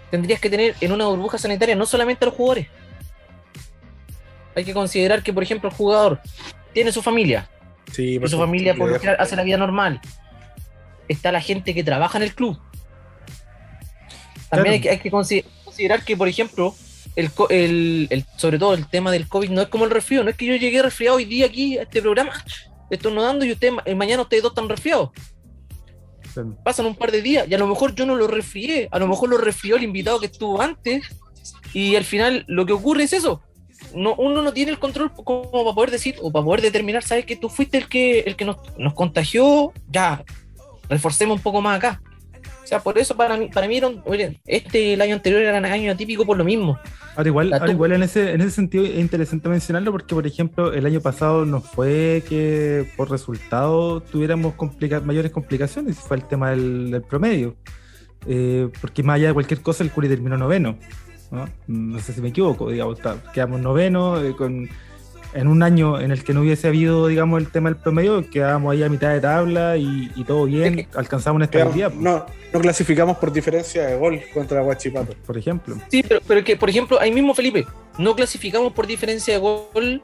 tendrías 0.10 0.40
que 0.40 0.50
tener 0.50 0.76
en 0.82 0.92
una 0.92 1.06
burbuja 1.08 1.38
sanitaria 1.38 1.76
no 1.76 1.86
solamente 1.86 2.26
a 2.26 2.28
los 2.28 2.36
jugadores. 2.36 2.68
Hay 4.56 4.66
que 4.66 4.74
considerar 4.74 5.24
que, 5.24 5.34
por 5.34 5.44
ejemplo, 5.44 5.70
el 5.70 5.76
jugador 5.76 6.20
tiene 6.74 6.92
su 6.92 7.02
familia. 7.02 7.50
Sí, 7.92 8.20
su 8.26 8.38
familia 8.38 8.76
por 8.76 9.00
hace 9.20 9.36
la 9.36 9.44
vida 9.44 9.58
normal. 9.58 10.02
Está 11.12 11.32
la 11.34 11.42
gente 11.42 11.74
que 11.74 11.84
trabaja 11.84 12.18
en 12.18 12.24
el 12.24 12.34
club. 12.34 12.58
También 14.50 14.82
hay, 14.90 15.00
que, 15.00 15.12
considerar 15.12 16.06
que, 16.06 16.16
por 16.16 16.30
ejemplo, 16.30 16.74
el, 17.16 18.26
sobre 18.38 18.58
todo 18.58 18.74
el 18.74 18.88
tema 18.88 19.12
del 19.12 19.28
COVID 19.28 19.50
no 19.50 19.62
es 19.62 19.68
como 19.68 19.84
el 19.84 19.92
resfrío. 19.92 20.24
No 20.24 20.30
es 20.30 20.38
que 20.38 20.46
yo 20.46 20.56
llegué 20.56 20.82
resfriado 20.82 21.18
hoy 21.18 21.26
día 21.26 21.48
aquí 21.48 21.78
a 21.78 21.84
este 21.84 22.02
programa, 22.02 22.32
estornudando 22.90 23.44
y 23.44 23.52
usted, 23.52 23.72
mañana 23.94 24.22
ustedes 24.22 24.44
dos 24.44 24.54
están 24.54 24.70
resfriados. 24.70 25.10
Pasan 26.64 26.86
un 26.86 26.96
par 26.96 27.12
de 27.12 27.22
días 27.22 27.46
y 27.50 27.54
a 27.54 27.58
lo 27.58 27.68
mejor 27.68 27.94
yo 27.94 28.06
no 28.06 28.16
lo 28.16 28.28
resfrié, 28.28 28.88
a 28.90 29.00
lo 29.00 29.08
mejor 29.08 29.28
lo 29.28 29.38
resfrió 29.38 29.76
el 29.76 29.84
invitado 29.84 30.20
que 30.22 30.28
estuvo 30.28 30.62
antes 30.62 31.04
y 31.74 31.98
al 31.98 32.06
final 32.06 32.46
lo 32.48 32.66
que 32.66 32.72
ocurre 32.72 33.04
es 33.04 33.12
eso. 33.12 33.42
No, 33.94 34.16
uno 34.16 34.42
no 34.42 34.54
tiene 34.54 34.72
el 34.72 34.80
control 34.80 35.12
como 35.14 35.52
para 35.52 35.76
poder 35.76 35.92
decir 35.92 36.16
o 36.22 36.32
para 36.32 36.46
poder 36.46 36.62
determinar, 36.62 37.04
sabes 37.04 37.26
que 37.26 37.36
tú 37.36 37.50
fuiste 37.50 37.78
el 37.78 37.90
que, 37.90 38.22
el 38.22 38.38
que 38.38 38.46
nos, 38.46 38.58
nos 38.78 38.94
contagió, 38.94 39.74
ya, 39.90 40.24
reforcemos 40.92 41.38
un 41.38 41.42
poco 41.42 41.62
más 41.62 41.78
acá. 41.78 42.02
O 42.64 42.68
sea, 42.68 42.80
por 42.80 42.98
eso 42.98 43.16
para 43.18 43.38
mí, 43.38 43.50
para 43.52 43.68
mí 43.68 43.82
este 44.46 44.94
el 44.94 45.02
año 45.02 45.16
anterior 45.16 45.42
era 45.42 45.58
un 45.58 45.66
año 45.66 45.92
atípico 45.92 46.26
por 46.26 46.38
lo 46.38 46.44
mismo. 46.44 46.80
Ahora 47.16 47.28
igual, 47.28 47.62
igual 47.70 47.92
en 47.94 48.04
ese, 48.04 48.32
en 48.32 48.42
ese 48.42 48.52
sentido 48.52 48.86
es 48.86 48.98
interesante 48.98 49.50
mencionarlo 49.50 49.92
porque, 49.92 50.16
por 50.16 50.26
ejemplo, 50.26 50.72
el 50.72 50.86
año 50.86 51.02
pasado 51.02 51.46
no 51.46 51.60
fue 51.60 52.24
que 52.30 52.88
por 52.96 53.10
resultado 53.10 54.00
tuviéramos 54.02 54.54
mayores 55.04 55.32
complicaciones, 55.32 55.98
fue 55.98 56.18
el 56.18 56.24
tema 56.26 56.52
del, 56.52 57.04
promedio. 57.10 57.56
Eh, 58.28 58.70
porque 58.80 59.02
más 59.04 59.16
allá 59.16 59.30
de 59.30 59.34
cualquier 59.34 59.62
cosa, 59.62 59.84
el 59.84 59.92
Curi 59.92 60.08
terminó 60.08 60.38
noveno. 60.38 60.78
¿no? 61.68 62.00
sé 62.00 62.14
si 62.14 62.22
me 62.22 62.30
equivoco, 62.30 62.70
digamos, 62.70 63.00
quedamos 63.34 63.60
noveno 63.62 64.22
eh, 64.22 64.36
con 64.36 64.70
en 65.34 65.48
un 65.48 65.64
año 65.64 66.00
en 66.00 66.12
el 66.12 66.24
que 66.24 66.34
no 66.34 66.42
hubiese 66.42 66.68
habido, 66.68 67.08
digamos, 67.08 67.42
el 67.42 67.50
tema 67.50 67.70
del 67.70 67.78
promedio, 67.78 68.30
quedábamos 68.30 68.74
ahí 68.74 68.84
a 68.84 68.90
mitad 68.90 69.12
de 69.12 69.22
tabla 69.22 69.78
y, 69.78 70.10
todo 70.26 70.46
bien, 70.46 70.88
alcanzamos 70.96 71.38
una 71.38 71.46
estabilidad. 71.46 71.94
No, 71.94 72.26
no 72.54 72.60
clasificamos 72.60 73.18
por 73.18 73.32
diferencia 73.32 73.86
de 73.86 73.98
gol 73.98 74.22
contra 74.34 74.62
Guachipato. 74.62 75.14
Por 75.26 75.38
ejemplo. 75.38 75.78
Sí, 75.90 76.04
pero, 76.04 76.22
pero 76.28 76.44
que, 76.44 76.58
por 76.58 76.70
ejemplo, 76.70 77.00
ahí 77.00 77.12
mismo, 77.12 77.34
Felipe, 77.34 77.66
no 77.98 78.16
clasificamos 78.16 78.74
por 78.74 78.88
diferencia 78.88 79.34
de 79.34 79.40
gol, 79.40 80.02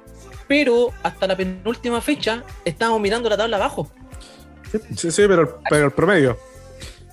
pero 0.47 0.91
hasta 1.03 1.27
la 1.27 1.35
penúltima 1.35 2.01
fecha 2.01 2.43
estábamos 2.63 3.01
mirando 3.01 3.29
la 3.29 3.37
tabla 3.37 3.57
abajo. 3.57 3.89
Sí, 4.95 5.11
sí, 5.11 5.23
pero, 5.27 5.59
pero 5.69 5.85
el 5.85 5.91
promedio. 5.91 6.37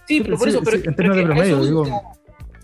Sí, 0.07 0.21
pero 0.21 0.37
por 0.37 0.49
eso. 0.49 0.61
Pero, 0.63 0.77
en 0.77 0.95
términos 0.95 1.17
de 1.17 1.23
promedio, 1.25 1.65
digo. 1.65 2.15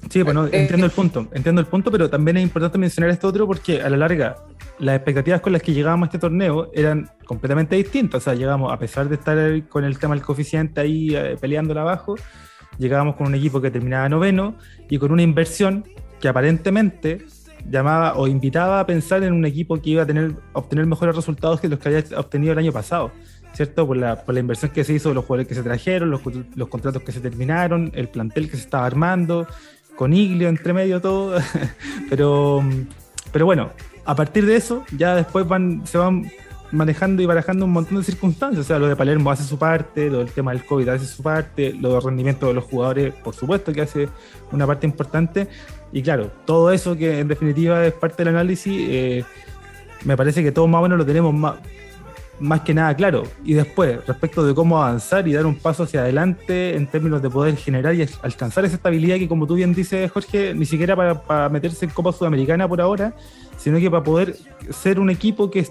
Sí, 0.08 0.22
bueno, 0.22 0.46
eh, 0.46 0.50
entiendo 0.52 0.86
el 0.86 0.92
punto, 0.92 1.28
entiendo 1.32 1.60
el 1.60 1.66
punto, 1.66 1.90
pero 1.90 2.08
también 2.08 2.38
es 2.38 2.42
importante 2.42 2.78
mencionar 2.78 3.10
esto 3.10 3.28
otro 3.28 3.46
porque 3.46 3.82
a 3.82 3.90
la 3.90 3.98
larga 3.98 4.36
las 4.80 4.96
expectativas 4.96 5.40
con 5.40 5.52
las 5.52 5.62
que 5.62 5.72
llegábamos 5.72 6.06
a 6.06 6.08
este 6.08 6.18
torneo 6.18 6.70
eran 6.74 7.10
completamente 7.26 7.76
distintas. 7.76 8.22
O 8.22 8.24
sea, 8.24 8.34
llegamos, 8.34 8.72
a 8.72 8.78
pesar 8.78 9.08
de 9.08 9.14
estar 9.14 9.68
con 9.68 9.84
el 9.84 9.98
tema 9.98 10.14
del 10.14 10.24
coeficiente 10.24 10.80
ahí 10.80 11.14
eh, 11.14 11.36
peleándola 11.40 11.82
abajo, 11.82 12.16
llegábamos 12.78 13.16
con 13.16 13.26
un 13.26 13.34
equipo 13.34 13.60
que 13.60 13.70
terminaba 13.70 14.08
noveno 14.08 14.56
y 14.88 14.98
con 14.98 15.12
una 15.12 15.22
inversión 15.22 15.84
que 16.18 16.28
aparentemente 16.28 17.26
llamaba 17.68 18.14
o 18.16 18.26
invitaba 18.26 18.80
a 18.80 18.86
pensar 18.86 19.22
en 19.22 19.34
un 19.34 19.44
equipo 19.44 19.80
que 19.80 19.90
iba 19.90 20.02
a 20.02 20.06
tener 20.06 20.34
obtener 20.54 20.86
mejores 20.86 21.14
resultados 21.14 21.60
que 21.60 21.68
los 21.68 21.78
que 21.78 21.88
había 21.88 22.18
obtenido 22.18 22.52
el 22.52 22.58
año 22.58 22.72
pasado. 22.72 23.12
¿Cierto? 23.52 23.84
Por 23.84 23.96
la, 23.96 24.24
por 24.24 24.32
la 24.32 24.40
inversión 24.40 24.70
que 24.70 24.84
se 24.84 24.92
hizo, 24.92 25.12
los 25.12 25.24
jugadores 25.24 25.48
que 25.48 25.56
se 25.56 25.62
trajeron, 25.64 26.08
los, 26.08 26.20
los 26.54 26.68
contratos 26.68 27.02
que 27.02 27.10
se 27.10 27.20
terminaron, 27.20 27.90
el 27.94 28.08
plantel 28.08 28.48
que 28.48 28.56
se 28.56 28.62
estaba 28.62 28.86
armando, 28.86 29.44
con 29.96 30.12
Iglio 30.12 30.48
entre 30.48 30.72
medio 30.72 31.00
todo. 31.00 31.36
pero, 32.08 32.62
pero 33.32 33.46
bueno, 33.46 33.72
a 34.10 34.14
partir 34.16 34.44
de 34.44 34.56
eso, 34.56 34.82
ya 34.96 35.14
después 35.14 35.46
van, 35.46 35.86
se 35.86 35.96
van 35.96 36.28
manejando 36.72 37.22
y 37.22 37.26
barajando 37.26 37.64
un 37.64 37.70
montón 37.70 37.98
de 37.98 38.02
circunstancias. 38.02 38.64
O 38.64 38.66
sea, 38.66 38.80
lo 38.80 38.88
de 38.88 38.96
Palermo 38.96 39.30
hace 39.30 39.44
su 39.44 39.56
parte, 39.56 40.10
lo 40.10 40.18
del 40.18 40.32
tema 40.32 40.50
del 40.50 40.64
COVID 40.64 40.88
hace 40.88 41.06
su 41.06 41.22
parte, 41.22 41.72
lo 41.74 41.92
del 41.92 42.02
rendimiento 42.02 42.48
de 42.48 42.54
los 42.54 42.64
jugadores, 42.64 43.14
por 43.14 43.36
supuesto 43.36 43.72
que 43.72 43.82
hace 43.82 44.08
una 44.50 44.66
parte 44.66 44.84
importante. 44.84 45.46
Y 45.92 46.02
claro, 46.02 46.28
todo 46.44 46.72
eso 46.72 46.96
que 46.96 47.20
en 47.20 47.28
definitiva 47.28 47.86
es 47.86 47.92
parte 47.92 48.24
del 48.24 48.34
análisis, 48.34 48.74
eh, 48.88 49.24
me 50.04 50.16
parece 50.16 50.42
que 50.42 50.50
todo 50.50 50.66
más 50.66 50.80
o 50.80 50.82
menos 50.82 50.98
lo 50.98 51.06
tenemos 51.06 51.32
más, 51.32 51.54
más 52.40 52.62
que 52.62 52.74
nada 52.74 52.94
claro. 52.94 53.22
Y 53.44 53.54
después, 53.54 54.04
respecto 54.06 54.44
de 54.44 54.54
cómo 54.54 54.82
avanzar 54.82 55.28
y 55.28 55.32
dar 55.32 55.46
un 55.46 55.54
paso 55.54 55.84
hacia 55.84 56.00
adelante 56.00 56.76
en 56.76 56.86
términos 56.86 57.22
de 57.22 57.30
poder 57.30 57.56
generar 57.56 57.94
y 57.94 58.06
alcanzar 58.22 58.64
esa 58.64 58.76
estabilidad 58.76 59.16
que, 59.16 59.28
como 59.28 59.46
tú 59.46 59.54
bien 59.54 59.74
dices, 59.74 60.10
Jorge, 60.10 60.54
ni 60.54 60.66
siquiera 60.66 60.96
para, 60.96 61.22
para 61.22 61.48
meterse 61.48 61.84
en 61.84 61.90
Copa 61.92 62.12
Sudamericana 62.12 62.66
por 62.66 62.80
ahora, 62.80 63.14
sino 63.56 63.78
que 63.78 63.90
para 63.90 64.02
poder 64.02 64.36
ser 64.70 64.98
un 64.98 65.10
equipo 65.10 65.50
que, 65.50 65.66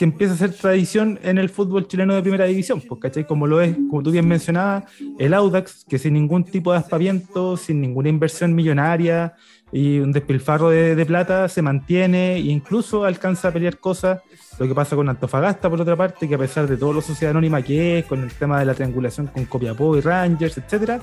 que 0.00 0.04
empiece 0.04 0.32
a 0.32 0.36
ser 0.38 0.54
tradición 0.54 1.20
en 1.22 1.36
el 1.36 1.50
fútbol 1.50 1.86
chileno 1.86 2.14
de 2.14 2.22
primera 2.22 2.46
división, 2.46 2.80
pues, 2.80 2.98
¿cachai? 3.02 3.26
Como 3.26 3.46
lo 3.46 3.60
es, 3.60 3.76
como 3.90 4.02
tú 4.02 4.10
bien 4.10 4.26
mencionabas, 4.26 4.84
el 5.18 5.34
Audax, 5.34 5.84
que 5.86 5.98
sin 5.98 6.14
ningún 6.14 6.42
tipo 6.42 6.72
de 6.72 6.78
aspaviento, 6.78 7.58
sin 7.58 7.82
ninguna 7.82 8.08
inversión 8.08 8.54
millonaria 8.54 9.34
y 9.70 9.98
un 9.98 10.10
despilfarro 10.10 10.70
de, 10.70 11.04
plata, 11.04 11.50
se 11.50 11.60
mantiene 11.60 12.36
e 12.36 12.38
incluso 12.38 13.04
alcanza 13.04 13.48
a 13.48 13.52
pelear 13.52 13.76
cosas 13.76 14.22
lo 14.58 14.66
que 14.66 14.74
pasa 14.74 14.96
con 14.96 15.06
Antofagasta, 15.06 15.68
por 15.68 15.78
otra 15.78 15.96
parte, 15.96 16.26
que 16.26 16.34
a 16.34 16.38
pesar 16.38 16.66
de 16.66 16.78
todo 16.78 16.94
lo 16.94 17.02
sociedad 17.02 17.32
anónima 17.32 17.60
que 17.60 17.98
es, 17.98 18.06
con 18.06 18.22
el 18.22 18.32
tema 18.32 18.58
de 18.58 18.64
la 18.64 18.72
triangulación 18.72 19.26
con 19.26 19.44
Copiapó 19.44 19.98
y 19.98 20.00
Rangers, 20.00 20.56
etcétera, 20.56 20.98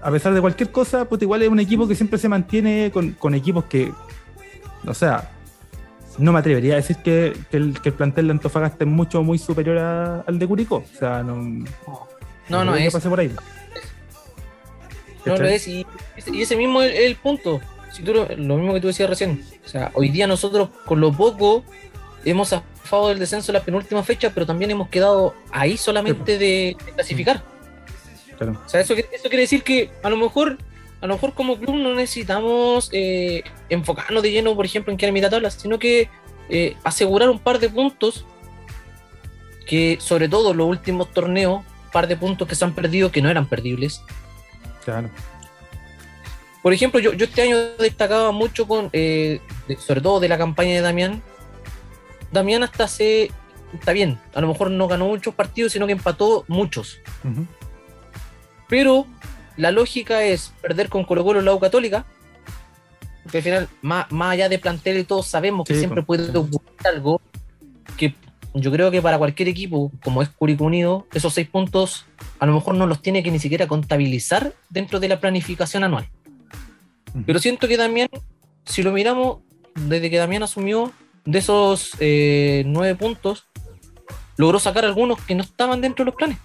a 0.00 0.10
pesar 0.10 0.32
de 0.32 0.40
cualquier 0.40 0.70
cosa, 0.70 1.06
pues 1.06 1.20
igual 1.20 1.42
es 1.42 1.50
un 1.50 1.60
equipo 1.60 1.86
que 1.86 1.94
siempre 1.94 2.18
se 2.18 2.30
mantiene 2.30 2.90
con, 2.90 3.34
equipos 3.34 3.64
que, 3.64 3.92
o 4.86 4.94
sea, 4.94 5.30
no 6.18 6.32
me 6.32 6.38
atrevería 6.38 6.74
a 6.74 6.76
decir 6.76 6.96
que, 6.98 7.36
el, 7.52 7.72
plantel 7.72 8.26
de 8.26 8.32
Antofagasta 8.32 8.84
es 8.84 8.90
mucho, 8.90 9.22
muy 9.22 9.38
superior 9.38 9.78
al 9.78 10.38
de 10.38 10.46
Curicó. 10.46 10.76
O 10.76 10.98
sea, 10.98 11.22
no. 11.22 11.64
No, 12.48 12.64
no, 12.64 12.74
es. 12.76 12.94
por 12.94 13.20
ahí. 13.20 13.30
No 15.24 15.36
lo 15.36 15.46
es, 15.46 15.66
y, 15.66 15.86
ese 16.16 16.56
mismo 16.56 16.82
es 16.82 16.98
el, 17.00 17.16
punto. 17.16 17.60
Si 17.92 18.02
tú, 18.02 18.12
lo 18.12 18.56
mismo 18.56 18.74
que 18.74 18.80
tú 18.80 18.88
decías 18.88 19.08
recién. 19.08 19.42
O 19.64 19.68
sea, 19.68 19.90
hoy 19.94 20.10
día 20.10 20.26
nosotros, 20.26 20.68
con 20.84 21.00
lo 21.00 21.12
poco 21.12 21.64
hemos 22.24 22.48
zafado 22.48 23.08
del 23.08 23.18
descenso 23.18 23.52
en 23.52 23.54
la 23.54 23.62
penúltima 23.62 24.02
fecha, 24.02 24.30
pero 24.32 24.46
también 24.46 24.70
hemos 24.70 24.88
quedado 24.88 25.34
ahí 25.50 25.76
solamente 25.76 26.38
de, 26.38 26.76
clasificar. 26.94 27.42
O 28.40 28.68
sea, 28.68 28.80
eso, 28.80 28.94
eso 28.94 29.28
quiere 29.28 29.42
decir 29.42 29.62
que 29.62 29.90
a 30.02 30.10
lo 30.10 30.16
mejor 30.16 30.58
a 31.04 31.06
lo 31.06 31.16
mejor 31.16 31.34
como 31.34 31.58
club 31.58 31.74
no 31.76 31.94
necesitamos 31.94 32.88
eh, 32.90 33.44
enfocarnos 33.68 34.22
de 34.22 34.32
lleno, 34.32 34.56
por 34.56 34.64
ejemplo, 34.64 34.90
en 34.90 34.98
en 34.98 35.12
mitad 35.12 35.28
tabla, 35.28 35.50
sino 35.50 35.78
que 35.78 36.08
eh, 36.48 36.78
asegurar 36.82 37.28
un 37.28 37.38
par 37.38 37.58
de 37.58 37.68
puntos 37.68 38.24
que, 39.66 39.98
sobre 40.00 40.30
todo 40.30 40.54
los 40.54 40.66
últimos 40.66 41.12
torneos, 41.12 41.58
un 41.58 41.90
par 41.92 42.06
de 42.06 42.16
puntos 42.16 42.48
que 42.48 42.54
se 42.54 42.64
han 42.64 42.74
perdido 42.74 43.12
que 43.12 43.20
no 43.20 43.28
eran 43.28 43.46
perdibles. 43.46 44.02
Claro. 44.82 45.10
Por 46.62 46.72
ejemplo, 46.72 46.98
yo, 47.00 47.12
yo 47.12 47.26
este 47.26 47.42
año 47.42 47.58
destacaba 47.78 48.32
mucho 48.32 48.66
con, 48.66 48.88
eh, 48.94 49.42
sobre 49.78 50.00
todo 50.00 50.20
de 50.20 50.30
la 50.30 50.38
campaña 50.38 50.72
de 50.72 50.80
Damián, 50.80 51.22
Damián 52.32 52.62
hasta 52.62 52.88
se. 52.88 53.30
Está 53.74 53.92
bien, 53.92 54.18
a 54.32 54.40
lo 54.40 54.48
mejor 54.48 54.70
no 54.70 54.88
ganó 54.88 55.04
muchos 55.08 55.34
partidos, 55.34 55.72
sino 55.72 55.84
que 55.86 55.92
empató 55.92 56.46
muchos. 56.48 56.98
Pero 58.68 59.06
la 59.56 59.70
lógica 59.70 60.22
es 60.22 60.52
perder 60.60 60.88
con 60.88 61.04
Colo 61.04 61.24
Colo 61.24 61.40
la 61.40 61.54
U 61.54 61.60
Católica, 61.60 62.04
porque 63.22 63.38
al 63.38 63.44
final, 63.44 63.68
más, 63.80 64.06
allá 64.10 64.48
de 64.48 64.58
plantel 64.58 64.98
y 64.98 65.04
todos 65.04 65.26
sabemos 65.26 65.66
que 65.66 65.74
siempre 65.74 66.02
puede 66.02 66.36
ocurrir 66.36 66.60
algo. 66.84 67.20
que 67.96 68.14
yo 68.54 68.70
creo 68.70 68.90
que 68.90 69.02
para 69.02 69.18
cualquier 69.18 69.48
equipo, 69.48 69.90
como 70.02 70.22
es 70.22 70.28
Curicó 70.28 70.64
Unido, 70.64 71.06
esos 71.12 71.34
seis 71.34 71.48
puntos 71.48 72.06
a 72.38 72.46
lo 72.46 72.52
mejor 72.52 72.74
no 72.74 72.86
los 72.86 73.02
tiene 73.02 73.22
que 73.22 73.30
ni 73.30 73.38
siquiera 73.38 73.66
contabilizar 73.66 74.52
dentro 74.70 75.00
de 75.00 75.08
la 75.08 75.20
planificación 75.20 75.82
anual. 75.82 76.08
Pero 77.26 77.38
siento 77.38 77.66
que 77.66 77.76
también, 77.76 78.08
si 78.64 78.82
lo 78.82 78.92
miramos, 78.92 79.38
desde 79.74 80.10
que 80.10 80.18
Damián 80.18 80.42
asumió, 80.42 80.92
de 81.24 81.38
esos 81.38 81.92
eh, 82.00 82.62
nueve 82.66 82.94
puntos, 82.94 83.44
logró 84.36 84.58
sacar 84.58 84.84
algunos 84.84 85.20
que 85.22 85.34
no 85.34 85.42
estaban 85.42 85.80
dentro 85.80 86.04
de 86.04 86.10
los 86.10 86.16
planes. 86.16 86.38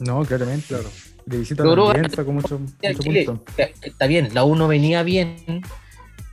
No, 0.00 0.24
claramente. 0.24 0.66
Claro. 0.68 0.90
De 1.26 1.38
visita 1.38 1.64
logró 1.64 1.86
con 1.86 2.34
mucho, 2.34 2.58
mucho 2.58 3.42
Está 3.82 4.06
bien, 4.06 4.34
la 4.34 4.44
1 4.44 4.68
venía 4.68 5.02
bien, 5.02 5.62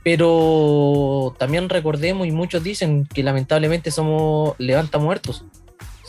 pero 0.04 1.34
también 1.38 1.70
recordemos, 1.70 2.26
y 2.26 2.30
muchos 2.30 2.62
dicen 2.62 3.06
que 3.06 3.22
lamentablemente 3.22 3.90
somos 3.90 4.54
levanta 4.58 4.98
muertos. 4.98 5.46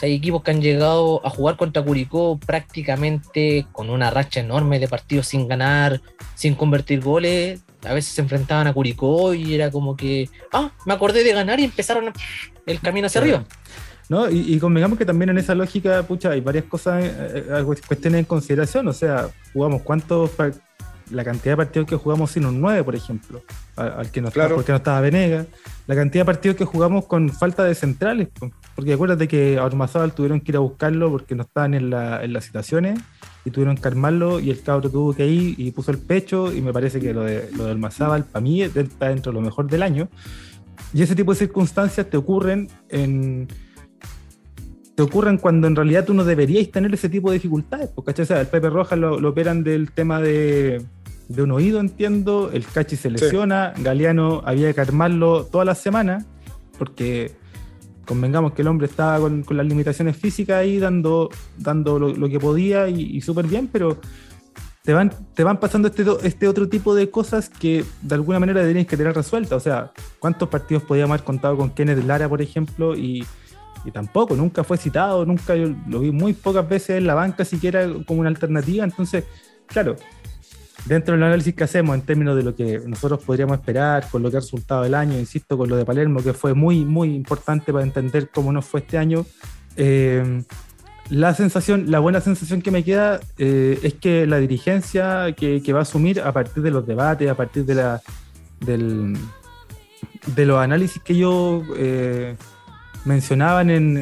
hay 0.02 0.16
equipos 0.16 0.44
que 0.44 0.52
han 0.52 0.62
llegado 0.62 1.26
a 1.26 1.30
jugar 1.30 1.56
contra 1.56 1.82
Curicó 1.82 2.38
prácticamente 2.38 3.66
con 3.72 3.90
una 3.90 4.10
racha 4.10 4.42
enorme 4.42 4.80
de 4.80 4.90
partidos 4.90 5.28
sin 5.28 5.48
ganar, 5.48 6.02
sin 6.36 6.56
convertir 6.56 7.00
goles. 7.00 7.62
A 7.86 7.94
veces 7.94 8.14
se 8.14 8.22
enfrentaban 8.22 8.68
a 8.68 8.74
Curicó 8.74 9.34
y 9.34 9.56
era 9.56 9.72
como 9.72 9.96
que, 9.96 10.30
ah, 10.52 10.72
me 10.86 10.94
acordé 10.94 11.24
de 11.24 11.32
ganar 11.32 11.60
y 11.62 11.64
empezaron 11.64 12.12
el 12.66 12.80
camino 12.82 13.08
hacia 13.08 13.22
arriba. 13.22 13.46
¿No? 14.10 14.30
Y, 14.30 14.60
convengamos 14.60 14.98
que 14.98 15.06
también 15.06 15.30
en 15.30 15.38
esa 15.38 15.56
lógica, 15.56 16.04
pucha, 16.04 16.32
hay 16.32 16.42
varias 16.42 16.66
cosas, 16.66 17.04
eh, 17.04 17.46
eh, 17.50 17.64
cuestiones 17.64 18.20
en 18.20 18.26
consideración. 18.26 18.88
O 18.88 18.94
sea, 18.94 19.30
jugamos 19.54 19.82
cuántos, 19.82 20.32
la 21.10 21.24
cantidad 21.24 21.54
de 21.54 21.58
partidos 21.58 21.88
que 21.88 21.96
jugamos 21.96 22.32
sin 22.32 22.46
un 22.46 22.60
9, 22.62 22.84
por 22.84 22.96
ejemplo, 22.96 23.42
al, 23.76 24.10
que 24.12 24.22
no 24.22 24.32
claro. 24.32 24.56
porque 24.56 24.72
no 24.72 24.78
estaba 24.78 25.02
Venega, 25.02 25.46
la 25.88 25.96
cantidad 25.96 26.22
de 26.22 26.26
partidos 26.26 26.58
que 26.58 26.66
jugamos 26.66 27.06
con 27.06 27.30
falta 27.30 27.64
de 27.64 27.76
centrales, 27.76 28.30
porque 28.76 28.94
acuérdate 28.94 29.28
que 29.28 29.58
a 29.58 29.66
Ormazábal 29.66 30.14
tuvieron 30.14 30.42
que 30.42 30.52
ir 30.52 30.58
a 30.58 30.60
buscarlo 30.60 31.10
porque 31.12 31.36
no 31.36 31.44
estaban 31.44 31.74
en, 31.74 31.90
la, 31.90 32.24
en 32.24 32.34
las 32.34 32.46
situaciones 32.46 33.00
y 33.46 33.52
tuvieron 33.52 33.76
que 33.76 33.88
armarlo 33.88 34.40
y 34.40 34.50
el 34.50 34.62
cabro 34.62 34.90
tuvo 34.90 35.14
que 35.14 35.28
ir 35.28 35.60
y 35.60 35.72
puso 35.72 35.92
el 35.92 35.98
pecho 35.98 36.54
y 36.54 36.62
me 36.62 36.72
parece 36.72 37.00
que 37.00 37.14
lo 37.14 37.24
de, 37.24 37.50
lo 37.56 37.66
de 37.66 37.72
Ormazábal 37.72 38.24
para 38.24 38.42
mí 38.42 38.62
está 38.62 39.10
dentro 39.10 39.32
de 39.32 39.40
lo 39.40 39.42
mejor 39.42 39.68
del 39.68 39.84
año. 39.84 40.10
Y 40.94 41.02
ese 41.02 41.16
tipo 41.16 41.34
de 41.34 41.40
circunstancias 41.40 42.10
te 42.10 42.18
ocurren 42.18 42.70
en 42.90 43.48
te 44.95 45.02
ocurren 45.02 45.38
cuando 45.38 45.68
en 45.68 45.76
realidad 45.76 46.06
tú 46.06 46.14
no 46.14 46.24
deberías 46.24 46.70
tener 46.70 46.94
ese 46.94 47.10
tipo 47.10 47.30
de 47.32 47.36
dificultades. 47.36 47.90
Porque, 47.90 48.22
o 48.22 48.26
sea, 48.26 48.41
el 48.41 48.48
Pepe 48.48 48.70
Rojas 48.70 48.99
lo, 48.99 49.28
operan 49.28 49.64
del 49.64 49.91
tema 49.91 50.22
de, 50.22 50.84
un 51.30 51.52
oído, 51.52 51.80
entiendo. 51.80 52.52
El 52.53 52.65
Cachi 52.65 52.95
se 52.95 53.10
lesiona. 53.10 53.74
Galeano 53.80 54.44
había 54.45 54.72
que 54.74 54.82
armarlo 54.82 55.45
toda 55.45 55.65
la 55.65 55.76
semana. 55.76 56.26
Porque 56.78 57.32
convengamos 58.06 58.53
que 58.53 58.61
el 58.61 58.68
hombre 58.68 58.88
estaba 58.88 59.20
con, 59.20 59.45
las 59.49 59.65
limitaciones 59.65 60.18
físicas 60.18 60.57
ahí 60.57 60.78
dando, 60.78 61.30
dando 61.57 61.98
lo, 61.98 62.30
que 62.30 62.40
podía 62.40 62.90
y, 62.90 63.22
súper 63.22 63.48
bien, 63.48 63.70
pero 63.72 63.99
te 64.84 64.94
van, 64.94 65.11
te 65.34 65.44
van 65.45 65.60
pasando 65.60 65.88
este, 65.88 66.03
este 66.24 66.48
otro 66.48 66.68
tipo 66.68 66.94
de 66.94 67.10
cosas 67.10 67.48
que 67.48 67.86
de 68.02 68.15
alguna 68.15 68.40
manera 68.40 68.60
deberías 68.60 68.86
que 68.86 68.98
tener 68.98 69.15
resueltas. 69.15 69.53
O 69.53 69.60
sea, 69.60 69.91
¿cuántos 70.20 70.49
partidos 70.49 70.84
podíamos 70.84 71.14
haber 71.14 71.26
contado 71.26 71.56
con 71.56 71.70
Kenneth 71.70 72.03
Lara, 72.03 72.28
por 72.28 72.41
ejemplo? 72.41 72.95
Y 72.95 73.26
y 73.86 73.92
tampoco, 73.92 74.36
nunca 74.36 74.64
fue 74.64 74.78
citado, 74.78 75.26
nunca 75.26 75.56
lo 75.56 76.00
vi 76.00 76.12
muy 76.12 76.34
pocas 76.34 76.68
veces 76.68 76.98
en 76.98 77.08
la 77.08 77.14
banca 77.14 77.46
siquiera 77.46 77.88
como 78.06 78.22
una 78.22 78.30
alternativa. 78.30 78.84
Entonces, 78.84 79.26
claro, 79.68 79.96
dentro 80.86 81.14
del 81.14 81.24
análisis 81.24 81.54
que 81.54 81.64
hacemos 81.64 81.96
en 81.96 82.02
términos 82.02 82.36
de 82.36 82.44
lo 82.44 82.56
que 82.56 82.82
nosotros 82.86 83.24
podríamos 83.24 83.58
esperar, 83.58 84.08
con 84.10 84.24
lo 84.24 84.32
que 84.32 84.38
ha 84.38 84.40
resultado 84.40 84.86
el 84.86 84.96
año, 84.96 85.18
insisto, 85.18 85.58
con 85.58 85.70
lo 85.70 85.76
de 85.76 85.86
Palermo, 85.86 86.22
que 86.24 86.34
fue 86.34 86.54
muy, 86.54 86.86
muy 86.86 87.14
importante 87.14 87.72
para 87.72 87.84
entender 87.84 88.30
cómo 88.34 88.52
nos 88.52 88.66
fue 88.66 88.82
este 88.82 88.98
año, 88.98 89.26
eh, 89.76 90.44
la 91.10 91.34
sensación, 91.34 91.92
la 91.92 92.00
buena 92.00 92.22
sensación 92.22 92.62
que 92.62 92.72
me 92.72 92.84
queda 92.84 93.20
eh, 93.38 93.80
es 93.84 93.94
que 93.96 94.26
la 94.26 94.38
dirigencia 94.38 95.34
que, 95.34 95.62
va 95.74 95.80
a 95.80 95.82
asumir 95.82 96.22
a 96.22 96.32
partir 96.32 96.64
de 96.64 96.72
los 96.72 96.88
debates, 96.88 97.30
a 97.30 97.36
partir 97.36 97.66
de 97.66 97.76
la 97.76 98.02
del, 98.62 99.18
de 100.28 100.46
los 100.46 100.60
análisis 100.60 101.02
que 101.02 101.16
yo 101.16 101.64
eh, 101.76 102.36
mencionaban 103.06 103.70
en, 103.70 103.98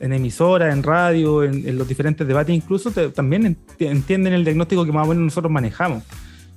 en, 0.00 0.12
emisora, 0.12 0.72
en 0.72 0.82
radio, 0.82 1.44
en, 1.44 1.76
los 1.76 1.86
diferentes 1.86 2.26
debates, 2.26 2.54
incluso 2.54 2.90
también 3.12 3.56
entienden 3.78 4.32
el 4.32 4.44
diagnóstico 4.44 4.84
que 4.84 4.92
más 4.92 5.06
o 5.06 5.10
menos 5.10 5.24
nosotros 5.24 5.52
manejamos. 5.52 6.04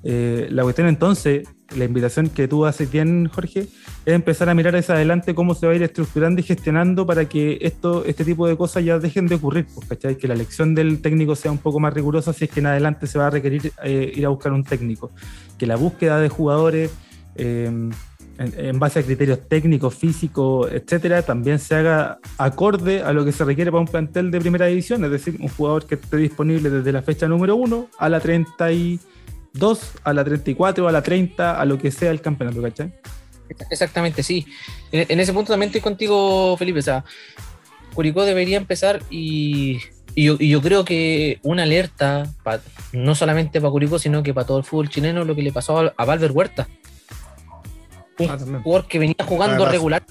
Eh, 0.05 0.47
la 0.51 0.63
cuestión 0.63 0.87
entonces, 0.87 1.47
la 1.77 1.85
invitación 1.85 2.27
que 2.27 2.47
tú 2.49 2.65
haces 2.65 2.91
bien, 2.91 3.29
Jorge, 3.29 3.61
es 3.61 4.13
empezar 4.13 4.49
a 4.49 4.53
mirar 4.53 4.75
hacia 4.75 4.95
adelante 4.95 5.33
cómo 5.33 5.55
se 5.55 5.65
va 5.65 5.71
a 5.71 5.75
ir 5.75 5.83
estructurando 5.83 6.41
y 6.41 6.43
gestionando 6.43 7.05
para 7.05 7.25
que 7.29 7.57
esto, 7.61 8.03
este 8.05 8.25
tipo 8.25 8.45
de 8.47 8.57
cosas 8.57 8.83
ya 8.83 8.99
dejen 8.99 9.27
de 9.27 9.35
ocurrir, 9.35 9.65
pues, 9.87 10.17
Que 10.17 10.27
la 10.27 10.33
elección 10.33 10.75
del 10.75 11.01
técnico 11.01 11.35
sea 11.35 11.51
un 11.51 11.57
poco 11.57 11.79
más 11.79 11.93
rigurosa 11.93 12.33
si 12.33 12.45
es 12.45 12.51
que 12.51 12.59
en 12.59 12.67
adelante 12.67 13.07
se 13.07 13.17
va 13.17 13.27
a 13.27 13.29
requerir 13.29 13.71
eh, 13.83 14.11
ir 14.13 14.25
a 14.25 14.29
buscar 14.29 14.51
un 14.51 14.63
técnico. 14.63 15.11
Que 15.57 15.65
la 15.65 15.77
búsqueda 15.77 16.19
de 16.19 16.29
jugadores... 16.29 16.91
Eh, 17.35 17.89
en, 18.37 18.79
base 18.79 18.99
a 18.99 19.03
criterios 19.03 19.47
técnicos, 19.47 19.95
físicos, 19.95 20.71
etcétera, 20.71 21.21
también 21.21 21.59
se 21.59 21.75
haga 21.75 22.19
acorde 22.37 23.03
a 23.03 23.13
lo 23.13 23.23
que 23.25 23.31
se 23.31 23.45
requiere 23.45 23.71
para 23.71 23.81
un 23.81 23.87
plantel 23.87 24.31
de 24.31 24.39
primera 24.39 24.65
división, 24.65 25.03
es 25.05 25.11
decir, 25.11 25.37
un 25.39 25.49
jugador 25.49 25.85
que 25.85 25.95
esté 25.95 26.17
disponible 26.17 26.69
desde 26.69 26.91
la 26.91 27.01
fecha 27.01 27.27
número 27.27 27.55
1 27.55 27.89
a 27.97 28.09
la 28.09 28.19
32, 28.19 28.99
a 30.03 30.13
la 30.13 30.23
34, 30.23 30.87
a 30.87 30.91
la 30.91 31.03
30, 31.03 31.59
a 31.59 31.65
lo 31.65 31.77
que 31.77 31.91
sea 31.91 32.11
el 32.11 32.21
campeonato, 32.21 32.61
¿cachai? 32.61 32.93
Exactamente, 33.69 34.23
sí. 34.23 34.45
En, 34.91 35.19
ese 35.19 35.33
punto 35.33 35.53
también 35.53 35.67
estoy 35.67 35.81
contigo, 35.81 36.57
Felipe. 36.57 36.79
O 36.79 36.83
sea, 36.83 37.03
Curicó 37.93 38.25
debería 38.25 38.57
empezar 38.57 39.03
y, 39.11 39.79
yo, 40.15 40.61
creo 40.61 40.85
que 40.85 41.39
una 41.43 41.63
alerta, 41.63 42.31
no 42.93 43.13
solamente 43.13 43.61
para 43.61 43.71
Curicó, 43.71 43.99
sino 43.99 44.23
que 44.23 44.33
para 44.33 44.47
todo 44.47 44.57
el 44.57 44.63
fútbol 44.63 44.89
chileno, 44.89 45.23
lo 45.23 45.35
que 45.35 45.43
le 45.43 45.51
pasó 45.51 45.79
a, 45.79 45.93
a 45.95 46.05
Valver 46.05 46.31
Huerta 46.31 46.67
un 48.19 48.29
ah, 48.29 48.61
jugador 48.63 48.87
que 48.87 48.99
venía 48.99 49.15
jugando 49.25 49.65
regular 49.65 50.03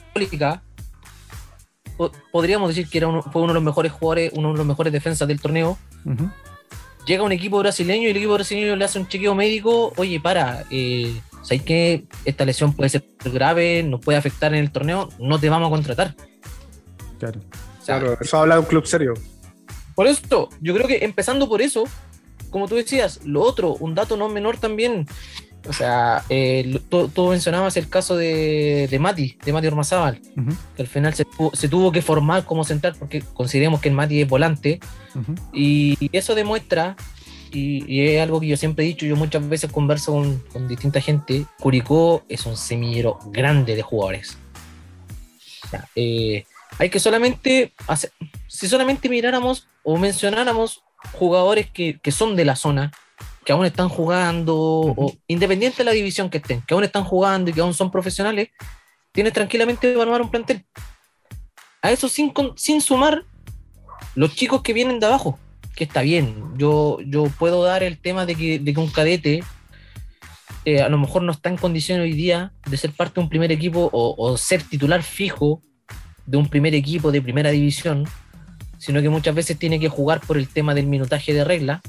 podríamos 2.30 2.68
decir 2.68 2.88
que 2.88 2.98
era 2.98 3.22
fue 3.22 3.42
uno 3.42 3.52
de 3.52 3.54
los 3.54 3.62
mejores 3.62 3.92
jugadores, 3.92 4.32
uno 4.34 4.52
de 4.52 4.58
los 4.58 4.66
mejores 4.66 4.92
defensas 4.92 5.28
del 5.28 5.40
torneo. 5.40 5.78
Llega 7.06 7.22
un 7.24 7.32
equipo 7.32 7.58
brasileño 7.58 8.06
y 8.06 8.10
el 8.10 8.16
equipo 8.16 8.34
brasileño 8.34 8.76
le 8.76 8.84
hace 8.84 8.98
un 8.98 9.08
chequeo 9.08 9.34
médico. 9.34 9.92
Oye, 9.96 10.20
para, 10.20 10.64
eh, 10.70 11.20
¿sabes 11.42 11.62
que 11.62 12.04
esta 12.24 12.44
lesión 12.44 12.72
puede 12.74 12.90
ser 12.90 13.04
grave, 13.24 13.82
nos 13.82 14.00
puede 14.00 14.18
afectar 14.18 14.54
en 14.54 14.60
el 14.60 14.70
torneo? 14.70 15.08
No 15.18 15.38
te 15.38 15.48
vamos 15.48 15.68
a 15.68 15.70
contratar. 15.70 16.14
Claro. 17.18 17.40
claro, 17.84 18.18
eso 18.20 18.38
habla 18.38 18.54
de 18.54 18.60
un 18.60 18.66
club 18.66 18.86
serio. 18.86 19.14
Por 19.94 20.06
eso, 20.06 20.48
yo 20.60 20.74
creo 20.74 20.86
que 20.86 21.04
empezando 21.04 21.48
por 21.48 21.60
eso, 21.60 21.84
como 22.50 22.68
tú 22.68 22.76
decías, 22.76 23.20
lo 23.24 23.42
otro, 23.42 23.74
un 23.74 23.94
dato 23.94 24.16
no 24.16 24.28
menor 24.28 24.56
también, 24.56 25.06
o 25.68 25.72
sea, 25.72 26.24
eh, 26.28 26.80
tú, 26.88 27.28
mencionabas 27.28 27.76
el 27.76 27.88
caso 27.88 28.16
de, 28.16 28.88
de 28.90 28.98
Mati, 28.98 29.38
de 29.44 29.52
Mati 29.52 29.68
Ormazábal, 29.68 30.20
que 30.76 30.82
al 30.82 30.88
final 30.88 31.14
se, 31.14 31.24
tuvo 31.68 31.92
que 31.92 32.02
formar 32.02 32.44
como 32.44 32.64
central 32.64 32.96
porque 32.98 33.22
consideremos 33.22 33.80
que 33.80 33.88
el 33.88 33.94
Mati 33.94 34.22
es 34.22 34.28
volante. 34.28 34.80
y, 35.52 36.10
eso 36.12 36.34
demuestra, 36.34 36.96
y, 37.52 38.00
es 38.00 38.20
algo 38.20 38.40
que 38.40 38.48
yo 38.48 38.56
siempre 38.56 38.84
he 38.84 38.88
dicho, 38.88 39.06
yo 39.06 39.14
muchas 39.14 39.48
veces 39.48 39.70
converso 39.70 40.12
con, 40.52 40.68
distinta 40.68 41.00
gente, 41.00 41.46
Curicó 41.60 42.24
es 42.28 42.44
un 42.46 42.56
semillero 42.56 43.18
grande 43.26 43.76
de 43.76 43.82
jugadores. 43.82 44.38
Eh, 45.94 46.44
hay 46.78 46.90
que 46.90 46.98
solamente, 46.98 47.72
hacer, 47.86 48.10
si 48.48 48.66
solamente 48.66 49.08
miráramos 49.08 49.68
o 49.84 49.96
mencionáramos 49.96 50.82
jugadores 51.12 51.70
que, 51.70 52.00
que 52.00 52.10
son 52.10 52.34
de 52.34 52.44
la 52.44 52.56
zona, 52.56 52.90
que 53.44 53.52
aún 53.52 53.66
están 53.66 53.88
jugando, 53.88 54.56
o 54.56 55.14
independiente 55.26 55.78
de 55.78 55.84
la 55.84 55.92
división 55.92 56.30
que 56.30 56.38
estén, 56.38 56.62
que 56.62 56.74
aún 56.74 56.84
están 56.84 57.04
jugando 57.04 57.50
y 57.50 57.54
que 57.54 57.60
aún 57.60 57.74
son 57.74 57.90
profesionales, 57.90 58.50
tienes 59.10 59.32
tranquilamente 59.32 59.92
para 59.92 60.04
armar 60.04 60.22
un 60.22 60.30
plantel. 60.30 60.64
A 61.82 61.90
eso 61.90 62.08
sin, 62.08 62.32
sin 62.56 62.80
sumar 62.80 63.24
los 64.14 64.34
chicos 64.34 64.62
que 64.62 64.72
vienen 64.72 65.00
de 65.00 65.06
abajo, 65.06 65.38
que 65.74 65.84
está 65.84 66.02
bien. 66.02 66.52
Yo, 66.56 66.98
yo 67.04 67.24
puedo 67.38 67.64
dar 67.64 67.82
el 67.82 67.98
tema 67.98 68.26
de 68.26 68.36
que, 68.36 68.58
de 68.58 68.74
que 68.74 68.80
un 68.80 68.90
cadete 68.90 69.42
eh, 70.64 70.80
a 70.80 70.88
lo 70.88 70.98
mejor 70.98 71.22
no 71.22 71.32
está 71.32 71.48
en 71.48 71.56
condiciones 71.56 72.04
hoy 72.04 72.12
día 72.12 72.52
de 72.68 72.76
ser 72.76 72.92
parte 72.92 73.14
de 73.14 73.20
un 73.22 73.28
primer 73.28 73.50
equipo 73.50 73.90
o, 73.92 74.14
o 74.16 74.36
ser 74.36 74.62
titular 74.62 75.02
fijo 75.02 75.60
de 76.24 76.36
un 76.36 76.48
primer 76.48 76.74
equipo 76.74 77.10
de 77.10 77.20
primera 77.20 77.50
división, 77.50 78.06
sino 78.78 79.02
que 79.02 79.08
muchas 79.08 79.34
veces 79.34 79.58
tiene 79.58 79.80
que 79.80 79.88
jugar 79.88 80.20
por 80.20 80.38
el 80.38 80.46
tema 80.46 80.74
del 80.74 80.86
minutaje 80.86 81.34
de 81.34 81.42
regla 81.42 81.82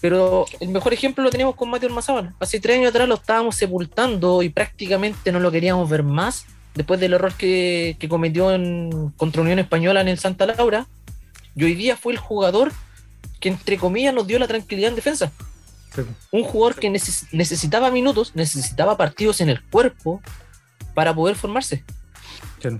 pero 0.00 0.46
el 0.60 0.68
mejor 0.68 0.92
ejemplo 0.92 1.24
lo 1.24 1.30
tenemos 1.30 1.54
con 1.56 1.70
Mateo 1.70 1.90
Mazábal. 1.90 2.34
Hace 2.38 2.60
tres 2.60 2.78
años 2.78 2.90
atrás 2.90 3.08
lo 3.08 3.16
estábamos 3.16 3.56
sepultando 3.56 4.42
y 4.42 4.48
prácticamente 4.48 5.32
no 5.32 5.40
lo 5.40 5.50
queríamos 5.50 5.88
ver 5.88 6.02
más 6.02 6.46
después 6.74 7.00
del 7.00 7.14
error 7.14 7.34
que, 7.34 7.96
cometió 8.08 8.52
en, 8.52 9.10
contra 9.16 9.42
Unión 9.42 9.58
Española 9.58 10.00
en 10.00 10.08
el 10.08 10.18
Santa 10.18 10.46
Laura. 10.46 10.86
Y 11.54 11.64
hoy 11.64 11.74
día 11.74 11.96
fue 11.96 12.12
el 12.12 12.18
jugador 12.18 12.72
que, 13.40 13.48
entre 13.48 13.78
comillas, 13.78 14.14
nos 14.14 14.26
dio 14.26 14.38
la 14.38 14.46
tranquilidad 14.46 14.90
en 14.90 14.96
defensa. 14.96 15.32
Un 16.30 16.44
jugador 16.44 16.78
que 16.78 16.90
necesitaba 16.90 17.90
minutos, 17.90 18.32
necesitaba 18.34 18.98
partidos 18.98 19.40
en 19.40 19.48
el 19.48 19.64
cuerpo 19.64 20.20
para 20.94 21.14
poder 21.14 21.36
formarse. 21.36 21.82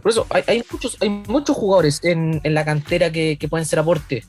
Por 0.03 0.11
eso 0.11 0.27
hay, 0.31 0.43
hay, 0.47 0.65
muchos, 0.71 0.97
hay 1.01 1.09
muchos 1.09 1.57
jugadores 1.57 2.03
en, 2.03 2.41
en 2.43 2.55
la 2.55 2.65
cantera 2.65 3.11
que, 3.11 3.37
que, 3.39 3.49
pueden 3.49 3.65
ser 3.65 3.79
aporte. 3.79 4.25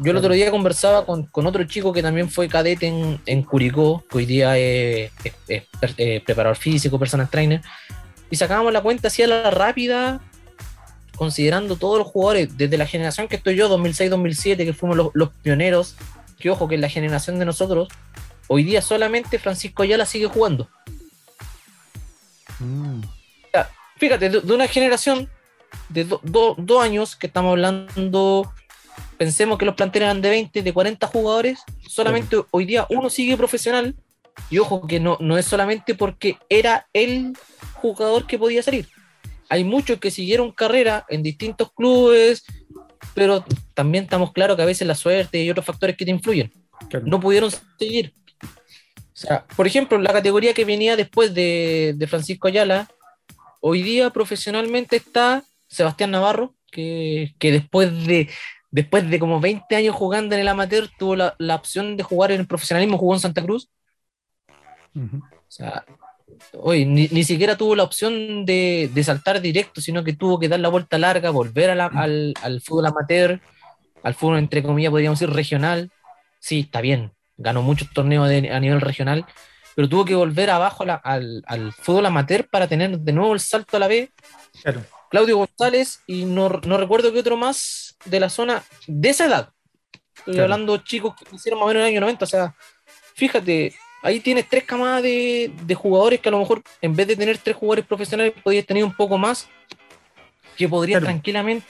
Yo 0.00 0.10
el 0.10 0.16
otro 0.16 0.32
día 0.32 0.50
conversaba 0.50 1.04
con, 1.04 1.24
con 1.24 1.46
otro 1.46 1.64
chico 1.64 1.92
que 1.92 2.02
también 2.02 2.30
fue 2.30 2.48
cadete 2.48 2.86
en, 2.86 3.20
en 3.26 3.42
Curicó, 3.42 4.04
que 4.10 4.18
hoy 4.18 4.26
día 4.26 4.56
es, 4.56 5.12
es, 5.24 5.34
es, 5.48 5.62
es 5.80 5.94
eh, 5.98 6.22
preparador 6.24 6.56
físico, 6.56 6.98
personal 6.98 7.28
trainer, 7.28 7.60
y 8.30 8.36
sacábamos 8.36 8.72
la 8.72 8.80
cuenta 8.80 9.08
así 9.08 9.22
a 9.22 9.26
la 9.26 9.50
rápida, 9.50 10.20
considerando 11.16 11.76
todos 11.76 11.98
los 11.98 12.06
jugadores, 12.06 12.56
desde 12.56 12.78
la 12.78 12.86
generación 12.86 13.28
que 13.28 13.36
estoy 13.36 13.56
yo, 13.56 13.68
2006-2007, 13.78 14.56
que 14.64 14.72
fuimos 14.72 14.96
los, 14.96 15.10
los, 15.12 15.28
pioneros, 15.42 15.96
que 16.38 16.48
ojo, 16.48 16.66
que 16.66 16.76
en 16.76 16.80
la 16.80 16.88
generación 16.88 17.38
de 17.38 17.44
nosotros, 17.44 17.88
hoy 18.48 18.64
día 18.64 18.80
solamente 18.80 19.38
Francisco 19.38 19.82
Ayala 19.82 20.06
sigue 20.06 20.28
jugando. 20.28 20.68
Mm. 22.58 23.00
O 23.00 23.50
sea, 23.52 23.70
fíjate, 23.98 24.30
de, 24.30 24.40
de, 24.40 24.54
una 24.54 24.66
generación 24.66 25.28
de 25.90 26.04
dos 26.04 26.20
do, 26.22 26.54
do 26.58 26.80
años 26.80 27.16
que 27.16 27.26
estamos 27.26 27.50
hablando, 27.50 28.52
pensemos 29.22 29.58
que 29.58 29.64
los 29.64 29.74
planteles 29.74 30.06
eran 30.06 30.20
de 30.20 30.30
20, 30.30 30.62
de 30.62 30.72
40 30.72 31.06
jugadores, 31.06 31.60
solamente 31.88 32.36
sí. 32.36 32.42
hoy 32.50 32.64
día 32.64 32.86
uno 32.90 33.08
sigue 33.08 33.36
profesional, 33.36 33.94
y 34.50 34.58
ojo 34.58 34.86
que 34.86 34.98
no, 34.98 35.16
no 35.20 35.38
es 35.38 35.46
solamente 35.46 35.94
porque 35.94 36.38
era 36.48 36.86
el 36.92 37.36
jugador 37.74 38.26
que 38.26 38.38
podía 38.38 38.62
salir 38.62 38.88
hay 39.52 39.64
muchos 39.64 39.98
que 39.98 40.10
siguieron 40.10 40.50
carrera 40.50 41.04
en 41.10 41.22
distintos 41.22 41.70
clubes, 41.74 42.42
pero 43.12 43.44
también 43.74 44.04
estamos 44.04 44.32
claros 44.32 44.56
que 44.56 44.62
a 44.62 44.66
veces 44.66 44.88
la 44.88 44.94
suerte 44.94 45.44
y 45.44 45.50
otros 45.50 45.66
factores 45.66 45.94
que 45.94 46.06
te 46.06 46.10
influyen. 46.10 46.50
Claro. 46.88 47.04
No 47.06 47.20
pudieron 47.20 47.50
seguir. 47.78 48.14
O 48.42 48.46
sea, 49.12 49.44
por 49.54 49.66
ejemplo, 49.66 49.98
la 49.98 50.14
categoría 50.14 50.54
que 50.54 50.64
venía 50.64 50.96
después 50.96 51.34
de, 51.34 51.92
de, 51.98 52.06
Francisco 52.06 52.48
Ayala, 52.48 52.88
hoy 53.60 53.82
día 53.82 54.08
profesionalmente 54.08 54.96
está 54.96 55.44
Sebastián 55.66 56.12
Navarro, 56.12 56.54
que, 56.70 57.34
que 57.38 57.52
después 57.52 58.06
de 58.06 58.30
después 58.72 59.08
de 59.08 59.20
como 59.20 59.38
20 59.38 59.76
años 59.76 59.94
jugando 59.94 60.34
en 60.34 60.40
el 60.40 60.48
amateur, 60.48 60.88
tuvo 60.98 61.14
la, 61.14 61.36
la 61.38 61.54
opción 61.54 61.96
de 61.96 62.02
jugar 62.02 62.32
en 62.32 62.40
el 62.40 62.46
profesionalismo, 62.48 62.98
jugó 62.98 63.14
en 63.14 63.20
Santa 63.20 63.42
Cruz. 63.42 63.70
Uh 64.94 65.00
-huh. 65.00 65.22
O 65.22 65.50
sea, 65.50 65.84
Oye, 66.54 66.84
ni, 66.84 67.08
ni, 67.08 67.24
siquiera 67.24 67.56
tuvo 67.56 67.74
la 67.74 67.82
opción 67.82 68.44
de, 68.44 68.90
de, 68.92 69.04
saltar 69.04 69.40
directo, 69.40 69.80
sino 69.80 70.04
que 70.04 70.12
tuvo 70.12 70.38
que 70.38 70.48
dar 70.48 70.60
la 70.60 70.68
vuelta 70.68 70.98
larga, 70.98 71.30
volver 71.30 71.70
a 71.70 71.74
la, 71.74 71.86
al, 71.86 72.34
al, 72.42 72.60
fútbol 72.60 72.86
amateur, 72.86 73.40
al 74.02 74.14
fútbol, 74.14 74.38
entre 74.38 74.62
comillas, 74.62 74.90
podríamos 74.90 75.18
decir 75.18 75.34
regional. 75.34 75.90
Sí, 76.40 76.60
está 76.60 76.80
bien, 76.80 77.12
ganó 77.36 77.62
muchos 77.62 77.90
torneos 77.92 78.28
de, 78.28 78.50
a 78.50 78.60
nivel 78.60 78.80
regional, 78.80 79.26
pero 79.74 79.88
tuvo 79.88 80.04
que 80.04 80.14
volver 80.14 80.50
abajo 80.50 80.84
la, 80.84 80.94
al, 80.94 81.42
al, 81.46 81.72
fútbol 81.72 82.06
amateur 82.06 82.48
para 82.48 82.66
tener 82.66 82.98
de 82.98 83.12
nuevo 83.12 83.32
el 83.32 83.40
salto 83.40 83.76
a 83.76 83.80
la 83.80 83.88
B. 83.88 84.10
Claro. 84.62 84.82
Claudio 85.12 85.36
González 85.36 86.00
y 86.06 86.24
no, 86.24 86.48
no 86.48 86.78
recuerdo 86.78 87.12
qué 87.12 87.18
otro 87.18 87.36
más 87.36 87.96
de 88.06 88.18
la 88.18 88.30
zona 88.30 88.64
de 88.86 89.10
esa 89.10 89.26
edad. 89.26 89.50
Estoy 90.16 90.34
claro. 90.34 90.44
hablando 90.44 90.78
chicos 90.78 91.14
que 91.14 91.36
hicieron 91.36 91.60
más 91.60 91.66
o 91.66 91.68
menos 91.68 91.82
en 91.82 91.86
el 91.88 91.92
año 91.92 92.00
90, 92.00 92.24
o 92.24 92.28
sea, 92.28 92.54
fíjate, 93.14 93.74
ahí 94.02 94.20
tienes 94.20 94.48
tres 94.48 94.64
camadas 94.64 95.02
de, 95.02 95.52
de, 95.66 95.74
jugadores 95.74 96.18
que 96.18 96.30
a 96.30 96.32
lo 96.32 96.38
mejor 96.38 96.62
en 96.80 96.96
vez 96.96 97.06
de 97.08 97.16
tener 97.16 97.36
tres 97.36 97.56
jugadores 97.56 97.84
profesionales 97.84 98.32
podrías 98.42 98.64
tener 98.64 98.84
un 98.84 98.96
poco 98.96 99.18
más 99.18 99.48
que 100.56 100.66
podría 100.66 100.98
claro. 100.98 101.12
tranquilamente 101.12 101.66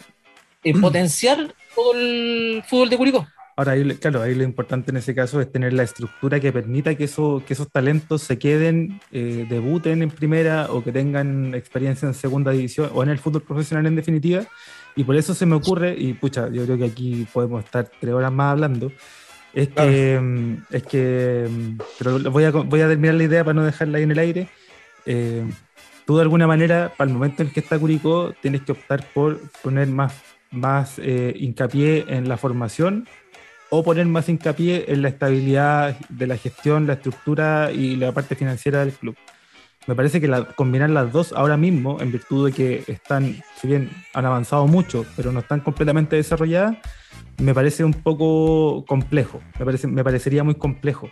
eh, 0.62 0.78
potenciar 0.80 1.52
todo 1.74 1.94
el 1.94 2.62
fútbol 2.68 2.90
de 2.90 2.96
Curicó. 2.96 3.26
Ahora, 3.54 3.74
claro, 4.00 4.22
ahí 4.22 4.34
lo 4.34 4.44
importante 4.44 4.90
en 4.90 4.96
ese 4.96 5.14
caso 5.14 5.40
es 5.40 5.52
tener 5.52 5.74
la 5.74 5.82
estructura 5.82 6.40
que 6.40 6.52
permita 6.52 6.94
que, 6.94 7.04
eso, 7.04 7.42
que 7.46 7.52
esos 7.52 7.70
talentos 7.70 8.22
se 8.22 8.38
queden, 8.38 9.00
eh, 9.10 9.46
debuten 9.48 10.02
en 10.02 10.10
primera 10.10 10.68
o 10.70 10.82
que 10.82 10.90
tengan 10.90 11.54
experiencia 11.54 12.08
en 12.08 12.14
segunda 12.14 12.50
división 12.52 12.90
o 12.94 13.02
en 13.02 13.10
el 13.10 13.18
fútbol 13.18 13.42
profesional 13.42 13.86
en 13.86 13.96
definitiva. 13.96 14.44
Y 14.96 15.04
por 15.04 15.16
eso 15.16 15.34
se 15.34 15.44
me 15.44 15.54
ocurre, 15.54 15.94
y 15.96 16.14
pucha, 16.14 16.48
yo 16.48 16.64
creo 16.64 16.78
que 16.78 16.84
aquí 16.84 17.26
podemos 17.32 17.64
estar 17.64 17.90
tres 18.00 18.14
horas 18.14 18.32
más 18.32 18.52
hablando, 18.52 18.90
es 19.52 19.68
que, 19.68 20.18
ah. 20.20 20.66
es 20.70 20.82
que, 20.84 21.48
pero 21.98 22.18
voy 22.30 22.44
a, 22.44 22.50
voy 22.50 22.80
a 22.80 22.88
terminar 22.88 23.16
la 23.16 23.24
idea 23.24 23.44
para 23.44 23.54
no 23.54 23.64
dejarla 23.64 23.98
ahí 23.98 24.04
en 24.04 24.10
el 24.10 24.18
aire. 24.18 24.48
Eh, 25.04 25.44
tú 26.06 26.16
de 26.16 26.22
alguna 26.22 26.46
manera, 26.46 26.92
para 26.96 27.08
el 27.08 27.14
momento 27.14 27.42
en 27.42 27.50
que 27.50 27.60
está 27.60 27.78
Curicó, 27.78 28.34
tienes 28.40 28.62
que 28.62 28.72
optar 28.72 29.04
por 29.12 29.38
poner 29.62 29.88
más, 29.88 30.14
más 30.50 30.98
eh, 30.98 31.34
hincapié 31.36 32.06
en 32.08 32.28
la 32.28 32.38
formación 32.38 33.06
o 33.74 33.82
poner 33.82 34.04
más 34.04 34.28
hincapié 34.28 34.84
en 34.88 35.00
la 35.00 35.08
estabilidad 35.08 35.96
de 36.10 36.26
la 36.26 36.36
gestión, 36.36 36.86
la 36.86 36.92
estructura 36.92 37.72
y 37.72 37.96
la 37.96 38.12
parte 38.12 38.36
financiera 38.36 38.80
del 38.80 38.92
club. 38.92 39.16
Me 39.86 39.94
parece 39.94 40.20
que 40.20 40.30
combinar 40.56 40.90
las 40.90 41.10
dos 41.10 41.32
ahora 41.32 41.56
mismo, 41.56 41.98
en 41.98 42.12
virtud 42.12 42.50
de 42.50 42.52
que 42.52 42.84
están, 42.86 43.42
si 43.56 43.68
bien 43.68 43.88
han 44.12 44.26
avanzado 44.26 44.66
mucho, 44.66 45.06
pero 45.16 45.32
no 45.32 45.40
están 45.40 45.60
completamente 45.60 46.16
desarrolladas, 46.16 46.76
me 47.38 47.54
parece 47.54 47.82
un 47.82 47.94
poco 47.94 48.84
complejo, 48.84 49.40
me, 49.58 49.64
parece, 49.64 49.86
me 49.86 50.04
parecería 50.04 50.44
muy 50.44 50.56
complejo, 50.56 51.08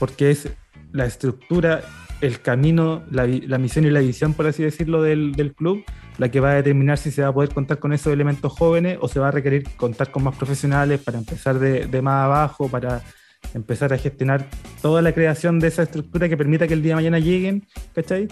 porque 0.00 0.32
es 0.32 0.48
la 0.90 1.06
estructura, 1.06 1.84
el 2.24 2.40
camino, 2.40 3.02
la, 3.10 3.26
la, 3.26 3.58
misión 3.58 3.84
y 3.84 3.90
la 3.90 4.00
visión, 4.00 4.34
por 4.34 4.46
así 4.46 4.62
decirlo, 4.62 5.02
del, 5.02 5.32
del, 5.32 5.54
club, 5.54 5.84
la 6.18 6.30
que 6.30 6.40
va 6.40 6.52
a 6.52 6.54
determinar 6.54 6.98
si 6.98 7.10
se 7.10 7.22
va 7.22 7.28
a 7.28 7.32
poder 7.32 7.50
contar 7.50 7.78
con 7.78 7.92
esos 7.92 8.12
elementos 8.12 8.52
jóvenes 8.52 8.98
o 9.00 9.08
se 9.08 9.20
va 9.20 9.28
a 9.28 9.30
requerir 9.30 9.64
contar 9.76 10.10
con 10.10 10.24
más 10.24 10.36
profesionales 10.36 11.00
para 11.00 11.18
empezar 11.18 11.58
de, 11.58 11.86
de 11.86 12.02
más 12.02 12.24
abajo, 12.24 12.68
para 12.68 13.02
empezar 13.52 13.92
a 13.92 13.98
gestionar 13.98 14.46
toda 14.80 15.02
la 15.02 15.12
creación 15.12 15.60
de 15.60 15.68
esa 15.68 15.82
estructura 15.82 16.28
que 16.28 16.36
permita 16.36 16.66
que 16.66 16.74
el 16.74 16.82
día 16.82 16.92
de 16.92 16.96
mañana 16.96 17.18
lleguen, 17.18 17.66
¿cachai? 17.94 18.28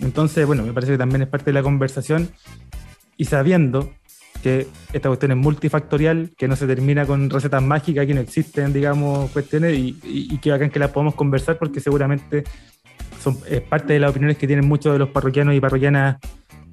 Entonces, 0.00 0.46
bueno, 0.46 0.62
me 0.62 0.72
parece 0.72 0.92
que 0.92 0.98
también 0.98 1.22
es 1.22 1.28
parte 1.28 1.46
de 1.46 1.52
la 1.54 1.62
conversación 1.62 2.30
y 3.16 3.24
sabiendo 3.26 3.92
que 4.42 4.66
esta 4.92 5.08
cuestión 5.08 5.32
es 5.32 5.36
multifactorial, 5.36 6.32
que 6.36 6.48
no 6.48 6.56
se 6.56 6.66
termina 6.66 7.06
con 7.06 7.30
recetas 7.30 7.62
mágicas, 7.62 8.06
que 8.06 8.14
no 8.14 8.20
existen, 8.20 8.72
digamos, 8.72 9.30
cuestiones 9.30 9.78
y, 9.78 9.98
y, 10.02 10.34
y 10.34 10.38
que 10.38 10.50
bacán 10.50 10.70
que 10.70 10.80
las 10.80 10.90
podamos 10.90 11.14
conversar 11.14 11.58
porque 11.58 11.80
seguramente 11.80 12.44
son, 13.22 13.38
es 13.48 13.60
parte 13.60 13.92
de 13.92 14.00
las 14.00 14.10
opiniones 14.10 14.36
que 14.36 14.46
tienen 14.46 14.66
muchos 14.66 14.92
de 14.92 14.98
los 14.98 15.10
parroquianos 15.10 15.54
y 15.54 15.60
parroquianas 15.60 16.16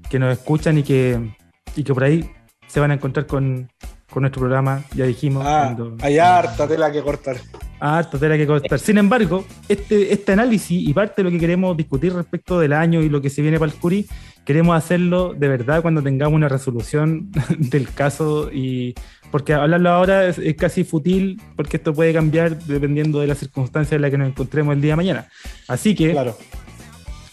que 0.10 0.20
nos 0.20 0.34
escuchan 0.34 0.78
y 0.78 0.84
que, 0.84 1.36
y 1.76 1.84
que 1.84 1.94
por 1.94 2.04
ahí 2.04 2.30
se 2.68 2.80
van 2.80 2.92
a 2.92 2.96
encontrar 2.96 3.26
con, 3.26 3.70
con 4.10 4.22
nuestro 4.22 4.42
programa, 4.42 4.84
ya 4.96 5.06
dijimos. 5.06 5.46
Ah, 5.46 5.74
cuando, 5.76 6.04
hay 6.04 6.18
harta 6.18 6.68
tela 6.68 6.92
que 6.92 7.02
cortar. 7.02 7.38
Harta 7.80 8.18
tela 8.18 8.38
que 8.38 8.48
cortar. 8.48 8.80
Sin 8.80 8.98
embargo, 8.98 9.46
este, 9.68 10.12
este 10.12 10.32
análisis 10.32 10.88
y 10.88 10.94
parte 10.94 11.22
de 11.22 11.24
lo 11.24 11.32
que 11.32 11.40
queremos 11.40 11.78
discutir 11.78 12.14
respecto 12.14 12.60
del 12.60 12.74
año 12.74 13.02
y 13.02 13.10
lo 13.10 13.22
que 13.22 13.30
se 13.30 13.42
viene 13.42 13.60
para 13.60 13.72
el 13.72 13.78
Curi, 13.78 14.08
queremos 14.46 14.76
hacerlo 14.76 15.34
de 15.34 15.48
verdad 15.48 15.82
cuando 15.82 16.02
tengamos 16.02 16.36
una 16.36 16.50
resolución 16.50 17.32
del 17.58 17.92
caso 17.94 18.52
y 18.52 18.96
porque 19.31 19.53
hablarlo 19.53 19.89
ahora 19.89 20.27
es, 20.27 20.38
es, 20.38 20.56
casi 20.56 20.84
fútil 20.84 21.41
porque 21.56 21.77
esto 21.77 21.93
puede 21.93 22.14
cambiar 22.14 22.57
dependiendo 22.57 23.19
de 23.19 23.27
las 23.27 23.38
circunstancias 23.38 23.93
en 23.93 24.01
las 24.01 24.11
que 24.11 24.18
nos 24.18 24.30
encontremos 24.30 24.73
el 24.73 24.81
día 24.81 24.93
de 24.93 24.97
mañana. 24.97 25.27
Así 25.68 25.95
que, 25.95 26.11
claro. 26.11 26.38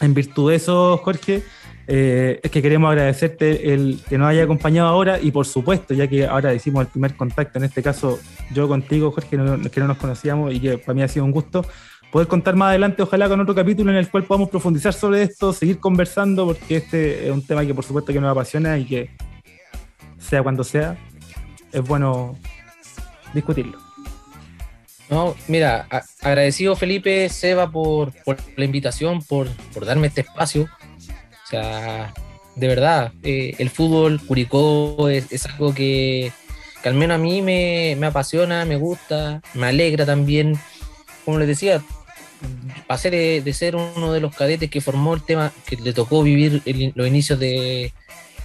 en 0.01 0.15
virtud 0.15 0.51
de 0.51 0.57
eso, 0.57 0.99
Jorge, 0.99 1.43
eh, 1.89 2.41
es 2.43 2.51
que 2.51 2.63
queremos 2.63 2.91
agradecerte 2.91 3.73
el 3.73 4.01
que 4.09 4.19
nos 4.19 4.29
haya 4.29 4.43
acompañado 4.43 4.89
ahora 4.89 5.21
y 5.21 5.31
por 5.31 5.47
supuesto, 5.47 5.95
ya 5.95 6.09
que 6.09 6.27
ahora 6.27 6.53
hicimos 6.53 6.83
el 6.83 6.89
primer 6.89 7.15
contacto, 7.15 7.59
en 7.59 7.65
este 7.65 7.83
caso 7.83 8.19
yo 8.53 8.67
contigo, 8.67 9.13
Jorge, 9.13 9.37
no, 9.37 9.61
que 9.71 9.81
no 9.81 9.87
nos 9.87 9.97
conocíamos 9.97 10.53
y 10.53 10.61
que 10.61 10.79
para 10.79 10.95
mí 10.95 11.03
ha 11.03 11.09
sido 11.09 11.25
un 11.25 11.31
gusto 11.31 11.65
poder 12.11 12.29
contar 12.29 12.57
más 12.57 12.71
adelante, 12.71 13.03
ojalá 13.03 13.29
con 13.29 13.41
otro 13.41 13.55
capítulo 13.55 13.91
en 13.91 13.99
el 13.99 14.11
cual 14.11 14.25
podamos 14.25 14.49
profundizar 14.49 14.93
sobre 14.93 15.23
esto, 15.23 15.53
seguir 15.53 15.79
conversando, 15.79 16.47
porque 16.47 16.77
este 16.77 17.27
es 17.27 17.33
un 17.33 17.45
tema 17.45 17.65
que 17.65 17.75
por 17.75 17.85
supuesto 17.85 18.13
que 18.13 18.21
nos 18.21 18.31
apasiona 18.31 18.79
y 18.79 18.85
que 18.85 19.11
sea 20.19 20.43
cuando 20.43 20.65
sea, 20.65 20.97
es 21.77 21.87
bueno 21.87 22.39
discutirlo. 23.35 23.79
No, 25.09 25.37
mira, 25.47 25.87
agradecido 26.21 26.75
Felipe, 26.75 27.29
Seba 27.29 27.71
por, 27.71 28.13
por 28.25 28.39
la 28.57 28.65
invitación, 28.65 29.23
por, 29.23 29.49
por 29.73 29.85
darme 29.85 30.09
este 30.09 30.23
espacio. 30.23 30.63
O 30.65 31.49
sea, 31.49 32.13
de 32.57 32.67
verdad, 32.67 33.13
eh, 33.23 33.55
el 33.59 33.71
fútbol 33.71 34.21
Curicó 34.21 35.09
es, 35.09 35.31
es 35.31 35.47
algo 35.47 35.73
que, 35.75 36.33
que, 36.83 36.89
al 36.89 36.97
menos 36.97 37.17
a 37.17 37.19
mí 37.19 37.41
me, 37.41 37.95
me, 37.99 38.07
apasiona, 38.07 38.65
me 38.65 38.77
gusta, 38.77 39.43
me 39.55 39.69
alegra 39.69 40.05
también. 40.05 40.59
Como 41.25 41.39
les 41.39 41.47
decía, 41.47 41.83
pasé 42.89 43.11
de, 43.11 43.43
de, 43.43 43.53
ser 43.53 43.77
uno 43.77 44.13
de 44.13 44.21
los 44.21 44.35
cadetes 44.35 44.71
que 44.71 44.81
formó 44.81 45.15
el 45.15 45.23
tema, 45.23 45.53
que 45.67 45.77
le 45.77 45.93
tocó 45.93 46.23
vivir 46.25 46.63
los 46.97 47.07
inicios 47.07 47.39
de, 47.39 47.93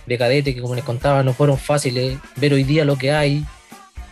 de 0.06 0.18
cadete, 0.18 0.56
que 0.56 0.62
como 0.62 0.76
les 0.76 0.84
contaba 0.84 1.24
no 1.24 1.34
fueron 1.34 1.58
fáciles, 1.58 2.18
ver 2.36 2.54
hoy 2.54 2.64
día 2.64 2.86
lo 2.86 2.98
que 2.98 3.12
hay, 3.12 3.46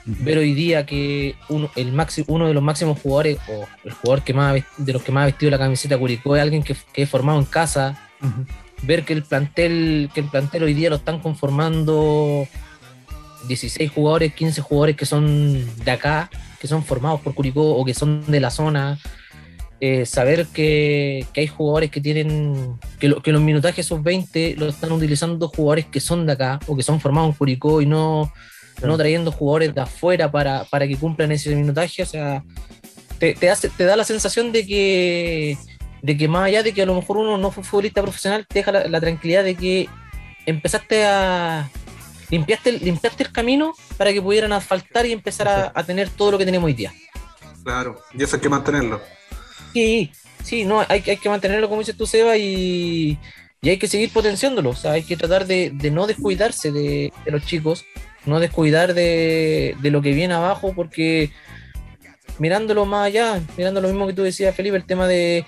ver 0.06 0.38
hoy 0.38 0.54
día 0.54 0.86
que 0.86 1.36
uno, 1.50 1.70
el 1.76 1.92
máximo, 1.92 2.26
uno 2.30 2.48
de 2.48 2.54
los 2.54 2.64
máximos 2.64 3.00
jugadores, 3.00 3.38
o 3.48 3.68
el 3.84 3.92
jugador 3.94 4.24
que 4.24 4.34
más 4.34 4.64
de 4.78 4.94
los 4.94 5.04
que 5.04 5.12
más 5.12 5.24
ha 5.24 5.26
vestido 5.26 5.52
la 5.52 5.58
camiseta 5.58 5.98
Curicó 5.98 6.36
es 6.36 6.42
alguien 6.42 6.64
que, 6.64 6.76
que 6.94 7.04
es 7.04 7.10
formado 7.10 7.40
en 7.40 7.46
casa. 7.46 7.98
Uh 8.22 8.26
-huh 8.26 8.46
ver 8.84 9.06
que 9.06 9.14
el 9.14 9.24
plantel, 9.24 10.10
que 10.14 10.22
el 10.22 10.28
plantel 10.28 10.64
hoy 10.64 10.74
día 10.74 10.90
lo 10.90 10.98
están 10.98 11.20
conformando 11.20 12.48
16 13.48 13.92
jugadores, 13.92 14.34
15 14.34 14.62
jugadores 14.62 14.96
que 14.96 15.06
son 15.06 15.66
de 15.84 15.92
acá, 15.92 16.30
que 16.60 16.68
son 16.68 16.84
formados 16.84 17.22
por 17.22 17.34
Curicó 17.34 17.76
o 17.76 17.86
que 17.86 17.94
son 17.94 18.24
de 18.28 18.40
la 18.40 18.50
zona. 18.50 18.98
Eh, 19.82 20.06
saber 20.06 20.46
que, 20.48 21.26
que, 21.34 21.42
hay 21.42 21.48
jugadores 21.48 21.90
que 21.90 22.02
tienen, 22.02 22.78
que, 23.00 23.16
que 23.24 23.32
los 23.32 23.42
minutajes 23.42 23.86
sub-20 23.86 24.58
lo 24.58 24.68
están 24.68 24.92
utilizando 24.92 25.48
jugadores 25.48 25.86
que 25.86 26.02
son 26.02 26.26
de 26.26 26.34
acá 26.34 26.60
o 26.68 26.76
que 26.76 26.84
son 26.84 27.00
formados 27.00 27.30
en 27.30 27.38
Curicó 27.38 27.82
y 27.82 27.86
no, 27.86 28.32
no 28.82 28.98
trayendo 28.98 29.32
jugadores 29.32 29.74
de 29.74 29.82
afuera 29.82 30.30
para, 30.30 30.66
para 30.66 30.86
que 30.88 30.98
cumplan 30.98 31.32
ese 31.32 31.56
minutaje, 31.56 32.04
o 32.04 32.06
sea, 32.06 32.44
te, 33.20 33.34
te, 33.36 33.50
hace, 33.50 33.70
te 33.70 33.86
da 33.86 33.96
la 33.96 34.04
sensación 34.04 34.52
de 34.52 34.66
que, 34.66 35.58
de 36.02 36.18
que 36.18 36.28
más 36.28 36.44
allá 36.44 36.62
de 36.62 36.74
que 36.74 36.82
a 36.82 36.86
lo 36.86 36.96
mejor 36.96 37.18
uno 37.18 37.38
no 37.38 37.52
fue 37.52 37.64
futbolista 37.64 38.02
profesional, 38.02 38.46
te 38.48 38.60
deja 38.60 38.74
la, 38.74 38.88
la 38.88 39.00
tranquilidad 39.00 39.46
de 39.46 39.56
que 39.56 39.88
empezaste 40.46 41.06
a, 41.06 41.70
limpiaste, 42.30 42.74
limpiaste 42.74 43.24
el 43.24 43.32
camino 43.32 43.74
para 43.98 44.12
que 44.12 44.22
pudieran 44.22 44.52
asfaltar 44.52 45.06
y 45.06 45.14
empezar 45.14 45.48
a, 45.48 45.72
a, 45.74 45.84
tener 45.86 46.10
todo 46.10 46.32
lo 46.32 46.38
que 46.38 46.46
tenemos 46.46 46.68
hoy 46.68 46.74
día. 46.74 46.94
Claro, 47.64 48.02
y 48.14 48.24
eso 48.24 48.36
hay 48.36 48.42
que 48.42 48.50
mantenerlo. 48.50 49.00
Sí, 49.74 50.12
sí, 50.44 50.66
no, 50.66 50.86
hay, 50.88 51.04
hay 51.06 51.18
que 51.18 51.30
mantenerlo 51.30 51.70
como 51.70 51.82
dices 51.82 51.98
tú, 51.98 52.06
Seba, 52.06 52.38
y, 52.38 53.18
y 53.62 53.70
hay 53.70 53.78
que 53.78 53.88
seguir 53.88 54.12
potenciándolo. 54.12 54.72
O 54.72 54.76
sea, 54.76 54.94
hay 54.94 55.04
que 55.04 55.18
tratar 55.18 55.46
de, 55.46 55.72
de 55.74 55.92
no 55.92 56.08
descuidarse 56.08 56.72
de, 56.72 57.12
de, 57.26 57.32
los 57.32 57.46
chicos, 57.46 57.86
no 58.26 58.40
descuidar 58.40 58.94
de, 58.94 59.76
de, 59.82 59.92
lo 59.92 60.02
que 60.02 60.14
viene 60.14 60.34
abajo, 60.34 60.74
porque 60.76 61.32
mirándolo 62.38 62.86
más 62.86 63.08
allá, 63.08 63.42
mirando 63.58 63.82
lo 63.82 63.90
mismo 63.90 64.08
que 64.08 64.14
tú 64.14 64.24
decías, 64.24 64.56
Felipe, 64.56 64.78
el 64.78 64.86
tema 64.86 65.08
de, 65.08 65.46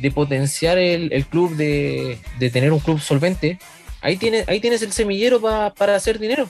de 0.00 0.10
potenciar 0.10 0.78
el, 0.78 1.12
el 1.12 1.26
club, 1.26 1.56
de, 1.56 2.18
de, 2.38 2.50
tener 2.50 2.72
un 2.72 2.80
club 2.80 3.00
solvente, 3.00 3.58
ahí 4.00 4.16
tienes, 4.16 4.48
ahí 4.48 4.60
tienes 4.60 4.82
el 4.82 4.92
semillero 4.92 5.40
pa, 5.40 5.72
para 5.72 5.94
hacer 5.94 6.18
dinero. 6.18 6.48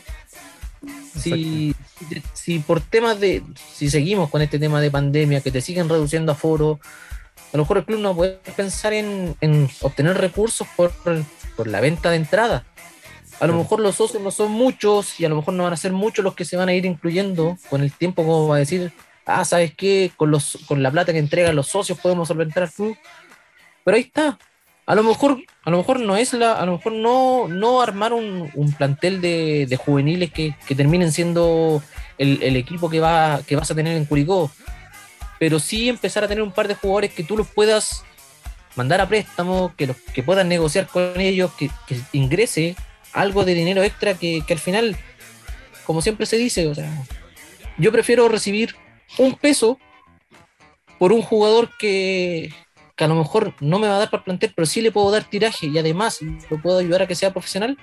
Si, 1.16 1.74
si, 2.32 2.58
por 2.58 2.80
temas 2.80 3.20
de, 3.20 3.42
si 3.72 3.90
seguimos 3.90 4.30
con 4.30 4.40
este 4.40 4.58
tema 4.58 4.80
de 4.80 4.90
pandemia, 4.90 5.42
que 5.42 5.52
te 5.52 5.60
siguen 5.60 5.88
reduciendo 5.88 6.32
aforo, 6.32 6.80
a 7.52 7.56
lo 7.56 7.64
mejor 7.64 7.78
el 7.78 7.84
club 7.84 8.00
no 8.00 8.14
puede 8.14 8.38
pensar 8.56 8.92
en, 8.92 9.36
en 9.40 9.68
obtener 9.80 10.16
recursos 10.16 10.66
por, 10.76 10.92
por, 11.56 11.66
la 11.66 11.80
venta 11.80 12.10
de 12.10 12.16
entrada. 12.16 12.64
A 13.40 13.46
lo 13.46 13.54
mejor 13.54 13.80
los 13.80 13.96
socios 13.96 14.22
no 14.22 14.30
son 14.30 14.52
muchos 14.52 15.20
y 15.20 15.24
a 15.24 15.28
lo 15.28 15.36
mejor 15.36 15.54
no 15.54 15.64
van 15.64 15.72
a 15.72 15.76
ser 15.76 15.92
muchos 15.92 16.24
los 16.24 16.34
que 16.34 16.44
se 16.44 16.56
van 16.56 16.68
a 16.68 16.74
ir 16.74 16.86
incluyendo 16.86 17.58
con 17.68 17.82
el 17.82 17.92
tiempo, 17.92 18.22
como 18.22 18.48
va 18.48 18.56
a 18.56 18.60
decir, 18.60 18.92
ah, 19.26 19.44
¿sabes 19.44 19.74
qué? 19.74 20.12
Con, 20.16 20.30
los, 20.30 20.58
con 20.66 20.82
la 20.82 20.90
plata 20.90 21.12
que 21.12 21.18
entregan 21.18 21.56
los 21.56 21.66
socios 21.66 21.98
podemos 21.98 22.28
solventar 22.28 22.62
el 22.62 22.70
club. 22.70 22.96
Pero 23.84 23.96
ahí 23.96 24.02
está, 24.02 24.38
a 24.84 24.94
lo 24.94 25.04
mejor, 25.04 25.38
a 25.64 25.70
lo 25.70 25.76
mejor 25.78 26.00
no 26.00 26.16
es 26.16 26.32
la, 26.32 26.54
a 26.54 26.66
lo 26.66 26.72
mejor 26.72 26.92
no, 26.92 27.46
no 27.48 27.82
armar 27.82 28.12
un, 28.12 28.50
un 28.54 28.72
plantel 28.72 29.20
de, 29.20 29.66
de, 29.68 29.76
juveniles 29.76 30.32
que, 30.32 30.56
que 30.66 30.74
terminen 30.74 31.12
siendo 31.12 31.82
el, 32.18 32.42
el, 32.42 32.56
equipo 32.56 32.90
que, 32.90 32.98
va, 32.98 33.40
que 33.46 33.54
vas 33.54 33.70
a 33.70 33.74
tener 33.74 33.96
en 33.96 34.06
Curicó, 34.06 34.50
pero 35.42 35.58
sí 35.58 35.88
empezar 35.88 36.22
a 36.22 36.28
tener 36.28 36.40
un 36.40 36.52
par 36.52 36.68
de 36.68 36.76
jugadores 36.76 37.12
que 37.12 37.24
tú 37.24 37.36
los 37.36 37.48
puedas 37.48 38.04
mandar 38.76 39.00
a 39.00 39.08
préstamo, 39.08 39.74
que, 39.76 39.88
los, 39.88 39.96
que 39.96 40.22
puedas 40.22 40.46
negociar 40.46 40.86
con 40.86 41.18
ellos, 41.20 41.50
que, 41.54 41.68
ingrese 42.12 42.76
algo 43.12 43.44
de 43.44 43.54
dinero 43.54 43.82
extra 43.82 44.14
que, 44.14 44.44
que, 44.46 44.52
al 44.52 44.60
final, 44.60 44.96
como 45.84 46.00
siempre 46.00 46.26
se 46.26 46.36
dice, 46.36 46.68
o 46.68 46.76
sea, 46.76 46.88
yo 47.76 47.90
prefiero 47.90 48.28
recibir 48.28 48.76
un 49.18 49.34
peso 49.34 49.80
por 51.00 51.12
un 51.12 51.22
jugador 51.22 51.76
que, 51.76 52.54
que 52.94 53.02
a 53.02 53.08
lo 53.08 53.16
mejor 53.16 53.52
no 53.58 53.80
me 53.80 53.88
va 53.88 53.96
a 53.96 53.98
dar 53.98 54.10
para 54.10 54.20
el 54.20 54.24
plantel, 54.26 54.52
pero 54.54 54.66
sí 54.66 54.80
le 54.80 54.92
puedo 54.92 55.10
dar 55.10 55.24
tiraje 55.24 55.66
y 55.66 55.76
además 55.76 56.20
lo 56.50 56.62
puedo 56.62 56.78
ayudar 56.78 57.02
a 57.02 57.08
que 57.08 57.16
sea 57.16 57.32
profesional, 57.32 57.76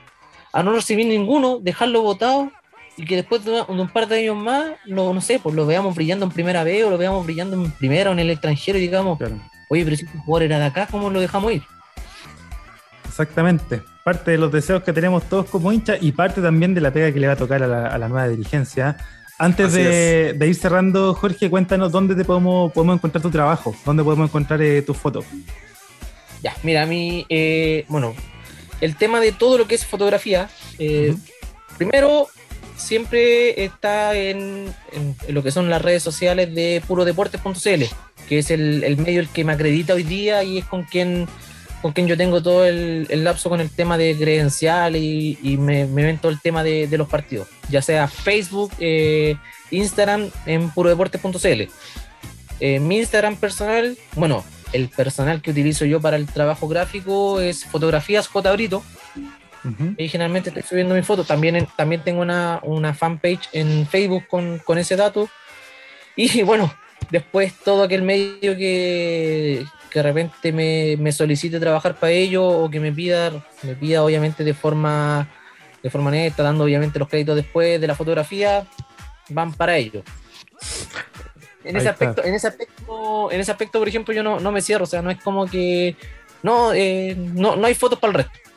a 0.53 0.63
no 0.63 0.71
recibir 0.71 1.07
ninguno, 1.07 1.59
dejarlo 1.59 2.03
votado 2.03 2.53
y 2.99 3.05
que 3.05 3.15
después 3.15 3.45
de 3.45 3.61
un 3.69 3.87
par 3.87 4.09
de 4.09 4.19
años 4.19 4.35
más, 4.35 4.73
lo, 4.83 5.13
no 5.13 5.21
sé, 5.21 5.39
pues 5.39 5.55
lo 5.55 5.65
veamos 5.65 5.95
brillando 5.95 6.25
en 6.25 6.31
primera 6.31 6.65
vez 6.65 6.83
o 6.83 6.89
lo 6.89 6.97
veamos 6.97 7.25
brillando 7.25 7.55
en 7.55 7.71
primera 7.71 8.09
o 8.09 8.13
en 8.13 8.19
el 8.19 8.29
extranjero 8.29 8.77
y 8.77 8.81
digamos, 8.81 9.17
claro. 9.17 9.39
oye, 9.69 9.85
pero 9.85 9.95
si 9.95 10.03
este 10.03 10.17
jugador 10.17 10.43
era 10.43 10.59
de 10.59 10.65
acá, 10.65 10.87
¿cómo 10.91 11.09
lo 11.09 11.21
dejamos 11.21 11.53
ir? 11.53 11.63
Exactamente. 13.07 13.81
Parte 14.03 14.31
de 14.31 14.37
los 14.37 14.51
deseos 14.51 14.83
que 14.83 14.91
tenemos 14.91 15.23
todos 15.29 15.45
como 15.45 15.71
hinchas 15.71 15.97
y 16.01 16.11
parte 16.11 16.41
también 16.41 16.73
de 16.73 16.81
la 16.81 16.91
pega 16.91 17.13
que 17.13 17.21
le 17.21 17.27
va 17.27 17.33
a 17.33 17.37
tocar 17.37 17.63
a 17.63 17.67
la, 17.67 17.87
a 17.87 17.97
la 17.97 18.09
nueva 18.09 18.27
dirigencia. 18.27 18.97
Antes 19.37 19.71
de, 19.71 20.33
de, 20.33 20.47
ir 20.47 20.55
cerrando, 20.55 21.13
Jorge, 21.13 21.49
cuéntanos 21.49 21.93
dónde 21.93 22.15
te 22.15 22.25
podemos, 22.25 22.73
podemos 22.73 22.95
encontrar 22.95 23.21
tu 23.21 23.29
trabajo, 23.29 23.73
dónde 23.85 24.03
podemos 24.03 24.27
encontrar 24.27 24.61
eh, 24.61 24.81
tus 24.81 24.97
fotos. 24.97 25.23
Ya, 26.43 26.53
mira, 26.63 26.83
a 26.83 26.85
mí, 26.85 27.25
eh, 27.29 27.85
bueno, 27.87 28.13
el 28.81 28.97
tema 28.97 29.21
de 29.21 29.31
todo 29.31 29.57
lo 29.57 29.67
que 29.67 29.75
es 29.75 29.85
fotografía, 29.85 30.49
eh, 30.77 31.11
uh 31.11 31.15
-huh. 31.15 31.77
primero, 31.77 32.27
siempre 32.79 33.63
está 33.63 34.15
en, 34.15 34.73
lo 35.27 35.43
que 35.43 35.51
son 35.51 35.69
las 35.69 35.81
redes 35.81 36.01
sociales 36.01 36.53
de 36.55 36.81
purodeportes.cl, 36.87 37.83
que 38.27 38.39
es 38.39 38.49
el, 38.49 38.97
medio 38.97 39.19
el 39.19 39.29
que 39.29 39.43
me 39.43 39.53
acredita 39.53 39.93
hoy 39.93 40.03
día 40.03 40.43
y 40.43 40.59
es 40.59 40.65
con 40.65 40.83
quien, 40.83 41.27
con 41.81 41.91
quien 41.91 42.07
yo 42.07 42.17
tengo 42.17 42.41
todo 42.41 42.65
el, 42.65 43.07
lapso 43.23 43.49
con 43.49 43.61
el 43.61 43.69
tema 43.69 43.97
de 43.97 44.15
credencial 44.17 44.95
y, 44.95 45.57
me, 45.59 45.85
me, 45.85 46.03
ven 46.03 46.17
todo 46.17 46.31
el 46.31 46.39
tema 46.39 46.63
de, 46.63 46.87
de, 46.87 46.97
los 46.97 47.09
partidos, 47.09 47.47
ya 47.69 47.81
sea 47.81 48.07
Facebook, 48.07 48.71
eh, 48.79 49.35
Instagram, 49.71 50.29
en 50.45 50.71
purodeportes.cl. 50.71 51.63
Eh, 52.61 52.79
mi 52.79 52.97
Instagram 52.97 53.35
personal, 53.35 53.97
bueno, 54.15 54.43
el 54.73 54.89
personal 54.89 55.41
que 55.41 55.51
utilizo 55.51 55.85
yo 55.85 56.01
para 56.01 56.17
el 56.17 56.27
trabajo 56.27 56.67
gráfico 56.67 57.39
es 57.39 57.65
fotografías 57.65 58.27
J. 58.27 58.51
Brito. 58.53 58.83
Uh 59.63 59.69
-huh. 59.69 59.95
Y 59.97 60.07
generalmente 60.07 60.49
estoy 60.49 60.63
subiendo 60.63 60.95
mi 60.95 61.01
foto. 61.01 61.23
También, 61.23 61.55
en, 61.55 61.67
también 61.75 62.03
tengo 62.03 62.21
una, 62.21 62.59
una 62.63 62.93
fanpage 62.93 63.49
en 63.53 63.87
Facebook 63.87 64.27
con, 64.27 64.59
con, 64.59 64.77
ese 64.77 64.95
dato. 64.95 65.29
Y 66.15 66.41
bueno, 66.43 66.73
después 67.09 67.53
todo 67.63 67.83
aquel 67.83 68.01
medio 68.01 68.55
que, 68.55 69.65
que 69.89 69.99
de 69.99 70.03
repente 70.03 70.51
me, 70.51 70.95
me, 70.97 71.11
solicite 71.11 71.59
trabajar 71.59 71.95
para 71.95 72.11
ello 72.11 72.47
o 72.47 72.69
que 72.69 72.79
me 72.79 72.91
pida, 72.91 73.31
me 73.63 73.75
pida 73.75 74.03
obviamente 74.03 74.43
de 74.43 74.53
forma, 74.53 75.27
de 75.81 75.89
forma 75.89 76.11
neta, 76.11 76.43
dando 76.43 76.63
obviamente 76.63 76.99
los 76.99 77.09
créditos 77.09 77.35
después 77.35 77.79
de 77.81 77.87
la 77.87 77.95
fotografía, 77.95 78.65
van 79.29 79.53
para 79.53 79.77
ello. 79.77 80.03
En 81.63 81.75
ese, 81.75 81.89
aspecto, 81.89 82.23
en 82.23 82.33
ese 82.33 82.47
aspecto, 82.47 83.31
en 83.31 83.39
ese 83.41 83.51
aspecto, 83.51 83.79
por 83.79 83.87
ejemplo, 83.87 84.13
yo 84.13 84.23
no, 84.23 84.39
no 84.39 84.51
me 84.51 84.61
cierro, 84.61 84.85
o 84.85 84.87
sea, 84.87 85.01
no 85.01 85.11
es 85.11 85.21
como 85.21 85.45
que 85.45 85.95
no, 86.41 86.73
eh, 86.73 87.15
no, 87.17 87.55
no 87.55 87.67
hay 87.67 87.73
fotos 87.73 87.99
para 87.99 88.11
el 88.11 88.17
resto. 88.17 88.48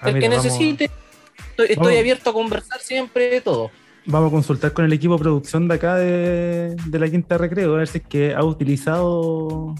Ah, 0.00 0.08
el 0.08 0.14
mira, 0.14 0.28
que 0.28 0.36
necesite, 0.36 0.88
vamos, 0.88 1.50
estoy, 1.50 1.66
estoy 1.66 1.76
vamos. 1.76 1.98
abierto 1.98 2.30
a 2.30 2.32
conversar 2.32 2.80
siempre, 2.80 3.40
todo. 3.40 3.70
Vamos 4.06 4.28
a 4.28 4.30
consultar 4.32 4.72
con 4.72 4.84
el 4.84 4.92
equipo 4.92 5.14
de 5.14 5.20
producción 5.20 5.68
de 5.68 5.74
acá 5.74 5.96
de, 5.96 6.74
de 6.86 6.98
la 6.98 7.08
Quinta 7.08 7.36
Recreo, 7.36 7.74
a 7.74 7.78
ver 7.78 7.88
si 7.88 7.98
es 7.98 8.04
que 8.06 8.34
ha 8.34 8.42
utilizado 8.42 9.74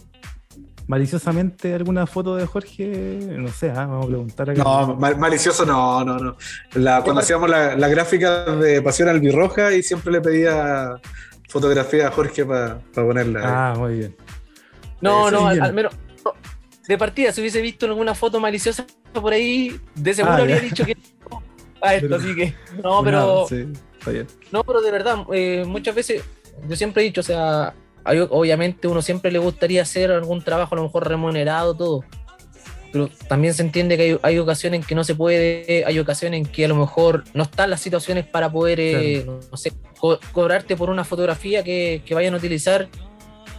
maliciosamente 0.90 1.72
alguna 1.72 2.04
foto 2.04 2.34
de 2.34 2.46
Jorge, 2.46 3.20
no 3.38 3.46
sé, 3.48 3.68
¿eh? 3.68 3.72
vamos 3.72 4.06
a 4.06 4.08
preguntar 4.08 4.50
acá. 4.50 4.64
No, 4.64 4.96
mal, 4.96 5.16
malicioso 5.18 5.64
no, 5.64 6.04
no, 6.04 6.18
no. 6.18 6.36
La, 6.74 7.02
cuando 7.02 7.20
hacíamos 7.20 7.48
la, 7.48 7.76
la, 7.76 7.86
gráfica 7.86 8.44
de 8.56 8.82
Pasión 8.82 9.08
Albirroja 9.08 9.72
y 9.72 9.84
siempre 9.84 10.12
le 10.12 10.20
pedía 10.20 10.96
fotografía 11.48 12.08
a 12.08 12.10
Jorge 12.10 12.44
para 12.44 12.80
pa 12.92 13.04
ponerla. 13.04 13.40
Ah, 13.44 13.74
muy 13.78 13.98
bien. 13.98 14.16
No, 15.00 15.28
eh, 15.28 15.32
no, 15.32 15.46
al, 15.46 15.62
al, 15.62 15.72
menos 15.74 15.94
de 16.90 16.98
partida, 16.98 17.30
si 17.30 17.40
hubiese 17.40 17.60
visto 17.60 17.86
alguna 17.86 18.16
foto 18.16 18.40
maliciosa 18.40 18.84
por 19.12 19.32
ahí, 19.32 19.78
de 19.94 20.12
seguro 20.12 20.34
ah, 20.34 20.38
habría 20.38 20.58
dicho 20.58 20.84
que 20.84 20.96
a 21.80 21.94
esto, 21.94 22.08
pero, 22.08 22.16
así 22.16 22.34
que 22.34 22.54
no, 22.82 23.04
pero 23.04 23.46
sí, 23.48 23.64
está 23.96 24.10
bien. 24.10 24.26
no, 24.50 24.64
pero 24.64 24.80
de 24.80 24.90
verdad, 24.90 25.18
eh, 25.32 25.62
muchas 25.64 25.94
veces 25.94 26.24
yo 26.68 26.74
siempre 26.74 27.02
he 27.02 27.06
dicho, 27.06 27.20
o 27.20 27.24
sea, 27.24 27.74
hay, 28.02 28.18
obviamente 28.18 28.88
uno 28.88 29.02
siempre 29.02 29.30
le 29.30 29.38
gustaría 29.38 29.82
hacer 29.82 30.10
algún 30.10 30.42
trabajo 30.42 30.74
a 30.74 30.78
lo 30.78 30.82
mejor 30.82 31.06
remunerado, 31.06 31.76
todo, 31.76 32.04
pero 32.90 33.08
también 33.28 33.54
se 33.54 33.62
entiende 33.62 33.96
que 33.96 34.02
hay, 34.02 34.18
hay, 34.22 34.38
ocasiones 34.38 34.80
en 34.80 34.84
que 34.84 34.96
no 34.96 35.04
se 35.04 35.14
puede, 35.14 35.84
hay 35.86 35.96
ocasiones 36.00 36.38
en 36.38 36.46
que 36.46 36.64
a 36.64 36.68
lo 36.68 36.74
mejor 36.74 37.22
no 37.34 37.44
están 37.44 37.70
las 37.70 37.80
situaciones 37.80 38.26
para 38.26 38.50
poder, 38.50 38.80
eh, 38.80 39.22
claro. 39.22 39.38
no 39.48 39.56
sé, 39.56 39.74
co 39.96 40.18
cobrarte 40.32 40.74
por 40.74 40.90
una 40.90 41.04
fotografía 41.04 41.62
que, 41.62 42.02
que, 42.04 42.16
vayan 42.16 42.34
a 42.34 42.38
utilizar, 42.38 42.88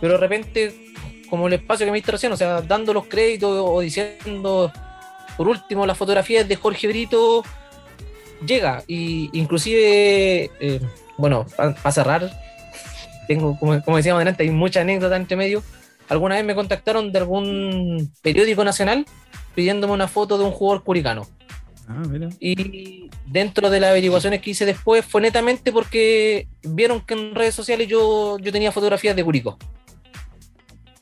pero 0.02 0.16
de 0.16 0.20
repente, 0.20 0.92
como 1.32 1.48
el 1.48 1.54
espacio 1.54 1.86
que 1.86 1.92
me 1.94 1.98
diste 1.98 2.12
recién, 2.12 2.34
o 2.34 2.38
sea, 2.38 2.62
dando 2.62 2.94
los 2.94 3.08
créditos 3.08 3.58
o 3.58 3.80
diciendo, 3.80 4.70
por 5.38 5.48
último, 5.48 5.86
las 5.86 5.98
fotografías 5.98 6.46
de 6.46 6.58
Jorge 6.58 6.90
Brito, 6.90 7.44
llega, 8.46 8.84
y 8.86 9.30
inclusive, 9.32 10.52
eh, 10.60 10.82
bueno, 11.18 11.46
para 11.56 11.92
cerrar, 11.94 12.30
tengo, 13.30 13.58
como, 13.58 13.82
como 13.82 13.96
decíamos 13.96 14.18
adelante, 14.18 14.44
hay 14.44 14.50
mucha 14.50 14.82
anécdota 14.82 15.16
entre 15.16 15.38
medio, 15.38 15.64
alguna 16.10 16.36
vez 16.36 16.44
me 16.44 16.54
contactaron 16.54 17.14
de 17.14 17.20
algún 17.20 18.12
periódico 18.22 18.66
nacional 18.66 19.06
pidiéndome 19.56 19.94
una 19.94 20.10
foto 20.10 20.38
de 20.38 20.44
un 20.44 20.52
jugador 20.52 20.84
curicano. 20.84 21.26
Ah, 21.88 22.04
y 22.42 23.10
dentro 23.26 23.70
de 23.70 23.80
las 23.80 23.92
averiguaciones 23.92 24.42
que 24.42 24.52
hice 24.52 24.66
después 24.66 25.06
fue 25.06 25.22
netamente 25.22 25.72
porque 25.72 26.48
vieron 26.62 27.00
que 27.02 27.14
en 27.14 27.36
redes 27.36 27.56
sociales 27.56 27.88
yo, 27.88 28.38
yo 28.40 28.52
tenía 28.52 28.74
fotografías 28.74 29.16
de 29.16 29.24
Curicó. 29.24 29.58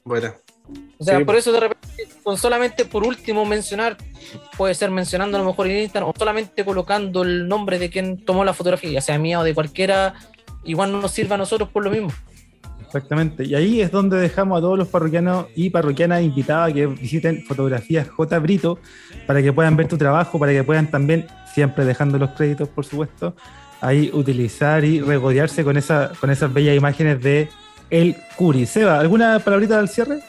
Bueno. 0.10 0.34
O 0.98 1.04
sea, 1.04 1.20
sí. 1.20 1.24
por 1.24 1.36
eso 1.36 1.52
de 1.52 1.60
repente, 1.60 2.08
con 2.24 2.36
solamente 2.36 2.84
por 2.84 3.04
último 3.04 3.46
mencionar, 3.46 3.96
puede 4.58 4.74
ser 4.74 4.90
mencionando 4.90 5.38
a 5.38 5.42
lo 5.42 5.46
mejor 5.46 5.68
en 5.68 5.84
Instagram 5.84 6.10
o 6.10 6.14
solamente 6.18 6.66
colocando 6.66 7.22
el 7.22 7.48
nombre 7.48 7.78
de 7.78 7.92
quien 7.92 8.26
tomó 8.26 8.44
la 8.44 8.56
fotografía, 8.56 8.90
ya 8.90 9.02
sea 9.02 9.20
mía 9.20 9.40
o 9.40 9.44
de 9.44 9.54
cualquiera, 9.54 10.16
igual 10.64 10.92
no 10.92 11.00
nos 11.00 11.12
sirva 11.12 11.36
a 11.36 11.38
nosotros 11.38 11.70
por 11.70 11.84
lo 11.84 11.92
mismo. 11.92 12.10
Exactamente. 12.84 13.46
Y 13.46 13.54
ahí 13.54 13.82
es 13.82 13.92
donde 13.92 14.18
dejamos 14.18 14.58
a 14.58 14.62
todos 14.62 14.80
los 14.80 14.88
parroquianos 14.88 15.46
y 15.56 15.70
parroquianas 15.70 16.24
invitados 16.24 16.72
a 16.72 16.74
que 16.74 16.88
visiten 16.88 17.44
fotografías 17.44 18.10
J. 18.10 18.40
Brito 18.40 18.80
para 19.28 19.44
que 19.44 19.54
puedan 19.54 19.78
ver 19.78 19.88
tu 19.88 19.98
trabajo, 20.00 20.40
para 20.40 20.54
que 20.54 20.64
puedan 20.64 20.90
también, 20.90 21.28
siempre 21.54 21.86
dejando 21.86 22.18
los 22.18 22.32
créditos, 22.32 22.68
por 22.68 22.84
supuesto, 22.84 23.36
ahí 23.80 24.10
utilizar 24.12 24.84
y 24.84 25.02
regodearse 25.02 25.64
con, 25.64 25.78
esa, 25.78 26.14
con 26.20 26.32
esas 26.32 26.52
bellas 26.52 26.76
imágenes 26.76 27.22
de 27.22 27.48
El 27.90 28.16
Curi. 28.36 28.66
Seba, 28.66 29.00
¿alguna 29.00 29.40
palabrita 29.40 29.80
al 29.80 29.90
cierre? 29.90 30.20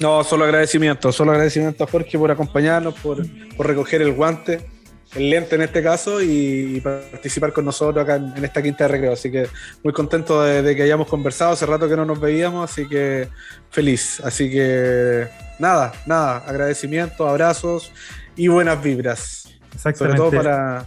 No, 0.00 0.24
solo 0.24 0.44
agradecimiento, 0.44 1.12
solo 1.12 1.32
agradecimiento 1.32 1.84
a 1.84 1.86
Jorge 1.86 2.18
por 2.18 2.30
acompañarnos, 2.30 2.94
por, 2.94 3.24
por 3.56 3.66
recoger 3.66 4.02
el 4.02 4.12
guante 4.12 4.66
el 5.14 5.30
lente 5.30 5.54
en 5.54 5.62
este 5.62 5.82
caso 5.82 6.20
y, 6.20 6.80
participar 6.80 7.52
con 7.52 7.64
nosotros 7.64 8.02
acá 8.02 8.16
en, 8.16 8.44
esta 8.44 8.62
quinta 8.62 8.84
de 8.84 8.88
recreo. 8.88 9.12
Así 9.12 9.30
que 9.30 9.48
muy 9.82 9.92
contento 9.92 10.42
de, 10.42 10.74
que 10.74 10.82
hayamos 10.82 11.08
conversado, 11.08 11.52
hace 11.52 11.66
rato 11.66 11.88
que 11.88 11.96
no 11.96 12.04
nos 12.04 12.20
veíamos, 12.20 12.70
así 12.70 12.86
que 12.88 13.28
feliz. 13.70 14.20
Así 14.24 14.50
que 14.50 15.28
nada, 15.58 15.92
nada, 16.06 16.38
agradecimiento, 16.38 17.28
abrazos 17.28 17.92
y 18.36 18.48
buenas 18.48 18.82
vibras. 18.82 19.48
Sobre 19.94 20.14
todo 20.14 20.30
para, 20.30 20.84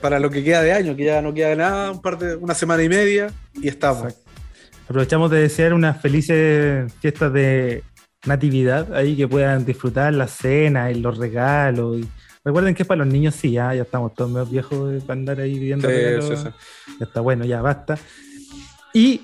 para, 0.00 0.18
lo 0.20 0.30
que 0.30 0.44
queda 0.44 0.62
de 0.62 0.72
año, 0.72 0.96
que 0.96 1.04
ya 1.04 1.20
no 1.22 1.34
queda 1.34 1.54
nada, 1.54 1.90
un 1.90 2.00
par 2.00 2.18
de, 2.18 2.36
una 2.36 2.54
semana 2.54 2.82
y 2.82 2.88
media 2.88 3.30
y 3.54 3.68
estamos. 3.68 4.14
Aprovechamos 4.90 5.30
de 5.30 5.42
desear 5.42 5.72
unas 5.72 6.00
felices 6.00 6.92
fiestas 7.00 7.32
de 7.32 7.84
natividad 8.26 8.92
ahí 8.92 9.16
que 9.16 9.28
puedan 9.28 9.64
disfrutar 9.64 10.12
la 10.12 10.26
cena 10.26 10.90
y 10.90 10.96
los 10.96 11.16
regalos 11.16 12.00
y 12.00 12.08
Recuerden 12.44 12.74
que 12.74 12.84
para 12.84 13.04
los 13.04 13.12
niños 13.12 13.34
sí, 13.34 13.52
ya, 13.52 13.74
ya 13.74 13.82
estamos 13.82 14.14
todos 14.14 14.30
medio 14.30 14.46
viejos 14.46 15.04
para 15.04 15.20
andar 15.20 15.40
ahí 15.40 15.58
viviendo. 15.58 15.88
Ya 15.90 17.04
está 17.04 17.20
bueno, 17.20 17.44
ya 17.44 17.60
basta. 17.60 17.98
Y 18.94 19.20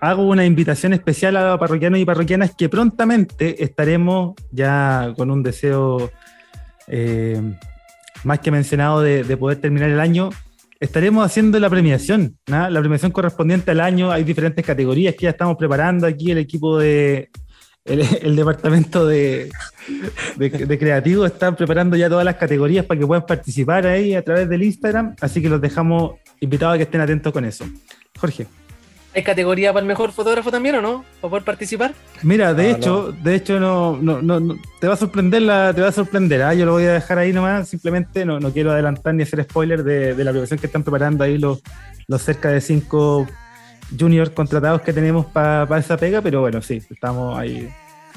hago 0.00 0.24
una 0.24 0.44
invitación 0.44 0.92
especial 0.92 1.36
a 1.36 1.50
los 1.50 1.58
parroquianos 1.58 2.00
y 2.00 2.04
parroquianas 2.04 2.54
que 2.56 2.68
prontamente 2.68 3.62
estaremos 3.62 4.34
ya 4.50 5.14
con 5.16 5.30
un 5.30 5.42
deseo 5.42 6.10
eh, 6.88 7.40
más 8.24 8.40
que 8.40 8.50
mencionado 8.50 9.00
de, 9.00 9.36
poder 9.36 9.58
terminar 9.58 9.88
el 9.88 10.00
año. 10.00 10.30
Estaremos 10.80 11.26
haciendo 11.26 11.58
la 11.58 11.68
premiación, 11.68 12.38
la 12.46 12.78
premiación 12.80 13.10
correspondiente 13.10 13.72
al 13.72 13.80
año. 13.80 14.12
Hay 14.12 14.22
diferentes 14.22 14.64
categorías 14.64 15.14
que 15.14 15.24
ya 15.24 15.30
estamos 15.30 15.56
preparando 15.56 16.06
aquí 16.06 16.30
el 16.30 16.38
equipo 16.38 16.78
de, 16.78 17.30
el, 17.84 18.36
departamento 18.36 19.06
de, 19.06 19.50
de, 20.36 20.78
creativo 20.78 21.26
está 21.26 21.54
preparando 21.56 21.96
ya 21.96 22.08
todas 22.08 22.24
las 22.24 22.36
categorías 22.36 22.84
para 22.84 23.00
que 23.00 23.06
puedan 23.06 23.26
participar 23.26 23.86
ahí 23.86 24.14
a 24.14 24.22
través 24.22 24.48
del 24.48 24.62
Instagram, 24.62 25.16
así 25.20 25.40
que 25.40 25.48
los 25.48 25.60
dejamos 25.60 26.16
invitados 26.40 26.74
a 26.74 26.78
que 26.78 26.84
estén 26.84 27.00
atentos 27.00 27.32
con 27.32 27.44
eso. 27.44 27.64
Jorge. 28.18 28.46
¿Hay 29.14 29.22
categoría 29.22 29.72
para 29.72 29.82
el 29.82 29.88
mejor 29.88 30.12
fotógrafo 30.12 30.50
también 30.50 30.76
o 30.76 30.82
no? 30.82 31.04
¿Para 31.20 31.30
poder 31.30 31.44
participar? 31.44 31.94
Mira, 32.22 32.52
de 32.52 32.66
ah, 32.66 32.70
hecho, 32.70 33.12
de 33.12 33.34
hecho 33.34 33.58
no, 33.58 33.96
no, 33.96 34.20
no, 34.20 34.56
te 34.80 34.86
va 34.86 34.94
a 34.94 34.98
sorprender 34.98 35.42
la, 35.42 35.72
te 35.74 35.80
va 35.80 35.88
a 35.88 35.92
sorprender, 35.92 36.42
¿ah? 36.42 36.54
yo 36.54 36.66
lo 36.66 36.72
voy 36.72 36.84
a 36.84 36.92
dejar 36.92 37.18
ahí 37.18 37.32
nomás, 37.32 37.68
simplemente 37.68 38.24
no, 38.24 38.38
no 38.38 38.52
quiero 38.52 38.70
adelantar 38.70 39.14
ni 39.14 39.22
hacer 39.22 39.42
spoiler 39.44 39.82
de, 39.82 40.14
de 40.14 40.24
la 40.24 40.30
preparación 40.30 40.60
que 40.60 40.66
están 40.66 40.82
preparando 40.82 41.24
ahí 41.24 41.38
los, 41.38 41.62
los 42.06 42.22
cerca 42.22 42.50
de 42.50 42.60
cinco 42.60 43.26
juniors 43.98 44.30
contratados 44.30 44.82
que 44.82 44.92
tenemos 44.92 45.26
para 45.26 45.78
esa 45.78 45.96
pega, 45.96 46.20
pero 46.20 46.40
bueno, 46.40 46.60
sí, 46.60 46.82
estamos 46.90 47.38
ahí 47.38 47.68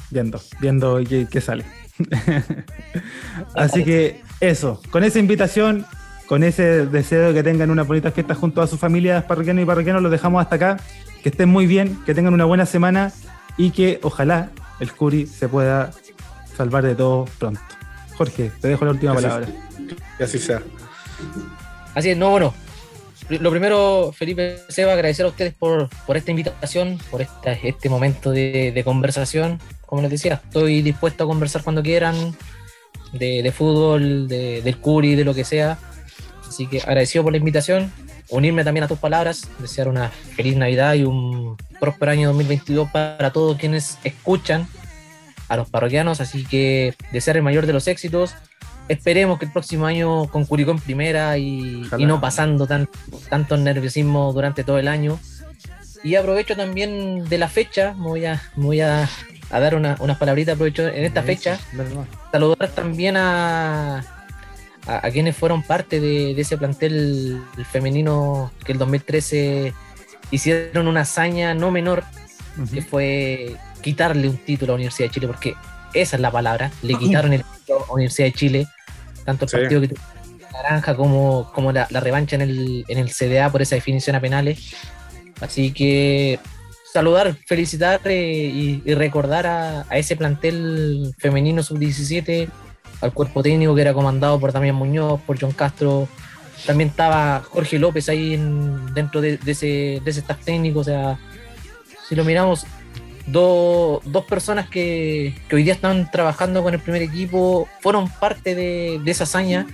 viendo, 0.09 0.41
viendo 0.59 0.99
qué, 1.29 1.41
sale. 1.41 1.65
Así 3.55 3.83
que 3.83 4.21
eso, 4.39 4.81
con 4.91 5.03
esa 5.03 5.19
invitación, 5.19 5.85
con 6.31 6.45
ese 6.45 6.85
deseo 6.85 7.27
de 7.27 7.33
que 7.33 7.43
tengan 7.43 7.71
una 7.71 7.83
bonita 7.83 8.09
fiesta 8.09 8.33
junto 8.35 8.61
a 8.61 8.67
sus 8.67 8.79
familias 8.79 9.25
parroquianos 9.25 9.63
y 9.63 9.65
parroquianos, 9.65 10.01
los 10.01 10.09
dejamos 10.09 10.41
hasta 10.41 10.55
acá. 10.55 10.77
Que 11.21 11.27
estén 11.27 11.49
muy 11.49 11.67
bien, 11.67 12.01
que 12.05 12.15
tengan 12.15 12.33
una 12.33 12.45
buena 12.45 12.65
semana 12.65 13.11
y 13.57 13.71
que 13.71 13.99
ojalá 14.01 14.49
el 14.79 14.93
Curi 14.93 15.27
se 15.27 15.49
pueda 15.49 15.91
salvar 16.55 16.85
de 16.85 16.95
todo 16.95 17.25
pronto. 17.37 17.59
Jorge, 18.15 18.49
te 18.61 18.69
dejo 18.69 18.85
la 18.85 18.91
última 18.91 19.13
palabra. 19.13 19.45
Que 20.17 20.23
así 20.23 20.39
sea. 20.39 20.61
Así 21.95 22.11
es, 22.11 22.17
no, 22.17 22.29
bueno, 22.29 22.53
lo 23.27 23.51
primero, 23.51 24.13
Felipe 24.15 24.59
Seba, 24.69 24.93
agradecer 24.93 25.25
a 25.25 25.29
ustedes 25.29 25.53
por, 25.53 25.89
esta 26.15 26.31
invitación, 26.31 26.97
por 27.11 27.21
este 27.21 27.89
momento 27.89 28.31
de, 28.31 28.81
conversación. 28.85 29.59
Como 29.85 30.01
les 30.01 30.11
decía, 30.11 30.39
estoy 30.41 30.81
dispuesto 30.81 31.25
a 31.25 31.27
conversar 31.27 31.61
cuando 31.61 31.83
quieran, 31.83 32.15
de, 33.11 33.53
fútbol, 33.53 34.29
de, 34.29 34.61
del 34.61 34.77
curi, 34.77 35.15
de 35.15 35.25
lo 35.25 35.33
que 35.33 35.43
sea. 35.43 35.77
Así 36.51 36.67
que 36.67 36.79
agradecido 36.79 37.23
por 37.23 37.31
la 37.31 37.37
invitación, 37.37 37.93
unirme 38.29 38.65
también 38.65 38.83
a 38.83 38.89
tus 38.89 38.99
palabras, 38.99 39.47
desear 39.59 39.87
una 39.87 40.09
feliz 40.09 40.57
Navidad 40.57 40.95
y 40.95 41.05
un 41.05 41.55
próspero 41.79 42.11
año 42.11 42.27
2022 42.27 42.91
para 42.91 43.31
todos 43.31 43.55
quienes 43.57 43.97
escuchan 44.03 44.67
a 45.47 45.55
los 45.55 45.69
parroquianos. 45.69 46.19
Así 46.19 46.43
que 46.43 46.93
desear 47.13 47.37
el 47.37 47.43
mayor 47.43 47.67
de 47.67 47.71
los 47.71 47.87
éxitos 47.87 48.35
esperemos 48.89 49.39
que 49.39 49.45
el 49.45 49.53
próximo 49.53 49.85
año 49.85 50.27
con 50.27 50.43
Curicó 50.43 50.71
en 50.71 50.79
primera 50.79 51.37
y, 51.37 51.87
no 51.99 52.19
pasando 52.19 52.67
tan, 52.67 52.89
tanto 53.29 53.55
nerviosismo 53.55 54.33
durante 54.33 54.65
todo 54.65 54.77
el 54.77 54.89
año. 54.89 55.17
Y 56.03 56.15
aprovecho 56.15 56.57
también 56.57 57.29
de 57.29 57.37
la 57.37 57.47
fecha, 57.47 57.95
voy 57.97 58.25
a, 58.25 58.41
voy 58.57 58.81
a, 58.81 59.07
dar 59.49 59.75
unas 59.75 60.17
palabritas, 60.17 60.55
aprovecho 60.55 60.85
en 60.85 61.05
esta 61.05 61.23
fecha, 61.23 61.57
saludar 62.29 62.69
también 62.71 63.15
a, 63.15 64.20
a, 64.87 65.09
quienes 65.11 65.35
fueron 65.35 65.63
parte 65.63 65.99
de, 65.99 66.39
ese 66.39 66.57
plantel 66.57 67.41
femenino 67.71 68.51
que 68.65 68.71
el 68.71 68.77
2013 68.77 69.73
hicieron 70.31 70.87
una 70.87 71.01
hazaña 71.01 71.53
no 71.53 71.71
menor, 71.71 72.03
que 72.73 72.81
fue 72.81 73.55
quitarle 73.81 74.27
un 74.29 74.37
título 74.37 74.71
a 74.71 74.73
la 74.73 74.75
Universidad 74.75 75.09
de 75.09 75.13
Chile, 75.13 75.27
porque 75.27 75.55
esa 75.93 76.15
es 76.15 76.21
la 76.21 76.31
palabra, 76.31 76.71
le 76.81 76.95
quitaron 76.95 77.33
el 77.33 77.43
título 77.43 77.83
a 77.83 77.87
la 77.87 77.93
Universidad 77.93 78.27
de 78.27 78.33
Chile 78.33 78.67
tanto 79.25 79.45
el 79.45 79.51
partido 79.51 79.81
que 79.81 79.93
naranja 80.51 80.95
como, 80.95 81.51
como 81.53 81.71
la, 81.71 81.87
revancha 81.87 82.35
en 82.35 82.41
el, 82.41 82.85
en 82.87 82.97
el 82.97 83.09
CDA 83.09 83.49
por 83.51 83.61
esa 83.61 83.75
definición 83.75 84.15
a 84.15 84.21
penales. 84.21 84.75
Así 85.39 85.71
que 85.71 86.39
saludar, 86.91 87.35
felicitar 87.47 88.01
eh, 88.05 88.81
y, 88.85 88.93
recordar 88.93 89.47
a, 89.47 89.85
ese 89.91 90.15
plantel 90.15 91.13
femenino 91.17 91.63
sub-17, 91.63 92.49
al 93.01 93.13
cuerpo 93.13 93.43
técnico 93.43 93.75
que 93.75 93.81
era 93.81 93.93
comandado 93.93 94.39
por 94.39 94.51
Damián 94.51 94.75
Muñoz, 94.75 95.19
por 95.21 95.39
John 95.39 95.51
Castro. 95.51 96.07
También 96.65 96.89
estaba 96.89 97.41
Jorge 97.49 97.79
López 97.79 98.07
ahí 98.09 98.37
dentro 98.93 99.19
de, 99.19 99.39
ese, 99.45 100.01
de 100.03 100.11
ese 100.11 100.19
staff 100.19 100.43
técnico. 100.43 100.79
O 100.79 100.83
sea, 100.83 101.19
si 102.07 102.15
lo 102.15 102.23
miramos, 102.23 102.65
dos 103.25 104.25
personas 104.27 104.69
que, 104.69 105.33
hoy 105.51 105.63
día 105.63 105.73
están 105.73 106.09
trabajando 106.11 106.63
con 106.63 106.73
el 106.73 106.79
primer 106.79 107.01
equipo 107.01 107.67
fueron 107.79 108.09
parte 108.09 108.55
de, 108.55 109.01
esa 109.05 109.23
hazaña. 109.23 109.67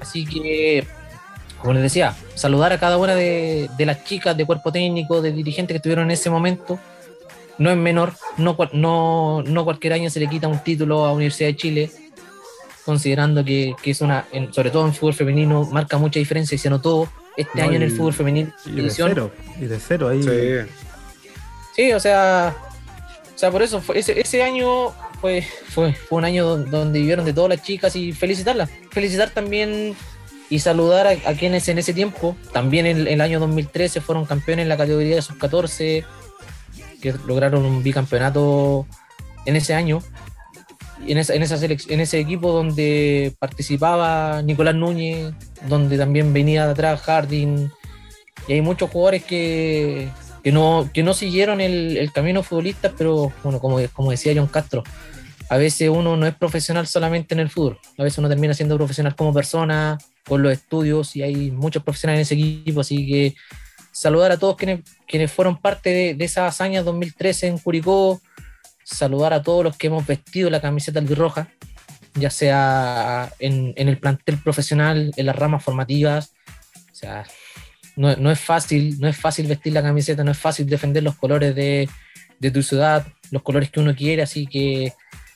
Así 0.00 0.26
que, 0.26 0.86
como 1.60 1.74
les 1.74 1.82
decía, 1.82 2.14
saludar 2.34 2.72
a 2.72 2.78
cada 2.78 2.98
una 2.98 3.14
de, 3.14 3.68
las 3.78 4.04
chicas 4.04 4.36
de 4.36 4.44
cuerpo 4.44 4.72
técnico, 4.72 5.22
de 5.22 5.32
dirigentes 5.32 5.74
que 5.74 5.78
estuvieron 5.78 6.06
en 6.06 6.12
ese 6.12 6.30
momento. 6.30 6.78
No 7.58 7.70
es 7.70 7.76
menor, 7.76 8.14
no, 8.38 8.56
no, 8.72 9.42
no 9.42 9.64
cualquier 9.64 9.92
año 9.92 10.10
se 10.10 10.18
le 10.18 10.26
quita 10.26 10.48
un 10.48 10.58
título 10.64 11.04
a 11.04 11.12
Universidad 11.12 11.50
de 11.50 11.56
Chile, 11.56 11.90
considerando 12.84 13.44
que, 13.44 13.74
es 13.84 14.00
una, 14.00 14.26
sobre 14.50 14.70
todo 14.70 14.86
en 14.86 14.94
fútbol 14.94 15.14
femenino, 15.14 15.64
marca 15.64 15.98
mucha 15.98 16.18
diferencia 16.18 16.54
y 16.54 16.58
se 16.58 16.70
notó 16.70 17.08
este 17.36 17.62
año 17.62 17.74
en 17.74 17.82
el 17.82 17.90
fútbol 17.90 18.12
femenino. 18.12 18.52
Y 18.66 18.80
de 18.80 18.90
cero, 18.90 19.30
y 19.60 19.66
de 19.66 19.78
cero 19.78 20.08
ahí. 20.08 20.22
Sí, 21.74 21.92
o 21.92 22.00
sea, 22.00 22.54
o 23.34 23.38
sea, 23.38 23.50
por 23.50 23.62
eso 23.62 23.80
fue, 23.80 23.98
ese, 23.98 24.20
ese 24.20 24.42
año 24.42 24.90
fue, 25.20 25.42
fue, 25.68 25.94
fue 25.94 26.18
un 26.18 26.24
año 26.24 26.56
donde 26.56 26.98
vivieron 26.98 27.24
de 27.24 27.32
todas 27.32 27.48
las 27.48 27.62
chicas 27.62 27.96
y 27.96 28.12
felicitarlas. 28.12 28.70
Felicitar 28.90 29.30
también 29.30 29.96
y 30.52 30.58
saludar 30.58 31.06
a, 31.06 31.32
quienes 31.32 31.66
en 31.68 31.78
ese 31.78 31.94
tiempo, 31.94 32.36
también 32.52 32.84
en, 32.84 33.08
el 33.08 33.22
año 33.22 33.40
2013, 33.40 34.02
fueron 34.02 34.26
campeones 34.26 34.64
en 34.64 34.68
la 34.68 34.76
categoría 34.76 35.16
de 35.16 35.22
sub-14, 35.22 36.04
que 37.00 37.14
lograron 37.26 37.64
un 37.64 37.82
bicampeonato 37.82 38.86
en 39.46 39.56
ese 39.56 39.72
año. 39.72 40.02
En, 41.06 41.18
esa, 41.18 41.34
en, 41.34 41.42
esa 41.42 41.58
en 41.64 42.00
ese 42.00 42.20
equipo 42.20 42.52
donde 42.52 43.34
participaba 43.38 44.40
Nicolás 44.42 44.74
Núñez, 44.74 45.32
donde 45.68 45.98
también 45.98 46.32
venía 46.32 46.66
de 46.66 46.72
atrás 46.72 47.00
Harding, 47.00 47.70
y 48.48 48.52
hay 48.52 48.60
muchos 48.60 48.90
jugadores 48.90 49.24
que, 49.24 50.08
que 50.42 50.52
no, 50.52 50.90
que 50.92 51.02
no 51.02 51.14
siguieron 51.14 51.60
el, 51.60 52.10
camino 52.12 52.42
futbolista, 52.42 52.92
pero 52.96 53.32
bueno, 53.42 53.60
como, 53.60 53.78
como 53.92 54.10
decía 54.10 54.32
John 54.34 54.48
Castro, 54.48 54.82
a 55.48 55.56
veces 55.56 55.88
uno 55.88 56.16
no 56.16 56.26
es 56.26 56.34
profesional 56.34 56.86
solamente 56.86 57.34
en 57.34 57.40
el 57.40 57.50
fútbol, 57.50 57.78
a 57.98 58.02
veces 58.02 58.18
uno 58.18 58.28
termina 58.28 58.54
siendo 58.54 58.76
profesional 58.76 59.14
como 59.14 59.32
persona, 59.32 59.98
con 60.26 60.42
los 60.42 60.52
estudios, 60.52 61.14
y 61.16 61.22
hay 61.22 61.50
muchos 61.50 61.82
profesionales 61.82 62.30
en 62.30 62.38
ese 62.38 62.46
equipo, 62.46 62.80
así 62.80 63.06
que 63.06 63.34
saludar 63.92 64.32
a 64.32 64.38
todos 64.38 64.56
quienes, 64.56 64.80
quienes 65.06 65.30
fueron 65.30 65.58
parte 65.58 65.90
de, 65.90 66.14
de 66.14 66.24
esa 66.24 66.46
hazaña 66.46 66.82
2013 66.82 67.48
en 67.48 67.58
Curicó, 67.58 68.20
saludar 68.84 69.32
a 69.32 69.42
todos 69.42 69.64
los 69.64 69.76
que 69.76 69.88
hemos 69.88 70.06
vestido 70.06 70.50
la 70.50 70.60
camiseta 70.60 70.98
albirroja, 70.98 71.48
ya 72.14 72.30
sea 72.30 73.32
en, 73.38 73.72
en 73.76 73.88
el 73.88 73.98
plantel 73.98 74.38
profesional, 74.38 75.12
en 75.16 75.26
las 75.26 75.36
ramas 75.36 75.64
formativas, 75.64 76.34
o 76.90 76.94
sea, 76.94 77.24
no, 77.96 78.14
no 78.16 78.30
es 78.30 78.40
fácil, 78.40 78.98
no 79.00 79.08
es 79.08 79.16
fácil 79.16 79.46
vestir 79.46 79.72
la 79.72 79.82
camiseta, 79.82 80.24
no 80.24 80.30
es 80.30 80.38
fácil 80.38 80.66
defender 80.66 81.02
los 81.02 81.16
colores 81.16 81.54
de, 81.54 81.88
de 82.38 82.50
tu 82.50 82.62
ciudad, 82.62 83.06
los 83.30 83.42
colores 83.42 83.70
que 83.70 83.80
uno 83.80 83.94
quiere, 83.94 84.22
así 84.22 84.46
que 84.46 84.92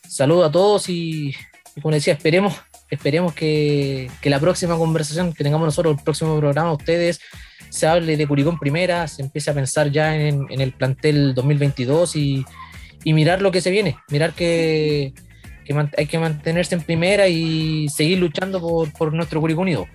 saludo 0.08 0.44
a 0.44 0.52
todos 0.52 0.88
y, 0.88 1.34
y 1.74 1.80
como 1.80 1.94
decía, 1.94 2.14
esperemos, 2.14 2.54
esperemos 2.90 3.34
que, 3.34 4.10
que, 4.20 4.30
la 4.30 4.40
próxima 4.40 4.76
conversación 4.76 5.32
que 5.32 5.44
tengamos 5.44 5.66
nosotros, 5.66 5.96
el 5.96 6.04
próximo 6.04 6.38
programa, 6.38 6.72
ustedes, 6.72 7.20
se 7.68 7.86
hable 7.86 8.16
de 8.16 8.26
Curicón 8.26 8.58
Primera, 8.58 9.08
se 9.08 9.22
empiece 9.22 9.50
a 9.50 9.54
pensar 9.54 9.90
ya 9.90 10.16
en, 10.16 10.46
en 10.50 10.60
el 10.60 10.72
plantel 10.72 11.34
2022 11.34 12.16
y, 12.16 12.44
y, 13.04 13.12
mirar 13.12 13.42
lo 13.42 13.50
que 13.50 13.60
se 13.60 13.70
viene, 13.70 13.96
mirar 14.10 14.32
que, 14.32 15.12
que 15.64 15.88
hay 15.96 16.06
que 16.06 16.18
mantenerse 16.18 16.74
en 16.74 16.82
primera 16.82 17.28
y 17.28 17.88
seguir 17.88 18.18
luchando 18.18 18.60
por, 18.60 18.92
por 18.92 19.12
nuestro 19.12 19.40
Curicó 19.40 19.62
Unido. 19.62 19.86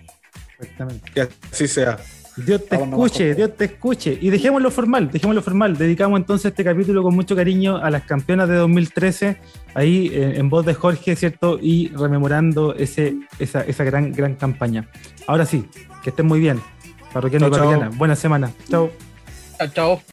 Exactamente. 0.60 1.12
Que 1.14 1.28
así 1.52 1.68
sea. 1.68 1.98
Dios 2.38 2.66
te 2.66 2.76
escuche, 2.76 3.36
Dios 3.36 3.56
te 3.58 3.66
escuche. 3.66 4.18
Y 4.20 4.30
dejémoslo 4.30 4.72
formal, 4.72 5.12
dejémoslo 5.12 5.42
formal. 5.42 5.78
Dedicamos 5.78 6.20
entonces 6.20 6.52
este 6.52 6.64
capítulo 6.64 7.04
con 7.04 7.14
mucho 7.14 7.36
cariño 7.36 7.78
a 7.78 7.90
las 7.90 8.04
campeonas 8.04 8.48
de 8.48 8.56
2013, 8.56 9.38
ahí 9.74 10.12
en, 10.14 10.38
en 10.38 10.50
voz 10.50 10.66
de 10.66 10.74
Jorge, 10.74 11.16
¿cierto? 11.16 11.60
Y 11.62 11.90
rememorando 11.90 12.74
ese, 12.76 13.16
esa, 13.40 13.62
esa 13.62 13.84
gran, 13.84 14.14
gran 14.14 14.36
campaña. 14.36 14.88
Ahora 15.28 15.46
sí, 15.46 15.66
que 16.04 16.12
estén 16.12 16.26
muy 16.26 16.40
bien. 16.40 16.62
Parroquiano 17.14 17.48
y 17.48 17.52
parroquiana. 17.52 17.90
Buena 17.90 18.16
semana. 18.16 18.52
Chao. 18.70 18.90
Chao, 19.58 19.68
chao. 19.68 20.02